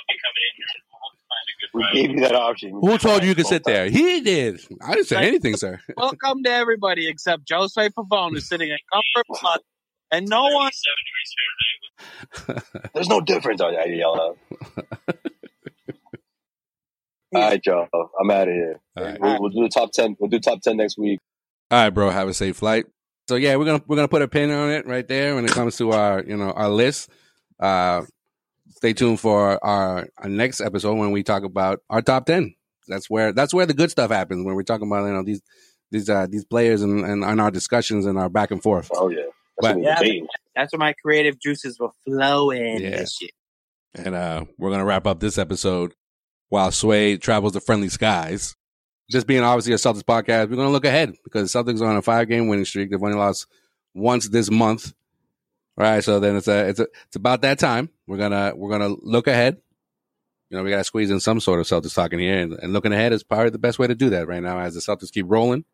be 0.08 0.16
coming 0.24 0.44
in 0.48 0.54
here 0.56 0.70
and 0.72 0.82
we'll 0.92 1.12
find 1.28 1.44
a 1.44 1.54
good 1.60 1.70
We 1.74 1.82
ride. 1.82 1.92
gave 1.92 2.10
you 2.16 2.20
that 2.26 2.34
option. 2.34 2.70
Who 2.70 2.96
told 2.96 3.22
you 3.24 3.28
you 3.28 3.34
could 3.34 3.46
sit 3.46 3.64
there? 3.64 3.90
He 3.90 4.22
did. 4.22 4.60
I 4.80 4.94
didn't 4.94 5.08
say 5.08 5.26
anything, 5.26 5.56
sir. 5.58 5.78
Welcome 5.94 6.42
to 6.44 6.50
everybody 6.50 7.06
except 7.06 7.42
Jose 7.50 7.90
Pavone, 7.90 8.30
who's 8.30 8.48
sitting 8.48 8.70
in 8.70 8.78
comfort 8.90 9.26
plus, 9.40 9.58
and 10.10 10.26
no 10.26 10.44
one. 10.44 10.70
37 11.28 11.58
degrees 11.58 12.64
Fahrenheit. 12.64 12.90
There's 12.94 13.08
no 13.08 13.20
difference. 13.20 13.60
I 13.60 13.68
I 13.68 13.84
yell 13.86 14.20
out. 14.20 14.38
All 17.34 17.42
right, 17.42 17.62
Joe. 17.62 17.86
I'm 18.20 18.30
out 18.30 18.48
of 18.48 18.54
here. 18.54 18.80
All 18.96 19.04
right. 19.04 19.20
We'll, 19.20 19.40
we'll 19.40 19.50
do 19.50 19.62
the 19.62 19.68
top 19.68 19.92
ten. 19.92 20.16
We'll 20.18 20.30
do 20.30 20.38
top 20.38 20.62
ten 20.62 20.76
next 20.76 20.96
week. 20.98 21.20
All 21.70 21.78
right, 21.78 21.90
bro. 21.90 22.10
Have 22.10 22.28
a 22.28 22.34
safe 22.34 22.56
flight. 22.56 22.86
So 23.28 23.36
yeah, 23.36 23.56
we're 23.56 23.66
gonna 23.66 23.82
we're 23.86 23.96
gonna 23.96 24.08
put 24.08 24.22
a 24.22 24.28
pin 24.28 24.50
on 24.50 24.70
it 24.70 24.86
right 24.86 25.06
there 25.06 25.34
when 25.34 25.44
it 25.44 25.50
comes 25.50 25.76
to 25.76 25.92
our 25.92 26.24
you 26.24 26.36
know 26.36 26.50
our 26.50 26.70
list. 26.70 27.10
Uh, 27.60 28.02
stay 28.70 28.94
tuned 28.94 29.20
for 29.20 29.62
our, 29.62 30.08
our 30.16 30.28
next 30.28 30.60
episode 30.60 30.94
when 30.94 31.10
we 31.10 31.22
talk 31.22 31.42
about 31.42 31.80
our 31.90 32.00
top 32.00 32.24
ten. 32.24 32.54
That's 32.86 33.10
where 33.10 33.32
that's 33.32 33.52
where 33.52 33.66
the 33.66 33.74
good 33.74 33.90
stuff 33.90 34.10
happens 34.10 34.46
when 34.46 34.54
we're 34.54 34.62
talking 34.62 34.86
about 34.86 35.04
you 35.04 35.12
know 35.12 35.22
these 35.22 35.42
these 35.90 36.08
uh, 36.08 36.26
these 36.30 36.46
players 36.46 36.80
and, 36.80 37.04
and, 37.04 37.22
and 37.22 37.40
our 37.40 37.50
discussions 37.50 38.06
and 38.06 38.18
our 38.18 38.30
back 38.30 38.50
and 38.50 38.62
forth. 38.62 38.90
Oh 38.94 39.10
yeah. 39.10 39.24
But- 39.60 39.76
That's 39.82 40.00
what 40.00 40.06
Yeah. 40.06 40.20
we're. 40.22 40.26
That's 40.56 40.72
where 40.72 40.78
my 40.78 40.92
creative 40.94 41.38
juices 41.38 41.78
will 41.78 41.94
flow 42.04 42.50
in. 42.50 42.82
Yeah. 42.82 42.90
This 42.90 43.16
shit. 43.16 43.30
And 43.94 44.14
uh, 44.14 44.44
we're 44.58 44.70
gonna 44.70 44.84
wrap 44.84 45.06
up 45.06 45.20
this 45.20 45.38
episode 45.38 45.94
while 46.48 46.70
Sway 46.72 47.16
travels 47.16 47.52
to 47.52 47.60
friendly 47.60 47.88
skies. 47.88 48.54
Just 49.10 49.26
being 49.26 49.42
obviously 49.42 49.72
a 49.72 49.76
Celtics 49.76 50.02
podcast, 50.02 50.50
we're 50.50 50.56
gonna 50.56 50.70
look 50.70 50.84
ahead 50.84 51.14
because 51.24 51.50
the 51.52 51.58
Celtics 51.58 51.80
are 51.80 51.86
on 51.86 51.96
a 51.96 52.02
five 52.02 52.28
game 52.28 52.48
winning 52.48 52.64
streak. 52.64 52.90
They've 52.90 53.02
only 53.02 53.16
lost 53.16 53.46
once 53.94 54.28
this 54.28 54.50
month. 54.50 54.92
All 55.78 55.84
right, 55.84 56.02
so 56.02 56.18
then 56.20 56.34
it's 56.36 56.48
a, 56.48 56.68
it's 56.68 56.80
a, 56.80 56.86
it's 57.06 57.16
about 57.16 57.42
that 57.42 57.58
time. 57.60 57.88
We're 58.06 58.18
gonna 58.18 58.52
we're 58.56 58.70
gonna 58.70 58.88
look 59.00 59.26
ahead. 59.28 59.58
You 60.50 60.56
know, 60.56 60.64
we 60.64 60.70
gotta 60.70 60.84
squeeze 60.84 61.10
in 61.10 61.20
some 61.20 61.40
sort 61.40 61.60
of 61.60 61.66
Celtics 61.66 61.94
talking 61.94 62.18
here, 62.18 62.38
and, 62.38 62.52
and 62.54 62.72
looking 62.72 62.92
ahead 62.92 63.12
is 63.12 63.22
probably 63.22 63.50
the 63.50 63.58
best 63.58 63.78
way 63.78 63.86
to 63.86 63.94
do 63.94 64.10
that 64.10 64.26
right 64.28 64.42
now 64.42 64.58
as 64.58 64.74
the 64.74 64.80
Celtics 64.80 65.12
keep 65.12 65.26
rolling. 65.28 65.64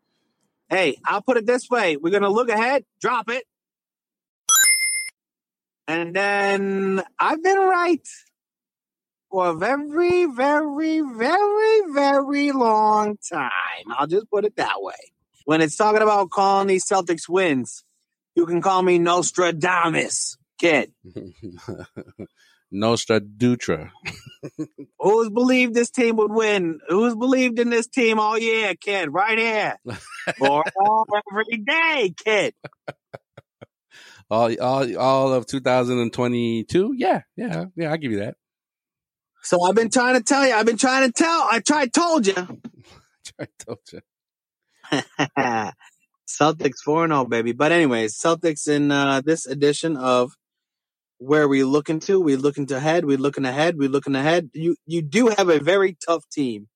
Hey, 0.69 0.97
I'll 1.07 1.23
put 1.23 1.37
it 1.39 1.47
this 1.47 1.69
way: 1.71 1.97
we're 1.97 2.11
gonna 2.11 2.29
look 2.29 2.49
ahead, 2.51 2.85
drop 3.01 3.31
it, 3.31 3.45
and 5.87 6.15
then 6.15 7.03
I've 7.19 7.43
been 7.43 7.59
right 7.59 8.09
for 9.31 9.49
a 9.49 9.55
very, 9.55 10.27
very, 10.27 11.01
very, 11.01 11.81
very 11.93 12.53
long 12.53 13.17
time. 13.31 13.51
I'll 13.91 14.07
just 14.07 14.31
put 14.31 14.45
it 14.45 14.57
that 14.57 14.81
way. 14.81 14.95
When 15.45 15.61
it's 15.61 15.77
talking 15.77 16.03
about 16.03 16.31
calling 16.31 16.69
these 16.69 16.87
Celtics 16.87 17.29
wins, 17.29 17.85
you 18.35 18.47
can 18.47 18.63
call 18.63 18.83
me 18.83 18.99
Nostradamus, 18.99 20.37
kid. 20.59 20.93
Nostra 22.75 23.21
Dutra. 23.21 23.91
Who's 24.99 25.31
believed 25.31 25.75
this 25.75 25.91
team 25.91 26.17
would 26.17 26.33
win? 26.33 26.81
Who's 26.89 27.15
believed 27.15 27.59
in 27.61 27.71
this 27.71 27.87
team 27.87 28.19
all 28.19 28.37
year, 28.37 28.75
kid? 28.75 29.13
Right 29.13 29.39
here. 29.39 29.77
For 30.39 30.65
all 30.77 31.07
every 31.31 31.59
day, 31.59 32.15
kid. 32.17 32.55
All 34.35 34.61
all 34.61 34.99
all 34.99 35.33
of 35.33 35.47
2022. 35.47 36.95
Yeah, 36.97 37.21
yeah, 37.37 37.67
yeah. 37.77 37.91
I'll 37.93 37.97
give 37.97 38.11
you 38.11 38.19
that. 38.19 38.35
So 39.45 39.63
I've 39.63 39.77
been 39.77 39.91
trying 39.91 40.15
to 40.15 40.23
tell 40.23 40.45
you. 40.45 40.55
I've 40.55 40.67
been 40.67 40.77
trying 40.77 41.07
to 41.07 41.13
tell. 41.13 41.47
I 41.51 41.61
tried, 41.61 41.93
told 41.93 42.27
you. 42.27 42.35
I 43.39 43.47
told 43.59 43.79
you. 43.93 44.01
Celtics 46.27 46.79
4 46.85 47.07
0, 47.07 47.27
baby. 47.27 47.53
But, 47.53 47.71
anyways, 47.71 48.19
Celtics 48.19 48.67
in 48.67 48.91
uh, 48.91 49.21
this 49.21 49.47
edition 49.47 49.97
of 49.97 50.33
where 51.19 51.47
we 51.47 51.63
looking 51.63 52.01
to. 52.01 52.21
We 52.21 52.35
looking 52.35 52.67
to 52.67 52.81
Head, 52.81 53.05
We 53.05 53.17
looking 53.17 53.45
ahead. 53.45 53.77
We 53.79 53.87
looking 53.87 54.17
ahead. 54.17 54.51
You 54.53 54.75
you 54.85 55.01
do 55.01 55.29
have 55.29 55.49
a 55.49 55.61
very 55.61 55.97
tough 56.05 56.29
team 56.29 56.67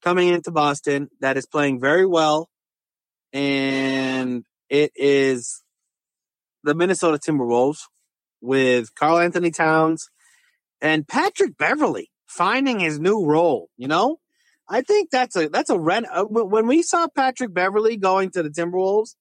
coming 0.00 0.28
into 0.28 0.52
Boston 0.52 1.08
that 1.20 1.36
is 1.36 1.46
playing 1.46 1.80
very 1.80 2.06
well, 2.06 2.50
and 3.32 4.44
it 4.68 4.92
is 4.94 5.63
the 6.64 6.74
Minnesota 6.74 7.18
Timberwolves 7.18 7.82
with 8.40 8.94
Karl-Anthony 8.94 9.50
Towns 9.50 10.10
and 10.80 11.06
Patrick 11.06 11.56
Beverley 11.56 12.10
finding 12.26 12.80
his 12.80 12.98
new 12.98 13.24
role. 13.24 13.68
You 13.76 13.88
know, 13.88 14.18
I 14.68 14.82
think 14.82 15.10
that's 15.10 15.36
a 15.36 15.48
that's 15.48 15.70
a 15.70 15.78
ren. 15.78 16.06
Uh, 16.10 16.24
when 16.24 16.66
we 16.66 16.82
saw 16.82 17.06
Patrick 17.14 17.54
Beverley 17.54 17.96
going 17.96 18.30
to 18.32 18.42
the 18.42 18.50
Timberwolves, 18.50 19.14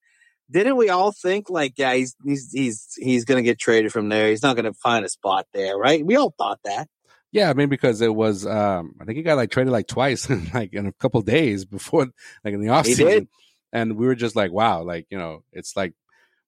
didn't 0.50 0.78
we 0.78 0.90
all 0.90 1.12
think 1.12 1.50
like, 1.50 1.74
yeah, 1.78 1.94
he's 1.94 2.16
he's 2.24 2.52
he's 2.52 2.88
he's 2.98 3.26
gonna 3.26 3.44
get 3.44 3.60
traded 3.60 3.92
from 3.92 4.10
there. 4.10 4.30
He's 4.30 4.44
not 4.44 4.56
gonna 4.56 4.74
find 4.74 5.06
a 5.06 5.10
spot 5.10 5.46
there, 5.54 5.78
right? 5.78 6.06
We 6.06 6.16
all 6.16 6.34
thought 6.38 6.60
that. 6.66 6.88
Yeah, 7.32 7.50
I 7.50 7.54
mean 7.54 7.70
because 7.70 8.02
it 8.02 8.14
was 8.14 8.46
um 8.46 8.96
I 9.02 9.06
think 9.06 9.18
he 9.18 9.24
got 9.24 9.38
like 9.38 9.52
traded 9.52 9.74
like 9.74 9.88
twice 9.88 10.30
in 10.30 10.50
like 10.54 10.74
in 10.74 10.88
a 10.88 10.94
couple 10.94 11.22
days 11.22 11.66
before 11.66 12.08
like 12.44 12.54
in 12.54 12.62
the 12.62 12.70
off 12.70 12.86
season. 12.86 13.28
And 13.74 13.98
we 13.98 14.06
were 14.06 14.14
just 14.14 14.36
like, 14.36 14.52
wow, 14.52 14.84
like, 14.84 15.08
you 15.10 15.18
know, 15.18 15.44
it's 15.52 15.76
like 15.76 15.96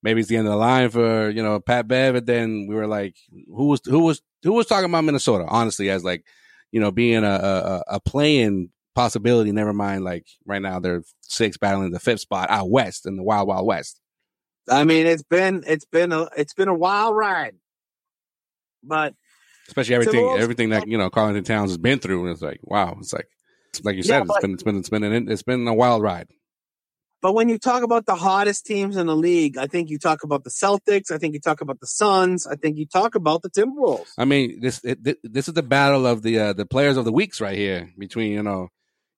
maybe 0.05 0.21
it's 0.21 0.29
the 0.29 0.37
end 0.37 0.47
of 0.47 0.51
the 0.53 0.57
line 0.57 0.89
for, 0.89 1.29
you 1.29 1.43
know, 1.43 1.59
Pat 1.59 1.87
Bev, 1.89 2.15
and 2.15 2.25
then 2.25 2.67
we 2.69 2.75
were 2.75 2.87
like, 2.87 3.15
who 3.47 3.65
was 3.65 3.81
who 3.85 3.99
was 3.99 4.21
who 4.43 4.53
was 4.53 4.67
talking 4.67 4.89
about 4.89 5.03
Minnesota, 5.03 5.45
honestly, 5.49 5.89
as 5.89 6.05
like, 6.05 6.23
you 6.71 6.79
know, 6.79 6.91
being 6.91 7.23
a 7.25 7.27
a, 7.27 7.83
a 7.95 7.99
playing 7.99 8.69
possibility, 8.93 9.51
never 9.51 9.73
mind 9.73 10.05
like 10.05 10.25
right 10.45 10.61
now 10.61 10.79
they're 10.79 11.03
six 11.21 11.57
battling 11.57 11.91
the 11.91 11.99
fifth 11.99 12.21
spot 12.21 12.49
out 12.49 12.69
west 12.69 13.05
in 13.05 13.17
the 13.17 13.23
wild 13.23 13.47
wild 13.49 13.65
west. 13.65 13.99
I 14.69 14.83
mean, 14.85 15.05
it's 15.07 15.23
been 15.23 15.63
it's 15.67 15.85
been 15.85 16.11
a 16.13 16.29
it's 16.37 16.53
been 16.53 16.69
a 16.69 16.73
wild 16.73 17.15
ride, 17.17 17.55
but 18.83 19.13
Especially 19.67 19.95
everything 19.95 20.23
Timberwolves- 20.23 20.39
everything 20.39 20.69
that, 20.69 20.87
you 20.87 20.97
know, 20.97 21.09
Carlton 21.09 21.43
Towns 21.43 21.71
has 21.71 21.79
been 21.79 21.97
through. 21.99 22.21
And 22.21 22.31
it's 22.31 22.41
like, 22.43 22.59
wow, 22.63 22.95
it's 22.99 23.11
like 23.13 23.27
like 23.83 23.95
you 23.95 24.03
Yeah, 24.05 24.19
said, 24.19 24.21
it's 24.23 24.27
but- 24.33 24.41
been 24.41 24.53
it's 24.53 24.63
been 24.63 24.77
it's 24.77 24.89
been 24.89 25.03
an, 25.03 25.31
it's 25.31 25.43
been 25.43 25.67
a 25.67 25.73
wild 25.73 26.01
ride. 26.03 26.27
But 27.25 27.33
when 27.33 27.49
you 27.49 27.57
talk 27.57 27.81
about 27.81 28.05
the 28.05 28.13
hottest 28.13 28.67
teams 28.67 28.97
in 28.97 29.07
the 29.07 29.15
league, 29.15 29.57
I 29.57 29.65
think 29.65 29.89
you 29.89 29.97
talk 29.97 30.23
about 30.23 30.43
the 30.43 30.51
Celtics. 30.51 31.09
I 31.09 31.17
think 31.17 31.33
you 31.33 31.39
talk 31.39 31.59
about 31.59 31.79
the 31.79 31.87
Suns. 31.87 32.45
I 32.45 32.55
think 32.55 32.77
you 32.77 32.85
talk 32.85 33.15
about 33.15 33.41
the 33.41 33.49
Timberwolves. 33.49 34.11
I 34.15 34.25
mean, 34.25 34.59
this 34.61 34.79
it, 34.83 34.99
this 35.23 35.47
is 35.47 35.55
the 35.55 35.63
battle 35.63 36.05
of 36.05 36.21
the 36.21 36.37
uh, 36.37 36.53
the 36.53 36.67
players 36.67 36.97
of 36.97 37.05
the 37.05 37.11
weeks 37.11 37.41
right 37.41 37.57
here 37.57 37.89
between 37.97 38.31
you 38.31 38.43
know, 38.43 38.67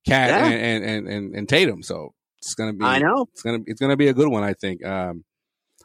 Cat 0.06 0.30
Yeah. 0.30 0.48
and, 0.48 0.86
and, 0.86 1.08
and 1.10 1.36
and 1.36 1.50
Tatum. 1.50 1.84
So 1.84 2.14
it's 2.38 2.54
gonna 2.54 2.72
be 2.72 2.86
I 2.86 3.00
know. 3.00 3.26
it's 3.34 3.42
gonna 3.42 3.60
it's 3.68 3.82
gonna 3.82 3.98
be 3.98 4.08
a 4.08 4.14
good 4.14 4.30
one. 4.30 4.46
I 4.46 4.54
think. 4.54 4.86
Um, 4.86 5.26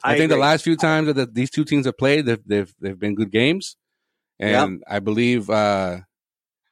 I, 0.05 0.14
I 0.14 0.16
think 0.16 0.31
the 0.31 0.37
last 0.37 0.62
few 0.62 0.77
times 0.77 1.09
that 1.09 1.14
the, 1.14 1.27
these 1.27 1.51
two 1.51 1.64
teams 1.64 1.87
have 1.87 1.99
played, 1.99 2.27
they've 2.27 2.47
they've, 2.47 2.73
they've 2.81 3.01
been 3.01 3.16
good 3.16 3.33
games, 3.33 3.77
and 4.39 4.85
I 4.87 5.01
believe 5.01 5.51
uh, 5.51 5.99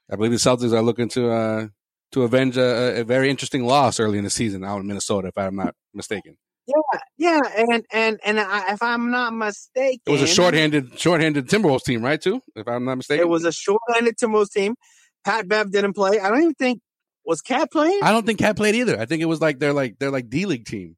I 0.08 0.14
believe 0.14 0.30
the 0.30 0.36
Celtics 0.36 0.72
are 0.72 0.80
looking 0.80 1.08
to 1.08 1.28
uh, 1.28 1.66
to 2.12 2.22
avenge 2.22 2.56
a, 2.56 3.00
a 3.00 3.04
very 3.04 3.30
interesting 3.30 3.64
loss 3.64 4.00
early 4.00 4.18
in 4.18 4.24
the 4.24 4.30
season 4.30 4.64
out 4.64 4.80
in 4.80 4.86
Minnesota, 4.86 5.28
if 5.28 5.38
I'm 5.38 5.56
not 5.56 5.74
mistaken. 5.94 6.36
Yeah, 6.66 7.00
yeah, 7.16 7.40
and 7.56 7.84
and 7.92 8.20
and 8.24 8.38
I, 8.38 8.72
if 8.74 8.82
I'm 8.82 9.10
not 9.10 9.32
mistaken, 9.34 10.00
It 10.06 10.10
was 10.10 10.22
a 10.22 10.26
shorthanded 10.26 10.98
shorthanded 10.98 11.48
Timberwolves 11.48 11.82
team, 11.84 12.02
right? 12.02 12.20
Too, 12.20 12.40
if 12.54 12.68
I'm 12.68 12.84
not 12.84 12.96
mistaken. 12.96 13.22
It 13.22 13.28
was 13.28 13.44
a 13.44 13.50
short-handed 13.52 14.16
Timberwolves 14.18 14.52
team. 14.52 14.74
Pat 15.24 15.48
Bev 15.48 15.72
didn't 15.72 15.94
play. 15.94 16.20
I 16.20 16.28
don't 16.28 16.38
even 16.42 16.54
think 16.54 16.80
was 17.24 17.40
Cat 17.40 17.70
playing. 17.72 18.00
I 18.02 18.12
don't 18.12 18.24
think 18.24 18.38
Cat 18.38 18.56
played 18.56 18.74
either. 18.76 19.00
I 19.00 19.06
think 19.06 19.20
it 19.22 19.26
was 19.26 19.40
like 19.40 19.58
they're 19.58 19.72
like 19.72 19.98
they're 19.98 20.10
like 20.10 20.28
D 20.28 20.46
League 20.46 20.64
team. 20.66 20.96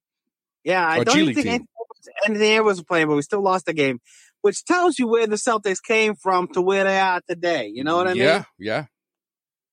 yeah, 0.64 0.86
I 0.86 1.04
don't 1.04 1.16
even 1.18 1.34
think 1.34 1.44
team. 1.46 1.52
anything 1.54 1.66
was- 1.78 2.08
anything 2.26 2.64
was 2.64 2.82
playing, 2.82 3.06
but 3.08 3.14
we 3.16 3.22
still 3.22 3.42
lost 3.42 3.64
the 3.66 3.72
game, 3.72 4.00
which 4.42 4.64
tells 4.64 4.98
you 4.98 5.06
where 5.06 5.26
the 5.26 5.36
Celtics 5.36 5.82
came 5.82 6.14
from 6.16 6.48
to 6.48 6.60
where 6.60 6.84
they 6.84 6.98
are 6.98 7.20
today. 7.28 7.70
You 7.72 7.84
know 7.84 7.96
what 7.96 8.08
I 8.08 8.14
mean? 8.14 8.22
Yeah, 8.24 8.44
yeah. 8.58 8.86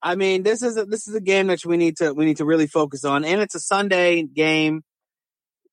I 0.02 0.16
mean, 0.16 0.44
this 0.44 0.62
is 0.62 0.78
a, 0.78 0.86
this 0.86 1.08
is 1.08 1.16
a 1.16 1.22
game 1.22 1.48
that 1.48 1.66
we 1.66 1.78
need 1.78 1.98
to 1.98 2.14
we 2.14 2.26
need 2.26 2.38
to 2.38 2.46
really 2.46 2.68
focus 2.68 3.04
on, 3.04 3.26
and 3.26 3.42
it's 3.42 3.56
a 3.56 3.60
Sunday 3.60 4.24
game, 4.24 4.84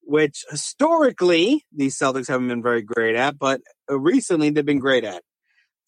which 0.02 0.44
historically 0.50 1.64
these 1.74 1.96
Celtics 1.96 2.28
haven't 2.28 2.48
been 2.48 2.62
very 2.62 2.82
great 2.82 3.14
at, 3.14 3.38
but 3.38 3.60
uh, 3.90 3.98
recently 3.98 4.50
they've 4.50 4.66
been 4.66 4.80
great 4.80 5.04
at. 5.04 5.22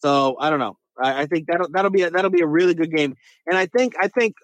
So 0.01 0.37
I 0.39 0.49
don't 0.49 0.59
know. 0.59 0.77
I, 1.01 1.23
I 1.23 1.25
think 1.25 1.47
that'll 1.47 1.69
that'll 1.69 1.91
be 1.91 2.03
a, 2.03 2.11
that'll 2.11 2.31
be 2.31 2.41
a 2.41 2.47
really 2.47 2.73
good 2.73 2.95
game, 2.95 3.15
and 3.45 3.57
I 3.57 3.65
think 3.65 3.95
I 3.99 4.07
think 4.07 4.35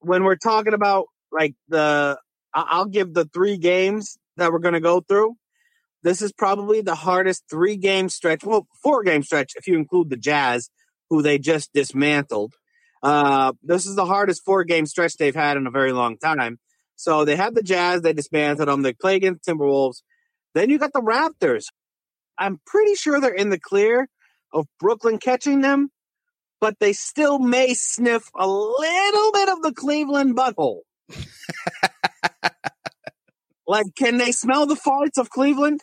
when 0.00 0.24
we're 0.24 0.36
talking 0.36 0.74
about 0.74 1.06
like 1.32 1.54
the, 1.68 2.18
I'll 2.54 2.86
give 2.86 3.12
the 3.12 3.26
three 3.26 3.58
games 3.58 4.18
that 4.36 4.52
we're 4.52 4.58
going 4.60 4.74
to 4.74 4.80
go 4.80 5.00
through. 5.00 5.34
This 6.02 6.22
is 6.22 6.32
probably 6.32 6.80
the 6.80 6.94
hardest 6.94 7.44
three 7.50 7.76
game 7.76 8.08
stretch. 8.08 8.44
Well, 8.44 8.66
four 8.82 9.02
game 9.02 9.22
stretch 9.22 9.52
if 9.56 9.66
you 9.66 9.76
include 9.76 10.10
the 10.10 10.16
Jazz, 10.16 10.70
who 11.10 11.22
they 11.22 11.38
just 11.38 11.72
dismantled. 11.72 12.54
Uh, 13.02 13.52
this 13.62 13.86
is 13.86 13.96
the 13.96 14.06
hardest 14.06 14.44
four 14.44 14.64
game 14.64 14.86
stretch 14.86 15.16
they've 15.16 15.34
had 15.34 15.56
in 15.56 15.66
a 15.66 15.70
very 15.70 15.92
long 15.92 16.18
time. 16.18 16.58
So 16.96 17.24
they 17.24 17.36
have 17.36 17.54
the 17.54 17.62
Jazz, 17.62 18.02
they 18.02 18.12
dismantled 18.12 18.68
them. 18.68 18.82
They 18.82 18.94
play 18.94 19.16
against 19.16 19.44
Timberwolves. 19.44 20.02
Then 20.54 20.70
you 20.70 20.78
got 20.78 20.92
the 20.92 21.02
Raptors. 21.02 21.66
I'm 22.38 22.60
pretty 22.66 22.94
sure 22.94 23.20
they're 23.20 23.34
in 23.34 23.50
the 23.50 23.60
clear 23.60 24.08
of 24.52 24.66
Brooklyn 24.80 25.18
catching 25.18 25.60
them, 25.60 25.90
but 26.60 26.78
they 26.80 26.92
still 26.92 27.38
may 27.38 27.74
sniff 27.74 28.30
a 28.34 28.46
little 28.46 29.32
bit 29.32 29.48
of 29.50 29.62
the 29.62 29.72
Cleveland 29.74 30.36
butthole. 30.36 30.80
like, 33.66 33.86
can 33.96 34.16
they 34.16 34.32
smell 34.32 34.66
the 34.66 34.74
farts 34.74 35.18
of 35.18 35.30
Cleveland? 35.30 35.82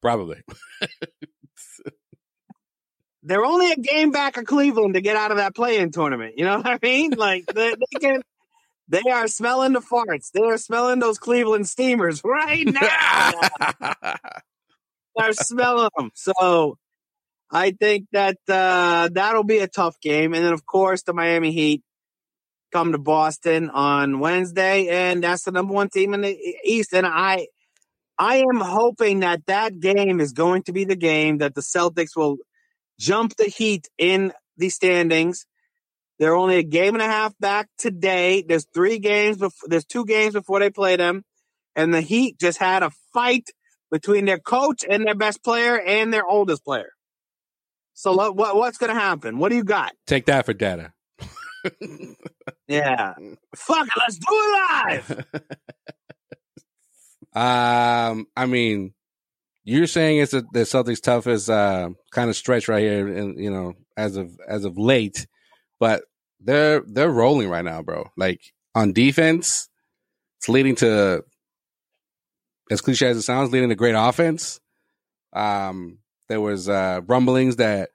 Probably. 0.00 0.42
They're 3.24 3.44
only 3.44 3.72
a 3.72 3.76
game 3.76 4.10
back 4.10 4.36
of 4.36 4.44
Cleveland 4.44 4.94
to 4.94 5.00
get 5.00 5.16
out 5.16 5.30
of 5.30 5.38
that 5.38 5.54
play-in 5.54 5.90
tournament. 5.90 6.34
You 6.36 6.44
know 6.44 6.56
what 6.58 6.66
I 6.66 6.78
mean? 6.82 7.12
Like 7.12 7.46
they, 7.46 7.70
they 7.70 7.98
can, 8.00 8.22
they 8.88 9.10
are 9.10 9.26
smelling 9.26 9.72
the 9.72 9.80
farts. 9.80 10.30
They 10.30 10.42
are 10.42 10.58
smelling 10.58 10.98
those 10.98 11.18
Cleveland 11.18 11.66
steamers 11.66 12.20
right 12.24 12.66
now. 12.66 13.32
They're 15.16 15.32
smelling 15.32 15.88
them. 15.96 16.10
So 16.14 16.76
I 17.50 17.70
think 17.70 18.08
that 18.12 18.36
uh, 18.48 19.08
that'll 19.12 19.44
be 19.44 19.58
a 19.58 19.68
tough 19.68 19.98
game. 20.00 20.34
And 20.34 20.44
then, 20.44 20.52
of 20.52 20.66
course, 20.66 21.02
the 21.02 21.14
Miami 21.14 21.52
Heat 21.52 21.82
come 22.72 22.92
to 22.92 22.98
Boston 22.98 23.70
on 23.70 24.18
Wednesday, 24.18 24.88
and 24.88 25.22
that's 25.22 25.44
the 25.44 25.52
number 25.52 25.72
one 25.72 25.88
team 25.88 26.12
in 26.12 26.22
the 26.22 26.36
East. 26.64 26.92
And 26.92 27.06
I, 27.06 27.46
I 28.18 28.38
am 28.38 28.60
hoping 28.60 29.20
that 29.20 29.46
that 29.46 29.78
game 29.78 30.18
is 30.18 30.32
going 30.32 30.64
to 30.64 30.72
be 30.72 30.84
the 30.84 30.96
game 30.96 31.38
that 31.38 31.54
the 31.54 31.60
Celtics 31.60 32.16
will 32.16 32.38
jump 32.98 33.36
the 33.36 33.44
Heat 33.44 33.88
in 33.98 34.32
the 34.56 34.68
standings. 34.68 35.46
They're 36.18 36.36
only 36.36 36.56
a 36.56 36.62
game 36.62 36.94
and 36.94 37.02
a 37.02 37.06
half 37.06 37.36
back 37.38 37.68
today. 37.78 38.44
There's 38.46 38.66
three 38.72 38.98
games 38.98 39.38
before, 39.38 39.68
there's 39.68 39.84
two 39.84 40.04
games 40.04 40.34
before 40.34 40.60
they 40.60 40.70
play 40.70 40.96
them. 40.96 41.24
And 41.74 41.92
the 41.92 42.00
Heat 42.00 42.38
just 42.38 42.58
had 42.58 42.82
a 42.82 42.90
fight 43.12 43.50
between 43.90 44.24
their 44.24 44.38
coach 44.38 44.84
and 44.88 45.04
their 45.04 45.16
best 45.16 45.42
player 45.42 45.80
and 45.80 46.12
their 46.12 46.24
oldest 46.24 46.64
player. 46.64 46.90
So 47.94 48.12
what, 48.14 48.36
what 48.36 48.56
what's 48.56 48.78
going 48.78 48.92
to 48.94 49.00
happen? 49.00 49.38
What 49.38 49.50
do 49.50 49.56
you 49.56 49.64
got? 49.64 49.92
Take 50.06 50.26
that 50.26 50.46
for 50.46 50.52
data. 50.52 50.92
Yeah. 52.66 53.14
Fuck 53.54 53.86
it, 53.86 53.92
let's 53.98 54.18
do 54.18 54.26
it 54.30 54.70
live. 54.86 55.26
Um, 57.34 58.28
I 58.36 58.46
mean, 58.46 58.94
you're 59.64 59.86
saying 59.86 60.18
it's 60.18 60.34
a, 60.34 60.42
the 60.52 60.60
Celtics' 60.60 61.00
toughest 61.00 61.48
uh, 61.48 61.90
kind 62.10 62.30
of 62.30 62.36
stretch 62.36 62.68
right 62.68 62.82
here, 62.82 63.08
and 63.08 63.38
you 63.38 63.50
know, 63.50 63.74
as 63.96 64.16
of 64.16 64.38
as 64.46 64.64
of 64.64 64.78
late, 64.78 65.26
but 65.80 66.04
they're 66.40 66.82
they're 66.86 67.10
rolling 67.10 67.48
right 67.48 67.64
now, 67.64 67.82
bro. 67.82 68.10
Like 68.16 68.52
on 68.74 68.92
defense, 68.92 69.68
it's 70.38 70.48
leading 70.48 70.74
to 70.76 71.24
as 72.70 72.80
cliche 72.80 73.08
as 73.08 73.16
it 73.16 73.22
sounds, 73.22 73.52
leading 73.52 73.70
to 73.70 73.74
great 73.74 73.94
offense. 73.94 74.60
Um, 75.32 75.98
there 76.28 76.40
was 76.40 76.68
uh, 76.68 77.00
rumblings 77.06 77.56
that 77.56 77.90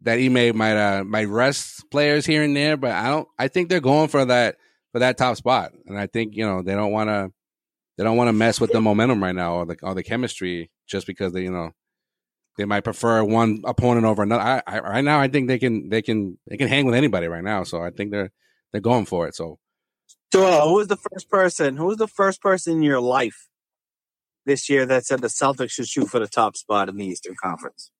that 0.00 0.18
he 0.18 0.26
Ime 0.26 0.56
might 0.56 0.76
uh, 0.76 1.04
might 1.04 1.28
rest 1.28 1.90
players 1.90 2.26
here 2.26 2.42
and 2.42 2.56
there, 2.56 2.76
but 2.76 2.92
I 2.92 3.08
don't. 3.08 3.28
I 3.38 3.48
think 3.48 3.68
they're 3.68 3.80
going 3.80 4.08
for 4.08 4.24
that 4.24 4.56
for 4.92 5.00
that 5.00 5.18
top 5.18 5.36
spot, 5.36 5.72
and 5.86 5.98
I 5.98 6.06
think 6.06 6.36
you 6.36 6.46
know 6.46 6.62
they 6.62 6.74
don't 6.74 6.92
want 6.92 7.10
to 7.10 7.32
they 7.96 8.04
don't 8.04 8.16
want 8.16 8.28
to 8.28 8.32
mess 8.32 8.60
with 8.60 8.72
the 8.72 8.80
momentum 8.80 9.22
right 9.22 9.34
now 9.34 9.54
or 9.56 9.66
the 9.66 9.76
or 9.82 9.94
the 9.94 10.02
chemistry 10.02 10.70
just 10.86 11.06
because 11.06 11.32
they 11.32 11.42
you 11.42 11.50
know 11.52 11.72
they 12.58 12.64
might 12.64 12.84
prefer 12.84 13.24
one 13.24 13.62
opponent 13.64 14.06
over 14.06 14.22
another. 14.22 14.42
I, 14.42 14.62
I 14.66 14.80
right 14.80 15.04
now 15.04 15.20
I 15.20 15.28
think 15.28 15.48
they 15.48 15.58
can 15.58 15.88
they 15.88 16.02
can 16.02 16.38
they 16.48 16.56
can 16.56 16.68
hang 16.68 16.86
with 16.86 16.94
anybody 16.94 17.26
right 17.28 17.44
now, 17.44 17.64
so 17.64 17.82
I 17.82 17.90
think 17.90 18.10
they're 18.10 18.30
they're 18.72 18.80
going 18.80 19.06
for 19.06 19.26
it. 19.28 19.34
So 19.34 19.58
So 20.32 20.46
uh, 20.46 20.66
who 20.66 20.74
was 20.74 20.88
the 20.88 20.96
first 20.96 21.30
person? 21.30 21.76
Who 21.76 21.86
was 21.86 21.98
the 21.98 22.08
first 22.08 22.40
person 22.42 22.74
in 22.74 22.82
your 22.82 23.00
life 23.00 23.48
this 24.46 24.68
year 24.68 24.86
that 24.86 25.06
said 25.06 25.20
the 25.20 25.28
Celtics 25.28 25.70
should 25.72 25.88
shoot 25.88 26.08
for 26.08 26.18
the 26.18 26.28
top 26.28 26.56
spot 26.56 26.88
in 26.88 26.96
the 26.96 27.06
Eastern 27.06 27.36
Conference? 27.42 27.90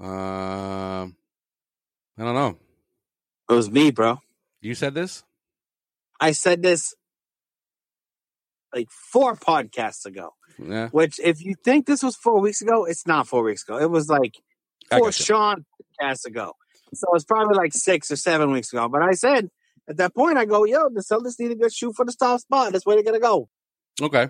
um, 0.00 1.16
I 2.18 2.24
don't 2.24 2.34
know. 2.34 2.58
It 3.50 3.54
was 3.54 3.70
me, 3.70 3.90
bro. 3.90 4.20
You 4.60 4.74
said 4.74 4.94
this. 4.94 5.24
I 6.20 6.32
said 6.32 6.62
this 6.62 6.94
like 8.74 8.88
four 8.90 9.34
podcasts 9.36 10.04
ago. 10.04 10.34
Yeah, 10.58 10.88
Which, 10.88 11.20
if 11.20 11.44
you 11.44 11.54
think 11.64 11.86
this 11.86 12.02
was 12.02 12.16
four 12.16 12.40
weeks 12.40 12.60
ago, 12.62 12.84
it's 12.84 13.06
not 13.06 13.28
four 13.28 13.44
weeks 13.44 13.62
ago. 13.62 13.78
It 13.78 13.90
was 13.90 14.08
like 14.08 14.34
four. 14.90 15.12
Sean 15.12 15.64
podcasts 16.00 16.24
ago. 16.24 16.54
So 16.94 17.06
it's 17.14 17.24
probably 17.24 17.56
like 17.56 17.72
six 17.72 18.10
or 18.10 18.16
seven 18.16 18.50
weeks 18.50 18.72
ago. 18.72 18.88
But 18.88 19.02
I 19.02 19.12
said 19.12 19.50
at 19.88 19.96
that 19.98 20.14
point, 20.14 20.38
I 20.38 20.44
go, 20.44 20.64
yo, 20.64 20.88
the 20.88 21.00
Celtics 21.00 21.38
need 21.38 21.48
to 21.48 21.54
go 21.54 21.68
shoot 21.68 21.94
for 21.94 22.04
the 22.04 22.12
top 22.12 22.40
spot. 22.40 22.72
That's 22.72 22.84
where 22.84 22.96
they're 22.96 23.04
gonna 23.04 23.20
go. 23.20 23.48
Okay. 24.00 24.28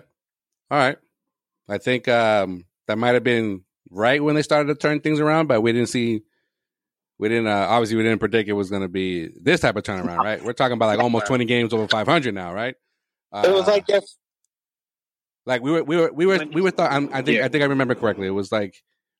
All 0.71 0.77
right. 0.77 0.97
I 1.67 1.77
think 1.77 2.07
um, 2.07 2.65
that 2.87 2.97
might 2.97 3.13
have 3.13 3.23
been 3.23 3.63
right 3.89 4.23
when 4.23 4.35
they 4.35 4.41
started 4.41 4.67
to 4.67 4.75
turn 4.75 5.01
things 5.01 5.19
around, 5.19 5.47
but 5.47 5.61
we 5.61 5.71
didn't 5.71 5.89
see. 5.89 6.23
We 7.17 7.27
didn't 7.27 7.47
uh, 7.47 7.67
obviously 7.69 7.97
we 7.97 8.03
didn't 8.03 8.19
predict 8.19 8.49
it 8.49 8.53
was 8.53 8.69
going 8.69 8.81
to 8.81 8.87
be 8.87 9.29
this 9.41 9.59
type 9.59 9.75
of 9.75 9.83
turnaround, 9.83 10.19
right? 10.19 10.43
We're 10.43 10.53
talking 10.53 10.73
about 10.73 10.87
like 10.87 10.99
almost 10.99 11.25
twenty 11.27 11.45
games 11.45 11.73
over 11.73 11.87
five 11.87 12.07
hundred 12.07 12.33
now, 12.33 12.53
right? 12.53 12.75
Uh, 13.31 13.43
it 13.45 13.51
was 13.51 13.67
like 13.67 13.85
if 13.89 14.03
like 15.49 15.63
we 15.63 15.71
were 15.71 15.83
we 15.83 15.97
were 15.97 16.11
we 16.13 16.25
were 16.27 16.45
we 16.53 16.61
were 16.61 16.69
thought 16.69 16.91
I'm, 16.91 17.09
I 17.11 17.23
think 17.23 17.41
I 17.41 17.47
think 17.47 17.63
I 17.63 17.67
remember 17.67 17.95
correctly. 17.95 18.27
It 18.27 18.31
was 18.31 18.51
like 18.51 18.75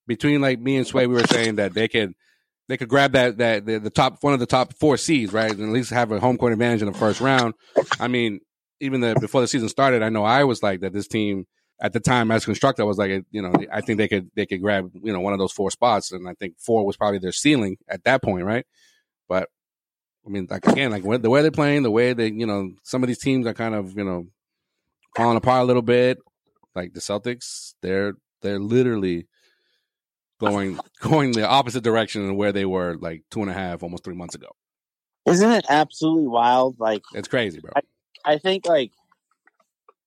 between 0.07 0.41
like 0.41 0.59
me 0.59 0.77
and 0.77 0.85
Sway, 0.85 1.07
we 1.07 1.15
were 1.15 1.27
saying 1.27 1.55
that 1.55 1.73
they 1.73 1.87
could 1.87 2.13
they 2.67 2.77
could 2.77 2.87
grab 2.87 3.13
that 3.13 3.39
that 3.39 3.65
the, 3.65 3.79
the 3.79 3.89
top 3.89 4.19
one 4.21 4.33
of 4.33 4.39
the 4.39 4.45
top 4.45 4.73
four 4.75 4.95
seeds, 4.95 5.33
right, 5.33 5.51
and 5.51 5.61
at 5.61 5.69
least 5.69 5.89
have 5.89 6.11
a 6.11 6.19
home 6.19 6.37
court 6.37 6.53
advantage 6.53 6.83
in 6.83 6.91
the 6.91 6.97
first 6.97 7.19
round. 7.19 7.55
I 7.99 8.07
mean, 8.07 8.41
even 8.79 9.01
the 9.01 9.17
before 9.19 9.41
the 9.41 9.47
season 9.47 9.69
started, 9.69 10.03
I 10.03 10.09
know 10.09 10.23
I 10.23 10.43
was 10.43 10.61
like 10.61 10.81
that. 10.81 10.93
This 10.93 11.07
team 11.07 11.45
at 11.81 11.93
the 11.93 11.99
time 11.99 12.29
as 12.29 12.45
constructed, 12.45 12.83
I 12.83 12.85
was 12.85 12.99
like, 12.99 13.23
you 13.31 13.41
know, 13.41 13.51
I 13.71 13.81
think 13.81 13.97
they 13.97 14.07
could 14.07 14.29
they 14.35 14.45
could 14.45 14.61
grab 14.61 14.91
you 15.01 15.11
know 15.11 15.21
one 15.21 15.33
of 15.33 15.39
those 15.39 15.51
four 15.51 15.71
spots, 15.71 16.11
and 16.11 16.29
I 16.29 16.35
think 16.35 16.59
four 16.59 16.85
was 16.85 16.95
probably 16.95 17.17
their 17.17 17.31
ceiling 17.31 17.77
at 17.87 18.03
that 18.03 18.21
point, 18.21 18.45
right? 18.45 18.67
But 19.27 19.49
I 20.27 20.29
mean, 20.29 20.47
like 20.47 20.67
again, 20.67 20.91
like 20.91 21.03
the 21.23 21.29
way 21.29 21.41
they're 21.41 21.49
playing, 21.49 21.81
the 21.81 21.89
way 21.89 22.13
they, 22.13 22.27
you 22.27 22.45
know, 22.45 22.69
some 22.83 23.01
of 23.01 23.07
these 23.07 23.19
teams 23.19 23.47
are 23.47 23.53
kind 23.55 23.73
of, 23.73 23.97
you 23.97 24.03
know, 24.03 24.27
falling 25.15 25.37
apart 25.37 25.63
a 25.63 25.65
little 25.65 25.81
bit. 25.81 26.19
Like 26.75 26.93
the 26.93 26.99
Celtics, 26.99 27.73
they're 27.81 28.13
they're 28.41 28.59
literally 28.59 29.27
going 30.39 30.79
going 31.01 31.31
the 31.31 31.47
opposite 31.47 31.83
direction 31.83 32.25
than 32.25 32.35
where 32.35 32.51
they 32.51 32.65
were 32.65 32.95
like 32.99 33.23
two 33.31 33.41
and 33.41 33.49
a 33.49 33.53
half, 33.53 33.83
almost 33.83 34.03
three 34.03 34.15
months 34.15 34.35
ago. 34.35 34.49
isn't 35.25 35.51
it 35.51 35.65
absolutely 35.69 36.27
wild? 36.27 36.79
Like 36.79 37.03
It's 37.13 37.27
crazy, 37.27 37.59
bro. 37.59 37.71
I 38.25 38.37
think 38.37 38.65
like 38.65 38.91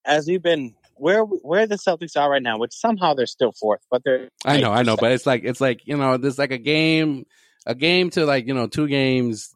as 0.04 0.26
we've 0.26 0.42
been 0.42 0.74
where 0.96 1.22
where 1.22 1.66
the 1.66 1.76
Celtics 1.76 2.16
are 2.16 2.30
right 2.30 2.42
now, 2.42 2.58
which 2.58 2.72
somehow 2.72 3.14
they're 3.14 3.26
still 3.26 3.52
fourth, 3.52 3.80
but 3.90 4.02
they're 4.04 4.28
I 4.44 4.60
know, 4.60 4.72
I 4.72 4.82
know, 4.82 4.96
but 4.96 5.12
it's 5.12 5.26
like 5.26 5.42
it's 5.44 5.60
like 5.60 5.86
you 5.86 5.96
know, 5.96 6.16
there's 6.16 6.38
like 6.38 6.52
a 6.52 6.58
game, 6.58 7.26
a 7.66 7.74
game 7.74 8.10
to 8.10 8.24
like 8.24 8.46
you 8.46 8.54
know 8.54 8.66
two 8.66 8.88
games 8.88 9.54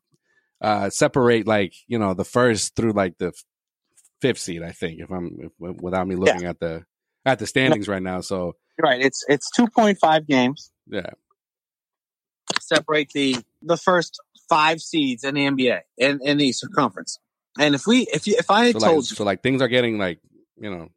uh 0.63 0.89
separate 0.89 1.47
like 1.47 1.75
you 1.87 1.99
know 1.99 2.15
the 2.15 2.25
first 2.25 2.75
through 2.75 2.93
like 2.93 3.19
the 3.19 3.31
fifth 4.21 4.39
seed. 4.39 4.63
I 4.63 4.73
think 4.73 5.01
if 5.01 5.11
I'm 5.11 5.37
if, 5.41 5.77
without 5.81 6.07
me 6.07 6.17
looking 6.17 6.45
at 6.45 6.59
the 6.61 6.85
at 7.25 7.39
the 7.39 7.47
standings 7.47 7.89
right 7.89 8.03
now. 8.03 8.21
So 8.21 8.57
right. 8.81 9.01
It's 9.01 9.25
it's 9.29 9.51
two 9.51 9.67
point 9.69 9.99
five 9.99 10.27
games 10.27 10.71
yeah, 10.89 11.11
separate 12.61 13.11
the 13.11 13.37
the 13.63 13.77
first 13.77 14.21
five 14.49 14.81
seeds 14.81 15.25
in 15.25 15.35
the 15.35 15.47
NBA 15.47 15.81
in, 15.99 16.21
in 16.23 16.39
the 16.39 16.47
Eastern 16.47 16.71
Conference. 16.73 17.19
And 17.59 17.75
if 17.75 17.87
we 17.87 18.07
if 18.13 18.27
you 18.27 18.37
if 18.39 18.51
I 18.51 18.67
had 18.67 18.75
so 18.75 18.79
like, 18.79 18.91
told 18.91 19.11
you 19.11 19.17
so 19.17 19.25
like 19.25 19.43
things 19.43 19.63
are 19.63 19.69
getting 19.69 19.99
like 19.99 20.21
you 20.59 20.71
know 20.71 20.89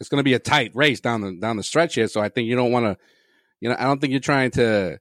it's 0.00 0.08
going 0.08 0.18
to 0.18 0.24
be 0.24 0.34
a 0.34 0.38
tight 0.38 0.72
race 0.74 1.00
down 1.00 1.20
the 1.20 1.36
down 1.36 1.56
the 1.56 1.62
stretch 1.62 1.94
here 1.94 2.08
so 2.08 2.20
i 2.20 2.28
think 2.28 2.48
you 2.48 2.56
don't 2.56 2.72
want 2.72 2.84
to 2.84 2.96
you 3.60 3.68
know 3.68 3.76
i 3.78 3.84
don't 3.84 4.00
think 4.00 4.10
you're 4.10 4.20
trying 4.20 4.50
to 4.50 4.98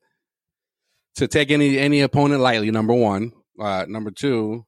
to 1.15 1.27
take 1.27 1.51
any 1.51 1.77
any 1.77 2.01
opponent 2.01 2.39
lightly 2.39 2.71
number 2.71 2.93
one 2.93 3.31
uh 3.59 3.85
number 3.89 4.11
two 4.11 4.65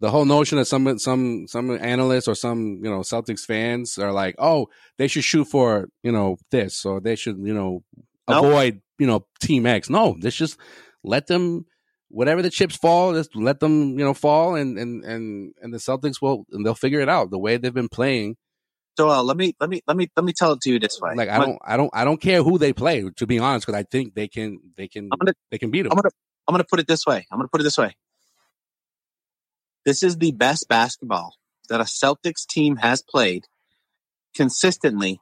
the 0.00 0.10
whole 0.10 0.24
notion 0.24 0.58
that 0.58 0.66
some 0.66 0.98
some 0.98 1.46
some 1.48 1.70
analysts 1.70 2.28
or 2.28 2.34
some 2.34 2.80
you 2.82 2.90
know 2.90 3.00
celtics 3.00 3.44
fans 3.44 3.98
are 3.98 4.12
like 4.12 4.34
oh 4.38 4.66
they 4.98 5.08
should 5.08 5.24
shoot 5.24 5.46
for 5.46 5.88
you 6.02 6.12
know 6.12 6.36
this 6.50 6.84
or 6.84 7.00
they 7.00 7.16
should 7.16 7.38
you 7.38 7.54
know 7.54 7.82
Nope. 8.28 8.44
avoid 8.44 8.82
you 8.98 9.06
know 9.06 9.26
team 9.40 9.66
x 9.66 9.88
no 9.88 10.16
let's 10.20 10.36
just 10.36 10.58
let 11.02 11.26
them 11.26 11.66
whatever 12.08 12.42
the 12.42 12.50
chips 12.50 12.76
fall, 12.76 13.14
just 13.14 13.34
let 13.34 13.60
them, 13.60 13.98
you 13.98 14.04
know, 14.04 14.14
fall, 14.14 14.54
and 14.54 14.78
and 14.78 15.04
and 15.04 15.54
and 15.60 15.72
the 15.72 15.78
Celtics 15.78 16.20
will, 16.20 16.46
and 16.52 16.64
they'll 16.64 16.74
figure 16.74 17.00
it 17.00 17.08
out. 17.08 17.30
The 17.30 17.38
way 17.38 17.56
they've 17.56 17.72
been 17.74 17.88
playing, 17.88 18.36
So 18.96 19.10
uh, 19.10 19.22
let 19.22 19.36
me 19.36 19.54
let 19.60 19.68
me 19.68 19.82
let 19.86 19.96
me 19.96 20.08
let 20.16 20.24
me 20.24 20.32
tell 20.32 20.52
it 20.52 20.60
to 20.62 20.70
you 20.70 20.78
this 20.78 20.98
way. 21.00 21.14
like 21.14 21.28
I 21.28 21.38
don't, 21.38 21.58
I 21.64 21.76
don't, 21.76 21.90
I 21.92 22.04
don't 22.04 22.20
care 22.20 22.42
who 22.42 22.58
they 22.58 22.72
play. 22.72 23.08
To 23.16 23.26
be 23.26 23.38
honest, 23.38 23.66
because 23.66 23.78
I 23.78 23.84
think 23.84 24.14
they 24.14 24.28
can, 24.28 24.60
they 24.76 24.88
can, 24.88 25.08
gonna 25.08 25.34
they 25.50 25.58
can 25.58 25.70
beat 25.70 25.82
them. 25.82 25.92
I'm 25.92 25.96
gonna 25.96 26.10
I'm 26.48 26.52
gonna 26.52 26.64
put 26.68 26.80
it 26.80 26.88
this 26.88 27.04
way. 27.06 27.26
I'm 27.30 27.38
gonna 27.38 27.48
put 27.48 27.60
it 27.60 27.64
this 27.64 27.78
way. 27.78 27.94
This 29.86 30.02
is 30.02 30.18
the 30.18 30.32
best 30.32 30.68
basketball 30.68 31.36
that 31.70 31.80
a 31.80 31.84
Celtics 31.84 32.46
team 32.46 32.76
has 32.76 33.00
played 33.02 33.44
consistently 34.34 35.20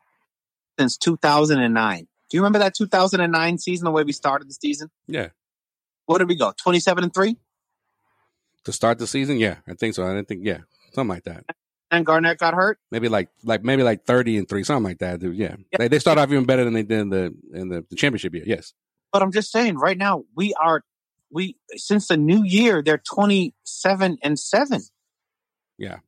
since 0.79 0.97
2009. 0.97 2.09
Do 2.31 2.37
you 2.37 2.41
remember 2.41 2.59
that 2.59 2.75
2009 2.75 3.59
season, 3.59 3.85
the 3.85 3.91
way 3.93 4.03
we 4.03 4.13
started 4.13 4.49
the 4.49 4.55
season? 4.55 4.89
Yeah, 5.07 5.29
What 6.07 6.19
did 6.19 6.29
we 6.29 6.35
go? 6.35 6.53
27 6.61 7.05
and 7.05 7.15
3? 7.15 7.37
to 8.65 8.73
start 8.73 8.99
the 8.99 9.07
season, 9.07 9.39
yeah, 9.39 9.57
I 9.69 9.75
think 9.75 9.95
so. 9.95 10.05
I 10.07 10.15
didn't 10.15 10.27
think, 10.27 10.41
yeah, 10.43 10.61
something 10.95 11.15
like 11.15 11.25
that. 11.25 11.45
And 11.91 12.07
Garnett 12.07 12.39
got 12.39 12.55
hurt? 12.55 12.79
Maybe 12.91 13.11
like, 13.11 13.29
like 13.45 13.63
maybe 13.63 13.83
like 13.83 14.07
thirty 14.07 14.39
and 14.39 14.49
three, 14.49 14.65
something 14.65 14.83
like 14.85 14.99
that. 15.01 15.21
Dude, 15.21 15.37
yeah, 15.37 15.57
they 15.79 15.87
they 15.89 15.99
start 15.99 16.17
off 16.17 16.31
even 16.33 16.47
better 16.47 16.65
than 16.65 16.73
they 16.73 16.83
did 16.83 16.99
in 17.01 17.11
the 17.11 17.35
in 17.53 17.69
the, 17.69 17.85
the 17.91 17.95
championship 17.95 18.35
year. 18.35 18.43
Yes, 18.47 18.73
But 19.13 19.23
I'm 19.23 19.31
just 19.33 19.53
saying, 19.53 19.77
right 19.77 19.99
now, 19.99 20.25
we 20.35 20.55
are, 20.55 20.83
we, 21.35 21.57
since 21.75 22.09
the 22.09 22.17
new 22.17 22.43
year, 22.45 22.83
they're 22.83 22.97
27 22.99 24.19
and 24.23 24.39
7. 24.39 24.81
yeah, 25.77 25.99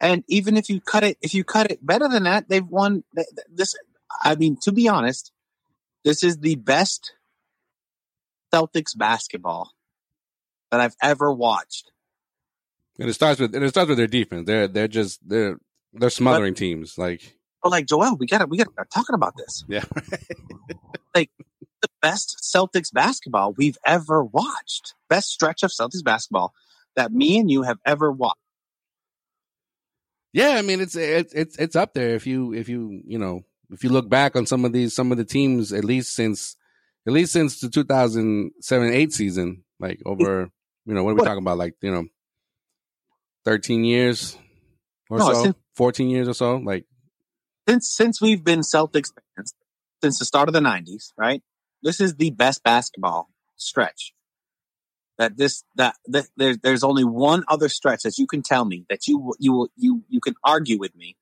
And 0.00 0.22
even 0.28 0.56
if 0.56 0.68
you 0.68 0.80
cut 0.80 1.02
it, 1.02 1.16
if 1.22 1.34
you 1.34 1.42
cut 1.44 1.70
it 1.72 1.84
better 1.84 2.08
than 2.08 2.24
that, 2.24 2.48
they've 2.48 2.66
won 2.66 3.02
th- 3.16 3.26
th- 3.34 3.46
this. 3.52 3.74
I 4.22 4.34
mean, 4.36 4.56
to 4.62 4.72
be 4.72 4.88
honest, 4.88 5.32
this 6.04 6.22
is 6.22 6.38
the 6.38 6.56
best 6.56 7.14
Celtics 8.54 8.96
basketball 8.96 9.70
that 10.70 10.80
I've 10.80 10.96
ever 11.02 11.32
watched. 11.32 11.90
and 12.98 13.08
it 13.08 13.14
starts 13.14 13.40
with 13.40 13.54
and 13.54 13.64
it 13.64 13.70
starts 13.70 13.88
with 13.88 13.98
their 13.98 14.06
defense. 14.06 14.46
They're 14.46 14.68
they're 14.68 14.88
just 14.88 15.26
they're 15.26 15.56
they're 15.94 16.10
smothering 16.10 16.54
teams. 16.54 16.98
Like, 16.98 17.36
But 17.62 17.70
like 17.70 17.86
Joel, 17.86 18.16
we 18.16 18.26
gotta 18.26 18.46
we 18.46 18.58
gotta 18.58 18.72
start 18.72 18.90
talking 18.90 19.14
about 19.14 19.36
this. 19.36 19.64
yeah, 19.68 19.84
Like 21.14 21.30
best 22.02 22.40
Celtics 22.42 22.92
basketball 22.92 23.54
we've 23.56 23.78
ever 23.86 24.22
watched. 24.24 24.94
Best 25.08 25.28
stretch 25.30 25.62
of 25.62 25.70
Celtics 25.70 26.04
basketball 26.04 26.52
that 26.96 27.12
me 27.12 27.38
and 27.38 27.50
you 27.50 27.62
have 27.62 27.78
ever 27.86 28.12
watched. 28.12 28.36
Yeah, 30.32 30.50
I 30.58 30.62
mean 30.62 30.80
it's 30.80 30.96
it's 30.96 31.32
it's 31.34 31.56
it's 31.56 31.76
up 31.76 31.94
there 31.94 32.14
if 32.14 32.26
you 32.26 32.52
if 32.54 32.68
you 32.68 33.02
you 33.06 33.18
know 33.18 33.42
if 33.70 33.84
you 33.84 33.90
look 33.90 34.08
back 34.08 34.34
on 34.36 34.46
some 34.46 34.64
of 34.64 34.72
these 34.72 34.94
some 34.94 35.12
of 35.12 35.18
the 35.18 35.24
teams 35.24 35.72
at 35.72 35.84
least 35.84 36.14
since 36.14 36.56
at 37.06 37.12
least 37.12 37.32
since 37.32 37.60
the 37.60 37.68
2007 37.68 38.92
8 38.92 39.12
season 39.12 39.64
like 39.78 40.00
over 40.06 40.48
you 40.86 40.94
know 40.94 41.04
what 41.04 41.10
are 41.10 41.14
we 41.14 41.18
What? 41.20 41.26
talking 41.26 41.42
about 41.42 41.58
like 41.58 41.74
you 41.82 41.90
know 41.92 42.04
13 43.44 43.84
years 43.84 44.38
or 45.10 45.18
No, 45.18 45.32
so 45.32 45.42
since- 45.42 45.56
14 45.76 46.08
years 46.08 46.28
or 46.28 46.34
so 46.34 46.56
like 46.56 46.86
Since 47.68 47.90
since 47.94 48.20
we've 48.20 48.42
been 48.42 48.60
Celtics 48.60 49.10
fans 49.36 49.54
since 50.02 50.18
the 50.18 50.24
start 50.24 50.48
of 50.48 50.52
the 50.54 50.60
'90s, 50.60 51.12
right? 51.16 51.42
This 51.82 52.00
is 52.00 52.16
the 52.16 52.30
best 52.30 52.62
basketball 52.62 53.28
stretch. 53.56 54.12
That 55.18 55.36
this 55.36 55.64
that, 55.76 55.96
that 56.06 56.26
there, 56.36 56.56
there's 56.56 56.82
only 56.82 57.04
one 57.04 57.44
other 57.48 57.68
stretch 57.68 58.02
that 58.02 58.18
you 58.18 58.26
can 58.26 58.42
tell 58.42 58.64
me 58.64 58.86
that 58.88 59.06
you 59.06 59.34
you 59.38 59.52
will 59.52 59.68
you 59.76 60.02
you 60.08 60.20
can 60.20 60.34
argue 60.42 60.78
with 60.78 60.94
me, 60.96 61.16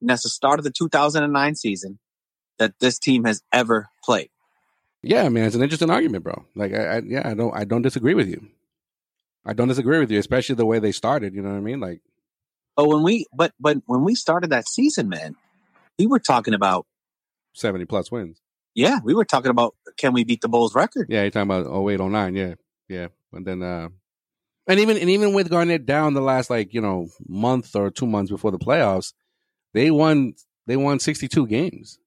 and 0.00 0.10
that's 0.10 0.24
the 0.24 0.28
start 0.28 0.58
of 0.58 0.64
the 0.64 0.72
2009 0.72 1.54
season 1.54 1.98
that 2.58 2.74
this 2.80 2.98
team 2.98 3.24
has 3.24 3.42
ever 3.52 3.88
played. 4.04 4.30
yeah 5.02 5.22
I 5.24 5.28
mean 5.28 5.44
it's 5.44 5.54
an 5.54 5.62
interesting 5.62 5.90
argument 5.90 6.24
bro 6.24 6.44
like 6.54 6.72
I, 6.74 6.96
I 6.96 7.02
yeah 7.06 7.22
I 7.28 7.34
don't 7.34 7.54
I 7.54 7.64
don't 7.64 7.82
disagree 7.82 8.14
with 8.14 8.28
you 8.28 8.48
I 9.44 9.52
don't 9.52 9.68
disagree 9.68 9.98
with 10.00 10.10
you 10.10 10.18
especially 10.18 10.56
the 10.56 10.66
way 10.66 10.78
they 10.80 10.92
started 10.92 11.34
you 11.34 11.42
know 11.42 11.50
what 11.50 11.56
I 11.58 11.60
mean 11.60 11.80
like 11.80 12.00
But 12.76 12.88
when 12.88 13.02
we 13.02 13.26
but 13.32 13.52
but 13.60 13.78
when 13.86 14.04
we 14.04 14.14
started 14.14 14.50
that 14.50 14.68
season, 14.68 15.08
man, 15.08 15.36
we 15.98 16.06
were 16.06 16.18
talking 16.18 16.52
about 16.54 16.86
70 17.54 17.84
plus 17.86 18.10
wins 18.10 18.40
yeah, 18.76 19.00
we 19.02 19.14
were 19.14 19.24
talking 19.24 19.50
about 19.50 19.74
can 19.96 20.12
we 20.12 20.22
beat 20.22 20.42
the 20.42 20.48
Bulls 20.48 20.74
record? 20.74 21.06
Yeah, 21.08 21.22
you're 21.22 21.30
talking 21.30 21.50
about 21.50 21.66
08, 21.66 21.98
09. 21.98 22.36
Yeah, 22.36 22.54
yeah. 22.88 23.08
And 23.32 23.46
then, 23.46 23.62
uh, 23.62 23.88
and 24.68 24.78
even 24.78 24.98
and 24.98 25.08
even 25.08 25.32
with 25.32 25.48
Garnett 25.48 25.86
down 25.86 26.12
the 26.12 26.20
last 26.20 26.50
like 26.50 26.74
you 26.74 26.82
know 26.82 27.08
month 27.26 27.74
or 27.74 27.90
two 27.90 28.06
months 28.06 28.30
before 28.30 28.50
the 28.50 28.58
playoffs, 28.58 29.14
they 29.72 29.90
won 29.90 30.34
they 30.66 30.76
won 30.76 31.00
62 31.00 31.46
games. 31.46 31.98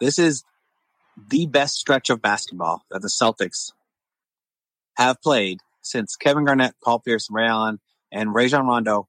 This 0.00 0.18
is 0.18 0.42
the 1.30 1.46
best 1.46 1.74
stretch 1.74 2.08
of 2.08 2.22
basketball 2.22 2.82
that 2.90 3.02
the 3.02 3.08
Celtics 3.08 3.72
have 4.96 5.20
played 5.20 5.58
since 5.82 6.16
Kevin 6.16 6.46
Garnett, 6.46 6.74
Paul 6.82 7.00
Pierce, 7.00 7.28
Ray 7.30 7.46
Allen, 7.46 7.78
and 8.10 8.34
Rajon 8.34 8.66
Rondo 8.66 9.08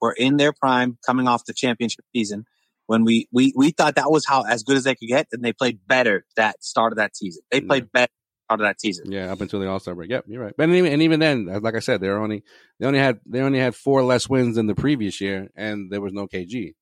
were 0.00 0.12
in 0.12 0.38
their 0.38 0.52
prime 0.52 0.98
coming 1.06 1.28
off 1.28 1.44
the 1.44 1.54
championship 1.54 2.04
season 2.14 2.46
when 2.90 3.04
we, 3.04 3.28
we, 3.30 3.52
we 3.54 3.70
thought 3.70 3.94
that 3.94 4.10
was 4.10 4.26
how 4.26 4.42
as 4.42 4.64
good 4.64 4.76
as 4.76 4.82
they 4.82 4.96
could 4.96 5.06
get 5.06 5.28
and 5.30 5.44
they 5.44 5.52
played 5.52 5.78
better 5.86 6.24
that 6.34 6.60
start 6.60 6.92
of 6.92 6.96
that 6.96 7.16
season. 7.16 7.40
They 7.48 7.60
played 7.60 7.92
better 7.92 8.10
start 8.46 8.58
of 8.58 8.64
that 8.64 8.80
season. 8.80 9.12
Yeah, 9.12 9.30
up 9.30 9.40
until 9.40 9.60
the 9.60 9.68
All 9.68 9.78
Star 9.78 9.94
break. 9.94 10.10
Yep, 10.10 10.24
you're 10.26 10.42
right. 10.42 10.52
But 10.58 10.70
even 10.70 10.92
and 10.92 11.00
even 11.00 11.20
then, 11.20 11.46
like 11.62 11.76
I 11.76 11.78
said, 11.78 12.00
they 12.00 12.08
only 12.08 12.42
they 12.80 12.88
only 12.88 12.98
had 12.98 13.20
they 13.26 13.42
only 13.42 13.60
had 13.60 13.76
four 13.76 14.02
less 14.02 14.28
wins 14.28 14.56
than 14.56 14.66
the 14.66 14.74
previous 14.74 15.20
year, 15.20 15.50
and 15.54 15.88
there 15.92 16.00
was 16.00 16.12
no 16.12 16.26
KG. 16.26 16.74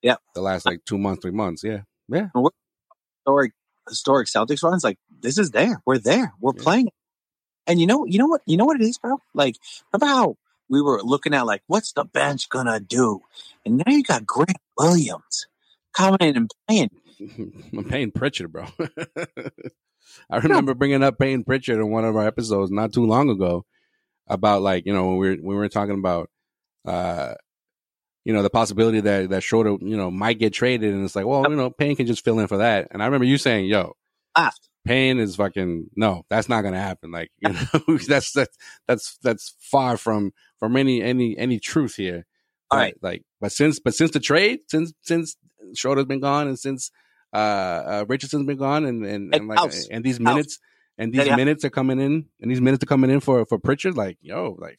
Yep. 0.00 0.20
the 0.34 0.40
last 0.40 0.64
like 0.64 0.86
two 0.86 0.96
months, 0.96 1.20
three 1.20 1.32
months. 1.32 1.62
Yeah, 1.62 1.82
yeah. 2.08 2.28
historic 3.18 3.52
historic 3.86 4.28
Celtics 4.28 4.62
runs, 4.62 4.82
like 4.82 4.96
this 5.20 5.36
is 5.36 5.50
there. 5.50 5.82
We're 5.84 5.98
there. 5.98 6.32
We're 6.40 6.54
playing. 6.54 6.88
And 7.66 7.78
you 7.78 7.86
know, 7.86 8.06
you 8.06 8.18
know 8.18 8.26
what, 8.26 8.40
you 8.46 8.56
know 8.56 8.64
what 8.64 8.80
it 8.80 8.84
is, 8.84 8.96
bro? 8.96 9.18
Like, 9.34 9.56
remember 9.92 10.06
how 10.06 10.36
we 10.72 10.80
were 10.80 11.02
looking 11.02 11.34
at 11.34 11.46
like, 11.46 11.62
what's 11.66 11.92
the 11.92 12.04
bench 12.04 12.48
gonna 12.48 12.80
do? 12.80 13.20
And 13.64 13.76
now 13.76 13.92
you 13.92 14.02
got 14.02 14.26
Grant 14.26 14.56
Williams 14.78 15.46
coming 15.92 16.18
in 16.20 16.36
and 16.36 16.50
playing. 16.66 16.90
I'm 17.76 17.84
Payne 17.84 18.10
Pritchard, 18.10 18.50
bro. 18.50 18.66
I 20.30 20.38
remember 20.38 20.74
bringing 20.74 21.02
up 21.02 21.18
Payne 21.18 21.44
Pritchard 21.44 21.78
in 21.78 21.90
one 21.90 22.06
of 22.06 22.16
our 22.16 22.26
episodes 22.26 22.70
not 22.70 22.92
too 22.92 23.06
long 23.06 23.28
ago 23.28 23.66
about 24.26 24.62
like 24.62 24.86
you 24.86 24.94
know 24.94 25.08
when 25.08 25.16
we 25.18 25.28
were 25.28 25.36
when 25.36 25.56
we 25.56 25.56
were 25.56 25.68
talking 25.68 25.98
about 25.98 26.30
uh 26.86 27.34
you 28.24 28.32
know 28.32 28.42
the 28.42 28.50
possibility 28.50 29.00
that 29.00 29.28
that 29.28 29.42
Schroeder 29.42 29.76
you 29.80 29.96
know 29.96 30.10
might 30.10 30.38
get 30.38 30.54
traded 30.54 30.94
and 30.94 31.04
it's 31.04 31.14
like 31.14 31.26
well 31.26 31.44
you 31.48 31.56
know 31.56 31.70
Payne 31.70 31.96
can 31.96 32.06
just 32.06 32.24
fill 32.24 32.38
in 32.38 32.46
for 32.46 32.58
that 32.58 32.88
and 32.92 33.02
I 33.02 33.06
remember 33.06 33.26
you 33.26 33.36
saying 33.36 33.66
yo 33.66 33.94
laughed 34.36 34.68
Payne 34.84 35.18
is 35.18 35.36
fucking 35.36 35.88
no 35.96 36.24
that's 36.28 36.48
not 36.48 36.62
gonna 36.62 36.78
happen 36.80 37.10
like 37.12 37.30
you 37.38 37.50
know 37.52 37.98
that's 38.08 38.32
that's 38.32 38.56
that's 38.88 39.18
that's 39.22 39.54
far 39.60 39.96
from 39.96 40.32
from 40.58 40.76
any 40.76 41.02
any 41.02 41.36
any 41.38 41.58
truth 41.60 41.94
here 41.96 42.26
All 42.70 42.78
But, 42.78 42.82
right. 42.82 42.94
like 43.02 43.22
but 43.40 43.52
since 43.52 43.78
but 43.80 43.94
since 43.94 44.10
the 44.10 44.20
trade 44.20 44.60
since 44.68 44.92
since 45.02 45.36
Schroeder's 45.74 46.06
been 46.06 46.20
gone 46.20 46.48
and 46.48 46.58
since 46.58 46.90
uh, 47.32 47.36
uh 47.36 48.04
Richardson's 48.08 48.46
been 48.46 48.58
gone 48.58 48.84
and 48.84 49.04
and, 49.06 49.34
and 49.34 49.48
like 49.48 49.58
House. 49.58 49.86
and 49.90 50.04
these 50.04 50.18
House. 50.18 50.24
minutes 50.24 50.58
and 50.98 51.12
these 51.12 51.20
Eddie 51.20 51.30
House. 51.30 51.36
minutes 51.36 51.64
are 51.64 51.70
coming 51.70 52.00
in 52.00 52.26
and 52.40 52.50
these 52.50 52.60
minutes 52.60 52.82
are 52.82 52.86
coming 52.86 53.10
in 53.10 53.20
for 53.20 53.46
for 53.46 53.58
Pritchard 53.58 53.96
like 53.96 54.18
yo 54.20 54.56
like 54.58 54.78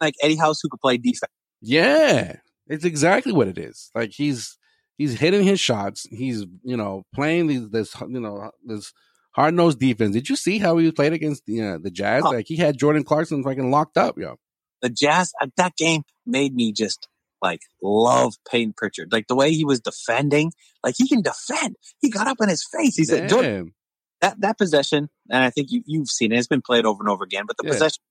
Like 0.00 0.14
Eddie 0.22 0.36
House 0.36 0.60
who 0.62 0.68
could 0.68 0.80
play 0.80 0.96
defense. 0.96 1.30
yeah 1.60 2.36
it's 2.68 2.84
exactly 2.84 3.32
what 3.32 3.48
it 3.48 3.58
is 3.58 3.90
like 3.94 4.10
he's 4.12 4.58
he's 4.98 5.20
hitting 5.20 5.44
his 5.44 5.60
shots 5.60 6.06
he's 6.10 6.44
you 6.64 6.76
know 6.76 7.04
playing 7.14 7.46
these 7.46 7.68
this 7.70 7.94
you 8.08 8.18
know 8.20 8.50
this 8.64 8.92
hard 9.36 9.54
nosed 9.54 9.78
defense 9.78 10.12
did 10.14 10.28
you 10.28 10.36
see 10.36 10.58
how 10.58 10.76
he 10.78 10.90
played 10.90 11.12
against 11.12 11.44
the 11.46 11.62
uh, 11.62 11.78
the 11.78 11.90
Jazz 11.90 12.22
Oh. 12.24 12.30
like 12.30 12.46
he 12.48 12.56
had 12.56 12.76
Jordan 12.78 13.04
Clarkson 13.04 13.44
fucking 13.44 13.70
locked 13.70 13.96
up 13.96 14.18
yo 14.18 14.36
The 14.82 14.88
Jazz 14.90 15.32
uh, 15.40 15.46
that 15.56 15.76
game 15.76 16.02
made 16.26 16.54
me 16.54 16.72
just 16.72 17.06
like 17.42 17.60
love 17.82 18.34
Payne 18.50 18.72
Pritchard. 18.76 19.12
Like 19.12 19.26
the 19.28 19.36
way 19.36 19.52
he 19.52 19.64
was 19.64 19.80
defending, 19.80 20.52
like 20.82 20.94
he 20.96 21.06
can 21.06 21.20
defend. 21.20 21.76
He 22.00 22.08
got 22.08 22.26
up 22.26 22.38
in 22.40 22.48
his 22.48 22.66
face. 22.66 22.96
He 22.96 23.04
said, 23.04 23.28
Jordan, 23.28 23.74
that 24.22 24.40
that 24.40 24.56
possession, 24.56 25.10
and 25.30 25.44
I 25.44 25.50
think 25.50 25.70
you 25.70 25.82
you've 25.86 26.08
seen 26.08 26.32
it. 26.32 26.38
It's 26.38 26.46
been 26.48 26.62
played 26.62 26.86
over 26.86 27.02
and 27.02 27.10
over 27.10 27.22
again. 27.24 27.44
But 27.46 27.58
the 27.58 27.64
Yeah. 27.64 27.72
possession, 27.72 28.02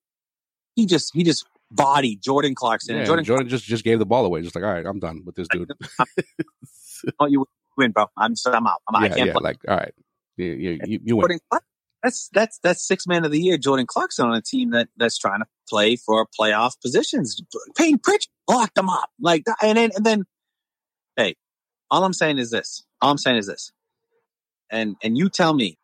he 0.76 0.86
just 0.86 1.12
he 1.12 1.24
just 1.24 1.44
body 1.72 2.16
Jordan 2.16 2.54
Clarkson. 2.54 2.96
Yeah, 2.96 3.04
Jordan, 3.04 3.24
Jordan, 3.24 3.48
just 3.48 3.64
just 3.64 3.82
gave 3.82 3.98
the 3.98 4.06
ball 4.06 4.24
away 4.24 4.42
just 4.42 4.54
like 4.54 4.64
all 4.64 4.72
right 4.72 4.86
I'm 4.86 5.00
done 5.00 5.22
with 5.26 5.34
this 5.34 5.48
dude 5.48 5.72
oh, 7.18 7.26
you 7.32 7.44
win, 7.76 7.90
bro. 7.90 8.06
I'm 8.16 8.32
just, 8.34 8.46
I'm 8.46 8.66
out. 8.66 8.80
I'm 8.88 8.94
out. 8.94 9.02
I 9.02 9.08
can't 9.08 9.26
yeah 9.26 9.32
play. 9.32 9.42
like 9.42 9.58
all 9.68 9.76
right 9.76 9.94
you 10.36 10.52
you, 10.52 10.80
you, 10.84 11.00
you 11.04 11.16
win 11.16 11.38
that's 12.06 12.28
that's 12.32 12.58
that's 12.62 12.86
six 12.86 13.06
man 13.06 13.24
of 13.24 13.32
the 13.32 13.40
year. 13.40 13.58
Jordan 13.58 13.86
Clarkson 13.86 14.26
on 14.26 14.34
a 14.34 14.42
team 14.42 14.70
that 14.70 14.88
that's 14.96 15.18
trying 15.18 15.40
to 15.40 15.46
play 15.68 15.96
for 15.96 16.26
playoff 16.38 16.80
positions. 16.80 17.40
Payne 17.76 17.98
Pritchard 17.98 18.28
locked 18.48 18.76
them 18.76 18.88
up 18.88 19.10
like 19.20 19.44
that, 19.46 19.56
and 19.62 19.76
then 19.76 19.90
and 19.96 20.06
then, 20.06 20.24
hey, 21.16 21.34
all 21.90 22.04
I'm 22.04 22.12
saying 22.12 22.38
is 22.38 22.50
this. 22.50 22.84
All 23.02 23.10
I'm 23.10 23.18
saying 23.18 23.38
is 23.38 23.46
this, 23.46 23.72
and 24.70 24.96
and 25.02 25.18
you 25.18 25.28
tell 25.28 25.52
me. 25.52 25.78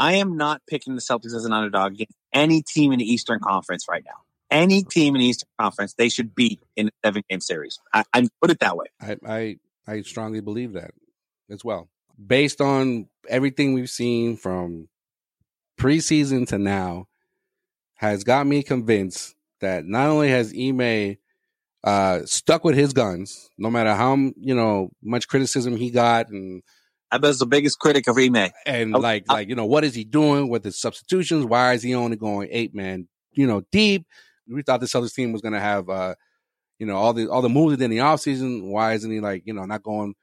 I 0.00 0.12
am 0.18 0.36
not 0.36 0.62
picking 0.68 0.94
the 0.94 1.00
Celtics 1.00 1.34
as 1.34 1.44
an 1.44 1.52
underdog 1.52 1.94
against 1.94 2.16
any 2.32 2.62
team 2.62 2.92
in 2.92 3.00
the 3.00 3.04
Eastern 3.04 3.40
Conference 3.40 3.86
right 3.90 4.04
now. 4.06 4.12
Any 4.48 4.84
team 4.84 5.16
in 5.16 5.20
the 5.20 5.26
Eastern 5.26 5.48
Conference, 5.60 5.94
they 5.94 6.08
should 6.08 6.36
beat 6.36 6.62
in 6.76 6.86
a 6.86 6.90
seven 7.04 7.24
game 7.28 7.40
series. 7.40 7.80
I, 7.92 8.04
I 8.14 8.28
put 8.40 8.52
it 8.52 8.60
that 8.60 8.76
way. 8.76 8.86
I, 9.00 9.16
I 9.26 9.56
I 9.88 10.02
strongly 10.02 10.40
believe 10.40 10.74
that 10.74 10.92
as 11.50 11.64
well. 11.64 11.88
Based 12.24 12.60
on 12.60 13.08
everything 13.28 13.74
we've 13.74 13.90
seen 13.90 14.36
from 14.36 14.88
preseason 15.78 16.46
to 16.48 16.58
now 16.58 17.06
has 17.94 18.24
got 18.24 18.46
me 18.46 18.62
convinced 18.62 19.34
that 19.60 19.84
not 19.84 20.08
only 20.08 20.28
has 20.28 20.52
Ime 20.52 21.16
uh, 21.84 22.20
stuck 22.24 22.64
with 22.64 22.74
his 22.74 22.92
guns, 22.92 23.50
no 23.56 23.70
matter 23.70 23.94
how 23.94 24.14
you 24.14 24.54
know 24.54 24.90
much 25.02 25.28
criticism 25.28 25.76
he 25.76 25.90
got, 25.90 26.28
and 26.28 26.62
I 27.10 27.18
was 27.18 27.38
the 27.38 27.46
biggest 27.46 27.78
critic 27.78 28.08
of 28.08 28.18
Ime. 28.18 28.50
and 28.66 28.92
like 28.92 29.24
like 29.28 29.48
you 29.48 29.54
know 29.54 29.66
what 29.66 29.84
is 29.84 29.94
he 29.94 30.04
doing 30.04 30.48
with 30.48 30.64
his 30.64 30.78
substitutions? 30.78 31.44
Why 31.44 31.72
is 31.74 31.82
he 31.82 31.94
only 31.94 32.16
going 32.16 32.48
eight 32.50 32.74
man 32.74 33.08
you 33.32 33.46
know 33.46 33.62
deep? 33.72 34.06
We 34.48 34.62
thought 34.62 34.80
this 34.80 34.94
other 34.94 35.08
team 35.08 35.32
was 35.32 35.42
going 35.42 35.54
to 35.54 35.60
have 35.60 35.88
uh, 35.88 36.14
you 36.78 36.86
know 36.86 36.96
all 36.96 37.12
the 37.12 37.28
all 37.28 37.42
the 37.42 37.48
moves 37.48 37.80
in 37.80 37.90
the 37.90 37.98
offseason. 37.98 38.70
Why 38.70 38.94
isn't 38.94 39.10
he 39.10 39.20
like 39.20 39.42
you 39.46 39.54
know 39.54 39.64
not 39.64 39.82
going 39.82 40.14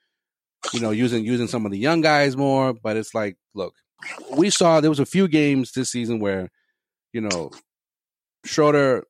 you 0.73 0.79
know 0.79 0.91
using 0.91 1.25
using 1.25 1.47
some 1.47 1.65
of 1.65 1.71
the 1.71 1.77
young 1.77 2.01
guys 2.01 2.35
more? 2.37 2.73
But 2.73 2.97
it's 2.97 3.13
like 3.13 3.37
look, 3.53 3.75
we 4.35 4.49
saw 4.49 4.81
there 4.81 4.89
was 4.89 4.99
a 4.99 5.05
few 5.05 5.27
games 5.27 5.71
this 5.71 5.91
season 5.91 6.19
where 6.19 6.49
you 7.13 7.21
know 7.21 7.51
Schroeder 8.45 9.05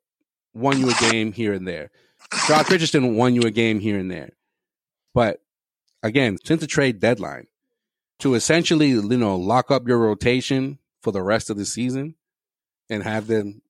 won 0.53 0.79
you 0.79 0.89
a 0.89 1.11
game 1.11 1.31
here 1.31 1.53
and 1.53 1.67
there. 1.67 1.91
Josh 2.47 2.69
Richardson 2.69 3.15
won 3.15 3.35
you 3.35 3.41
a 3.41 3.51
game 3.51 3.79
here 3.79 3.99
and 3.99 4.09
there. 4.09 4.31
But 5.13 5.41
again, 6.01 6.37
since 6.43 6.61
the 6.61 6.67
trade 6.67 6.99
deadline, 6.99 7.47
to 8.19 8.35
essentially, 8.35 8.89
you 8.89 9.01
know, 9.01 9.35
lock 9.35 9.71
up 9.71 9.87
your 9.87 9.97
rotation 9.97 10.79
for 11.01 11.11
the 11.11 11.21
rest 11.21 11.49
of 11.49 11.57
the 11.57 11.65
season 11.65 12.15
and 12.89 13.03
have 13.03 13.27
them 13.27 13.61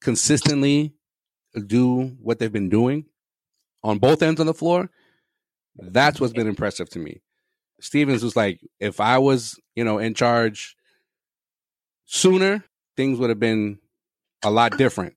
consistently 0.00 0.94
do 1.66 2.16
what 2.20 2.38
they've 2.38 2.52
been 2.52 2.68
doing 2.68 3.06
on 3.82 3.98
both 3.98 4.22
ends 4.22 4.40
of 4.40 4.46
the 4.46 4.54
floor, 4.54 4.90
that's 5.76 6.20
what's 6.20 6.32
been 6.32 6.48
impressive 6.48 6.88
to 6.90 6.98
me. 6.98 7.22
Stevens 7.80 8.22
was 8.22 8.36
like, 8.36 8.60
if 8.78 9.00
I 9.00 9.18
was, 9.18 9.58
you 9.74 9.84
know, 9.84 9.98
in 9.98 10.14
charge 10.14 10.76
sooner, 12.04 12.64
things 12.96 13.18
would 13.18 13.30
have 13.30 13.40
been 13.40 13.78
a 14.42 14.50
lot 14.50 14.76
different. 14.78 15.14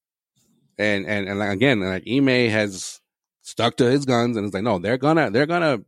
And 0.77 1.05
and 1.05 1.27
and 1.27 1.39
like, 1.39 1.51
again, 1.51 1.81
like 1.81 2.03
Ime 2.09 2.49
has 2.49 2.99
stuck 3.41 3.77
to 3.77 3.89
his 3.89 4.05
guns 4.05 4.35
and 4.35 4.45
it's 4.45 4.53
like, 4.53 4.63
no, 4.63 4.79
they're 4.79 4.97
gonna 4.97 5.29
they're 5.29 5.45
gonna 5.45 5.79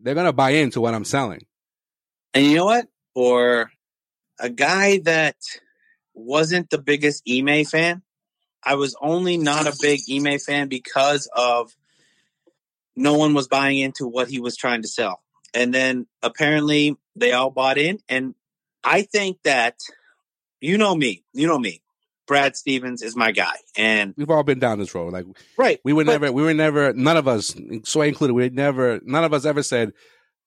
they're 0.00 0.14
gonna 0.14 0.32
buy 0.32 0.50
into 0.50 0.80
what 0.80 0.94
I'm 0.94 1.04
selling. 1.04 1.46
And 2.34 2.44
you 2.44 2.56
know 2.56 2.64
what? 2.66 2.88
For 3.14 3.70
a 4.40 4.50
guy 4.50 4.98
that 5.04 5.36
wasn't 6.14 6.70
the 6.70 6.78
biggest 6.78 7.22
Ime 7.30 7.64
fan, 7.64 8.02
I 8.62 8.74
was 8.74 8.96
only 9.00 9.36
not 9.36 9.66
a 9.66 9.76
big 9.80 10.00
Ime 10.10 10.38
fan 10.38 10.68
because 10.68 11.28
of 11.34 11.74
no 12.96 13.14
one 13.18 13.34
was 13.34 13.48
buying 13.48 13.78
into 13.78 14.06
what 14.06 14.28
he 14.28 14.40
was 14.40 14.56
trying 14.56 14.82
to 14.82 14.88
sell. 14.88 15.22
And 15.52 15.72
then 15.72 16.06
apparently 16.22 16.96
they 17.16 17.32
all 17.32 17.50
bought 17.50 17.78
in. 17.78 17.98
And 18.08 18.34
I 18.82 19.02
think 19.02 19.38
that, 19.44 19.76
you 20.60 20.78
know 20.78 20.94
me, 20.94 21.24
you 21.32 21.46
know 21.46 21.58
me. 21.58 21.80
Brad 22.26 22.56
Stevens 22.56 23.02
is 23.02 23.14
my 23.14 23.32
guy. 23.32 23.54
And 23.76 24.14
We've 24.16 24.30
all 24.30 24.42
been 24.42 24.58
down 24.58 24.78
this 24.78 24.94
road. 24.94 25.12
Like 25.12 25.26
right. 25.58 25.78
we 25.84 25.92
were 25.92 26.04
but- 26.04 26.12
never 26.12 26.32
we 26.32 26.42
were 26.42 26.54
never 26.54 26.92
none 26.94 27.16
of 27.16 27.28
us, 27.28 27.54
Sway 27.84 28.08
included, 28.08 28.32
we 28.32 28.48
never 28.48 28.98
none 29.04 29.24
of 29.24 29.32
us 29.34 29.44
ever 29.44 29.62
said 29.62 29.92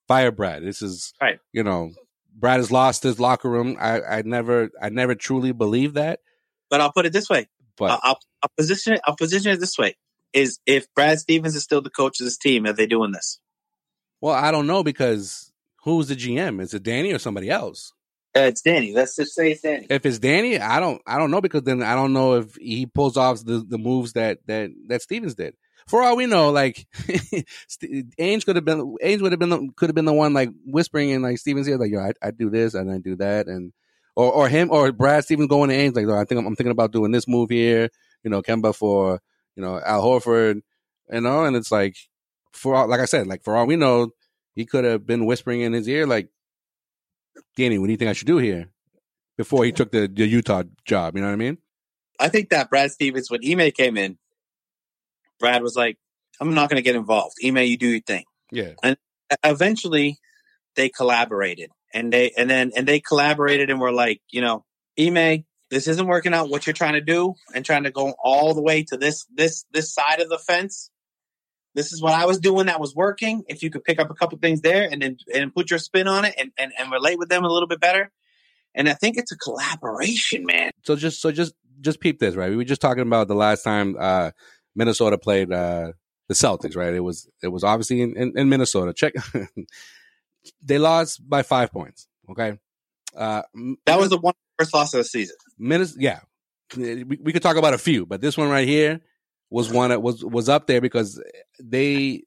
fire 0.08 0.32
Brad. 0.32 0.64
This 0.64 0.82
is 0.82 1.14
Right. 1.22 1.40
you 1.54 1.64
know, 1.64 1.92
Brad 2.36 2.60
has 2.60 2.72
lost 2.72 3.04
his 3.04 3.20
locker 3.20 3.50
room. 3.50 3.78
I, 3.80 4.02
I 4.02 4.22
never 4.24 4.72
I 4.82 4.90
never 4.90 5.14
truly 5.14 5.52
believed 5.52 5.96
that. 5.96 6.22
But 6.70 6.82
I'll 6.82 6.92
put 6.92 7.06
it 7.06 7.14
this 7.14 7.30
way. 7.30 7.48
But 7.78 7.92
I'll, 7.92 8.00
I'll, 8.04 8.20
I'll 8.44 8.52
position 8.58 8.94
it. 8.94 9.02
I'll 9.06 9.16
position 9.16 9.52
it 9.52 9.60
this 9.60 9.78
way: 9.78 9.96
is 10.34 10.60
if 10.66 10.94
Brad 10.94 11.20
Stevens 11.20 11.56
is 11.56 11.64
still 11.64 11.82
the 11.82 11.90
coach 11.90 12.20
of 12.20 12.26
this 12.26 12.38
team, 12.38 12.66
are 12.66 12.74
they 12.74 12.88
doing 12.88 13.12
this? 13.12 13.40
well, 14.22 14.36
I 14.36 14.52
don't 14.52 14.68
know 14.68 14.84
because 14.84 15.52
who's 15.84 16.08
the 16.08 16.16
GM? 16.16 16.62
Is 16.62 16.74
it 16.74 16.84
Danny 16.84 17.14
or 17.14 17.20
somebody 17.20 17.50
else? 17.50 17.94
Uh, 18.36 18.42
it's 18.42 18.62
Danny. 18.62 18.94
Let's 18.94 19.16
just 19.16 19.34
say 19.34 19.52
it's 19.52 19.62
Danny. 19.62 19.88
If 19.90 20.06
it's 20.06 20.20
Danny, 20.20 20.60
I 20.60 20.80
don't 20.80 21.02
I 21.08 21.18
don't 21.18 21.32
know 21.32 21.42
because 21.42 21.64
then 21.64 21.82
I 21.82 21.96
don't 21.96 22.14
know 22.14 22.36
if 22.36 22.56
he 22.56 22.86
pulls 22.86 23.18
off 23.18 23.44
the, 23.44 23.66
the 23.68 23.78
moves 23.78 24.14
that 24.14 24.40
that 24.48 24.72
that 24.88 25.02
Stevens 25.02 25.36
did. 25.36 25.56
For 25.88 26.04
all 26.04 26.18
we 26.18 26.26
know, 26.26 26.52
like 26.52 26.86
Ainge 28.20 28.46
could 28.46 28.58
have 28.58 28.66
been 28.66 28.96
Ainge 29.04 29.22
would 29.22 29.32
have 29.32 29.40
been 29.40 29.50
the, 29.50 29.70
could 29.76 29.90
have 29.90 29.96
been 29.96 30.06
the 30.06 30.14
one 30.14 30.34
like 30.34 30.50
whispering 30.66 31.10
in 31.10 31.22
like 31.22 31.38
Stevens 31.38 31.66
here, 31.66 31.78
like 31.78 31.92
yo 31.92 32.00
I, 32.00 32.12
I 32.22 32.32
do 32.32 32.50
this 32.50 32.74
and 32.74 32.92
I 32.92 32.98
do 32.98 33.16
that 33.16 33.48
and 33.48 33.72
or 34.16 34.32
or 34.32 34.50
him 34.50 34.70
or 34.72 34.92
Brad 34.92 35.24
Stevens 35.24 35.48
going 35.48 35.70
to 35.70 35.76
Ainge 35.76 35.96
like 35.96 36.08
I 36.14 36.26
think 36.26 36.40
I'm, 36.40 36.48
I'm 36.48 36.56
thinking 36.56 36.72
about 36.72 36.92
doing 36.92 37.12
this 37.12 37.28
move 37.28 37.50
here 37.50 37.90
you 38.24 38.30
know 38.30 38.42
Kemba 38.42 38.76
for 38.76 39.22
you 39.58 39.64
know 39.64 39.82
Al 39.86 40.02
Horford 40.02 40.62
you 41.12 41.22
know 41.22 41.44
and 41.44 41.58
it's 41.58 41.72
like 41.72 41.98
for 42.54 42.76
all, 42.76 42.88
like 42.88 43.02
I 43.02 43.06
said 43.06 43.28
like 43.28 43.44
for 43.44 43.58
all 43.58 43.68
we 43.68 43.76
know 43.76 44.12
he 44.56 44.66
could 44.66 44.86
have 44.86 45.06
been 45.06 45.26
whispering 45.26 45.60
in 45.60 45.74
his 45.74 45.90
ear 45.90 46.08
like 46.08 46.30
Danny 47.58 47.78
what 47.78 47.88
do 47.88 47.92
you 47.92 47.98
think 47.98 48.10
I 48.10 48.14
should 48.14 48.28
do 48.28 48.38
here 48.38 48.70
before 49.38 49.66
he 49.66 49.74
took 49.74 49.92
the, 49.92 50.08
the 50.08 50.26
Utah 50.26 50.64
job 50.86 51.16
you 51.16 51.22
know 51.22 51.28
what 51.28 51.34
I 51.34 51.38
mean 51.38 51.58
I 52.20 52.30
think 52.30 52.50
that 52.50 52.70
Brad 52.70 52.92
Stevens, 52.92 53.30
when 53.30 53.42
Ime 53.48 53.72
came 53.72 53.98
in, 53.98 54.18
Brad 55.40 55.62
was 55.62 55.76
like, 55.76 55.98
"I'm 56.42 56.56
not 56.56 56.68
going 56.68 56.78
to 56.78 56.84
get 56.84 56.96
involved. 56.96 57.36
Ime, 57.46 57.58
you 57.58 57.78
do 57.78 57.88
your 57.88 58.02
thing." 58.02 58.24
yeah 58.52 58.72
And 58.82 58.98
Eventually, 59.44 60.20
they 60.76 60.90
collaborated, 60.90 61.70
and 61.94 62.14
they 62.14 62.32
and 62.38 62.50
then 62.50 62.72
and 62.76 62.88
they 62.88 63.02
collaborated 63.02 63.70
and 63.70 63.80
were 63.80 63.92
like, 63.92 64.22
you 64.30 64.40
know, 64.40 64.64
Ime, 64.98 65.46
this 65.70 65.88
isn't 65.88 66.08
working 66.08 66.34
out. 66.34 66.50
What 66.50 66.66
you're 66.66 66.74
trying 66.74 66.94
to 66.94 67.02
do, 67.02 67.36
and 67.54 67.66
trying 67.66 67.84
to 67.84 67.92
go 67.92 68.16
all 68.24 68.54
the 68.54 68.62
way 68.62 68.84
to 68.84 68.98
this 68.98 69.26
this 69.34 69.66
this 69.72 69.94
side 69.94 70.22
of 70.22 70.30
the 70.30 70.38
fence. 70.40 70.92
This 71.76 71.94
is 71.94 72.02
what 72.02 72.14
I 72.14 72.26
was 72.26 72.40
doing 72.40 72.66
that 72.68 72.80
was 72.80 72.96
working. 72.96 73.44
If 73.48 73.62
you 73.62 73.70
could 73.70 73.84
pick 73.84 74.00
up 74.00 74.10
a 74.10 74.16
couple 74.16 74.38
things 74.40 74.62
there 74.62 74.88
and 74.92 75.02
then 75.02 75.18
and 75.34 75.54
put 75.54 75.70
your 75.70 75.78
spin 75.78 76.08
on 76.08 76.26
it 76.26 76.34
and, 76.38 76.52
and, 76.58 76.72
and 76.80 76.92
relate 76.92 77.20
with 77.20 77.30
them 77.30 77.44
a 77.44 77.50
little 77.50 77.68
bit 77.68 77.80
better. 77.80 78.12
And 78.74 78.90
I 78.90 78.94
think 78.94 79.18
it's 79.18 79.32
a 79.32 79.38
collaboration, 79.38 80.46
man. 80.46 80.72
so 80.84 80.96
just 80.96 81.22
so 81.22 81.32
just 81.32 81.54
just 81.80 82.00
peep 82.00 82.18
this 82.20 82.34
right 82.36 82.50
we 82.50 82.56
were 82.56 82.64
just 82.64 82.82
talking 82.82 83.04
about 83.04 83.28
the 83.28 83.36
last 83.36 83.62
time 83.62 83.96
uh 84.00 84.32
Minnesota 84.76 85.18
played 85.20 85.52
uh 85.52 85.92
the 86.28 86.34
Celtics 86.34 86.76
right 86.76 86.94
it 86.94 87.02
was 87.02 87.30
it 87.44 87.50
was 87.50 87.64
obviously 87.64 88.02
in, 88.02 88.18
in, 88.18 88.34
in 88.36 88.50
Minnesota 88.50 88.94
check 88.94 89.14
they 90.64 90.80
lost 90.80 91.22
by 91.30 91.44
five 91.44 91.72
points 91.72 92.08
okay 92.32 92.58
uh 93.16 93.44
That 93.86 94.00
was 94.00 94.10
the 94.10 94.18
one 94.18 94.34
first 94.60 94.74
loss 94.74 94.94
of 94.94 95.00
the 95.00 95.04
season. 95.04 95.36
Minnesota 95.58 95.98
yeah 96.00 96.20
we, 96.76 97.04
we 97.04 97.32
could 97.34 97.42
talk 97.42 97.58
about 97.58 97.74
a 97.74 97.78
few 97.78 98.06
but 98.06 98.22
this 98.22 98.38
one 98.38 98.50
right 98.50 98.68
here 98.68 99.00
was 99.50 99.72
one 99.72 99.90
that 99.90 100.02
was 100.02 100.24
was 100.26 100.50
up 100.50 100.68
there 100.68 100.82
because 100.82 101.22
they 101.64 102.24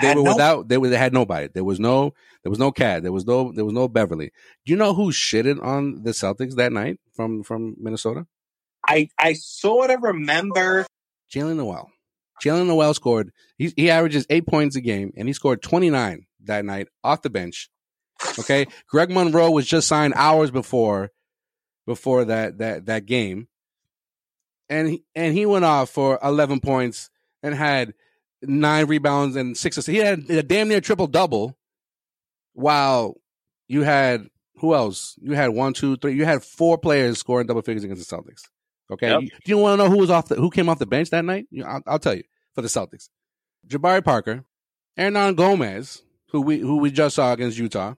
they 0.00 0.06
Had 0.08 0.16
were 0.16 0.22
no- 0.24 0.32
without 0.32 0.68
they 0.68 0.78
were 0.78 0.88
they 0.88 0.96
had 0.96 1.12
nobody 1.12 1.48
there 1.54 1.64
was 1.64 1.78
no 1.78 2.12
there 2.42 2.50
was 2.50 2.58
no 2.58 2.72
KAT. 2.72 3.02
there 3.02 3.12
was 3.12 3.26
no 3.26 3.52
there 3.52 3.64
was 3.64 3.74
no 3.74 3.86
Beverley 3.88 4.32
do 4.66 4.72
you 4.72 4.76
know 4.76 4.94
who 4.94 5.12
shitted 5.12 5.62
on 5.62 6.02
the 6.02 6.10
Celtics 6.10 6.54
that 6.56 6.72
night 6.72 6.98
from 7.14 7.42
from 7.42 7.76
Minnesota 7.78 8.26
I 8.88 9.08
I 9.18 9.34
sort 9.34 9.90
of 9.90 10.02
remember 10.02 10.86
Jaylen 11.32 11.56
Nowell. 11.56 11.88
Jaylen 12.44 12.66
Nowell 12.66 12.92
scored. 12.94 13.30
He 13.56 13.72
he 13.76 13.88
averages 13.90 14.26
eight 14.28 14.46
points 14.46 14.74
a 14.74 14.80
game, 14.80 15.12
and 15.16 15.28
he 15.28 15.32
scored 15.32 15.62
twenty 15.62 15.88
nine 15.88 16.26
that 16.44 16.64
night 16.64 16.88
off 17.04 17.22
the 17.22 17.30
bench. 17.30 17.70
Okay, 18.38 18.66
Greg 18.88 19.10
Monroe 19.10 19.50
was 19.50 19.66
just 19.66 19.88
signed 19.88 20.14
hours 20.16 20.50
before 20.50 21.10
before 21.86 22.24
that 22.26 22.58
that 22.58 22.86
that 22.86 23.06
game, 23.06 23.48
and 24.68 24.88
he, 24.88 25.04
and 25.14 25.34
he 25.36 25.44
went 25.46 25.64
off 25.64 25.90
for 25.90 26.18
eleven 26.22 26.60
points 26.60 27.10
and 27.42 27.54
had 27.54 27.94
nine 28.42 28.86
rebounds 28.86 29.36
and 29.36 29.56
six 29.56 29.76
assists. 29.76 29.88
He 29.96 29.98
had 29.98 30.30
a 30.30 30.42
damn 30.42 30.68
near 30.68 30.80
triple 30.80 31.06
double. 31.06 31.56
While 32.54 33.16
you 33.68 33.82
had 33.82 34.28
who 34.56 34.74
else? 34.74 35.16
You 35.20 35.32
had 35.32 35.48
one, 35.50 35.72
two, 35.72 35.96
three. 35.96 36.14
You 36.14 36.24
had 36.24 36.44
four 36.44 36.76
players 36.78 37.18
scoring 37.18 37.46
double 37.46 37.62
figures 37.62 37.82
against 37.84 38.08
the 38.08 38.16
Celtics. 38.16 38.42
Okay, 38.90 39.08
Yep. 39.08 39.22
you, 39.22 39.28
do 39.28 39.36
you 39.52 39.58
want 39.58 39.78
to 39.78 39.84
know 39.84 39.90
who 39.90 39.98
was 39.98 40.10
off 40.10 40.28
the 40.28 40.34
who 40.36 40.50
came 40.50 40.68
off 40.68 40.78
the 40.78 40.86
bench 40.86 41.10
that 41.10 41.24
night? 41.24 41.46
I'll, 41.66 41.82
I'll 41.86 41.98
tell 41.98 42.14
you 42.14 42.24
for 42.54 42.60
the 42.62 42.68
Celtics: 42.68 43.08
Jabari 43.66 44.04
Parker, 44.04 44.44
Hernangomez, 44.98 46.02
who 46.30 46.42
we 46.42 46.58
who 46.58 46.76
we 46.76 46.90
just 46.90 47.16
saw 47.16 47.32
against 47.32 47.56
Utah, 47.58 47.94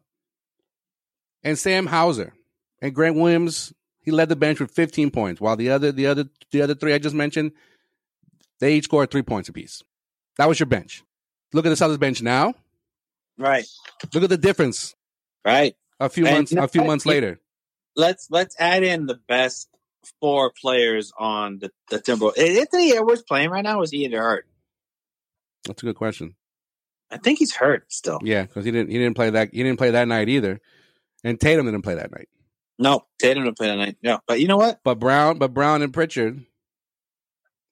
and 1.44 1.58
Sam 1.58 1.86
Hauser 1.86 2.34
and 2.80 2.94
Grant 2.94 3.16
Williams. 3.16 3.72
He 4.00 4.10
led 4.10 4.28
the 4.28 4.36
bench 4.36 4.60
with 4.60 4.70
15 4.70 5.10
points, 5.10 5.40
while 5.40 5.56
the 5.56 5.70
other 5.70 5.92
the 5.92 6.06
other 6.06 6.24
the 6.50 6.60
other 6.60 6.74
three 6.74 6.92
I 6.92 6.98
just 6.98 7.14
mentioned, 7.14 7.52
they 8.60 8.74
each 8.74 8.84
scored 8.84 9.10
three 9.10 9.22
points 9.22 9.48
apiece. 9.48 9.82
That 10.36 10.48
was 10.48 10.58
your 10.58 10.66
bench. 10.66 11.02
Look 11.52 11.64
at 11.64 11.70
the 11.70 11.74
Celtics 11.76 12.00
bench 12.00 12.20
now. 12.20 12.54
right, 13.38 13.64
Look 14.12 14.24
at 14.24 14.28
the 14.30 14.36
difference 14.36 14.94
right. 15.44 15.74
a 16.00 16.08
few 16.08 16.26
And 16.26 16.34
months 16.34 16.52
a 16.52 16.68
few 16.68 16.84
months 16.84 17.06
later. 17.06 17.40
Let's 17.96 18.26
let's 18.30 18.56
add 18.58 18.82
in 18.82 19.06
the 19.06 19.14
best 19.14 19.68
four 20.20 20.52
players 20.60 21.12
on 21.18 21.60
the 21.60 21.70
the 21.90 21.98
Timberwolves. 21.98 22.36
Is 22.36 22.58
Anthony 22.58 22.94
Edwards 22.96 23.22
playing 23.22 23.50
right 23.50 23.62
now? 23.64 23.80
Or 23.80 23.84
is 23.84 23.90
he 23.90 24.04
either 24.04 24.20
hurt? 24.20 24.46
That's 25.64 25.82
a 25.82 25.86
good 25.86 25.96
question. 25.96 26.34
I 27.10 27.16
think 27.16 27.38
he's 27.38 27.54
hurt 27.54 27.90
still. 27.90 28.18
Yeah, 28.22 28.42
because 28.42 28.64
he 28.64 28.70
didn't 28.70 28.90
he 28.90 28.98
didn't 28.98 29.14
play 29.14 29.30
that 29.30 29.50
he 29.52 29.62
didn't 29.62 29.78
play 29.78 29.92
that 29.92 30.08
night 30.08 30.28
either, 30.28 30.60
and 31.24 31.40
Tatum 31.40 31.66
didn't 31.66 31.82
play 31.82 31.94
that 31.94 32.12
night. 32.12 32.28
No, 32.78 33.06
Tatum 33.18 33.44
didn't 33.44 33.56
play 33.56 33.68
that 33.68 33.76
night. 33.76 33.96
No, 34.02 34.20
but 34.28 34.40
you 34.40 34.46
know 34.46 34.56
what? 34.56 34.80
But 34.84 34.98
Brown, 34.98 35.38
but 35.38 35.55
Brown 35.55 35.82
and 35.82 35.92
Pritchard, 35.92 36.44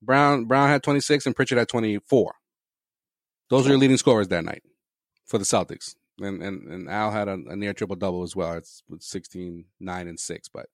Brown 0.00 0.46
Brown 0.46 0.68
had 0.68 0.82
26 0.82 1.26
and 1.26 1.36
Pritchard 1.36 1.58
had 1.58 1.68
24. 1.68 2.34
Those 3.50 3.66
are 3.66 3.70
your 3.70 3.78
leading 3.78 3.98
scorers 3.98 4.28
that 4.28 4.44
night 4.44 4.62
for 5.26 5.38
the 5.38 5.44
Celtics. 5.44 5.94
and 6.20 6.42
and, 6.42 6.66
and 6.68 6.88
Al 6.88 7.10
had 7.10 7.28
a, 7.28 7.38
a 7.48 7.56
near 7.56 7.72
triple 7.72 7.96
double 7.96 8.22
as 8.22 8.34
well. 8.34 8.54
It's 8.54 8.82
with 8.88 9.02
16, 9.02 9.66
9, 9.78 10.08
and 10.08 10.18
six, 10.18 10.48
but 10.48 10.66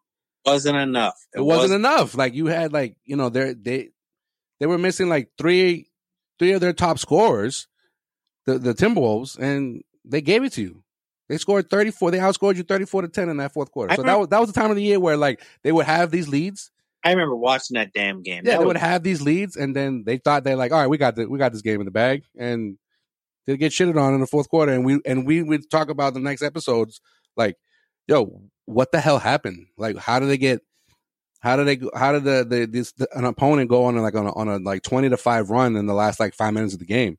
wasn't 0.44 0.78
enough. 0.78 1.26
it, 1.34 1.40
wasn't 1.40 1.74
enough. 1.74 2.14
Like 2.14 2.34
you 2.34 2.46
had 2.46 2.72
like 2.72 2.96
you 3.05 3.16
know 3.16 3.28
they 3.28 3.55
they 3.55 3.88
they 4.60 4.66
were 4.66 4.78
missing 4.78 5.09
like 5.09 5.30
three 5.36 5.90
three 6.38 6.52
of 6.52 6.60
their 6.60 6.72
top 6.72 6.98
scorers, 6.98 7.68
the 8.46 8.59
the 8.59 8.74
Timberwolves, 8.74 9.38
and 9.38 9.82
they 10.05 10.20
gave 10.20 10.44
it 10.44 10.52
to 10.55 10.62
you. 10.62 10.84
They 11.28 11.38
scored 11.38 11.68
thirty 11.68 11.90
four. 11.90 12.10
They 12.10 12.18
outscored 12.18 12.56
you 12.56 12.62
thirty 12.62 12.84
four 12.86 13.02
to 13.02 13.09
ten 13.09 13.28
in 13.28 13.36
that 13.38 13.52
fourth 13.52 13.70
quarter. 13.70 13.92
I 13.92 13.96
So 13.96 14.02
that 14.02 14.18
was 14.18 14.28
that 14.28 14.40
was 14.40 14.52
the 14.52 14.59
time 14.60 14.70
of 14.70 14.76
the 14.76 14.82
year 14.82 14.98
where 14.98 15.16
like 15.16 15.42
they 15.62 15.72
would 15.72 15.86
have 15.86 16.10
these 16.10 16.28
leads. 16.28 16.70
I 17.05 17.10
remember 17.10 17.36
watching 17.36 17.74
that 17.76 17.92
damn 17.92 18.22
game. 18.22 18.42
Yeah, 18.44 18.52
That 18.52 18.59
they 18.59 18.64
was- 18.64 18.66
would 18.68 18.76
have 18.78 19.02
these 19.02 19.20
leads, 19.22 19.56
and 19.56 19.74
then 19.76 20.02
they 20.05 20.16
thought 20.18 20.42
they're 20.44 20.56
like, 20.56 20.72
all 20.72 20.80
right, 20.80 20.88
we 20.88 20.98
got 20.98 21.14
the, 21.16 21.26
we 21.26 21.38
got 21.38 21.52
this 21.52 21.62
game 21.62 21.80
in 21.80 21.84
the 21.84 21.92
bag, 21.92 22.24
and 22.36 22.76
they 23.46 23.56
get 23.56 23.72
shitted 23.72 24.00
on 24.00 24.14
in 24.14 24.20
the 24.20 24.26
fourth 24.26 24.48
quarter, 24.48 24.72
and 24.72 24.84
we 24.84 25.00
and 25.06 25.26
we 25.26 25.42
would 25.42 25.70
talk 25.70 25.90
about 25.90 26.14
the 26.14 26.20
next 26.20 26.42
episodes, 26.42 27.00
like, 27.36 27.56
yo, 28.09 28.42
what 28.64 28.90
the 28.90 29.00
hell 29.00 29.18
happened? 29.18 29.66
Like, 29.76 29.96
how 29.96 30.18
did 30.18 30.28
they 30.28 30.38
get? 30.38 30.60
How 31.40 31.56
did 31.56 31.66
they? 31.68 31.76
go- 31.76 31.92
How 31.94 32.10
did 32.12 32.24
the 32.24 32.44
the 32.44 32.66
this 32.66 32.92
the, 32.92 33.06
an 33.16 33.24
opponent 33.24 33.70
go 33.70 33.84
on 33.84 33.96
a, 33.96 34.02
like 34.02 34.16
on 34.16 34.26
a, 34.26 34.32
on 34.34 34.48
a 34.48 34.59
like 34.59 34.82
twenty 34.82 35.09
to 35.09 35.16
five 35.16 35.50
run 35.50 35.76
in 35.76 35.86
the 35.86 35.94
last 35.94 36.18
like 36.18 36.34
five 36.34 36.52
minutes 36.52 36.72
of 36.72 36.80
the 36.80 36.84
game? 36.86 37.16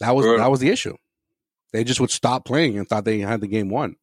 That 0.00 0.14
was 0.16 0.24
Brutal. 0.24 0.42
that 0.44 0.50
was 0.50 0.60
the 0.60 0.70
issue. 0.70 0.96
They 1.72 1.84
just 1.84 2.00
would 2.00 2.10
stop 2.10 2.44
playing 2.44 2.78
and 2.78 2.88
thought 2.88 3.04
they 3.04 3.18
had 3.20 3.40
the 3.40 3.46
game 3.46 3.68
won. 3.68 3.96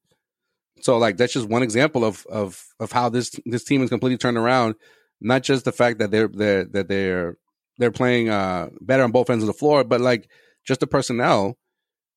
So 0.82 0.98
like 0.98 1.18
that's 1.18 1.34
just 1.34 1.48
one 1.48 1.64
example 1.64 2.04
of 2.04 2.26
of 2.28 2.64
of 2.80 2.92
how 2.92 3.10
this 3.10 3.40
this 3.46 3.64
team 3.64 3.82
is 3.82 3.90
completely 3.90 4.18
turned 4.18 4.38
around. 4.38 4.76
Not 5.22 5.44
just 5.44 5.66
the 5.66 5.72
fact 5.72 6.00
that 6.00 6.12
they're 6.12 6.28
they're 6.28 6.66
that 6.66 6.88
they're 6.88 7.38
they're 7.78 7.92
playing 7.92 8.30
uh 8.30 8.70
better 8.82 9.04
on 9.04 9.12
both 9.12 9.30
ends 9.30 9.44
of 9.44 9.48
the 9.48 9.54
floor, 9.54 9.84
but 9.84 10.02
like 10.02 10.30
just 10.66 10.80
the 10.80 10.88
personnel 10.88 11.58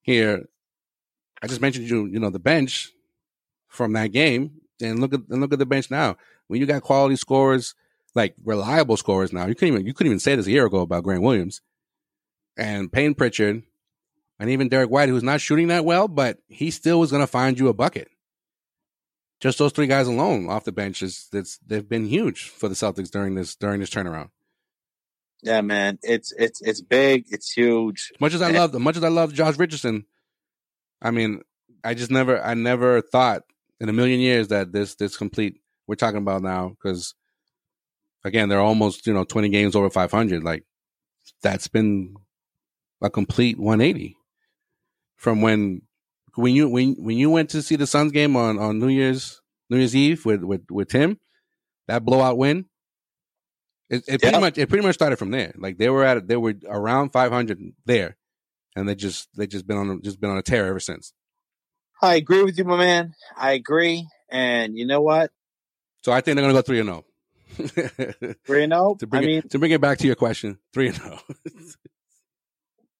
here. 0.02 0.48
I 1.40 1.46
just 1.46 1.60
mentioned 1.60 1.88
you 1.88 2.06
you 2.06 2.18
know 2.18 2.30
the 2.30 2.40
bench 2.40 2.90
from 3.68 3.92
that 3.92 4.08
game, 4.08 4.60
and 4.82 4.98
look 4.98 5.14
at 5.14 5.20
and 5.30 5.40
look 5.40 5.52
at 5.52 5.58
the 5.58 5.66
bench 5.66 5.90
now. 5.90 6.16
When 6.48 6.60
you 6.60 6.66
got 6.66 6.82
quality 6.82 7.16
scorers, 7.16 7.74
like 8.14 8.34
reliable 8.44 8.96
scorers 8.96 9.32
now, 9.32 9.46
you 9.46 9.54
couldn't 9.54 9.74
even 9.74 9.86
you 9.86 9.94
couldn't 9.94 10.10
even 10.10 10.20
say 10.20 10.34
this 10.34 10.46
a 10.46 10.50
year 10.50 10.66
ago 10.66 10.80
about 10.80 11.04
Grant 11.04 11.22
Williams 11.22 11.60
and 12.56 12.90
Payne 12.90 13.14
Pritchard, 13.14 13.62
and 14.38 14.50
even 14.50 14.68
Derrick 14.68 14.90
White, 14.90 15.08
who's 15.08 15.22
not 15.22 15.40
shooting 15.40 15.68
that 15.68 15.84
well, 15.84 16.08
but 16.08 16.38
he 16.48 16.70
still 16.70 17.00
was 17.00 17.10
going 17.10 17.22
to 17.22 17.26
find 17.26 17.58
you 17.58 17.68
a 17.68 17.74
bucket. 17.74 18.08
Just 19.40 19.58
those 19.58 19.72
three 19.72 19.86
guys 19.86 20.06
alone 20.06 20.48
off 20.48 20.64
the 20.64 20.72
bench 20.72 21.02
is 21.02 21.28
that's 21.32 21.58
they've 21.58 21.88
been 21.88 22.06
huge 22.06 22.48
for 22.48 22.68
the 22.68 22.74
Celtics 22.74 23.10
during 23.10 23.34
this 23.34 23.54
during 23.54 23.80
this 23.80 23.90
turnaround. 23.90 24.30
Yeah, 25.42 25.60
man. 25.60 25.98
It's 26.02 26.32
it's 26.36 26.60
it's 26.60 26.80
big. 26.80 27.26
It's 27.28 27.52
huge. 27.52 28.10
As 28.14 28.20
much 28.20 28.34
as 28.34 28.42
I 28.42 28.50
love, 28.50 28.74
much 28.74 28.96
as 28.96 29.04
I 29.04 29.08
love 29.08 29.32
Josh 29.32 29.56
Richardson, 29.56 30.06
I 31.00 31.12
mean, 31.12 31.42
I 31.84 31.94
just 31.94 32.10
never, 32.10 32.42
I 32.42 32.54
never 32.54 33.00
thought 33.00 33.44
in 33.80 33.88
a 33.88 33.92
million 33.92 34.18
years 34.18 34.48
that 34.48 34.72
this 34.72 34.96
this 34.96 35.16
complete 35.16 35.60
we're 35.86 35.94
talking 35.94 36.18
about 36.18 36.42
now 36.42 36.70
because 36.70 37.14
again 38.24 38.48
they're 38.48 38.58
almost 38.58 39.06
you 39.06 39.14
know 39.14 39.22
twenty 39.24 39.48
games 39.48 39.76
over 39.76 39.88
five 39.88 40.10
hundred. 40.10 40.42
Like 40.42 40.64
that's 41.42 41.68
been 41.68 42.16
a 43.00 43.08
complete 43.08 43.58
one 43.58 43.80
eighty 43.80 44.17
from 45.18 45.42
when 45.42 45.82
when 46.36 46.54
you 46.54 46.68
when 46.70 46.94
when 46.94 47.18
you 47.18 47.28
went 47.28 47.50
to 47.50 47.60
see 47.62 47.76
the 47.76 47.86
Suns 47.86 48.12
game 48.12 48.34
on 48.36 48.58
on 48.58 48.78
New 48.78 48.88
Year's 48.88 49.42
New 49.68 49.76
Year's 49.76 49.94
Eve 49.94 50.24
with 50.24 50.42
with 50.42 50.62
with 50.70 50.88
Tim 50.88 51.18
that 51.88 52.04
blowout 52.04 52.38
win. 52.38 52.64
It, 53.90 54.04
it 54.06 54.20
pretty 54.20 54.36
Yeah. 54.36 54.40
much 54.40 54.58
it 54.58 54.68
pretty 54.68 54.86
much 54.86 54.94
started 54.94 55.16
from 55.18 55.30
there. 55.30 55.52
Like 55.58 55.76
they 55.78 55.90
were 55.90 56.04
at 56.04 56.26
they 56.28 56.36
were 56.36 56.54
around 56.66 57.10
500 57.10 57.58
there, 57.86 58.16
and 58.76 58.88
they 58.88 58.94
just 58.94 59.28
they 59.36 59.46
just 59.46 59.66
been 59.66 59.76
on 59.76 60.02
just 60.02 60.20
been 60.20 60.30
on 60.30 60.38
a 60.38 60.42
tear 60.42 60.66
ever 60.66 60.80
since. 60.80 61.12
I 62.00 62.14
agree 62.14 62.42
with 62.44 62.56
you, 62.58 62.64
my 62.64 62.76
man. 62.76 63.14
I 63.36 63.52
agree. 63.52 64.06
And 64.30 64.76
you 64.78 64.86
know 64.86 65.00
what? 65.00 65.32
So 66.04 66.12
I 66.12 66.20
think 66.20 66.36
they're 66.36 66.44
gonna 66.44 66.52
go 66.54 66.62
three 66.62 66.78
and 66.80 66.88
zero. 66.88 67.04
Three 68.46 68.62
and 68.64 68.72
zero. 68.72 68.90
Oh? 68.90 68.94
to 69.00 69.06
I 69.06 69.08
bring 69.08 69.24
mean, 69.26 69.38
it 69.38 69.50
to 69.50 69.58
bring 69.58 69.72
it 69.72 69.80
back 69.80 69.98
to 69.98 70.06
your 70.06 70.16
question, 70.16 70.58
three 70.72 70.88
and 70.88 70.96
zero. 70.96 71.18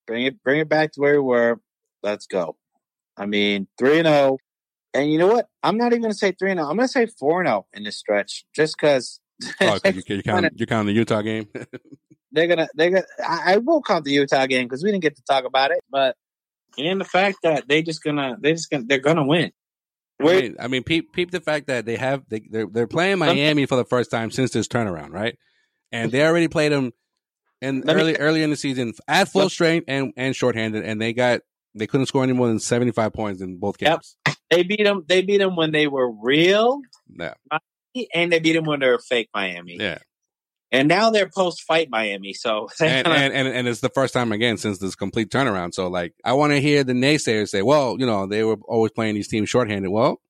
bring 0.07 0.25
it 0.25 0.43
bring 0.43 0.61
it 0.61 0.69
back 0.69 0.93
to 0.93 1.01
where 1.01 1.13
we 1.23 1.29
were. 1.29 1.61
Let's 2.03 2.27
go. 2.27 2.57
I 3.17 3.27
mean, 3.27 3.67
three 3.79 3.99
and 3.99 4.07
zero. 4.07 4.39
And 4.95 5.13
you 5.13 5.19
know 5.19 5.29
what? 5.29 5.49
I'm 5.63 5.77
not 5.77 5.93
even 5.93 6.03
gonna 6.03 6.15
say 6.15 6.33
three 6.33 6.51
and 6.51 6.59
zero. 6.59 6.71
I'm 6.71 6.77
gonna 6.77 6.89
say 6.89 7.07
four 7.07 7.41
and 7.41 7.49
zero 7.49 7.67
in 7.73 7.85
this 7.85 7.97
stretch, 7.97 8.45
just 8.55 8.77
because. 8.77 9.21
oh, 9.61 9.79
you, 9.85 10.03
you 10.07 10.23
count 10.23 10.49
you 10.57 10.67
count 10.67 10.87
the 10.87 10.93
Utah 10.93 11.23
game. 11.23 11.49
they're 12.33 12.47
gonna 12.47 12.69
they're 12.75 12.91
gonna 12.91 13.05
I, 13.27 13.55
I 13.55 13.57
will 13.59 13.83
count 13.83 14.05
the 14.05 14.13
Utah 14.13 14.47
game 14.47 14.67
because 14.67 14.83
we 14.83 14.91
didn't 14.91 15.03
get 15.03 15.17
to 15.17 15.23
talk 15.23 15.45
about 15.45 15.71
it, 15.71 15.79
but 15.91 16.17
and 16.77 17.01
the 17.01 17.05
fact 17.05 17.39
that 17.43 17.69
they 17.69 17.83
just 17.83 18.03
gonna 18.03 18.37
they 18.41 18.53
just 18.53 18.71
gonna 18.71 18.85
they're 18.87 18.99
gonna 18.99 19.25
win. 19.25 19.53
I 20.21 20.25
mean, 20.25 20.57
I 20.59 20.67
mean, 20.67 20.83
peep, 20.83 21.13
peep 21.13 21.31
the 21.31 21.41
fact 21.41 21.69
that 21.69 21.87
they 21.87 21.95
have 21.97 22.25
they 22.29 22.43
they're, 22.51 22.67
they're 22.67 22.87
playing 22.89 23.19
Miami 23.19 23.67
for 23.67 23.77
the 23.77 23.85
first 23.85 24.11
time 24.11 24.33
since 24.33 24.51
this 24.51 24.67
turnaround, 24.67 25.13
right? 25.13 25.39
And 25.93 26.11
they 26.11 26.23
already 26.27 26.49
played 26.49 26.73
them 26.73 26.93
in 27.63 27.83
Let 27.83 27.97
me- 27.97 28.03
early 28.03 28.17
early 28.17 28.43
in 28.43 28.51
the 28.51 28.57
season 28.57 28.95
at 29.07 29.29
full 29.29 29.49
strength 29.49 29.85
and 29.89 30.13
and 30.17 30.35
shorthanded, 30.35 30.85
and 30.85 31.01
they 31.01 31.13
got 31.13 31.41
they 31.79 31.87
couldn't 31.87 32.07
score 32.07 32.23
any 32.25 32.33
more 32.33 32.49
than 32.49 32.59
seventy 32.61 32.93
five 32.93 33.13
points 33.13 33.41
in 33.41 33.59
both 33.59 33.77
Yep. 33.81 34.01
games. 34.27 34.37
They 34.51 34.63
beat 34.63 34.85
them. 34.85 35.05
They 35.07 35.23
beat 35.23 35.39
them 35.39 35.57
when 35.57 35.73
they 35.73 35.87
were 35.87 36.11
real, 36.11 36.81
Yeah, 37.19 37.35
and 38.15 38.33
they 38.33 38.39
beat 38.41 38.53
them 38.55 38.65
when 38.65 38.81
they 38.81 38.89
were 38.89 38.99
fake 38.99 39.29
Miami. 39.35 39.77
yeah. 39.79 39.99
And 40.71 40.87
now 40.87 41.09
they're 41.09 41.31
post 41.35 41.63
fight 41.63 41.89
Miami. 41.91 42.35
So 42.35 42.69
and, 42.81 43.07
and, 43.07 43.33
and 43.33 43.49
and 43.49 43.67
it's 43.69 43.81
the 43.81 43.89
first 43.89 44.13
time 44.13 44.33
again 44.33 44.59
since 44.59 44.79
this 44.79 44.95
complete 44.95 45.31
turnaround. 45.31 45.73
So 45.73 45.89
like, 45.89 46.13
I 46.25 46.35
want 46.35 46.53
to 46.53 46.61
hear 46.61 46.85
the 46.85 46.93
naysayers 46.93 47.49
say, 47.49 47.63
"Well, 47.63 47.97
you 47.99 48.05
know, 48.05 48.27
they 48.27 48.45
were 48.45 48.59
always 48.69 48.93
playing 48.93 49.15
these 49.15 49.29
teams 49.29 49.49
shorthanded." 49.49 49.91
Well, 49.91 50.21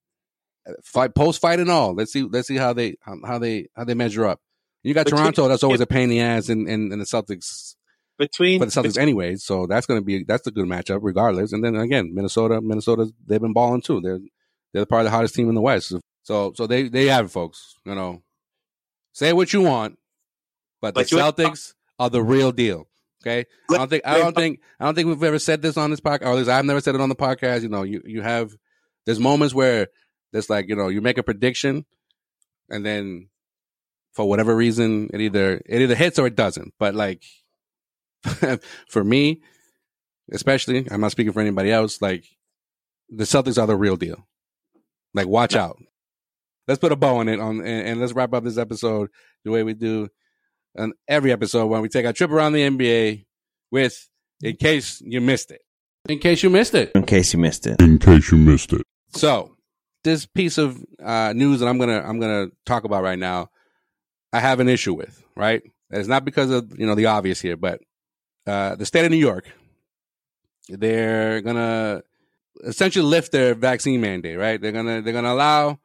fight 0.84 1.14
post 1.16 1.40
fight 1.40 1.58
and 1.58 1.70
all. 1.70 1.92
Let's 1.94 2.12
see. 2.12 2.22
Let's 2.22 2.46
see 2.46 2.56
how 2.56 2.72
they 2.72 2.96
how, 3.02 3.38
they 3.40 3.66
how 3.74 3.82
they 3.84 3.94
measure 3.94 4.26
up. 4.26 4.40
You 4.84 4.94
got 4.94 5.06
Between- 5.06 5.22
Toronto. 5.22 5.48
That's 5.48 5.64
always 5.64 5.80
a 5.80 5.86
pain 5.86 6.04
in 6.04 6.10
the 6.10 6.20
ass 6.20 6.48
in, 6.48 6.68
in, 6.68 6.92
in 6.92 6.98
the 7.00 7.04
Celtics 7.04 7.74
between 8.18 8.60
for 8.60 8.66
the 8.66 8.72
Celtics 8.72 8.98
anyways. 8.98 9.44
So 9.44 9.66
that's 9.66 9.86
going 9.86 10.00
to 10.00 10.04
be 10.04 10.24
that's 10.24 10.46
a 10.46 10.50
good 10.50 10.66
matchup 10.66 11.00
regardless. 11.02 11.52
And 11.52 11.64
then 11.64 11.76
again, 11.76 12.14
Minnesota, 12.14 12.60
Minnesota, 12.60 13.10
they've 13.26 13.40
been 13.40 13.52
balling 13.52 13.80
too. 13.80 14.00
They're 14.00 14.20
they're 14.72 14.86
probably 14.86 15.04
the 15.04 15.10
hottest 15.10 15.34
team 15.34 15.48
in 15.48 15.54
the 15.54 15.60
West. 15.60 15.94
So 16.22 16.52
so 16.54 16.66
they 16.66 16.88
they 16.88 17.06
have 17.06 17.26
it, 17.26 17.28
folks. 17.28 17.76
You 17.84 17.94
know, 17.94 18.22
say 19.12 19.32
what 19.32 19.52
you 19.52 19.62
want, 19.62 19.98
but, 20.80 20.94
But 20.94 21.08
the 21.08 21.16
Celtics 21.16 21.74
are 21.98 22.10
the 22.10 22.22
real 22.22 22.52
deal. 22.52 22.86
Okay, 23.22 23.46
I 23.70 23.76
don't 23.76 23.90
think 23.90 24.06
I 24.06 24.18
don't 24.18 24.36
think 24.36 24.60
I 24.78 24.84
don't 24.84 24.94
think 24.94 25.08
we've 25.08 25.22
ever 25.22 25.38
said 25.38 25.62
this 25.62 25.76
on 25.76 25.90
this 25.90 26.00
podcast, 26.00 26.22
or 26.22 26.32
at 26.32 26.36
least 26.36 26.50
I've 26.50 26.64
never 26.64 26.80
said 26.80 26.94
it 26.94 27.00
on 27.00 27.08
the 27.08 27.16
podcast. 27.16 27.62
You 27.62 27.68
know, 27.68 27.82
you 27.82 28.02
you 28.04 28.22
have 28.22 28.56
there's 29.06 29.18
moments 29.18 29.54
where 29.54 29.88
there's 30.32 30.48
like 30.48 30.68
you 30.68 30.76
know 30.76 30.88
you 30.88 31.00
make 31.00 31.18
a 31.18 31.22
prediction, 31.22 31.84
and 32.68 32.84
then 32.84 33.28
for 34.12 34.28
whatever 34.28 34.54
reason 34.54 35.10
it 35.12 35.20
either 35.20 35.60
it 35.66 35.82
either 35.82 35.94
hits 35.94 36.18
or 36.18 36.26
it 36.26 36.36
doesn't. 36.36 36.74
But 36.78 36.94
like 36.94 37.24
for 38.88 39.04
me, 39.04 39.42
especially, 40.32 40.86
I'm 40.90 41.00
not 41.00 41.12
speaking 41.12 41.32
for 41.32 41.40
anybody 41.40 41.70
else. 41.70 42.00
Like 42.02 42.24
the 43.08 43.24
Celtics 43.24 43.60
are 43.60 43.66
the 43.66 43.76
real 43.76 43.96
deal. 43.96 44.26
Like 45.14 45.28
watch 45.28 45.56
out. 45.56 45.78
Let's 46.66 46.80
put 46.80 46.92
a 46.92 46.96
bow 46.96 47.16
on 47.16 47.28
it 47.28 47.40
on 47.40 47.60
and, 47.60 47.88
and 47.88 48.00
let's 48.00 48.12
wrap 48.12 48.34
up 48.34 48.44
this 48.44 48.58
episode 48.58 49.08
the 49.44 49.50
way 49.50 49.62
we 49.62 49.74
do 49.74 50.08
on 50.76 50.92
every 51.08 51.32
episode 51.32 51.66
when 51.66 51.80
we 51.80 51.88
take 51.88 52.04
our 52.04 52.12
trip 52.12 52.30
around 52.30 52.52
the 52.52 52.68
NBA 52.68 53.24
with 53.70 54.08
in 54.42 54.56
case 54.56 55.00
you 55.00 55.20
missed 55.20 55.50
it. 55.50 55.62
In 56.08 56.18
case 56.18 56.42
you 56.42 56.50
missed 56.50 56.74
it. 56.74 56.92
In 56.94 57.04
case 57.04 57.32
you 57.32 57.38
missed 57.38 57.66
it. 57.66 57.80
In 57.80 57.98
case 57.98 58.30
you 58.30 58.38
missed 58.38 58.72
it. 58.72 58.82
So 59.14 59.56
this 60.04 60.26
piece 60.26 60.58
of 60.58 60.82
uh, 61.02 61.32
news 61.34 61.60
that 61.60 61.68
I'm 61.68 61.78
gonna 61.78 62.02
I'm 62.04 62.20
gonna 62.20 62.48
talk 62.66 62.84
about 62.84 63.02
right 63.02 63.18
now, 63.18 63.48
I 64.32 64.40
have 64.40 64.60
an 64.60 64.68
issue 64.68 64.94
with. 64.94 65.22
Right, 65.36 65.62
it's 65.90 66.08
not 66.08 66.24
because 66.24 66.50
of 66.50 66.78
you 66.78 66.86
know 66.86 66.94
the 66.94 67.06
obvious 67.06 67.40
here, 67.40 67.56
but 67.56 67.80
uh, 68.48 68.74
the 68.76 68.86
state 68.86 69.04
of 69.04 69.10
New 69.10 69.18
York, 69.18 69.50
they're 70.68 71.40
gonna 71.42 72.02
essentially 72.64 73.04
lift 73.04 73.32
their 73.32 73.54
vaccine 73.54 74.00
mandate. 74.00 74.38
Right, 74.38 74.60
they're 74.60 74.72
gonna 74.72 75.02
they're 75.02 75.12
gonna 75.12 75.32
allow 75.32 75.78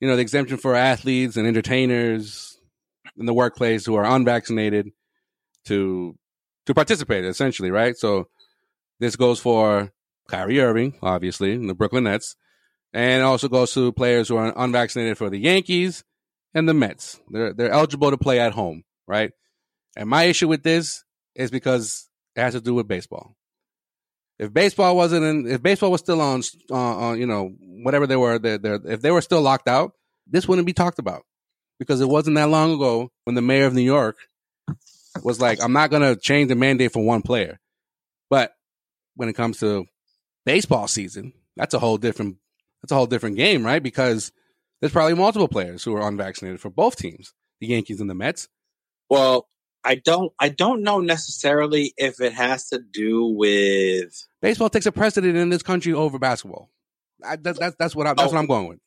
you 0.00 0.08
know 0.08 0.16
the 0.16 0.22
exemption 0.22 0.56
for 0.56 0.74
athletes 0.74 1.36
and 1.36 1.46
entertainers 1.46 2.58
in 3.16 3.26
the 3.26 3.34
workplace 3.34 3.84
who 3.84 3.94
are 3.96 4.04
unvaccinated 4.04 4.90
to 5.66 6.16
to 6.66 6.74
participate. 6.74 7.24
Essentially, 7.24 7.70
right. 7.70 7.96
So 7.96 8.28
this 9.00 9.16
goes 9.16 9.38
for 9.40 9.92
Kyrie 10.28 10.60
Irving, 10.60 10.98
obviously, 11.02 11.52
and 11.52 11.68
the 11.68 11.74
Brooklyn 11.74 12.04
Nets, 12.04 12.36
and 12.92 13.22
also 13.22 13.48
goes 13.48 13.72
to 13.74 13.92
players 13.92 14.28
who 14.28 14.36
are 14.36 14.52
unvaccinated 14.56 15.18
for 15.18 15.30
the 15.30 15.38
Yankees 15.38 16.04
and 16.54 16.68
the 16.68 16.74
Mets. 16.74 17.20
They're 17.30 17.52
they're 17.52 17.70
eligible 17.70 18.10
to 18.10 18.18
play 18.18 18.40
at 18.40 18.52
home, 18.52 18.84
right? 19.06 19.32
And 19.96 20.08
my 20.08 20.24
issue 20.24 20.48
with 20.48 20.62
this 20.62 21.04
is 21.38 21.50
because 21.50 22.08
it 22.36 22.42
has 22.42 22.52
to 22.52 22.60
do 22.60 22.74
with 22.74 22.86
baseball. 22.86 23.34
If 24.38 24.52
baseball 24.52 24.94
wasn't 24.96 25.24
in, 25.24 25.50
if 25.50 25.62
baseball 25.62 25.90
was 25.90 26.00
still 26.00 26.20
on, 26.20 26.42
uh, 26.70 26.74
on 26.74 27.18
you 27.18 27.26
know, 27.26 27.54
whatever 27.60 28.06
they 28.06 28.16
were, 28.16 28.38
they're, 28.38 28.58
they're, 28.58 28.80
if 28.84 29.00
they 29.00 29.10
were 29.10 29.22
still 29.22 29.40
locked 29.40 29.68
out, 29.68 29.92
this 30.26 30.46
wouldn't 30.46 30.66
be 30.66 30.74
talked 30.74 30.98
about 30.98 31.22
because 31.78 32.00
it 32.00 32.08
wasn't 32.08 32.36
that 32.36 32.50
long 32.50 32.74
ago 32.74 33.10
when 33.24 33.34
the 33.34 33.42
mayor 33.42 33.66
of 33.66 33.74
New 33.74 33.82
York 33.82 34.16
was 35.22 35.40
like, 35.40 35.62
I'm 35.62 35.72
not 35.72 35.90
going 35.90 36.02
to 36.02 36.20
change 36.20 36.48
the 36.48 36.54
mandate 36.54 36.92
for 36.92 37.04
one 37.04 37.22
player. 37.22 37.58
But 38.30 38.52
when 39.14 39.28
it 39.28 39.34
comes 39.34 39.58
to 39.60 39.86
baseball 40.44 40.86
season, 40.86 41.32
that's 41.56 41.74
a 41.74 41.78
whole 41.78 41.98
different 41.98 42.36
that's 42.82 42.92
a 42.92 42.94
whole 42.94 43.06
different 43.06 43.36
game, 43.36 43.64
right? 43.64 43.82
Because 43.82 44.30
there's 44.80 44.92
probably 44.92 45.14
multiple 45.14 45.48
players 45.48 45.82
who 45.82 45.96
are 45.96 46.06
unvaccinated 46.06 46.60
for 46.60 46.70
both 46.70 46.96
teams, 46.96 47.32
the 47.60 47.66
Yankees 47.66 48.00
and 48.00 48.08
the 48.08 48.14
Mets. 48.14 48.48
Well, 49.10 49.48
I 49.88 49.94
don't 49.94 50.32
I 50.38 50.50
don't 50.50 50.82
know 50.82 51.00
necessarily 51.00 51.94
if 51.96 52.20
it 52.20 52.34
has 52.34 52.68
to 52.68 52.78
do 52.78 53.24
with 53.24 54.28
baseball 54.42 54.68
takes 54.68 54.84
a 54.84 54.92
precedent 54.92 55.34
in 55.34 55.48
this 55.48 55.62
country 55.62 55.94
over 55.94 56.18
basketball. 56.18 56.70
I, 57.24 57.36
that, 57.36 57.58
that's 57.58 57.76
that's 57.78 57.96
what 57.96 58.06
I, 58.06 58.12
that's 58.12 58.30
oh, 58.30 58.34
what 58.34 58.38
I'm 58.38 58.44
oh. 58.44 58.48
going 58.48 58.68
with. 58.68 58.78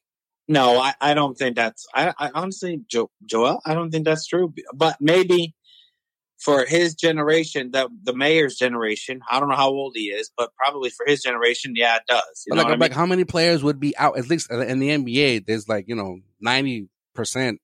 No, 0.48 0.80
I, 0.80 0.94
I 1.02 1.16
don't 1.16 1.36
think 1.36 1.56
that's 1.56 1.88
I, 1.96 2.14
I 2.20 2.30
honestly 2.36 2.82
jo- 2.88 3.10
Joel, 3.26 3.62
I 3.66 3.74
don't 3.74 3.90
think 3.90 4.06
that's 4.06 4.28
true. 4.28 4.54
But 4.76 4.98
maybe 5.02 5.56
for 6.38 6.66
his 6.66 6.94
generation, 6.94 7.72
the 7.72 7.90
the 8.04 8.14
mayor's 8.14 8.56
generation, 8.58 9.22
I 9.30 9.40
don't 9.40 9.50
know 9.50 9.56
how 9.56 9.70
old 9.70 9.94
he 9.96 10.10
is, 10.10 10.30
but 10.38 10.52
probably 10.56 10.92
for 10.92 11.08
his 11.08 11.24
generation, 11.24 11.74
yeah, 11.76 11.96
it 11.96 12.04
does. 12.08 12.46
Like, 12.48 12.78
like 12.78 12.94
how 12.94 13.08
many 13.08 13.24
players 13.24 13.64
would 13.64 13.80
be 13.80 13.98
out? 13.98 14.20
At 14.20 14.30
least 14.30 14.52
uh, 14.52 14.60
in 14.60 14.78
the 14.78 14.90
NBA, 14.90 15.48
there's 15.48 15.68
like 15.68 15.86
you 15.88 15.96
know 15.96 16.20
ninety 16.40 16.90
percent. 17.16 17.60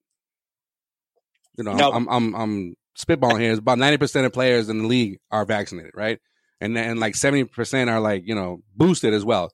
You 1.55 1.65
know, 1.65 1.73
no. 1.73 1.91
I'm 1.91 2.07
I'm 2.09 2.35
I'm 2.35 2.75
spitballing 2.97 3.41
here. 3.41 3.51
It's 3.51 3.59
about 3.59 3.77
ninety 3.77 3.97
percent 3.97 4.25
of 4.25 4.33
players 4.33 4.69
in 4.69 4.79
the 4.79 4.87
league 4.87 5.19
are 5.31 5.45
vaccinated, 5.45 5.91
right? 5.95 6.19
And 6.59 6.75
then 6.75 6.97
like 6.99 7.15
seventy 7.15 7.43
percent 7.43 7.89
are 7.89 7.99
like 7.99 8.23
you 8.25 8.35
know 8.35 8.61
boosted 8.75 9.13
as 9.13 9.23
well. 9.23 9.51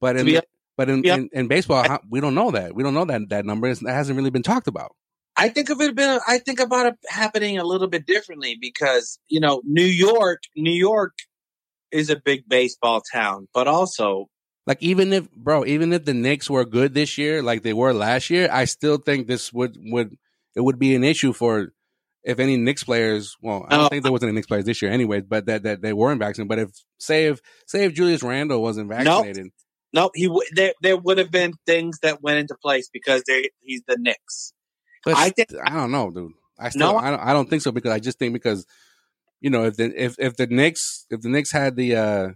But 0.00 0.16
in 0.16 0.26
be, 0.26 0.40
but 0.76 0.88
in, 0.88 1.04
in, 1.04 1.28
in, 1.32 1.48
baseball, 1.48 1.78
I, 1.78 1.98
we 2.08 2.20
don't 2.20 2.36
know 2.36 2.52
that. 2.52 2.74
We 2.74 2.84
don't 2.84 2.94
know 2.94 3.04
that 3.06 3.28
that 3.30 3.44
number. 3.44 3.72
That 3.72 3.92
hasn't 3.92 4.16
really 4.16 4.30
been 4.30 4.44
talked 4.44 4.68
about. 4.68 4.92
I 5.36 5.48
think 5.48 5.70
of 5.70 5.80
it 5.80 5.94
been. 5.94 6.20
I 6.26 6.38
think 6.38 6.60
about 6.60 6.86
it 6.86 6.94
happening 7.08 7.58
a 7.58 7.64
little 7.64 7.88
bit 7.88 8.06
differently 8.06 8.56
because 8.60 9.18
you 9.28 9.40
know 9.40 9.60
New 9.64 9.84
York, 9.84 10.42
New 10.56 10.72
York 10.72 11.14
is 11.90 12.10
a 12.10 12.16
big 12.16 12.48
baseball 12.48 13.02
town, 13.12 13.48
but 13.52 13.66
also 13.66 14.28
like 14.66 14.82
even 14.82 15.12
if 15.12 15.30
bro, 15.32 15.64
even 15.64 15.92
if 15.92 16.04
the 16.04 16.14
Knicks 16.14 16.50
were 16.50 16.64
good 16.64 16.92
this 16.92 17.18
year, 17.18 17.42
like 17.42 17.62
they 17.62 17.72
were 17.72 17.92
last 17.92 18.30
year, 18.30 18.48
I 18.52 18.66
still 18.66 18.98
think 18.98 19.26
this 19.26 19.52
would 19.52 19.76
would 19.80 20.16
it 20.54 20.60
would 20.60 20.78
be 20.78 20.94
an 20.94 21.04
issue 21.04 21.32
for 21.32 21.72
if 22.28 22.38
any 22.38 22.58
Knicks 22.58 22.84
players. 22.84 23.36
Well, 23.40 23.64
I 23.68 23.76
don't 23.76 23.86
oh. 23.86 23.88
think 23.88 24.02
there 24.02 24.12
wasn't 24.12 24.28
any 24.28 24.36
Knicks 24.36 24.46
players 24.46 24.66
this 24.66 24.82
year, 24.82 24.92
anyways. 24.92 25.24
But 25.24 25.46
that 25.46 25.62
that 25.62 25.80
they 25.80 25.94
weren't 25.94 26.20
vaccinated. 26.20 26.48
But 26.48 26.58
if 26.58 26.70
say 26.98 27.26
if 27.26 27.40
say 27.66 27.86
if 27.86 27.94
Julius 27.94 28.22
Randle 28.22 28.62
wasn't 28.62 28.90
vaccinated. 28.90 29.44
Nope. 29.44 29.52
Nope, 29.94 30.12
he 30.14 30.26
w- 30.26 30.46
there. 30.52 30.74
There 30.82 30.98
would 30.98 31.16
have 31.16 31.30
been 31.30 31.54
things 31.66 32.00
that 32.02 32.22
went 32.22 32.38
into 32.38 32.54
place 32.54 32.90
because 32.92 33.22
they 33.26 33.48
he's 33.60 33.80
the 33.88 33.96
Knicks. 33.98 34.52
But 35.02 35.16
I 35.16 35.30
think 35.30 35.48
I 35.64 35.70
don't 35.70 35.90
know, 35.90 36.10
dude. 36.10 36.32
I 36.58 36.68
still 36.68 36.92
no, 36.92 36.98
I 36.98 37.10
don't 37.10 37.20
I 37.20 37.32
don't 37.32 37.48
think 37.48 37.62
so 37.62 37.72
because 37.72 37.92
I 37.92 37.98
just 37.98 38.18
think 38.18 38.34
because 38.34 38.66
you 39.40 39.48
know 39.48 39.64
if 39.64 39.76
the 39.76 39.90
if 39.96 40.16
if 40.18 40.36
the 40.36 40.46
Knicks 40.46 41.06
if 41.08 41.22
the 41.22 41.30
Knicks 41.30 41.50
had 41.50 41.76
the 41.76 41.96
uh 41.96 42.28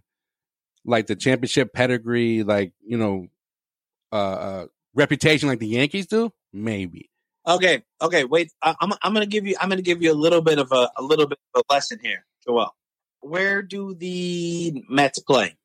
like 0.87 1.07
the 1.07 1.17
championship 1.17 1.75
pedigree 1.75 2.43
like 2.43 2.73
you 2.83 2.97
know 2.97 3.27
uh, 4.11 4.17
uh 4.17 4.67
reputation 4.95 5.49
like 5.49 5.59
the 5.59 5.69
Yankees 5.69 6.07
do, 6.07 6.33
maybe. 6.55 7.11
Okay, 7.47 7.83
okay, 8.01 8.25
wait. 8.25 8.53
I, 8.63 8.71
am 8.71 8.77
I'm, 8.81 8.93
I'm 9.03 9.15
gonna 9.15 9.27
give 9.27 9.47
you 9.47 9.57
I'm 9.61 9.69
gonna 9.69 9.83
give 9.83 10.03
you 10.03 10.13
a 10.13 10.15
little 10.15 10.43
bit 10.43 10.59
of 10.59 10.71
a 10.73 10.91
a 10.97 11.03
little 11.03 11.27
bit 11.27 11.39
of 11.55 11.63
a 11.69 11.73
lesson 11.73 11.99
here, 12.03 12.25
Joel. 12.47 12.75
Where 13.21 13.63
do 13.63 13.95
the 13.95 14.85
Mets 14.89 15.19
play? 15.21 15.57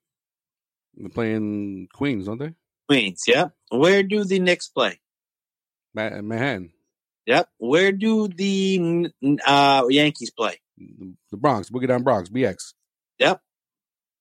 They're 0.95 1.10
playing 1.10 1.90
Queens, 1.94 2.26
don't 2.26 2.40
they? 2.40 2.54
Queens, 2.88 3.24
yeah. 3.28 3.49
Where 3.70 4.02
do 4.02 4.24
the 4.24 4.40
Knicks 4.40 4.68
play? 4.68 4.99
Manhattan. 5.94 6.72
Yep. 7.26 7.49
Where 7.58 7.91
do 7.91 8.28
the 8.28 9.12
uh, 9.45 9.84
Yankees 9.90 10.32
play? 10.32 10.60
The 11.32 11.38
Bronx, 11.38 11.70
Boogie 11.70 11.88
Down 11.88 12.04
Bronx, 12.04 12.30
BX. 12.30 12.74
Yep. 13.20 13.41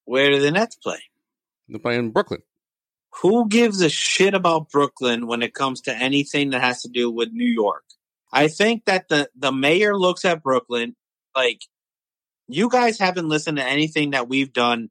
Where 0.04 0.30
do 0.30 0.40
the 0.40 0.50
Nets 0.50 0.76
play? 0.76 0.98
They're 1.68 1.78
playing 1.78 2.10
Brooklyn. 2.10 2.42
Who 3.22 3.48
gives 3.48 3.80
a 3.80 3.88
shit 3.88 4.34
about 4.34 4.70
Brooklyn 4.70 5.26
when 5.26 5.42
it 5.42 5.54
comes 5.54 5.82
to 5.82 5.96
anything 5.96 6.50
that 6.50 6.60
has 6.60 6.82
to 6.82 6.88
do 6.88 7.10
with 7.10 7.30
New 7.32 7.48
York? 7.48 7.84
I 8.32 8.48
think 8.48 8.84
that 8.84 9.08
the, 9.08 9.30
the 9.36 9.52
mayor 9.52 9.96
looks 9.96 10.24
at 10.24 10.42
Brooklyn 10.42 10.96
like, 11.34 11.60
you 12.48 12.68
guys 12.68 12.98
haven't 12.98 13.28
listened 13.28 13.58
to 13.58 13.64
anything 13.64 14.10
that 14.10 14.28
we've 14.28 14.52
done 14.52 14.90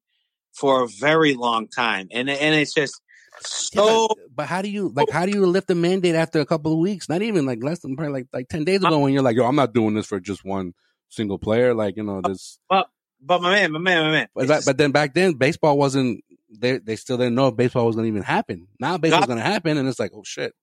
for 0.54 0.84
a 0.84 0.88
very 0.88 1.34
long 1.36 1.68
time, 1.68 2.08
and 2.12 2.30
and 2.30 2.56
it's 2.56 2.74
just 2.74 3.02
so. 3.42 4.02
Yeah, 4.02 4.08
but, 4.08 4.36
but, 4.36 4.48
how 4.48 4.62
do 4.62 4.70
you 4.70 4.92
like? 4.96 5.08
Oh. 5.10 5.14
How 5.14 5.26
do 5.26 5.32
you 5.32 5.46
lift 5.46 5.68
the 5.68 5.76
mandate 5.76 6.16
after 6.16 6.40
a 6.40 6.46
couple 6.46 6.74
of 6.74 6.80
weeks? 6.80 7.10
Not 7.10 7.22
even 7.22 7.46
like 7.46 7.64
less 7.64 7.80
than 7.80 7.96
probably 7.96 8.14
like 8.14 8.28
like 8.34 8.50
ten 8.50 8.64
days 8.64 8.78
ago 8.84 8.96
uh 8.96 9.00
when 9.00 9.14
you're 9.14 9.22
like, 9.22 9.36
yo, 9.36 9.46
I'm 9.46 9.56
not 9.56 9.74
doing 9.74 9.94
this 9.94 10.06
for 10.06 10.20
just 10.20 10.44
one 10.44 10.74
single 11.10 11.38
player. 11.38 11.74
Like 11.74 11.98
you 11.98 12.04
know 12.04 12.20
uh, 12.24 12.30
this. 12.30 12.60
But 12.70 12.88
but 13.22 13.42
my 13.42 13.52
man, 13.52 13.72
my 13.72 13.80
man, 13.80 14.04
my 14.04 14.12
man. 14.12 14.28
But, 14.36 14.66
but 14.66 14.78
then 14.78 14.92
back 14.92 15.14
then, 15.14 15.34
baseball 15.34 15.78
wasn't. 15.78 16.24
They 16.50 16.78
they 16.78 16.96
still 16.96 17.18
didn't 17.18 17.36
know 17.36 17.48
if 17.48 17.56
baseball 17.56 17.86
was 17.86 17.96
going 17.96 18.06
to 18.06 18.12
even 18.12 18.24
happen. 18.24 18.68
Now 18.80 18.98
baseball's 18.98 19.26
going 19.26 19.40
to 19.40 19.44
happen, 19.44 19.78
and 19.78 19.88
it's 19.88 20.00
like, 20.00 20.12
oh 20.14 20.24
shit. 20.24 20.54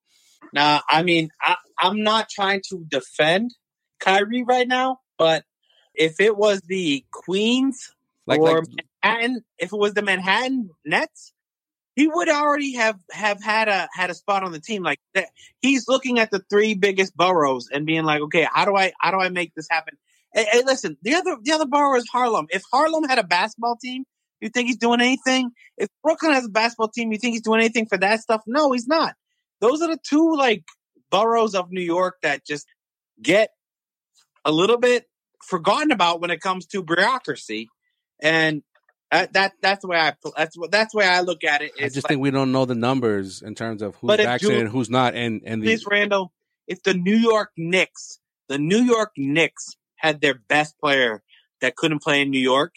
Now, 0.53 0.83
I 0.89 1.03
mean, 1.03 1.31
I, 1.41 1.57
I'm 1.79 2.03
not 2.03 2.29
trying 2.29 2.63
to 2.71 2.85
defend 2.89 3.55
Kyrie 4.01 4.43
right 4.43 4.69
now, 4.69 4.99
but 5.19 5.45
if 5.95 6.21
it 6.21 6.37
was 6.37 6.61
the 6.63 7.05
Queens 7.11 7.95
like, 8.27 8.41
or 8.41 8.59
like, 8.59 8.69
Manhattan, 9.03 9.45
if 9.59 9.73
it 9.73 9.79
was 9.79 9.95
the 9.95 10.03
Manhattan 10.03 10.71
Nets, 10.85 11.33
he 11.95 12.09
would 12.09 12.29
already 12.29 12.75
have 12.75 12.99
have 13.11 13.43
had 13.43 13.69
a 13.69 13.89
had 13.93 14.11
a 14.11 14.15
spot 14.15 14.43
on 14.43 14.53
the 14.53 14.61
team. 14.61 14.83
Like 14.83 15.01
that, 15.15 15.29
he's 15.61 15.89
looking 15.89 16.19
at 16.19 16.31
the 16.31 16.43
three 16.51 16.75
biggest 16.75 17.17
boroughs 17.17 17.69
and 17.73 17.87
being 17.87 18.05
like, 18.05 18.23
okay, 18.23 18.47
how 18.51 18.65
do 18.65 18.77
I 18.77 18.93
how 19.01 19.11
do 19.11 19.19
I 19.19 19.29
make 19.29 19.55
this 19.55 19.69
happen? 19.71 19.97
Hey, 20.33 20.47
hey, 20.51 20.63
listen, 20.65 20.97
the 21.03 21.15
other 21.15 21.37
the 21.43 21.53
other 21.53 21.67
borough 21.67 21.99
is 21.99 22.09
Harlem. 22.11 22.47
If 22.51 22.63
Harlem 22.73 23.05
had 23.05 23.19
a 23.19 23.25
basketball 23.25 23.77
team, 23.77 24.05
you 24.43 24.51
think 24.51 24.69
he's 24.69 24.77
doing 24.77 25.01
anything? 25.01 25.51
If 25.77 25.89
Brooklyn 26.02 26.32
has 26.32 26.47
a 26.47 26.48
basketball 26.48 26.89
team, 26.89 27.12
you 27.12 27.19
think 27.19 27.35
he's 27.35 27.43
doing 27.43 27.60
anything 27.60 27.86
for 27.86 27.98
that 27.98 28.20
stuff? 28.20 28.43
No, 28.47 28.73
he's 28.73 28.86
not. 28.86 29.14
Those 29.60 29.82
are 29.82 29.89
the 29.89 29.98
two 30.02 30.35
like 30.36 30.64
boroughs 31.10 31.55
of 31.55 31.70
New 31.70 31.82
York 31.82 32.16
that 32.23 32.44
just 32.44 32.66
get 33.20 33.51
a 34.44 34.52
little 34.52 34.78
bit 34.78 35.06
forgotten 35.44 35.93
about 35.93 36.20
when 36.20 36.31
it 36.31 36.40
comes 36.40 36.66
to 36.66 36.82
bureaucracy. 36.82 37.69
And 38.20 38.62
that, 39.10 39.32
that 39.35 39.52
that's 39.60 39.82
the 39.82 39.89
way 39.89 39.98
I 39.98 40.14
that's 40.36 40.56
what 40.56 40.70
that's 40.70 40.93
the 40.93 40.98
way 40.98 41.06
I 41.06 41.20
look 41.20 41.44
at 41.44 41.62
it. 41.62 41.73
I 41.78 41.85
just 41.85 41.97
like, 41.97 42.09
think 42.09 42.20
we 42.23 42.31
don't 42.31 42.51
know 42.51 42.64
the 42.64 42.74
numbers 42.74 43.43
in 43.43 43.55
terms 43.55 43.82
of 43.82 43.94
who's 43.97 44.16
vaccinated 44.16 44.62
and 44.62 44.70
who's 44.70 44.90
not. 44.90 45.14
And 45.14 45.43
and 45.44 45.62
the, 45.62 45.78
Randle, 45.89 46.32
if 46.66 46.82
the 46.82 46.94
New 46.94 47.16
York 47.16 47.51
Knicks, 47.56 48.19
the 48.48 48.59
New 48.59 48.82
York 48.82 49.12
Knicks 49.16 49.77
had 49.97 50.20
their 50.20 50.35
best 50.35 50.78
player 50.78 51.23
that 51.60 51.77
couldn't 51.77 52.02
play 52.02 52.23
in 52.23 52.31
New 52.31 52.40
York, 52.40 52.74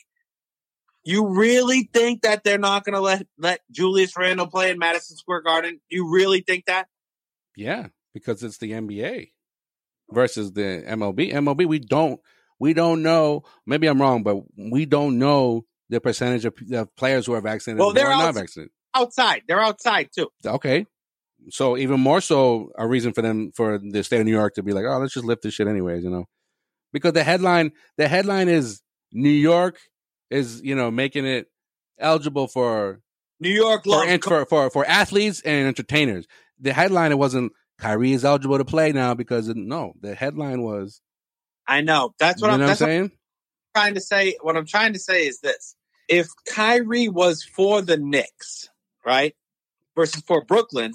you 1.06 1.28
really 1.28 1.90
think 1.94 2.24
that 2.24 2.44
they're 2.44 2.58
not 2.58 2.84
going 2.84 2.96
to 2.96 3.00
let 3.00 3.26
let 3.38 3.62
Julius 3.72 4.18
Randle 4.18 4.48
play 4.48 4.72
in 4.72 4.80
Madison 4.80 5.16
Square 5.16 5.44
Garden? 5.44 5.80
You 5.90 6.12
really 6.12 6.42
think 6.42 6.66
that? 6.66 6.88
Yeah, 7.56 7.88
because 8.14 8.44
it's 8.44 8.58
the 8.58 8.72
NBA 8.72 9.32
versus 10.10 10.52
the 10.54 10.84
MLB. 10.88 11.32
MLB, 11.32 11.68
we 11.68 11.80
don't 11.80 12.20
we 12.60 12.74
don't 12.74 13.04
know. 13.04 13.44
Maybe 13.66 13.88
I'm 13.88 14.02
wrong, 14.02 14.24
but 14.24 14.38
we 14.58 14.86
don't 14.86 15.20
know 15.20 15.66
the 15.90 16.02
percentage 16.02 16.46
of, 16.46 16.56
of 16.74 16.96
players 16.96 17.28
who 17.28 17.34
are 17.34 17.42
vaccinated 17.42 17.80
well, 17.80 17.94
they're 17.94 18.10
not 18.10 18.34
vaccinated. 18.34 18.72
Outside, 18.96 19.44
they're 19.48 19.62
outside 19.62 20.10
too. 20.16 20.30
Okay, 20.44 20.88
so 21.50 21.78
even 21.78 22.00
more 22.00 22.22
so 22.22 22.72
a 22.78 22.88
reason 22.88 23.14
for 23.14 23.22
them 23.22 23.52
for 23.56 23.78
the 23.78 24.04
state 24.04 24.22
of 24.22 24.26
New 24.26 24.32
York 24.32 24.56
to 24.56 24.64
be 24.64 24.74
like, 24.74 24.86
oh, 24.86 24.98
let's 24.98 25.14
just 25.14 25.26
lift 25.26 25.44
this 25.44 25.54
shit 25.54 25.68
anyways, 25.68 26.04
you 26.04 26.10
know, 26.10 26.26
because 26.92 27.14
the 27.14 27.24
headline 27.24 27.74
the 27.98 28.08
headline 28.08 28.50
is 28.50 28.82
New 29.12 29.30
York 29.30 29.78
is 30.30 30.62
you 30.62 30.76
know 30.76 30.92
making 30.92 31.26
it 31.26 31.48
eligible 32.00 32.48
for 32.48 33.02
New 33.40 33.50
York 33.50 33.84
for, 33.84 34.20
for, 34.20 34.46
for 34.46 34.70
for 34.70 34.86
athletes 34.86 35.42
and 35.42 35.68
entertainers. 35.68 36.28
The 36.60 36.74
headline 36.74 37.12
it 37.12 37.18
wasn't 37.18 37.52
Kyrie 37.80 38.14
is 38.14 38.24
eligible 38.24 38.58
to 38.58 38.66
play 38.66 38.92
now 38.92 39.14
because 39.14 39.50
it, 39.50 39.58
no, 39.58 39.94
the 40.00 40.16
headline 40.16 40.62
was. 40.62 41.02
I 41.68 41.82
know 41.82 42.14
that's 42.20 42.42
what 42.42 42.52
I'm, 42.52 42.60
know 42.60 42.66
what 42.66 42.72
I'm 42.72 42.78
saying 42.78 43.12
trying 43.76 43.96
to 43.96 44.02
say, 44.02 44.38
what 44.42 44.56
I'm 44.56 44.66
trying 44.66 44.94
to 44.94 45.00
say 45.00 45.28
is 45.28 45.42
this. 45.42 45.76
If 46.08 46.30
Kyrie 46.48 47.10
was 47.10 47.44
for 47.44 47.82
the 47.82 47.98
Knicks, 47.98 48.70
right, 49.06 49.36
versus 49.96 50.24
for 50.26 50.46
Brooklyn, 50.46 50.94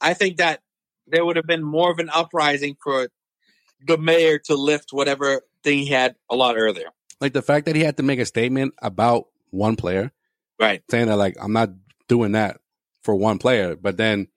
I 0.00 0.14
think 0.14 0.36
that 0.36 0.60
there 1.08 1.24
would 1.24 1.36
have 1.36 1.46
been 1.46 1.64
more 1.64 1.90
of 1.90 1.98
an 1.98 2.10
uprising 2.12 2.76
for 2.82 3.08
the 3.84 3.98
mayor 3.98 4.38
to 4.38 4.54
lift 4.54 4.92
whatever 4.92 5.42
thing 5.64 5.78
he 5.78 5.86
had 5.86 6.14
a 6.30 6.36
lot 6.36 6.56
earlier. 6.56 6.88
Like 7.22 7.32
the 7.32 7.40
fact 7.40 7.66
that 7.66 7.76
he 7.76 7.82
had 7.82 7.96
to 7.96 8.02
make 8.02 8.18
a 8.18 8.26
statement 8.26 8.74
about 8.82 9.28
one 9.50 9.76
player, 9.76 10.12
right? 10.60 10.82
Saying 10.90 11.06
that 11.06 11.16
like 11.16 11.36
I'm 11.40 11.52
not 11.52 11.70
doing 12.08 12.32
that 12.32 12.58
for 13.02 13.14
one 13.14 13.38
player, 13.38 13.76
but 13.76 13.96
then 13.96 14.28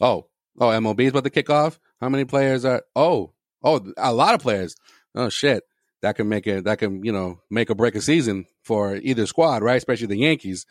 oh 0.00 0.26
oh 0.58 0.66
MLB 0.66 1.00
is 1.00 1.10
about 1.10 1.24
to 1.24 1.30
kick 1.30 1.48
off. 1.48 1.78
How 2.00 2.08
many 2.08 2.24
players 2.24 2.64
are? 2.64 2.82
Oh 2.94 3.32
oh 3.62 3.92
a 3.96 4.12
lot 4.12 4.34
of 4.34 4.40
players. 4.40 4.76
Oh 5.14 5.28
shit! 5.28 5.62
that 6.04 6.16
can 6.16 6.28
make 6.28 6.46
it 6.46 6.64
that 6.64 6.78
can 6.78 7.02
you 7.02 7.12
know 7.12 7.40
make 7.50 7.70
or 7.70 7.74
break 7.74 7.94
a 7.94 8.00
season 8.00 8.46
for 8.62 8.96
either 8.96 9.26
squad, 9.26 9.62
right? 9.62 9.76
Especially 9.76 10.06
the 10.06 10.18
Yankees. 10.18 10.66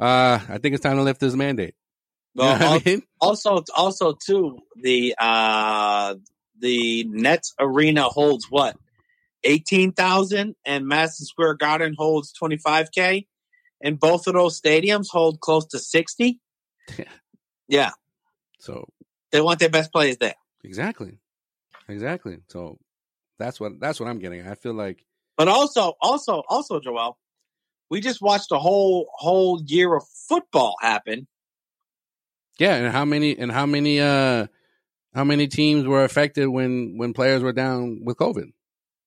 Uh, 0.00 0.40
I 0.48 0.58
think 0.58 0.74
it's 0.74 0.82
time 0.82 0.96
to 0.96 1.02
lift 1.02 1.20
this 1.20 1.34
mandate. 1.34 1.74
Well, 2.34 2.54
you 2.54 2.60
know 2.60 2.72
I 2.72 2.82
mean? 2.84 3.02
also, 3.20 3.62
also 3.76 4.14
too 4.14 4.58
the 4.80 5.14
uh 5.18 6.14
the 6.58 7.04
Nets 7.04 7.54
arena 7.58 8.04
holds 8.04 8.46
what 8.50 8.76
eighteen 9.44 9.92
thousand, 9.92 10.54
and 10.64 10.86
Madison 10.86 11.26
Square 11.26 11.54
Garden 11.54 11.94
holds 11.96 12.32
twenty 12.32 12.56
five 12.56 12.90
k. 12.92 13.26
and 13.80 13.98
both 13.98 14.26
of 14.26 14.34
those 14.34 14.60
stadiums 14.60 15.08
hold 15.10 15.40
close 15.40 15.66
to 15.66 15.78
60. 15.78 16.40
Yeah. 16.98 17.04
Yeah. 17.68 17.90
So 18.58 18.88
They 19.30 19.40
want 19.40 19.58
their 19.60 19.68
best 19.70 19.92
players 19.92 20.18
there. 20.18 20.34
exactly, 20.64 21.18
exactly. 21.88 22.38
So 22.48 22.78
that's 23.38 23.58
what 23.58 23.80
that's 23.80 23.98
what 23.98 24.08
I'm 24.08 24.18
getting. 24.18 24.46
I 24.46 24.54
feel 24.54 24.74
like 24.74 25.04
But 25.36 25.48
also, 25.48 25.94
also, 26.00 26.42
also, 26.48 26.78
Joel, 26.80 27.18
we 27.90 28.00
just 28.00 28.20
watched 28.22 28.52
a 28.52 28.58
whole 28.58 29.08
whole 29.14 29.60
year 29.64 29.94
of 29.96 30.04
football 30.28 30.74
happen. 30.80 31.26
yeah. 32.58 32.74
And 32.76 32.92
how 32.92 33.04
many 33.04 33.36
and 33.36 33.50
how 33.50 33.66
many 33.66 34.00
uh 34.00 34.46
how 35.14 35.24
many 35.24 35.46
teams 35.48 35.86
were 35.86 36.04
affected 36.04 36.46
when 36.46 36.96
when 36.98 37.12
players 37.14 37.42
were 37.42 37.52
down 37.52 38.04
with 38.04 38.16
COVID, 38.16 38.52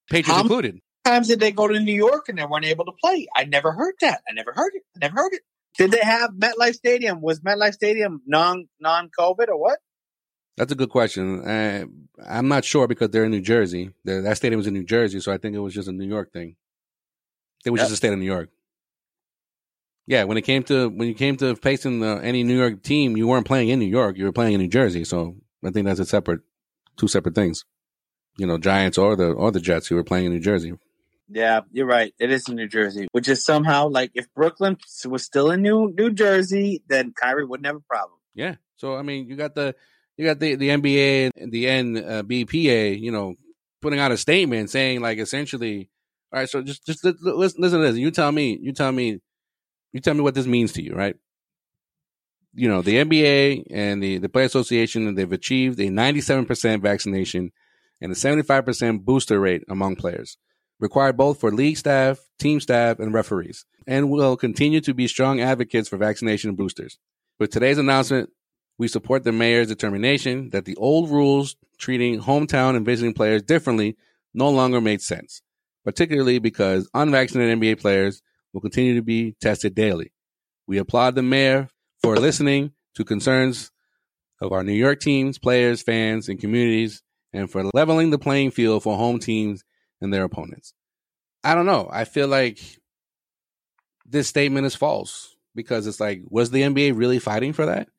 Patriots 0.10 0.30
How- 0.38 0.42
included. 0.42 0.80
Times 1.04 1.28
did 1.28 1.40
they 1.40 1.52
go 1.52 1.68
to 1.68 1.80
New 1.80 1.94
York 1.94 2.30
and 2.30 2.38
they 2.40 2.46
weren't 2.46 2.66
able 2.66 2.86
to 2.86 2.92
play? 3.00 3.28
I 3.36 3.44
never 3.44 3.72
heard 3.72 3.94
that. 4.02 4.22
I 4.28 4.34
never 4.34 4.52
heard 4.54 4.72
it. 4.74 4.82
I 4.96 5.06
never 5.06 5.16
heard 5.16 5.34
it. 5.34 5.42
Did 5.78 5.92
they 5.92 6.00
have 6.02 6.32
MetLife 6.32 6.74
Stadium? 6.74 7.22
Was 7.22 7.42
MetLife 7.42 7.74
Stadium 7.74 8.22
non 8.26 8.68
non 8.80 9.10
COVID 9.18 9.50
or 9.50 9.58
what? 9.60 9.78
That's 10.58 10.72
a 10.72 10.76
good 10.76 10.90
question. 10.90 11.48
Uh, 11.48 11.86
I'm 12.28 12.48
not 12.48 12.66
sure 12.66 12.88
because 12.88 13.10
they're 13.10 13.26
in 13.26 13.32
New 13.32 13.42
Jersey. 13.42 13.92
that 14.06 14.38
stadium 14.38 14.58
was 14.58 14.66
in 14.68 14.74
New 14.74 14.86
Jersey, 14.86 15.20
so 15.20 15.32
I 15.32 15.38
think 15.38 15.56
it 15.56 15.60
was 15.60 15.74
just 15.76 15.88
a 15.88 15.92
New 15.92 16.08
York 16.08 16.32
thing. 16.34 16.56
It 17.66 17.70
was 17.72 17.80
Yep. 17.80 17.86
just 17.86 17.94
a 17.94 17.98
state 17.98 18.14
of 18.14 18.20
New 18.20 18.26
York. 18.26 18.50
Yeah, 20.08 20.24
when 20.24 20.38
it 20.38 20.44
came 20.44 20.64
to 20.64 20.88
when 20.90 21.08
you 21.08 21.14
came 21.16 21.36
to 21.38 21.56
facing 21.56 22.00
the, 22.00 22.20
any 22.24 22.44
New 22.44 22.58
York 22.58 22.82
team, 22.84 23.18
you 23.18 23.28
weren't 23.28 23.46
playing 23.46 23.70
in 23.70 23.80
New 23.80 23.86
York. 23.86 24.18
You 24.18 24.26
were 24.26 24.32
playing 24.32 24.54
in 24.54 24.60
New 24.62 24.68
Jersey. 24.70 25.04
So 25.04 25.36
I 25.64 25.72
think 25.72 25.86
that's 25.88 26.00
a 26.00 26.06
separate, 26.06 26.42
two 26.98 27.08
separate 27.08 27.36
things. 27.36 27.64
You 28.38 28.48
know, 28.48 28.58
Giants 28.58 28.98
or 28.98 29.16
the 29.16 29.32
or 29.32 29.52
the 29.52 29.60
Jets, 29.60 29.88
who 29.88 29.96
were 29.96 30.04
playing 30.04 30.26
in 30.26 30.34
New 30.34 30.40
Jersey. 30.40 30.74
Yeah, 31.30 31.62
you're 31.72 31.88
right. 31.88 32.14
It 32.20 32.32
is 32.32 32.48
in 32.48 32.56
New 32.56 32.68
Jersey, 32.68 33.08
which 33.12 33.28
is 33.28 33.44
somehow 33.44 33.88
like 33.88 34.12
if 34.14 34.32
Brooklyn 34.34 34.78
was 35.06 35.24
still 35.24 35.52
in 35.52 35.62
New 35.62 35.92
New 35.98 36.12
Jersey, 36.12 36.84
then 36.88 37.14
Kyrie 37.20 37.46
wouldn't 37.46 37.66
have 37.66 37.78
a 37.78 37.82
problem. 37.82 38.20
Yeah. 38.36 38.56
So 38.78 38.96
I 38.96 39.02
mean, 39.02 39.28
you 39.28 39.36
got 39.36 39.56
the 39.56 39.76
you 40.18 40.26
got 40.26 40.40
the 40.40 40.56
the 40.56 40.70
NBA 40.70 41.32
and 41.36 41.52
the 41.52 41.66
NBPA, 41.66 42.92
uh, 42.92 42.96
you 42.96 43.12
know, 43.12 43.36
putting 43.82 44.00
out 44.00 44.12
a 44.12 44.18
statement 44.18 44.70
saying 44.70 45.02
like 45.02 45.18
essentially, 45.18 45.90
all 46.32 46.40
right. 46.40 46.50
So 46.50 46.62
just 46.62 46.86
just 46.86 47.04
li- 47.04 47.14
li- 47.22 47.34
listen, 47.34 47.62
listen 47.62 47.80
to 47.80 47.88
this. 47.88 47.98
You 47.98 48.12
tell 48.12 48.32
me. 48.32 48.58
You 48.62 48.72
tell 48.72 48.92
me. 48.92 49.20
You 49.94 50.02
tell 50.02 50.14
me 50.14 50.22
what 50.22 50.36
this 50.36 50.46
means 50.46 50.74
to 50.74 50.84
you, 50.84 50.94
right? 50.94 51.16
You 52.54 52.70
know, 52.70 52.82
the 52.82 52.98
NBA 52.98 53.68
and 53.72 54.04
the 54.04 54.20
the 54.20 54.30
Player 54.30 54.46
Association 54.46 55.16
they've 55.16 55.32
achieved 55.32 55.80
a 55.80 55.88
97% 55.88 56.82
vaccination 56.82 57.52
and 58.02 58.12
a 58.12 58.16
75% 58.16 59.04
booster 59.04 59.40
rate 59.40 59.64
among 59.70 59.96
players, 59.96 60.38
required 60.80 61.18
both 61.18 61.40
for 61.40 61.52
league 61.52 61.78
staff, 61.78 62.20
team 62.40 62.60
staff, 62.60 63.00
and 63.00 63.14
referees, 63.14 63.66
and 63.88 64.10
will 64.10 64.36
continue 64.38 64.82
to 64.82 64.94
be 64.94 65.08
strong 65.08 65.40
advocates 65.40 65.90
for 65.90 65.98
vaccination 65.98 66.50
and 66.50 66.58
boosters. 66.58 66.98
With 67.40 67.52
today's 67.52 67.78
announcement, 67.78 68.30
we 68.78 68.88
support 68.88 69.24
the 69.24 69.32
mayor's 69.32 69.68
determination 69.68 70.50
that 70.50 70.66
the 70.66 70.76
old 70.76 71.10
rules 71.10 71.56
treating 71.78 72.22
hometown 72.22 72.76
and 72.76 72.86
visiting 72.86 73.14
players 73.14 73.42
differently 73.42 73.96
no 74.34 74.50
longer 74.50 74.82
made 74.82 75.02
sense, 75.02 75.42
particularly 75.84 76.40
because 76.40 76.90
unvaccinated 76.94 77.60
NBA 77.60 77.80
players 77.80 78.22
will 78.54 78.62
continue 78.62 78.96
to 78.96 79.02
be 79.02 79.36
tested 79.42 79.76
daily. 79.76 80.12
We 80.68 80.78
applaud 80.78 81.16
the 81.16 81.24
mayor 81.24 81.70
for 82.02 82.18
listening 82.18 82.72
to 82.96 83.04
concerns 83.04 83.72
of 84.42 84.52
our 84.52 84.64
New 84.64 84.74
York 84.74 85.00
teams, 85.00 85.38
players, 85.38 85.82
fans, 85.82 86.28
and 86.28 86.40
communities, 86.40 87.02
and 87.36 87.52
for 87.52 87.64
leveling 87.74 88.10
the 88.10 88.18
playing 88.18 88.52
field 88.52 88.84
for 88.84 88.98
home 88.98 89.20
teams 89.20 89.64
and 90.02 90.14
their 90.14 90.24
opponents. 90.24 90.74
I 91.44 91.54
don't 91.54 91.66
know. 91.66 91.90
I 91.92 92.06
feel 92.06 92.28
like 92.28 92.60
this 94.06 94.28
statement 94.28 94.66
is 94.66 94.76
false 94.76 95.36
because 95.54 95.86
it's 95.88 96.00
like, 96.00 96.22
was 96.28 96.52
the 96.52 96.62
NBA 96.62 96.98
really 96.98 97.20
fighting 97.20 97.54
for 97.54 97.68
that? 97.68 97.90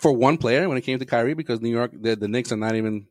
For 0.00 0.12
one 0.12 0.38
player 0.38 0.68
when 0.68 0.78
it 0.78 0.82
came 0.82 0.98
to 0.98 1.04
Kyrie, 1.04 1.34
because 1.34 1.60
New 1.60 1.70
York, 1.70 1.92
the, 1.94 2.16
the 2.16 2.28
Knicks 2.28 2.50
are 2.50 2.56
not 2.56 2.74
even, 2.76 3.06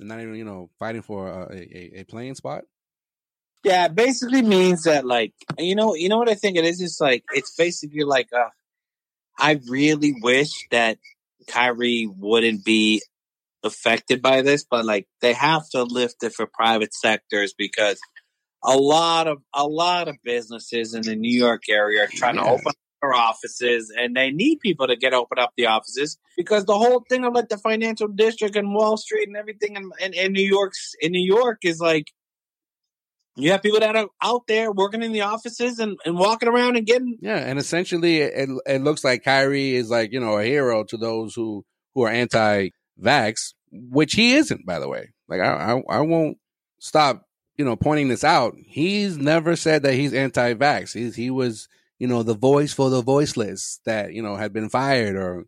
not 0.00 0.20
even, 0.20 0.34
you 0.34 0.44
know, 0.44 0.68
fighting 0.78 1.02
for 1.02 1.28
a, 1.28 1.54
a, 1.54 2.00
a 2.00 2.04
playing 2.04 2.34
spot. 2.34 2.64
Yeah, 3.64 3.86
it 3.86 3.94
basically 3.94 4.42
means 4.42 4.82
that 4.84 5.06
like 5.06 5.34
you 5.56 5.76
know 5.76 5.94
you 5.94 6.08
know 6.08 6.18
what 6.18 6.28
I 6.28 6.34
think 6.34 6.56
it 6.56 6.64
is. 6.64 6.80
It's 6.80 7.00
like 7.00 7.22
it's 7.32 7.54
basically 7.54 8.02
like 8.02 8.28
uh, 8.32 8.48
I 9.38 9.60
really 9.68 10.16
wish 10.20 10.50
that 10.72 10.98
Kyrie 11.46 12.08
wouldn't 12.08 12.64
be 12.64 13.02
affected 13.64 14.22
by 14.22 14.42
this, 14.42 14.64
but 14.68 14.84
like 14.84 15.06
they 15.20 15.32
have 15.32 15.68
to 15.70 15.82
lift 15.84 16.22
it 16.22 16.32
for 16.32 16.46
private 16.46 16.94
sectors 16.94 17.54
because 17.56 18.00
a 18.64 18.76
lot 18.76 19.26
of 19.26 19.38
a 19.54 19.66
lot 19.66 20.08
of 20.08 20.16
businesses 20.22 20.94
in 20.94 21.02
the 21.02 21.16
New 21.16 21.36
York 21.36 21.62
area 21.68 22.04
are 22.04 22.08
trying 22.08 22.36
to 22.36 22.42
open 22.42 22.68
up 22.68 22.76
their 23.00 23.14
offices 23.14 23.92
and 23.96 24.14
they 24.16 24.30
need 24.30 24.60
people 24.60 24.86
to 24.86 24.96
get 24.96 25.12
open 25.12 25.38
up 25.38 25.52
the 25.56 25.66
offices 25.66 26.18
because 26.36 26.64
the 26.64 26.78
whole 26.78 27.04
thing 27.08 27.24
of 27.24 27.34
like 27.34 27.48
the 27.48 27.58
financial 27.58 28.06
district 28.06 28.54
and 28.54 28.72
Wall 28.72 28.96
Street 28.96 29.26
and 29.26 29.36
everything 29.36 29.74
in, 29.76 29.90
in, 30.00 30.14
in 30.14 30.32
New 30.32 30.46
York's 30.46 30.94
in 31.00 31.12
New 31.12 31.24
York 31.24 31.58
is 31.64 31.80
like 31.80 32.06
you 33.36 33.50
have 33.50 33.62
people 33.62 33.80
that 33.80 33.96
are 33.96 34.08
out 34.22 34.42
there 34.46 34.70
working 34.70 35.02
in 35.02 35.12
the 35.12 35.22
offices 35.22 35.78
and, 35.78 35.98
and 36.04 36.16
walking 36.16 36.48
around 36.48 36.76
and 36.76 36.86
getting 36.86 37.16
Yeah, 37.20 37.38
and 37.38 37.58
essentially, 37.58 38.18
it 38.18 38.50
it 38.66 38.82
looks 38.82 39.04
like 39.04 39.24
Kyrie 39.24 39.74
is 39.74 39.90
like 39.90 40.12
you 40.12 40.20
know 40.20 40.38
a 40.38 40.44
hero 40.44 40.84
to 40.84 40.96
those 40.96 41.34
who 41.34 41.64
who 41.94 42.02
are 42.02 42.12
anti-vax, 43.04 43.54
which 43.70 44.14
he 44.14 44.34
isn't, 44.34 44.66
by 44.66 44.78
the 44.78 44.88
way. 44.88 45.12
Like 45.28 45.40
I 45.40 45.80
I, 45.88 45.96
I 45.96 46.00
won't 46.00 46.38
stop 46.78 47.26
you 47.56 47.64
know 47.64 47.76
pointing 47.76 48.08
this 48.08 48.24
out. 48.24 48.54
He's 48.66 49.16
never 49.16 49.56
said 49.56 49.82
that 49.82 49.94
he's 49.94 50.14
anti-vax. 50.14 50.92
He's, 50.92 51.16
he 51.16 51.30
was 51.30 51.68
you 51.98 52.06
know 52.08 52.22
the 52.22 52.34
voice 52.34 52.72
for 52.72 52.90
the 52.90 53.02
voiceless 53.02 53.80
that 53.84 54.12
you 54.12 54.22
know 54.22 54.36
had 54.36 54.52
been 54.52 54.68
fired 54.68 55.16
or 55.16 55.44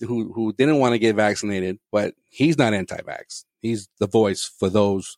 who 0.00 0.32
who 0.32 0.52
didn't 0.52 0.78
want 0.78 0.92
to 0.92 0.98
get 0.98 1.16
vaccinated, 1.16 1.78
but 1.90 2.14
he's 2.28 2.58
not 2.58 2.74
anti-vax. 2.74 3.44
He's 3.60 3.88
the 4.00 4.08
voice 4.08 4.44
for 4.58 4.68
those 4.68 5.16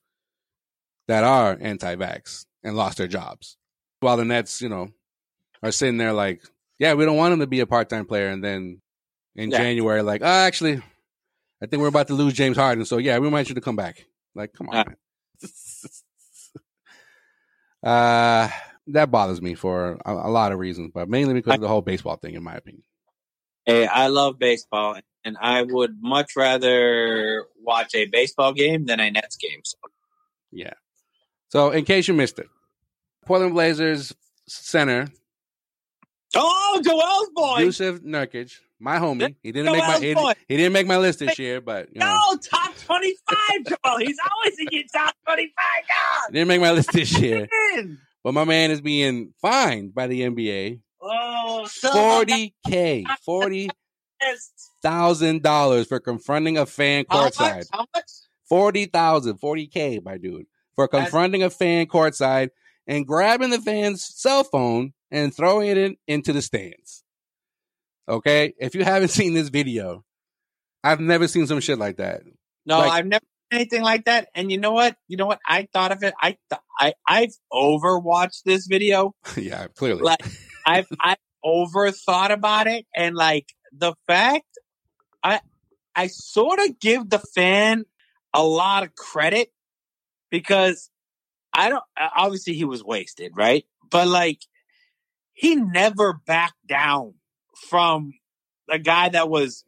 that 1.09 1.24
are 1.24 1.56
anti-vax 1.61 2.47
and 2.62 2.77
lost 2.77 2.98
their 2.98 3.06
jobs. 3.06 3.56
While 4.01 4.19
the 4.19 4.24
Nets, 4.24 4.61
you 4.61 4.69
know, 4.69 4.90
are 5.62 5.70
sitting 5.73 5.97
there 5.97 6.12
like, 6.12 6.43
yeah, 6.78 6.93
we 6.94 7.06
don't 7.06 7.16
want 7.16 7.32
him 7.32 7.40
to 7.40 7.47
be 7.47 7.61
a 7.61 7.66
part-time 7.66 8.05
player, 8.05 8.28
and 8.28 8.44
then 8.44 8.82
in 9.35 9.51
Yeah. 9.51 9.59
January, 9.59 10.02
like, 10.02 10.20
oh, 10.23 10.27
actually, 10.27 10.82
I 11.62 11.66
think 11.66 11.81
we're 11.81 11.89
about 11.89 12.09
to 12.09 12.14
lose 12.14 12.32
James 12.32 12.56
Harden, 12.56 12.85
so 12.85 12.98
yeah, 12.98 13.18
we 13.18 13.31
might 13.31 13.48
you 13.48 13.55
to 13.55 13.60
come 13.60 13.76
back. 13.76 14.06
Like, 14.35 14.52
come 14.52 14.68
on, 14.68 14.97
uh, 17.82 18.48
that 18.89 19.10
bothers 19.10 19.40
me 19.40 19.55
for 19.55 19.98
a, 20.05 20.12
a 20.12 20.31
lot 20.31 20.52
of 20.52 20.59
reasons, 20.59 20.90
but 20.93 21.09
mainly 21.09 21.35
because 21.35 21.55
of 21.55 21.60
the 21.60 21.68
whole 21.68 21.82
baseball 21.82 22.16
thing, 22.16 22.35
in 22.35 22.43
my 22.43 22.55
opinion. 22.55 22.82
Hey, 23.64 23.86
I 23.86 24.09
love 24.09 24.39
baseball, 24.39 24.98
and 25.24 25.36
I 25.40 25.62
would 25.62 26.02
much 26.02 26.36
rather 26.36 27.47
watch 27.62 27.94
a 27.94 28.06
baseball 28.06 28.52
game 28.52 28.86
than 28.86 29.01
a 29.01 29.10
Nets 29.10 29.36
game. 29.36 29.60
So, 29.64 29.78
Yeah. 30.52 30.74
So, 31.48 31.70
in 31.70 31.85
case 31.85 32.09
you 32.09 32.14
missed 32.14 32.39
it, 32.39 32.48
Portland 33.24 33.55
Blazers 33.55 34.14
center 34.47 35.09
oh, 36.35 36.81
Joel's 36.85 37.31
boy! 37.35 37.66
Jusuf 37.66 38.01
Nurkic, 38.01 38.59
my 38.80 38.98
homie. 38.98 39.36
He 39.42 39.52
didn't 39.52 39.72
make 39.72 39.82
my 39.82 39.98
he, 39.98 40.14
boy. 40.14 40.32
he 40.48 40.56
didn't 40.56 40.72
make 40.72 40.86
my 40.86 40.98
list 40.98 41.18
this 41.20 41.38
year, 41.38 41.60
but 41.60 41.88
you 41.92 42.01
know, 42.01 42.06
No, 42.06 42.36
top 42.38 42.74
twenty-five, 42.84 43.64
Joel. 43.66 43.98
He's 43.98 44.18
always 44.30 44.59
in 44.59 44.66
your 44.70 44.82
top 44.94 45.14
twenty-five. 45.26 45.84
he 46.28 46.32
didn't 46.34 46.48
make 46.48 46.60
my 46.60 46.72
list 46.72 46.92
this 46.92 47.18
year. 47.18 47.48
But 48.22 48.32
my 48.34 48.44
man 48.44 48.70
is 48.70 48.80
being 48.80 49.32
fined 49.42 49.94
by 49.94 50.06
the 50.06 50.22
NBA 50.22 50.80
Oh, 51.02 51.66
forty 51.66 52.55
k, 52.66 53.05
forty 53.24 53.68
thousand 54.82 55.42
dollars 55.42 55.86
for 55.86 56.01
confronting 56.01 56.59
a 56.59 56.66
fan 56.66 57.05
How 57.10 57.28
courtside. 57.28 57.56
much? 57.56 57.66
How 57.72 57.86
much? 57.94 58.05
Forty 58.48 58.86
thousand, 58.86 59.38
forty 59.38 59.66
k, 59.66 60.01
my 60.05 60.18
dude, 60.18 60.46
for 60.74 60.88
That's- 60.90 61.05
confronting 61.10 61.42
a 61.42 61.51
fan 61.51 61.86
courtside 61.86 62.48
and 62.86 63.06
grabbing 63.06 63.51
the 63.51 63.60
fan's 63.60 64.05
cell 64.05 64.44
phone 64.44 64.92
and 65.10 65.34
throwing 65.34 65.68
it 65.68 65.78
in, 65.78 65.96
into 66.06 66.32
the 66.32 66.42
stands. 66.42 67.03
Okay, 68.09 68.55
if 68.59 68.74
you 68.74 68.85
haven't 68.85 69.09
seen 69.18 69.35
this 69.35 69.48
video, 69.48 70.05
I've 70.82 71.01
never 71.01 71.28
seen 71.28 71.47
some 71.47 71.60
shit 71.60 71.78
like 71.78 71.97
that. 71.97 72.22
No, 72.66 72.78
Like- 72.78 72.93
I've 72.93 73.06
never 73.06 73.24
seen 73.51 73.60
anything 73.60 73.82
like 73.82 74.05
that. 74.06 74.28
And 74.35 74.51
you 74.51 74.59
know 74.59 74.72
what? 74.72 74.97
You 75.09 75.16
know 75.16 75.26
what? 75.26 75.40
I 75.47 75.68
thought 75.72 75.93
of 75.93 76.02
it. 76.02 76.14
I 76.20 76.36
th- 76.51 76.60
I 76.78 76.94
I've 77.06 77.35
overwatched 77.52 78.43
this 78.44 78.66
video. 78.66 79.14
yeah, 79.36 79.66
clearly. 79.68 80.02
Like 80.02 80.20
I've 80.66 80.86
I 81.01 81.16
overthought 81.44 82.31
about 82.31 82.66
it, 82.66 82.86
and 82.94 83.14
like 83.14 83.47
the 83.72 83.94
fact, 84.06 84.47
I 85.22 85.40
I 85.94 86.09
sort 86.09 86.59
of 86.60 86.78
give 86.81 87.09
the 87.09 87.18
fan 87.18 87.85
a 88.32 88.43
lot 88.43 88.82
of 88.82 88.94
credit 88.94 89.48
because 90.31 90.90
I 91.52 91.68
don't. 91.68 91.85
Obviously, 91.97 92.55
he 92.55 92.64
was 92.64 92.82
wasted, 92.82 93.32
right? 93.36 93.64
But 93.90 94.09
like, 94.09 94.40
he 95.32 95.55
never 95.55 96.14
backed 96.26 96.66
down 96.66 97.14
from 97.68 98.12
a 98.70 98.78
guy 98.78 99.09
that 99.10 99.28
was 99.28 99.64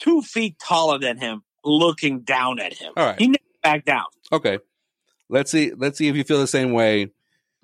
two 0.00 0.22
feet 0.22 0.58
taller 0.58 0.98
than 0.98 1.18
him, 1.18 1.42
looking 1.64 2.20
down 2.20 2.58
at 2.60 2.72
him. 2.72 2.92
All 2.96 3.06
right. 3.06 3.18
He 3.18 3.28
never 3.28 3.38
backed 3.62 3.86
down. 3.86 4.04
Okay. 4.32 4.58
Let's 5.28 5.50
see. 5.50 5.72
Let's 5.76 5.98
see 5.98 6.08
if 6.08 6.16
you 6.16 6.24
feel 6.24 6.40
the 6.40 6.46
same 6.46 6.72
way 6.72 7.12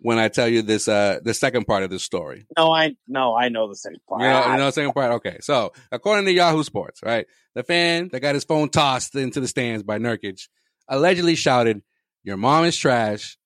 when 0.03 0.19
I 0.19 0.29
tell 0.29 0.49
you 0.49 0.63
this 0.63 0.89
uh 0.89 1.21
the 1.23 1.35
second 1.35 1.67
part 1.67 1.83
of 1.83 1.91
this 1.91 2.03
story. 2.03 2.47
No, 2.57 2.73
I 2.73 2.97
no, 3.07 3.35
I 3.35 3.51
know 3.51 3.69
the 3.69 3.77
second 3.77 4.01
part. 4.09 4.23
You 4.23 4.29
know, 4.29 4.53
you 4.53 4.57
know 4.57 4.67
the 4.67 4.73
second 4.73 4.93
part? 4.93 5.13
Okay. 5.13 5.39
So 5.41 5.73
according 5.93 6.25
to 6.25 6.33
Yahoo 6.33 6.63
Sports, 6.63 7.01
right, 7.05 7.27
the 7.55 7.63
fan 7.63 8.09
that 8.09 8.21
got 8.21 8.35
his 8.35 8.45
phone 8.45 8.71
tossed 8.71 9.15
into 9.15 9.41
the 9.41 9.49
stands 9.49 9.83
by 9.83 9.99
Nurkic 9.99 10.49
allegedly 10.89 11.37
shouted, 11.37 11.83
Your 12.23 12.37
mom 12.37 12.65
is 12.65 12.77
trash. 12.77 13.39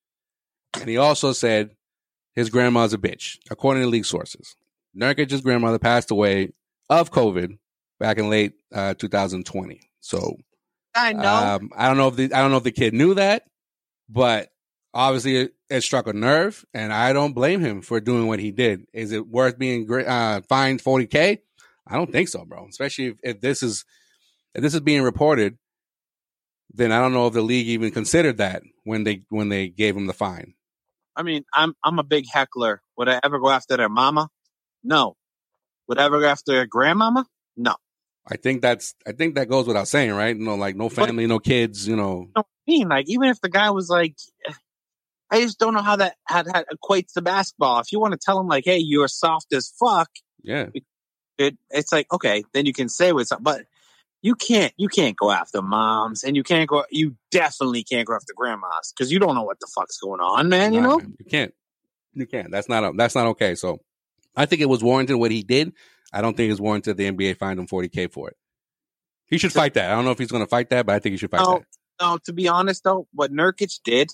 And 0.80 0.88
he 0.88 0.96
also 0.96 1.32
said 1.32 1.70
his 2.34 2.50
grandma's 2.50 2.92
a 2.92 2.98
bitch, 2.98 3.38
according 3.50 3.84
to 3.84 3.88
league 3.88 4.06
sources. 4.06 4.56
Nurkic's 4.96 5.40
grandmother 5.40 5.78
passed 5.78 6.10
away 6.10 6.52
of 6.88 7.10
COVID 7.10 7.58
back 7.98 8.18
in 8.18 8.30
late 8.30 8.52
uh, 8.72 8.94
2020. 8.94 9.80
So 10.00 10.36
I 10.94 11.12
know. 11.12 11.34
um, 11.34 11.70
I 11.76 11.88
don't 11.88 11.96
know 11.96 12.08
if 12.08 12.16
the 12.16 12.32
I 12.32 12.40
don't 12.40 12.50
know 12.50 12.58
if 12.58 12.64
the 12.64 12.72
kid 12.72 12.94
knew 12.94 13.14
that, 13.14 13.44
but 14.08 14.50
obviously 14.92 15.36
it, 15.36 15.54
it 15.68 15.80
struck 15.82 16.06
a 16.06 16.12
nerve, 16.12 16.64
and 16.72 16.92
I 16.92 17.12
don't 17.12 17.32
blame 17.32 17.60
him 17.60 17.82
for 17.82 18.00
doing 18.00 18.26
what 18.26 18.38
he 18.38 18.52
did. 18.52 18.86
Is 18.92 19.12
it 19.12 19.26
worth 19.26 19.58
being 19.58 19.90
uh, 19.92 20.42
fined 20.48 20.80
forty 20.80 21.06
k? 21.06 21.42
I 21.86 21.96
don't 21.96 22.12
think 22.12 22.28
so, 22.28 22.44
bro. 22.44 22.66
Especially 22.68 23.06
if, 23.06 23.16
if 23.22 23.40
this 23.40 23.62
is 23.62 23.84
if 24.54 24.62
this 24.62 24.74
is 24.74 24.80
being 24.80 25.02
reported, 25.02 25.58
then 26.72 26.92
I 26.92 27.00
don't 27.00 27.12
know 27.12 27.26
if 27.26 27.34
the 27.34 27.42
league 27.42 27.68
even 27.68 27.90
considered 27.90 28.38
that 28.38 28.62
when 28.84 29.04
they 29.04 29.22
when 29.28 29.48
they 29.48 29.68
gave 29.68 29.96
him 29.96 30.06
the 30.06 30.12
fine. 30.12 30.54
I 31.16 31.22
mean, 31.22 31.44
I'm 31.54 31.74
I'm 31.82 31.98
a 31.98 32.04
big 32.04 32.26
heckler. 32.30 32.82
Would 32.96 33.08
I 33.08 33.20
ever 33.22 33.38
go 33.38 33.50
after 33.50 33.76
their 33.76 33.88
mama? 33.88 34.28
No. 34.84 35.16
Would 35.88 35.98
I 35.98 36.04
ever 36.04 36.20
go 36.20 36.26
after 36.28 36.64
grandmama? 36.66 37.26
No. 37.56 37.76
I 38.26 38.36
think 38.36 38.62
that's 38.62 38.94
I 39.06 39.12
think 39.12 39.34
that 39.34 39.48
goes 39.48 39.66
without 39.66 39.88
saying, 39.88 40.12
right? 40.12 40.36
You 40.36 40.44
know, 40.44 40.54
like 40.54 40.76
no 40.76 40.88
family, 40.88 41.26
no 41.26 41.38
kids, 41.38 41.86
you 41.88 41.96
know. 41.96 42.28
I 42.36 42.42
mean, 42.66 42.88
like 42.88 43.08
even 43.08 43.28
if 43.28 43.40
the 43.40 43.50
guy 43.50 43.70
was 43.70 43.90
like, 43.90 44.14
I 45.30 45.40
just 45.40 45.58
don't 45.58 45.74
know 45.74 45.82
how 45.82 45.96
that 45.96 46.16
how 46.24 46.42
that 46.42 46.66
equates 46.72 47.12
to 47.14 47.22
basketball. 47.22 47.80
If 47.80 47.92
you 47.92 48.00
want 48.00 48.12
to 48.12 48.18
tell 48.18 48.38
him 48.40 48.46
like, 48.46 48.64
hey, 48.64 48.78
you're 48.78 49.08
soft 49.08 49.52
as 49.52 49.72
fuck, 49.78 50.08
Yeah. 50.42 50.68
it 51.38 51.56
it's 51.70 51.92
like 51.92 52.10
okay, 52.12 52.44
then 52.54 52.64
you 52.64 52.72
can 52.72 52.88
say 52.88 53.12
what's 53.12 53.30
up, 53.32 53.42
but 53.42 53.66
you 54.22 54.34
can't 54.34 54.72
you 54.78 54.88
can't 54.88 55.16
go 55.18 55.30
after 55.30 55.60
moms 55.60 56.24
and 56.24 56.34
you 56.34 56.42
can't 56.42 56.66
go 56.68 56.84
you 56.90 57.16
definitely 57.30 57.82
can't 57.84 58.06
go 58.06 58.14
after 58.14 58.32
grandmas 58.34 58.90
because 58.96 59.12
you 59.12 59.18
don't 59.18 59.34
know 59.34 59.42
what 59.42 59.60
the 59.60 59.68
fuck's 59.74 59.98
going 59.98 60.20
on, 60.20 60.48
man. 60.48 60.72
You 60.72 60.80
Nah, 60.80 60.88
know, 60.88 60.98
man, 60.98 61.14
you 61.18 61.26
can't. 61.26 61.54
You 62.14 62.26
can't. 62.26 62.50
That's 62.50 62.68
not 62.70 62.84
a, 62.84 62.92
that's 62.96 63.14
not 63.14 63.26
okay. 63.28 63.54
So 63.54 63.80
I 64.36 64.46
think 64.46 64.62
it 64.62 64.68
was 64.68 64.82
warranted 64.82 65.16
what 65.16 65.30
he 65.30 65.42
did. 65.42 65.72
I 66.12 66.20
don't 66.20 66.36
think 66.36 66.50
it's 66.50 66.60
warranted 66.60 66.96
the 66.96 67.10
NBA 67.10 67.38
fined 67.38 67.58
him 67.58 67.66
40K 67.66 68.12
for 68.12 68.28
it. 68.28 68.36
He 69.26 69.38
should 69.38 69.52
fight 69.52 69.74
that. 69.74 69.90
I 69.90 69.94
don't 69.94 70.04
know 70.04 70.10
if 70.10 70.18
he's 70.18 70.30
going 70.30 70.44
to 70.44 70.48
fight 70.48 70.70
that, 70.70 70.86
but 70.86 70.94
I 70.94 70.98
think 70.98 71.12
he 71.12 71.16
should 71.16 71.30
fight 71.30 71.40
No, 71.40 71.58
that. 71.58 71.66
no. 72.00 72.18
To 72.26 72.32
be 72.32 72.46
honest 72.48 72.84
though, 72.84 73.08
what 73.12 73.32
Nurkic 73.32 73.80
did, 73.84 74.10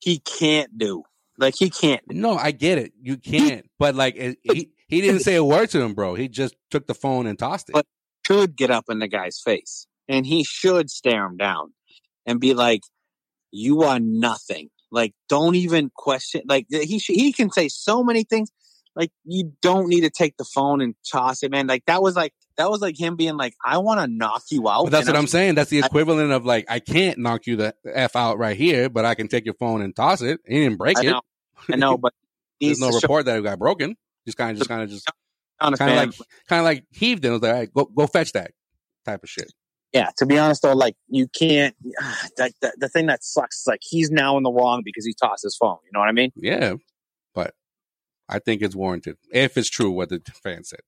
he 0.00 0.18
can't 0.18 0.76
do. 0.76 1.04
Like 1.38 1.54
he 1.56 1.70
can't. 1.70 2.02
No, 2.10 2.36
I 2.36 2.50
get 2.50 2.78
it. 2.78 2.92
You 3.00 3.16
can't. 3.16 3.66
But 3.78 3.94
like 3.94 4.16
it, 4.16 4.38
he 4.42 4.72
he 4.88 5.00
didn't 5.00 5.20
say 5.20 5.36
a 5.36 5.44
word 5.44 5.70
to 5.70 5.80
him, 5.80 5.94
bro. 5.94 6.14
He 6.14 6.28
just 6.28 6.54
took 6.70 6.86
the 6.86 6.94
phone 6.94 7.26
and 7.26 7.38
tossed 7.38 7.70
it. 7.70 7.72
But 7.72 7.86
should 8.26 8.56
get 8.56 8.70
up 8.70 8.86
in 8.90 8.98
the 8.98 9.08
guy's 9.08 9.40
face 9.40 9.86
and 10.08 10.26
he 10.26 10.44
should 10.44 10.90
stare 10.90 11.24
him 11.24 11.36
down 11.38 11.72
and 12.26 12.40
be 12.40 12.52
like, 12.52 12.82
"You 13.52 13.82
are 13.82 13.98
nothing." 14.00 14.68
Like, 14.90 15.14
don't 15.28 15.54
even 15.54 15.90
question. 15.94 16.42
Like 16.46 16.66
he 16.68 16.98
sh- 16.98 17.06
he 17.14 17.32
can 17.32 17.50
say 17.50 17.68
so 17.68 18.02
many 18.02 18.24
things. 18.24 18.50
Like 18.96 19.10
you 19.24 19.52
don't 19.62 19.88
need 19.88 20.02
to 20.02 20.10
take 20.10 20.36
the 20.36 20.44
phone 20.44 20.80
and 20.80 20.94
toss 21.10 21.42
it, 21.42 21.50
man. 21.50 21.66
Like 21.66 21.84
that 21.86 22.02
was 22.02 22.16
like 22.16 22.34
that 22.56 22.68
was 22.70 22.80
like 22.80 22.98
him 22.98 23.16
being 23.16 23.36
like, 23.36 23.54
"I 23.64 23.78
want 23.78 24.00
to 24.00 24.06
knock 24.06 24.42
you 24.50 24.68
out." 24.68 24.84
But 24.84 24.90
that's 24.90 25.06
and 25.06 25.14
what 25.14 25.20
I'm 25.20 25.26
saying. 25.28 25.54
That's 25.54 25.70
the 25.70 25.78
equivalent 25.78 26.32
of 26.32 26.44
like 26.44 26.66
I 26.68 26.80
can't 26.80 27.18
knock 27.18 27.46
you 27.46 27.56
the 27.56 27.74
f 27.86 28.16
out 28.16 28.38
right 28.38 28.56
here, 28.56 28.88
but 28.88 29.04
I 29.04 29.14
can 29.14 29.28
take 29.28 29.44
your 29.44 29.54
phone 29.54 29.80
and 29.80 29.94
toss 29.94 30.22
it. 30.22 30.40
He 30.46 30.60
didn't 30.60 30.76
break 30.76 30.98
I 30.98 31.02
it. 31.02 31.06
know, 31.06 31.20
I 31.70 31.76
know, 31.76 31.96
but 31.96 32.12
There's 32.60 32.78
no 32.78 32.88
to 32.88 32.92
show 32.92 32.98
report 33.02 33.26
that 33.26 33.38
it 33.38 33.42
got 33.42 33.58
broken. 33.58 33.96
Just 34.26 34.36
kind 34.36 34.50
of, 34.50 34.58
just 34.58 34.68
kind 34.68 34.82
of, 34.82 34.90
just 34.90 35.10
kind 35.60 35.74
of 35.74 35.80
like, 35.80 36.12
kind 36.48 36.60
of 36.60 36.64
like 36.64 36.84
heaved 36.90 37.24
it. 37.24 37.28
It 37.28 37.30
was 37.30 37.42
like, 37.42 37.52
all 37.52 37.58
right, 37.58 37.72
go, 37.72 37.84
go 37.86 38.06
fetch 38.06 38.32
that 38.32 38.50
type 39.06 39.22
of 39.22 39.30
shit. 39.30 39.50
yeah, 39.94 40.10
to 40.18 40.26
be 40.26 40.36
honest 40.38 40.62
though, 40.62 40.74
like 40.74 40.96
you 41.08 41.28
can't. 41.28 41.74
That, 42.36 42.52
that 42.62 42.74
the 42.78 42.88
thing 42.88 43.06
that 43.06 43.22
sucks 43.22 43.60
is 43.60 43.66
like 43.66 43.80
he's 43.82 44.10
now 44.10 44.36
in 44.36 44.42
the 44.42 44.50
wrong 44.50 44.82
because 44.84 45.04
he 45.04 45.14
tossed 45.14 45.42
his 45.42 45.56
phone. 45.56 45.76
You 45.84 45.90
know 45.92 46.00
what 46.00 46.08
I 46.08 46.12
mean? 46.12 46.30
Yeah, 46.36 46.74
but 47.34 47.54
I 48.30 48.38
think 48.38 48.62
it's 48.62 48.76
warranted 48.76 49.16
if 49.32 49.56
it's 49.56 49.68
true 49.68 49.90
what 49.90 50.08
the 50.08 50.22
fan 50.42 50.64
said. 50.64 50.80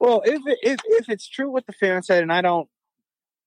Well, 0.00 0.22
if 0.24 0.40
it, 0.46 0.58
if 0.62 0.80
if 0.84 1.08
it's 1.08 1.28
true 1.28 1.50
what 1.50 1.66
the 1.66 1.72
fan 1.72 2.02
said, 2.02 2.22
and 2.22 2.32
I 2.32 2.40
don't, 2.40 2.68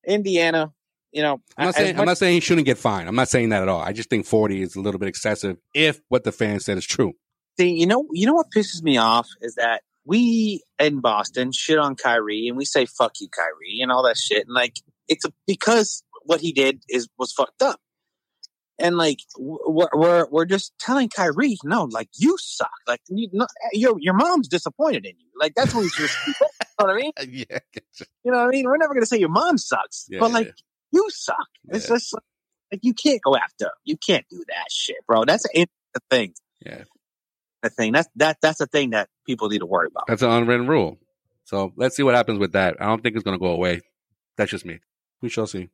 Indiana, 0.06 0.74
you 1.12 1.22
know, 1.22 1.42
I'm 1.58 1.66
not 1.66 1.76
saying 1.76 2.00
I'm 2.00 2.06
not 2.06 2.18
saying 2.18 2.34
he 2.34 2.40
shouldn't 2.42 2.66
get 2.66 2.78
fined. 2.78 3.08
I'm 3.08 3.16
not 3.16 3.30
saying 3.30 3.50
that 3.50 3.62
at 3.62 3.70
all. 3.70 3.82
I 3.82 3.94
just 3.94 4.10
think 4.10 4.26
40 4.26 4.62
is 4.62 4.76
a 4.76 4.82
little 4.82 5.00
bit 5.00 5.10
excessive 5.10 5.58
if 5.74 6.02
what 6.10 6.24
the 6.24 6.32
fan 6.32 6.60
said 6.60 6.78
is 6.78 6.86
true. 6.86 7.14
See, 7.60 7.72
you 7.72 7.88
know, 7.88 8.06
you 8.12 8.28
know 8.28 8.34
what 8.34 8.48
pisses 8.56 8.84
me 8.84 8.98
off 8.98 9.28
is 9.42 9.56
that 9.56 9.82
we 10.06 10.62
in 10.80 11.00
Boston 11.00 11.52
shit 11.52 11.80
on 11.80 11.96
Kyrie 11.96 12.48
and 12.48 12.58
we 12.58 12.66
say 12.66 12.86
"fuck 12.86 13.14
you, 13.20 13.28
Kyrie" 13.30 13.80
and 13.82 13.92
all 13.92 14.04
that 14.04 14.18
shit, 14.18 14.46
and 14.46 14.54
like 14.54 14.76
it's 15.08 15.26
a, 15.26 15.34
because 15.46 16.04
what 16.24 16.42
he 16.42 16.52
did 16.52 16.82
is 16.90 17.08
was 17.18 17.32
fucked 17.32 17.62
up, 17.62 17.80
and 18.80 18.98
like 18.98 19.20
we're 19.38 19.88
we're, 19.94 20.28
we're 20.30 20.46
just 20.46 20.74
telling 20.80 21.10
Kyrie, 21.10 21.58
no, 21.64 21.86
like 21.86 22.10
you 22.18 22.38
suck, 22.40 22.70
like 22.88 23.02
you, 23.10 23.30
no, 23.34 23.46
eh, 23.46 23.70
your 23.74 23.96
your 24.00 24.14
mom's 24.14 24.48
disappointed 24.48 25.06
in 25.06 25.14
you, 25.18 25.28
like 25.40 25.54
that's 25.56 25.74
what 25.74 25.82
we 25.82 25.90
should. 25.90 26.10
you 26.28 26.34
know 26.42 26.48
what 26.86 26.90
I 26.90 26.96
mean? 26.96 27.12
yeah, 27.50 27.60
You 28.24 28.32
know 28.32 28.38
what 28.40 28.48
I 28.48 28.50
mean? 28.50 28.66
We're 28.66 28.78
never 28.78 28.94
gonna 28.94 29.06
say 29.06 29.18
your 29.20 29.30
mom 29.30 29.58
sucks, 29.58 30.06
Yeah, 30.10 30.20
but 30.20 30.32
like 30.32 30.48
yeah. 30.48 30.52
you 30.92 31.10
suck. 31.10 31.48
It's 31.70 31.88
Yeah. 31.90 31.96
just 31.96 32.14
like, 32.14 32.24
like 32.72 32.80
you 32.84 32.94
can't 32.94 33.22
go 33.22 33.36
after, 33.36 33.72
you 33.84 33.98
can't 33.98 34.26
do 34.30 34.44
that 34.48 34.72
shit, 34.72 34.98
bro. 35.08 35.26
That's 35.26 35.44
the 35.44 35.68
thing. 36.10 36.34
Yeah. 36.66 36.84
The 37.64 37.70
thing 37.72 37.92
that's 37.94 38.08
that 38.18 38.38
that's 38.42 38.60
the 38.60 38.68
thing 38.68 38.92
that 38.92 39.10
people 39.26 39.50
need 39.50 39.60
to 39.60 39.66
worry 39.66 39.88
about. 39.92 40.04
That's 40.08 40.22
an 40.22 40.30
unwritten 40.30 40.68
rule. 40.68 41.00
So 41.46 41.74
let's 41.76 41.96
see 41.96 42.04
what 42.04 42.14
happens 42.14 42.40
with 42.40 42.52
that. 42.54 42.76
I 42.80 42.86
don't 42.86 43.02
think 43.02 43.16
it's 43.16 43.24
going 43.24 43.38
to 43.38 43.42
go 43.42 43.52
away. 43.52 43.82
That's 44.38 44.52
just 44.52 44.66
me. 44.66 44.80
We 45.22 45.30
shall 45.30 45.48
see. 45.48 45.70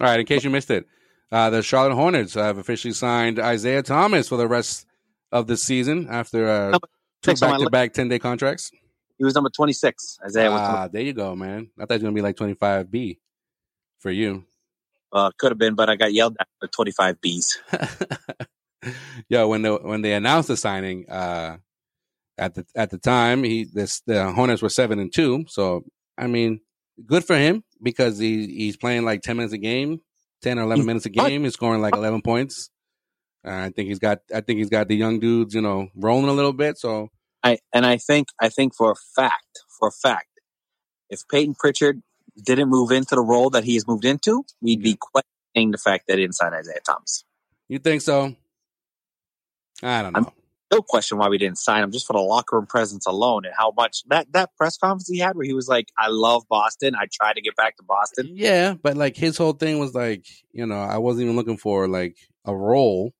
All 0.00 0.06
right. 0.08 0.18
In 0.20 0.26
case 0.26 0.42
you 0.44 0.50
missed 0.50 0.70
it, 0.72 0.86
uh, 1.34 1.50
the 1.50 1.62
Charlotte 1.62 1.94
Hornets 1.96 2.34
have 2.34 2.58
officially 2.58 2.94
signed 2.94 3.38
Isaiah 3.40 3.82
Thomas 3.82 4.28
for 4.28 4.36
the 4.36 4.46
rest 4.46 4.86
of 5.32 5.48
the 5.48 5.56
season 5.56 6.06
after 6.08 6.48
uh, 6.48 6.78
two 7.22 7.30
six 7.32 7.42
on 7.42 7.50
my 7.50 7.56
back 7.58 7.64
to 7.64 7.70
back 7.70 7.92
10 7.94 8.08
day 8.08 8.18
contracts. 8.20 8.70
He 9.18 9.24
was 9.24 9.34
number 9.34 9.50
twenty 9.50 9.72
six. 9.72 10.18
Isaiah 10.24 10.50
was 10.50 10.60
Ah, 10.60 10.88
there 10.88 11.02
you 11.02 11.12
go, 11.12 11.34
man. 11.36 11.70
I 11.78 11.82
thought 11.82 11.94
it 11.94 11.94
was 11.94 12.02
going 12.02 12.14
to 12.14 12.18
be 12.18 12.22
like 12.22 12.36
25B 12.36 13.18
for 13.98 14.10
you. 14.10 14.44
uh, 15.12 15.30
could 15.38 15.50
have 15.50 15.58
been, 15.58 15.74
but 15.74 15.88
I 15.90 15.96
got 15.96 16.12
yelled 16.12 16.36
at 16.40 16.46
for 16.60 16.68
twenty 16.68 16.92
five 16.92 17.20
Bs. 17.20 17.56
Yo, 19.28 19.48
when 19.48 19.62
the 19.62 19.76
when 19.76 20.02
they 20.02 20.12
announced 20.12 20.48
the 20.48 20.56
signing, 20.56 21.08
uh, 21.08 21.56
at 22.36 22.54
the 22.54 22.66
at 22.76 22.90
the 22.90 22.98
time, 22.98 23.42
he 23.42 23.64
this 23.64 24.00
the 24.06 24.30
Hornets 24.32 24.62
were 24.62 24.68
seven 24.68 24.98
and 24.98 25.12
two. 25.12 25.46
So 25.48 25.84
I 26.18 26.26
mean, 26.26 26.60
good 27.06 27.24
for 27.24 27.36
him 27.36 27.64
because 27.82 28.18
he 28.18 28.46
he's 28.46 28.76
playing 28.76 29.04
like 29.04 29.22
ten 29.22 29.36
minutes 29.36 29.54
a 29.54 29.58
game, 29.58 30.00
ten 30.44 30.58
or 30.58 30.62
eleven 30.62 30.86
minutes 30.86 31.06
a 31.06 31.10
game. 31.10 31.42
He's 31.44 31.54
scoring 31.54 31.80
like 31.80 31.94
eleven 31.96 32.22
points. 32.22 32.70
Uh, 33.46 33.50
I 33.50 33.70
think 33.70 33.88
he's 33.88 33.98
got 33.98 34.20
I 34.34 34.40
think 34.40 34.58
he's 34.58 34.70
got 34.70 34.88
the 34.88 34.96
young 34.96 35.18
dudes, 35.20 35.54
you 35.54 35.60
know, 35.60 35.88
rolling 35.96 36.28
a 36.28 36.32
little 36.32 36.52
bit. 36.52 36.78
So 36.78 37.10
I 37.42 37.58
and 37.74 37.84
I 37.84 37.96
think 37.96 38.28
I 38.40 38.48
think 38.48 38.74
for 38.74 38.92
a 38.92 38.94
fact, 39.16 39.60
for 39.78 39.88
a 39.88 39.92
fact, 39.92 40.28
if 41.10 41.20
Payton 41.30 41.54
Pritchard 41.58 42.02
didn't 42.42 42.68
move 42.68 42.90
into 42.90 43.14
the 43.14 43.20
role 43.22 43.50
that 43.50 43.64
he 43.64 43.74
has 43.74 43.86
moved 43.86 44.04
into, 44.04 44.44
we'd 44.60 44.82
be 44.82 44.96
questioning 45.00 45.70
the 45.72 45.78
fact 45.78 46.04
that 46.08 46.18
he 46.18 46.24
didn't 46.24 46.34
sign 46.36 46.52
Isaiah 46.54 46.80
Thomas. 46.86 47.24
you 47.68 47.78
think 47.78 48.02
so? 48.02 48.34
I 49.82 50.02
don't 50.02 50.12
know. 50.12 50.20
I'm- 50.20 50.32
No 50.74 50.82
question 50.82 51.18
why 51.18 51.28
we 51.28 51.38
didn't 51.38 51.58
sign 51.58 51.82
him, 51.82 51.90
just 51.90 52.06
for 52.06 52.12
the 52.12 52.20
locker 52.20 52.56
room 52.56 52.66
presence 52.66 53.06
alone 53.06 53.44
and 53.44 53.54
how 53.56 53.72
much 53.76 54.02
that 54.08 54.32
that 54.32 54.50
press 54.56 54.76
conference 54.76 55.08
he 55.08 55.18
had 55.18 55.36
where 55.36 55.46
he 55.46 55.54
was 55.54 55.68
like, 55.68 55.88
"I 55.98 56.08
love 56.08 56.44
Boston. 56.48 56.94
I 56.94 57.06
tried 57.12 57.34
to 57.34 57.42
get 57.42 57.56
back 57.56 57.76
to 57.76 57.82
Boston." 57.82 58.30
Yeah, 58.32 58.74
but 58.74 58.96
like 58.96 59.16
his 59.16 59.36
whole 59.36 59.52
thing 59.52 59.78
was 59.78 59.94
like, 59.94 60.26
you 60.52 60.66
know, 60.66 60.80
I 60.80 60.98
wasn't 60.98 61.24
even 61.24 61.36
looking 61.36 61.56
for 61.56 61.88
like 61.88 62.16
a 62.44 62.54
role 62.54 63.12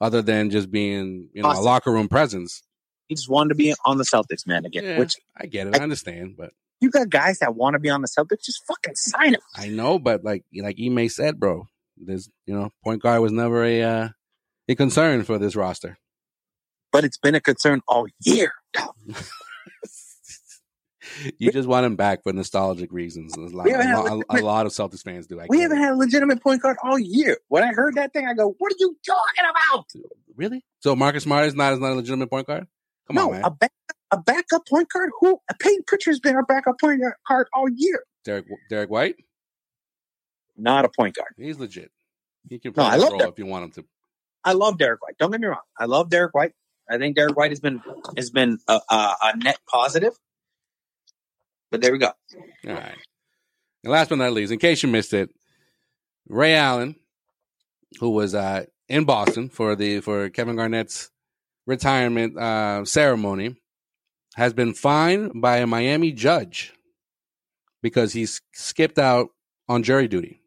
other 0.00 0.22
than 0.22 0.50
just 0.50 0.70
being, 0.70 1.28
you 1.32 1.42
know, 1.42 1.50
a 1.50 1.60
locker 1.60 1.92
room 1.92 2.08
presence. 2.08 2.62
He 3.08 3.14
just 3.14 3.28
wanted 3.28 3.50
to 3.50 3.54
be 3.54 3.74
on 3.84 3.98
the 3.98 4.04
Celtics, 4.04 4.46
man, 4.46 4.64
again. 4.64 4.84
Yeah, 4.84 4.98
Which 4.98 5.14
I 5.36 5.46
get 5.46 5.68
it. 5.68 5.76
I 5.76 5.82
understand, 5.82 6.36
but 6.36 6.52
you 6.80 6.90
got 6.90 7.08
guys 7.08 7.38
that 7.38 7.54
want 7.54 7.74
to 7.74 7.78
be 7.78 7.88
on 7.88 8.02
the 8.02 8.08
Celtics, 8.08 8.44
just 8.44 8.64
fucking 8.66 8.96
sign 8.96 9.34
him. 9.34 9.40
I 9.54 9.68
know, 9.68 9.98
but 9.98 10.24
like 10.24 10.44
like 10.54 10.78
Ime 10.80 11.08
said, 11.08 11.38
bro, 11.38 11.68
there's 11.96 12.28
you 12.46 12.54
know, 12.54 12.72
point 12.82 13.02
guard 13.02 13.22
was 13.22 13.32
never 13.32 13.64
a 13.64 13.82
uh, 13.82 14.08
a 14.68 14.74
concern 14.74 15.22
for 15.24 15.38
this 15.38 15.56
roster. 15.56 15.98
But 16.96 17.04
it's 17.04 17.18
been 17.18 17.34
a 17.34 17.40
concern 17.42 17.82
all 17.86 18.06
year. 18.24 18.52
You 21.38 21.52
just 21.52 21.68
want 21.68 21.86
him 21.86 21.94
back 21.96 22.22
for 22.24 22.32
nostalgic 22.32 22.92
reasons. 22.92 23.34
A 23.36 23.40
lot, 23.40 23.64
We 23.64 23.70
haven't 23.70 23.86
had 23.86 23.98
a, 23.98 24.14
lot- 24.14 24.24
a 24.28 24.42
lot 24.42 24.66
of 24.66 24.72
Celtics 24.72 25.02
fans 25.02 25.26
do. 25.26 25.40
I 25.40 25.46
We 25.48 25.60
haven't 25.60 25.78
had 25.78 25.92
a 25.92 25.96
legitimate 25.96 26.42
point 26.42 26.60
guard 26.60 26.76
all 26.82 26.98
year. 26.98 27.38
When 27.48 27.62
I 27.62 27.72
heard 27.72 27.94
that 27.94 28.12
thing, 28.12 28.26
I 28.26 28.34
go, 28.34 28.54
"What 28.58 28.72
are 28.72 28.76
you 28.78 28.96
talking 29.06 29.44
about?" 29.48 29.86
really. 30.34 30.64
So 30.80 30.96
Marcus 30.96 31.22
Smart 31.22 31.46
is 31.46 31.54
not 31.54 31.72
is 31.72 31.78
not 31.78 31.92
a 31.92 31.94
legitimate 31.94 32.28
point 32.28 32.46
guard. 32.46 32.66
Come 33.06 33.16
no, 33.16 33.26
on, 33.26 33.32
man. 33.32 33.42
a 33.44 33.50
back, 33.50 33.72
a 34.10 34.18
backup 34.20 34.66
point 34.66 34.88
guard. 34.90 35.10
Who? 35.20 35.40
Payton 35.60 35.84
Pritchard's 35.86 36.20
been 36.20 36.34
our 36.34 36.44
backup 36.44 36.78
point 36.80 37.00
guard 37.28 37.46
all 37.54 37.68
year. 37.68 38.02
Derrick 38.24 38.46
Derrick 38.68 38.90
White, 38.90 39.14
Not 40.56 40.84
a 40.84 40.88
point 40.88 41.14
guard. 41.14 41.30
he's 41.38 41.58
legit. 41.58 41.90
He 42.48 42.58
can 42.58 42.72
play 42.72 42.82
No, 42.84 42.90
I 42.90 42.96
love 42.96 43.12
role 43.12 43.22
if 43.22 43.38
you 43.38 43.46
want 43.46 43.64
him 43.64 43.70
to. 43.72 43.84
I 44.44 44.52
love 44.52 44.76
Derrick 44.76 45.02
White. 45.02 45.16
Don't 45.18 45.30
get 45.30 45.40
me 45.40 45.46
wrong. 45.46 45.60
I 45.78 45.86
love 45.86 46.10
Derrick 46.10 46.34
White. 46.34 46.52
I 46.88 46.98
think 46.98 47.16
Derrick 47.16 47.36
White 47.36 47.50
has 47.50 47.60
been 47.60 47.82
has 48.16 48.30
been 48.30 48.58
a, 48.68 48.80
a, 48.88 49.14
a 49.22 49.36
net 49.36 49.58
positive. 49.68 50.14
But 51.70 51.80
there 51.80 51.92
we 51.92 51.98
go. 51.98 52.12
All 52.68 52.74
right. 52.74 52.96
And 53.82 53.92
last 53.92 54.08
but 54.08 54.18
not 54.18 54.32
least, 54.32 54.52
in 54.52 54.58
case 54.58 54.82
you 54.82 54.88
missed 54.88 55.12
it, 55.12 55.30
Ray 56.28 56.54
Allen, 56.54 56.96
who 58.00 58.10
was 58.10 58.34
uh, 58.34 58.64
in 58.88 59.04
Boston 59.04 59.48
for 59.48 59.74
the 59.76 60.00
for 60.00 60.28
Kevin 60.30 60.56
Garnett's 60.56 61.10
retirement 61.66 62.38
uh, 62.38 62.84
ceremony, 62.84 63.56
has 64.36 64.52
been 64.52 64.74
fined 64.74 65.40
by 65.40 65.58
a 65.58 65.66
Miami 65.66 66.12
judge 66.12 66.72
because 67.82 68.12
he 68.12 68.26
skipped 68.52 68.98
out 68.98 69.30
on 69.68 69.82
jury 69.82 70.08
duty. 70.08 70.40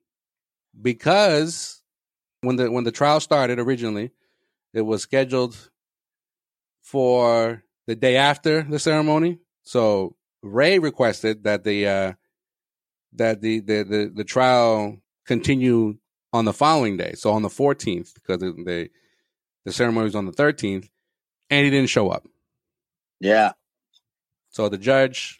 Because 0.82 1.82
when 2.42 2.56
the 2.56 2.72
when 2.72 2.84
the 2.84 2.92
trial 2.92 3.20
started 3.20 3.60
originally, 3.60 4.12
it 4.74 4.82
was 4.82 5.02
scheduled 5.02 5.70
for 6.90 7.64
the 7.86 7.96
day 7.96 8.18
after 8.18 8.64
the 8.64 8.80
ceremony. 8.80 9.38
So 9.62 10.16
Ray 10.42 10.80
requested 10.80 11.44
that 11.44 11.64
the 11.64 11.88
uh, 11.88 12.14
that 13.14 13.42
the, 13.42 13.60
the 13.60 13.84
the 13.84 14.12
the 14.16 14.24
trial 14.24 14.98
continue 15.28 15.98
on 16.34 16.46
the 16.46 16.54
following 16.54 16.98
day, 16.98 17.14
so 17.14 17.32
on 17.32 17.42
the 17.42 17.50
14th, 17.50 18.14
because 18.14 18.40
the, 18.40 18.90
the 19.66 19.72
ceremony 19.72 20.06
was 20.06 20.16
on 20.16 20.28
the 20.28 20.32
13th, 20.32 20.88
and 21.50 21.66
he 21.66 21.72
didn't 21.72 21.90
show 21.90 22.10
up. 22.10 22.28
Yeah. 23.20 23.54
So 24.50 24.70
the 24.70 24.78
judge, 24.78 25.40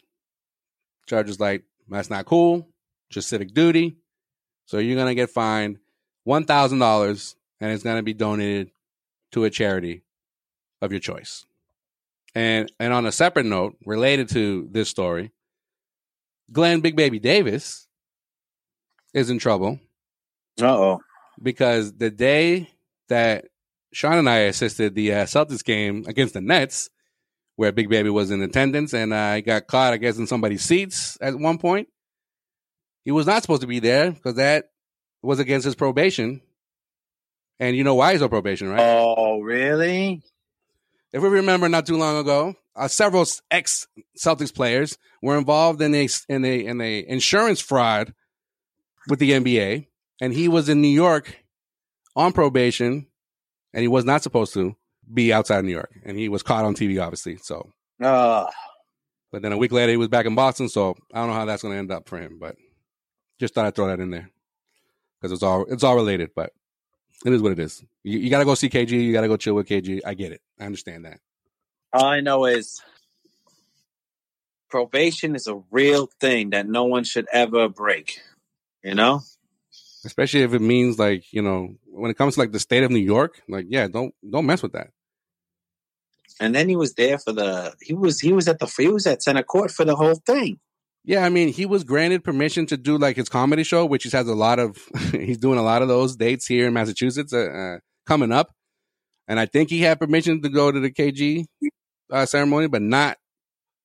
judge 1.06 1.26
was 1.26 1.40
like, 1.40 1.64
"That's 1.88 2.10
not 2.10 2.26
cool. 2.26 2.68
Just 3.10 3.28
civic 3.28 3.54
duty. 3.54 3.96
So 4.66 4.78
you're 4.78 4.96
gonna 4.96 5.16
get 5.16 5.30
fined 5.30 5.78
one 6.22 6.44
thousand 6.44 6.78
dollars, 6.78 7.34
and 7.60 7.72
it's 7.72 7.82
gonna 7.82 8.04
be 8.04 8.14
donated 8.14 8.70
to 9.32 9.44
a 9.44 9.50
charity 9.50 10.02
of 10.80 10.92
your 10.92 11.00
choice." 11.00 11.44
And 12.34 12.70
and 12.78 12.92
on 12.92 13.06
a 13.06 13.12
separate 13.12 13.46
note, 13.46 13.76
related 13.84 14.28
to 14.30 14.68
this 14.70 14.88
story, 14.88 15.32
Glen 16.52 16.80
Big 16.80 16.96
Baby 16.96 17.18
Davis 17.18 17.86
is 19.14 19.30
in 19.30 19.38
trouble. 19.38 19.80
Uh 20.60 20.76
oh. 20.76 21.00
Because 21.42 21.92
the 21.94 22.10
day 22.10 22.70
that 23.08 23.46
Sean 23.92 24.18
and 24.18 24.28
I 24.28 24.40
assisted 24.40 24.94
the 24.94 25.12
uh, 25.12 25.24
Celtics 25.24 25.64
game 25.64 26.04
against 26.06 26.34
the 26.34 26.40
Nets, 26.40 26.90
where 27.56 27.72
Big 27.72 27.88
Baby 27.88 28.10
was 28.10 28.30
in 28.30 28.42
attendance, 28.42 28.92
and 28.92 29.14
I 29.14 29.38
uh, 29.38 29.40
got 29.40 29.66
caught, 29.66 29.92
I 29.92 29.96
guess, 29.96 30.18
in 30.18 30.26
somebody's 30.26 30.62
seats 30.62 31.18
at 31.20 31.34
one 31.34 31.58
point. 31.58 31.88
He 33.04 33.10
was 33.10 33.26
not 33.26 33.42
supposed 33.42 33.62
to 33.62 33.66
be 33.66 33.80
there 33.80 34.12
because 34.12 34.34
that 34.34 34.70
was 35.22 35.38
against 35.38 35.64
his 35.64 35.74
probation. 35.74 36.42
And 37.58 37.76
you 37.76 37.84
know 37.84 37.94
why 37.94 38.12
he's 38.12 38.22
on 38.22 38.28
probation, 38.28 38.68
right? 38.68 38.80
Oh, 38.80 39.40
really? 39.40 40.22
If 41.12 41.22
we 41.22 41.28
remember, 41.28 41.68
not 41.68 41.86
too 41.86 41.96
long 41.96 42.18
ago, 42.18 42.54
uh, 42.76 42.88
several 42.88 43.26
ex 43.50 43.86
Celtics 44.16 44.54
players 44.54 44.96
were 45.22 45.36
involved 45.36 45.82
in 45.82 45.94
a 45.94 46.08
in 46.28 46.44
a 46.44 46.64
in 46.64 46.80
a 46.80 47.04
insurance 47.06 47.60
fraud 47.60 48.14
with 49.08 49.18
the 49.18 49.32
NBA, 49.32 49.86
and 50.20 50.32
he 50.32 50.48
was 50.48 50.68
in 50.68 50.80
New 50.80 50.88
York 50.88 51.36
on 52.14 52.32
probation, 52.32 53.06
and 53.72 53.82
he 53.82 53.88
was 53.88 54.04
not 54.04 54.22
supposed 54.22 54.54
to 54.54 54.76
be 55.12 55.32
outside 55.32 55.64
New 55.64 55.72
York, 55.72 55.92
and 56.04 56.16
he 56.16 56.28
was 56.28 56.42
caught 56.42 56.64
on 56.64 56.74
TV, 56.74 57.02
obviously. 57.02 57.38
So, 57.38 57.72
uh. 58.02 58.46
but 59.32 59.42
then 59.42 59.52
a 59.52 59.58
week 59.58 59.72
later, 59.72 59.90
he 59.90 59.96
was 59.96 60.08
back 60.08 60.26
in 60.26 60.34
Boston. 60.34 60.68
So 60.68 60.96
I 61.12 61.18
don't 61.18 61.28
know 61.28 61.34
how 61.34 61.44
that's 61.44 61.62
going 61.62 61.74
to 61.74 61.78
end 61.78 61.90
up 61.90 62.08
for 62.08 62.18
him, 62.18 62.38
but 62.40 62.56
just 63.40 63.54
thought 63.54 63.66
I'd 63.66 63.74
throw 63.74 63.88
that 63.88 64.00
in 64.00 64.10
there 64.10 64.30
because 65.20 65.32
it's 65.32 65.42
all 65.42 65.64
it's 65.68 65.82
all 65.82 65.96
related. 65.96 66.30
But 66.36 66.52
it 67.24 67.32
is 67.32 67.42
what 67.42 67.52
it 67.52 67.58
is. 67.58 67.84
You, 68.02 68.18
you 68.18 68.30
got 68.30 68.38
to 68.38 68.44
go 68.44 68.54
see 68.54 68.68
KG. 68.68 68.90
You 68.90 69.12
got 69.12 69.22
to 69.22 69.28
go 69.28 69.36
chill 69.36 69.54
with 69.54 69.68
KG. 69.68 70.00
I 70.04 70.14
get 70.14 70.32
it. 70.32 70.40
I 70.58 70.64
understand 70.64 71.04
that. 71.04 71.20
All 71.92 72.04
I 72.04 72.20
know 72.20 72.44
is 72.46 72.80
probation 74.70 75.34
is 75.34 75.46
a 75.46 75.60
real 75.70 76.08
thing 76.20 76.50
that 76.50 76.68
no 76.68 76.84
one 76.84 77.04
should 77.04 77.26
ever 77.32 77.68
break. 77.68 78.20
You 78.82 78.94
know, 78.94 79.20
especially 80.06 80.42
if 80.42 80.54
it 80.54 80.62
means 80.62 80.98
like 80.98 81.32
you 81.32 81.42
know 81.42 81.74
when 81.86 82.10
it 82.10 82.16
comes 82.16 82.34
to 82.34 82.40
like 82.40 82.52
the 82.52 82.60
state 82.60 82.82
of 82.82 82.90
New 82.90 82.98
York, 82.98 83.42
like 83.48 83.66
yeah, 83.68 83.88
don't 83.88 84.14
don't 84.28 84.46
mess 84.46 84.62
with 84.62 84.72
that. 84.72 84.88
And 86.40 86.54
then 86.54 86.70
he 86.70 86.76
was 86.76 86.94
there 86.94 87.18
for 87.18 87.32
the 87.32 87.74
he 87.82 87.92
was 87.92 88.20
he 88.20 88.32
was 88.32 88.48
at 88.48 88.58
the 88.58 88.72
he 88.78 88.88
was 88.88 89.06
at 89.06 89.22
center 89.22 89.42
court 89.42 89.70
for 89.70 89.84
the 89.84 89.96
whole 89.96 90.14
thing. 90.14 90.58
Yeah, 91.04 91.24
I 91.24 91.30
mean, 91.30 91.48
he 91.48 91.64
was 91.66 91.82
granted 91.82 92.22
permission 92.24 92.66
to 92.66 92.76
do 92.76 92.98
like 92.98 93.16
his 93.16 93.28
comedy 93.28 93.62
show, 93.64 93.86
which 93.86 94.04
he 94.04 94.10
has 94.10 94.28
a 94.28 94.34
lot 94.34 94.58
of. 94.58 94.76
he's 95.12 95.38
doing 95.38 95.58
a 95.58 95.62
lot 95.62 95.82
of 95.82 95.88
those 95.88 96.16
dates 96.16 96.46
here 96.46 96.66
in 96.66 96.74
Massachusetts 96.74 97.32
uh, 97.32 97.38
uh, 97.38 97.78
coming 98.06 98.32
up, 98.32 98.52
and 99.26 99.40
I 99.40 99.46
think 99.46 99.70
he 99.70 99.80
had 99.80 99.98
permission 99.98 100.42
to 100.42 100.48
go 100.48 100.70
to 100.70 100.78
the 100.78 100.90
KG 100.90 101.46
uh, 102.12 102.26
ceremony, 102.26 102.68
but 102.68 102.82
not 102.82 103.16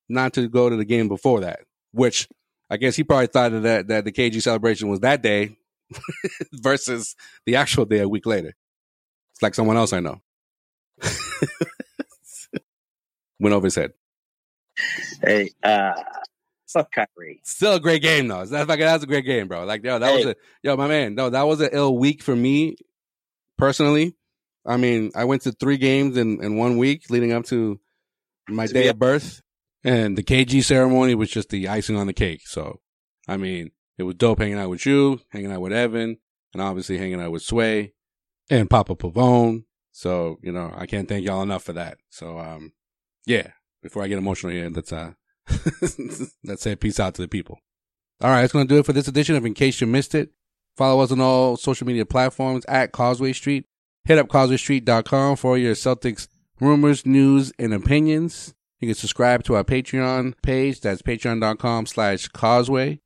not 0.10 0.34
to 0.34 0.48
go 0.50 0.70
to 0.70 0.76
the 0.76 0.86
game 0.86 1.08
before 1.08 1.42
that. 1.42 1.62
Which 1.94 2.28
I 2.70 2.78
guess 2.78 2.96
he 2.96 3.04
probably 3.04 3.28
thought 3.28 3.52
that 3.64 3.88
that 3.88 4.06
the 4.06 4.12
KG 4.12 4.42
celebration 4.42 4.90
was 4.90 5.00
that 5.00 5.22
day 5.22 5.58
versus 6.54 7.16
the 7.46 7.56
actual 7.56 7.86
day 7.86 8.00
a 8.00 8.10
week 8.10 8.26
later. 8.26 8.54
It's 9.34 9.42
like 9.42 9.56
someone 9.56 9.78
else 9.78 9.94
I 9.94 10.00
know 10.02 10.22
went 13.40 13.54
over 13.54 13.68
his 13.68 13.76
head. 13.76 13.92
Hey, 15.22 15.52
uh, 15.64 15.94
fuck 16.68 16.92
Kyrie. 16.92 17.42
Still 17.44 17.76
a 17.76 17.80
great 17.80 18.02
game 18.02 18.28
though. 18.28 18.46
That's 18.46 18.68
like 18.70 18.80
that's 18.80 19.04
a 19.04 19.08
great 19.08 19.26
game, 19.26 19.48
bro. 19.48 19.66
Like 19.66 19.84
yo, 19.84 20.00
that 20.00 20.10
hey. 20.10 20.18
was 20.18 20.26
a 20.26 20.36
yo, 20.64 20.76
my 20.78 20.88
man. 20.88 21.16
No, 21.16 21.30
that 21.30 21.48
was 21.48 21.62
an 21.62 21.70
ill 21.72 21.98
week 21.98 22.22
for 22.22 22.36
me 22.36 22.78
personally. 23.58 24.16
I 24.66 24.78
mean, 24.78 25.12
I 25.16 25.26
went 25.26 25.44
to 25.44 25.52
three 25.52 25.78
games 25.78 26.18
in, 26.18 26.44
in 26.44 26.58
one 26.58 26.78
week 26.78 27.10
leading 27.10 27.32
up 27.32 27.46
to 27.46 27.80
my 28.50 28.66
day 28.66 28.88
of 28.88 28.98
birth. 28.98 29.42
And 29.84 30.18
the 30.18 30.24
KG 30.24 30.64
ceremony 30.64 31.14
was 31.14 31.30
just 31.30 31.50
the 31.50 31.68
icing 31.68 31.96
on 31.96 32.08
the 32.08 32.14
cake. 32.14 32.48
So, 32.48 32.82
I 33.28 33.38
mean, 33.38 33.72
it 33.98 34.04
was 34.04 34.16
dope 34.16 34.40
hanging 34.40 34.58
out 34.58 34.72
with 34.72 34.86
you, 34.86 35.22
hanging 35.30 35.52
out 35.52 35.62
with 35.62 35.72
Evan, 35.72 36.18
and 36.54 36.62
obviously 36.62 36.98
hanging 36.98 37.22
out 37.22 37.32
with 37.32 37.44
Sway 37.44 37.94
and 38.50 38.70
Papa 38.70 38.96
Pavone. 38.96 39.66
So, 39.92 40.40
you 40.42 40.52
know, 40.52 40.74
I 40.76 40.88
can't 40.88 41.08
thank 41.08 41.24
y'all 41.24 41.44
enough 41.44 41.64
for 41.64 41.74
that. 41.74 42.00
So, 42.10 42.40
um, 42.40 42.74
yeah, 43.28 43.52
before 43.84 44.04
I 44.04 44.08
get 44.08 44.18
emotional 44.18 44.52
here, 44.52 44.70
let's, 44.70 44.92
uh, 44.92 45.14
let's 46.44 46.62
say 46.62 46.76
peace 46.76 47.00
out 47.00 47.16
to 47.16 47.22
the 47.22 47.28
people. 47.28 47.60
All 48.22 48.30
right, 48.30 48.42
that's 48.42 48.54
going 48.54 48.68
to 48.68 48.74
do 48.74 48.80
it 48.80 48.86
for 48.86 48.94
this 48.94 49.08
edition 49.08 49.36
of 49.36 49.46
In 49.46 49.54
Case 49.54 49.82
You 49.82 49.88
Missed 49.88 50.16
It. 50.16 50.30
Follow 50.78 51.04
us 51.04 51.12
on 51.12 51.22
all 51.22 51.58
social 51.58 51.88
media 51.88 52.06
platforms 52.06 52.66
at 52.66 52.92
Causeway 52.92 53.34
Street. 53.34 53.66
Hit 54.06 54.18
up 54.18 54.28
causewaystreet.com 54.28 55.36
for 55.38 55.58
your 55.58 55.74
Celtics 55.74 56.28
rumors, 56.60 57.06
news, 57.06 57.52
and 57.58 57.74
opinions. 57.74 58.54
You 58.80 58.90
can 58.90 58.96
subscribe 58.96 59.44
to 59.46 59.56
our 59.56 59.64
Patreon 59.64 60.36
page. 60.42 60.82
That's 60.82 61.02
patreon.com 61.02 61.86
slash 61.86 62.28
causeway. 62.28 63.00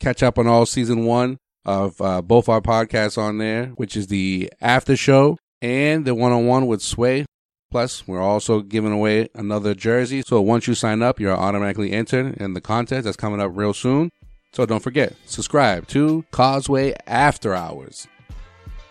Catch 0.00 0.22
up 0.22 0.38
on 0.38 0.46
all 0.46 0.66
season 0.66 1.04
one 1.04 1.38
of 1.64 2.00
uh, 2.00 2.22
both 2.22 2.48
our 2.48 2.60
podcasts 2.60 3.18
on 3.18 3.38
there, 3.38 3.66
which 3.76 3.96
is 3.96 4.06
the 4.06 4.50
after 4.60 4.96
show 4.96 5.38
and 5.60 6.04
the 6.04 6.14
one 6.14 6.32
on 6.32 6.46
one 6.46 6.66
with 6.66 6.80
Sway. 6.80 7.26
Plus, 7.70 8.06
we're 8.08 8.20
also 8.20 8.60
giving 8.62 8.92
away 8.92 9.28
another 9.34 9.74
jersey. 9.74 10.22
So 10.22 10.40
once 10.40 10.66
you 10.66 10.74
sign 10.74 11.02
up, 11.02 11.20
you're 11.20 11.36
automatically 11.36 11.92
entered 11.92 12.36
in 12.38 12.54
the 12.54 12.60
contest 12.60 13.04
that's 13.04 13.16
coming 13.16 13.40
up 13.40 13.52
real 13.54 13.72
soon. 13.72 14.10
So 14.52 14.66
don't 14.66 14.82
forget, 14.82 15.14
subscribe 15.26 15.86
to 15.88 16.24
Causeway 16.32 16.94
After 17.06 17.54
Hours. 17.54 18.08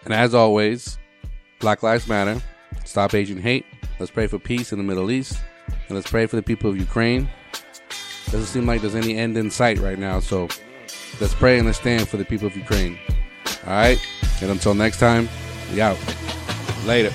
And 0.06 0.14
as 0.14 0.34
always, 0.34 0.98
Black 1.60 1.84
Lives 1.84 2.08
Matter. 2.08 2.42
Stop 2.86 3.14
Asian 3.14 3.42
hate. 3.42 3.66
Let's 4.00 4.12
pray 4.12 4.28
for 4.28 4.40
peace 4.40 4.72
in 4.72 4.78
the 4.78 4.86
Middle 4.86 5.12
East. 5.12 5.38
And 5.68 5.96
let's 5.96 6.10
pray 6.10 6.26
for 6.26 6.38
the 6.38 6.42
people 6.42 6.70
of 6.70 6.78
Ukraine. 6.78 7.30
Doesn't 8.26 8.46
seem 8.46 8.66
like 8.66 8.80
there's 8.80 8.96
any 8.96 9.18
end 9.18 9.38
in 9.38 9.52
sight 9.52 9.80
right 9.80 10.00
now. 10.00 10.22
So 10.22 10.48
let's 11.20 11.34
pray 11.34 11.58
and 11.58 11.68
let's 11.68 11.80
stand 11.80 12.08
for 12.08 12.16
the 12.16 12.26
people 12.26 12.48
of 12.48 12.56
Ukraine. 12.56 12.98
All 13.66 13.74
right. 13.74 14.00
And 14.42 14.52
until 14.52 14.74
next 14.74 15.00
time, 15.00 15.28
we 15.74 15.82
out. 15.82 15.98
Later. 16.86 17.12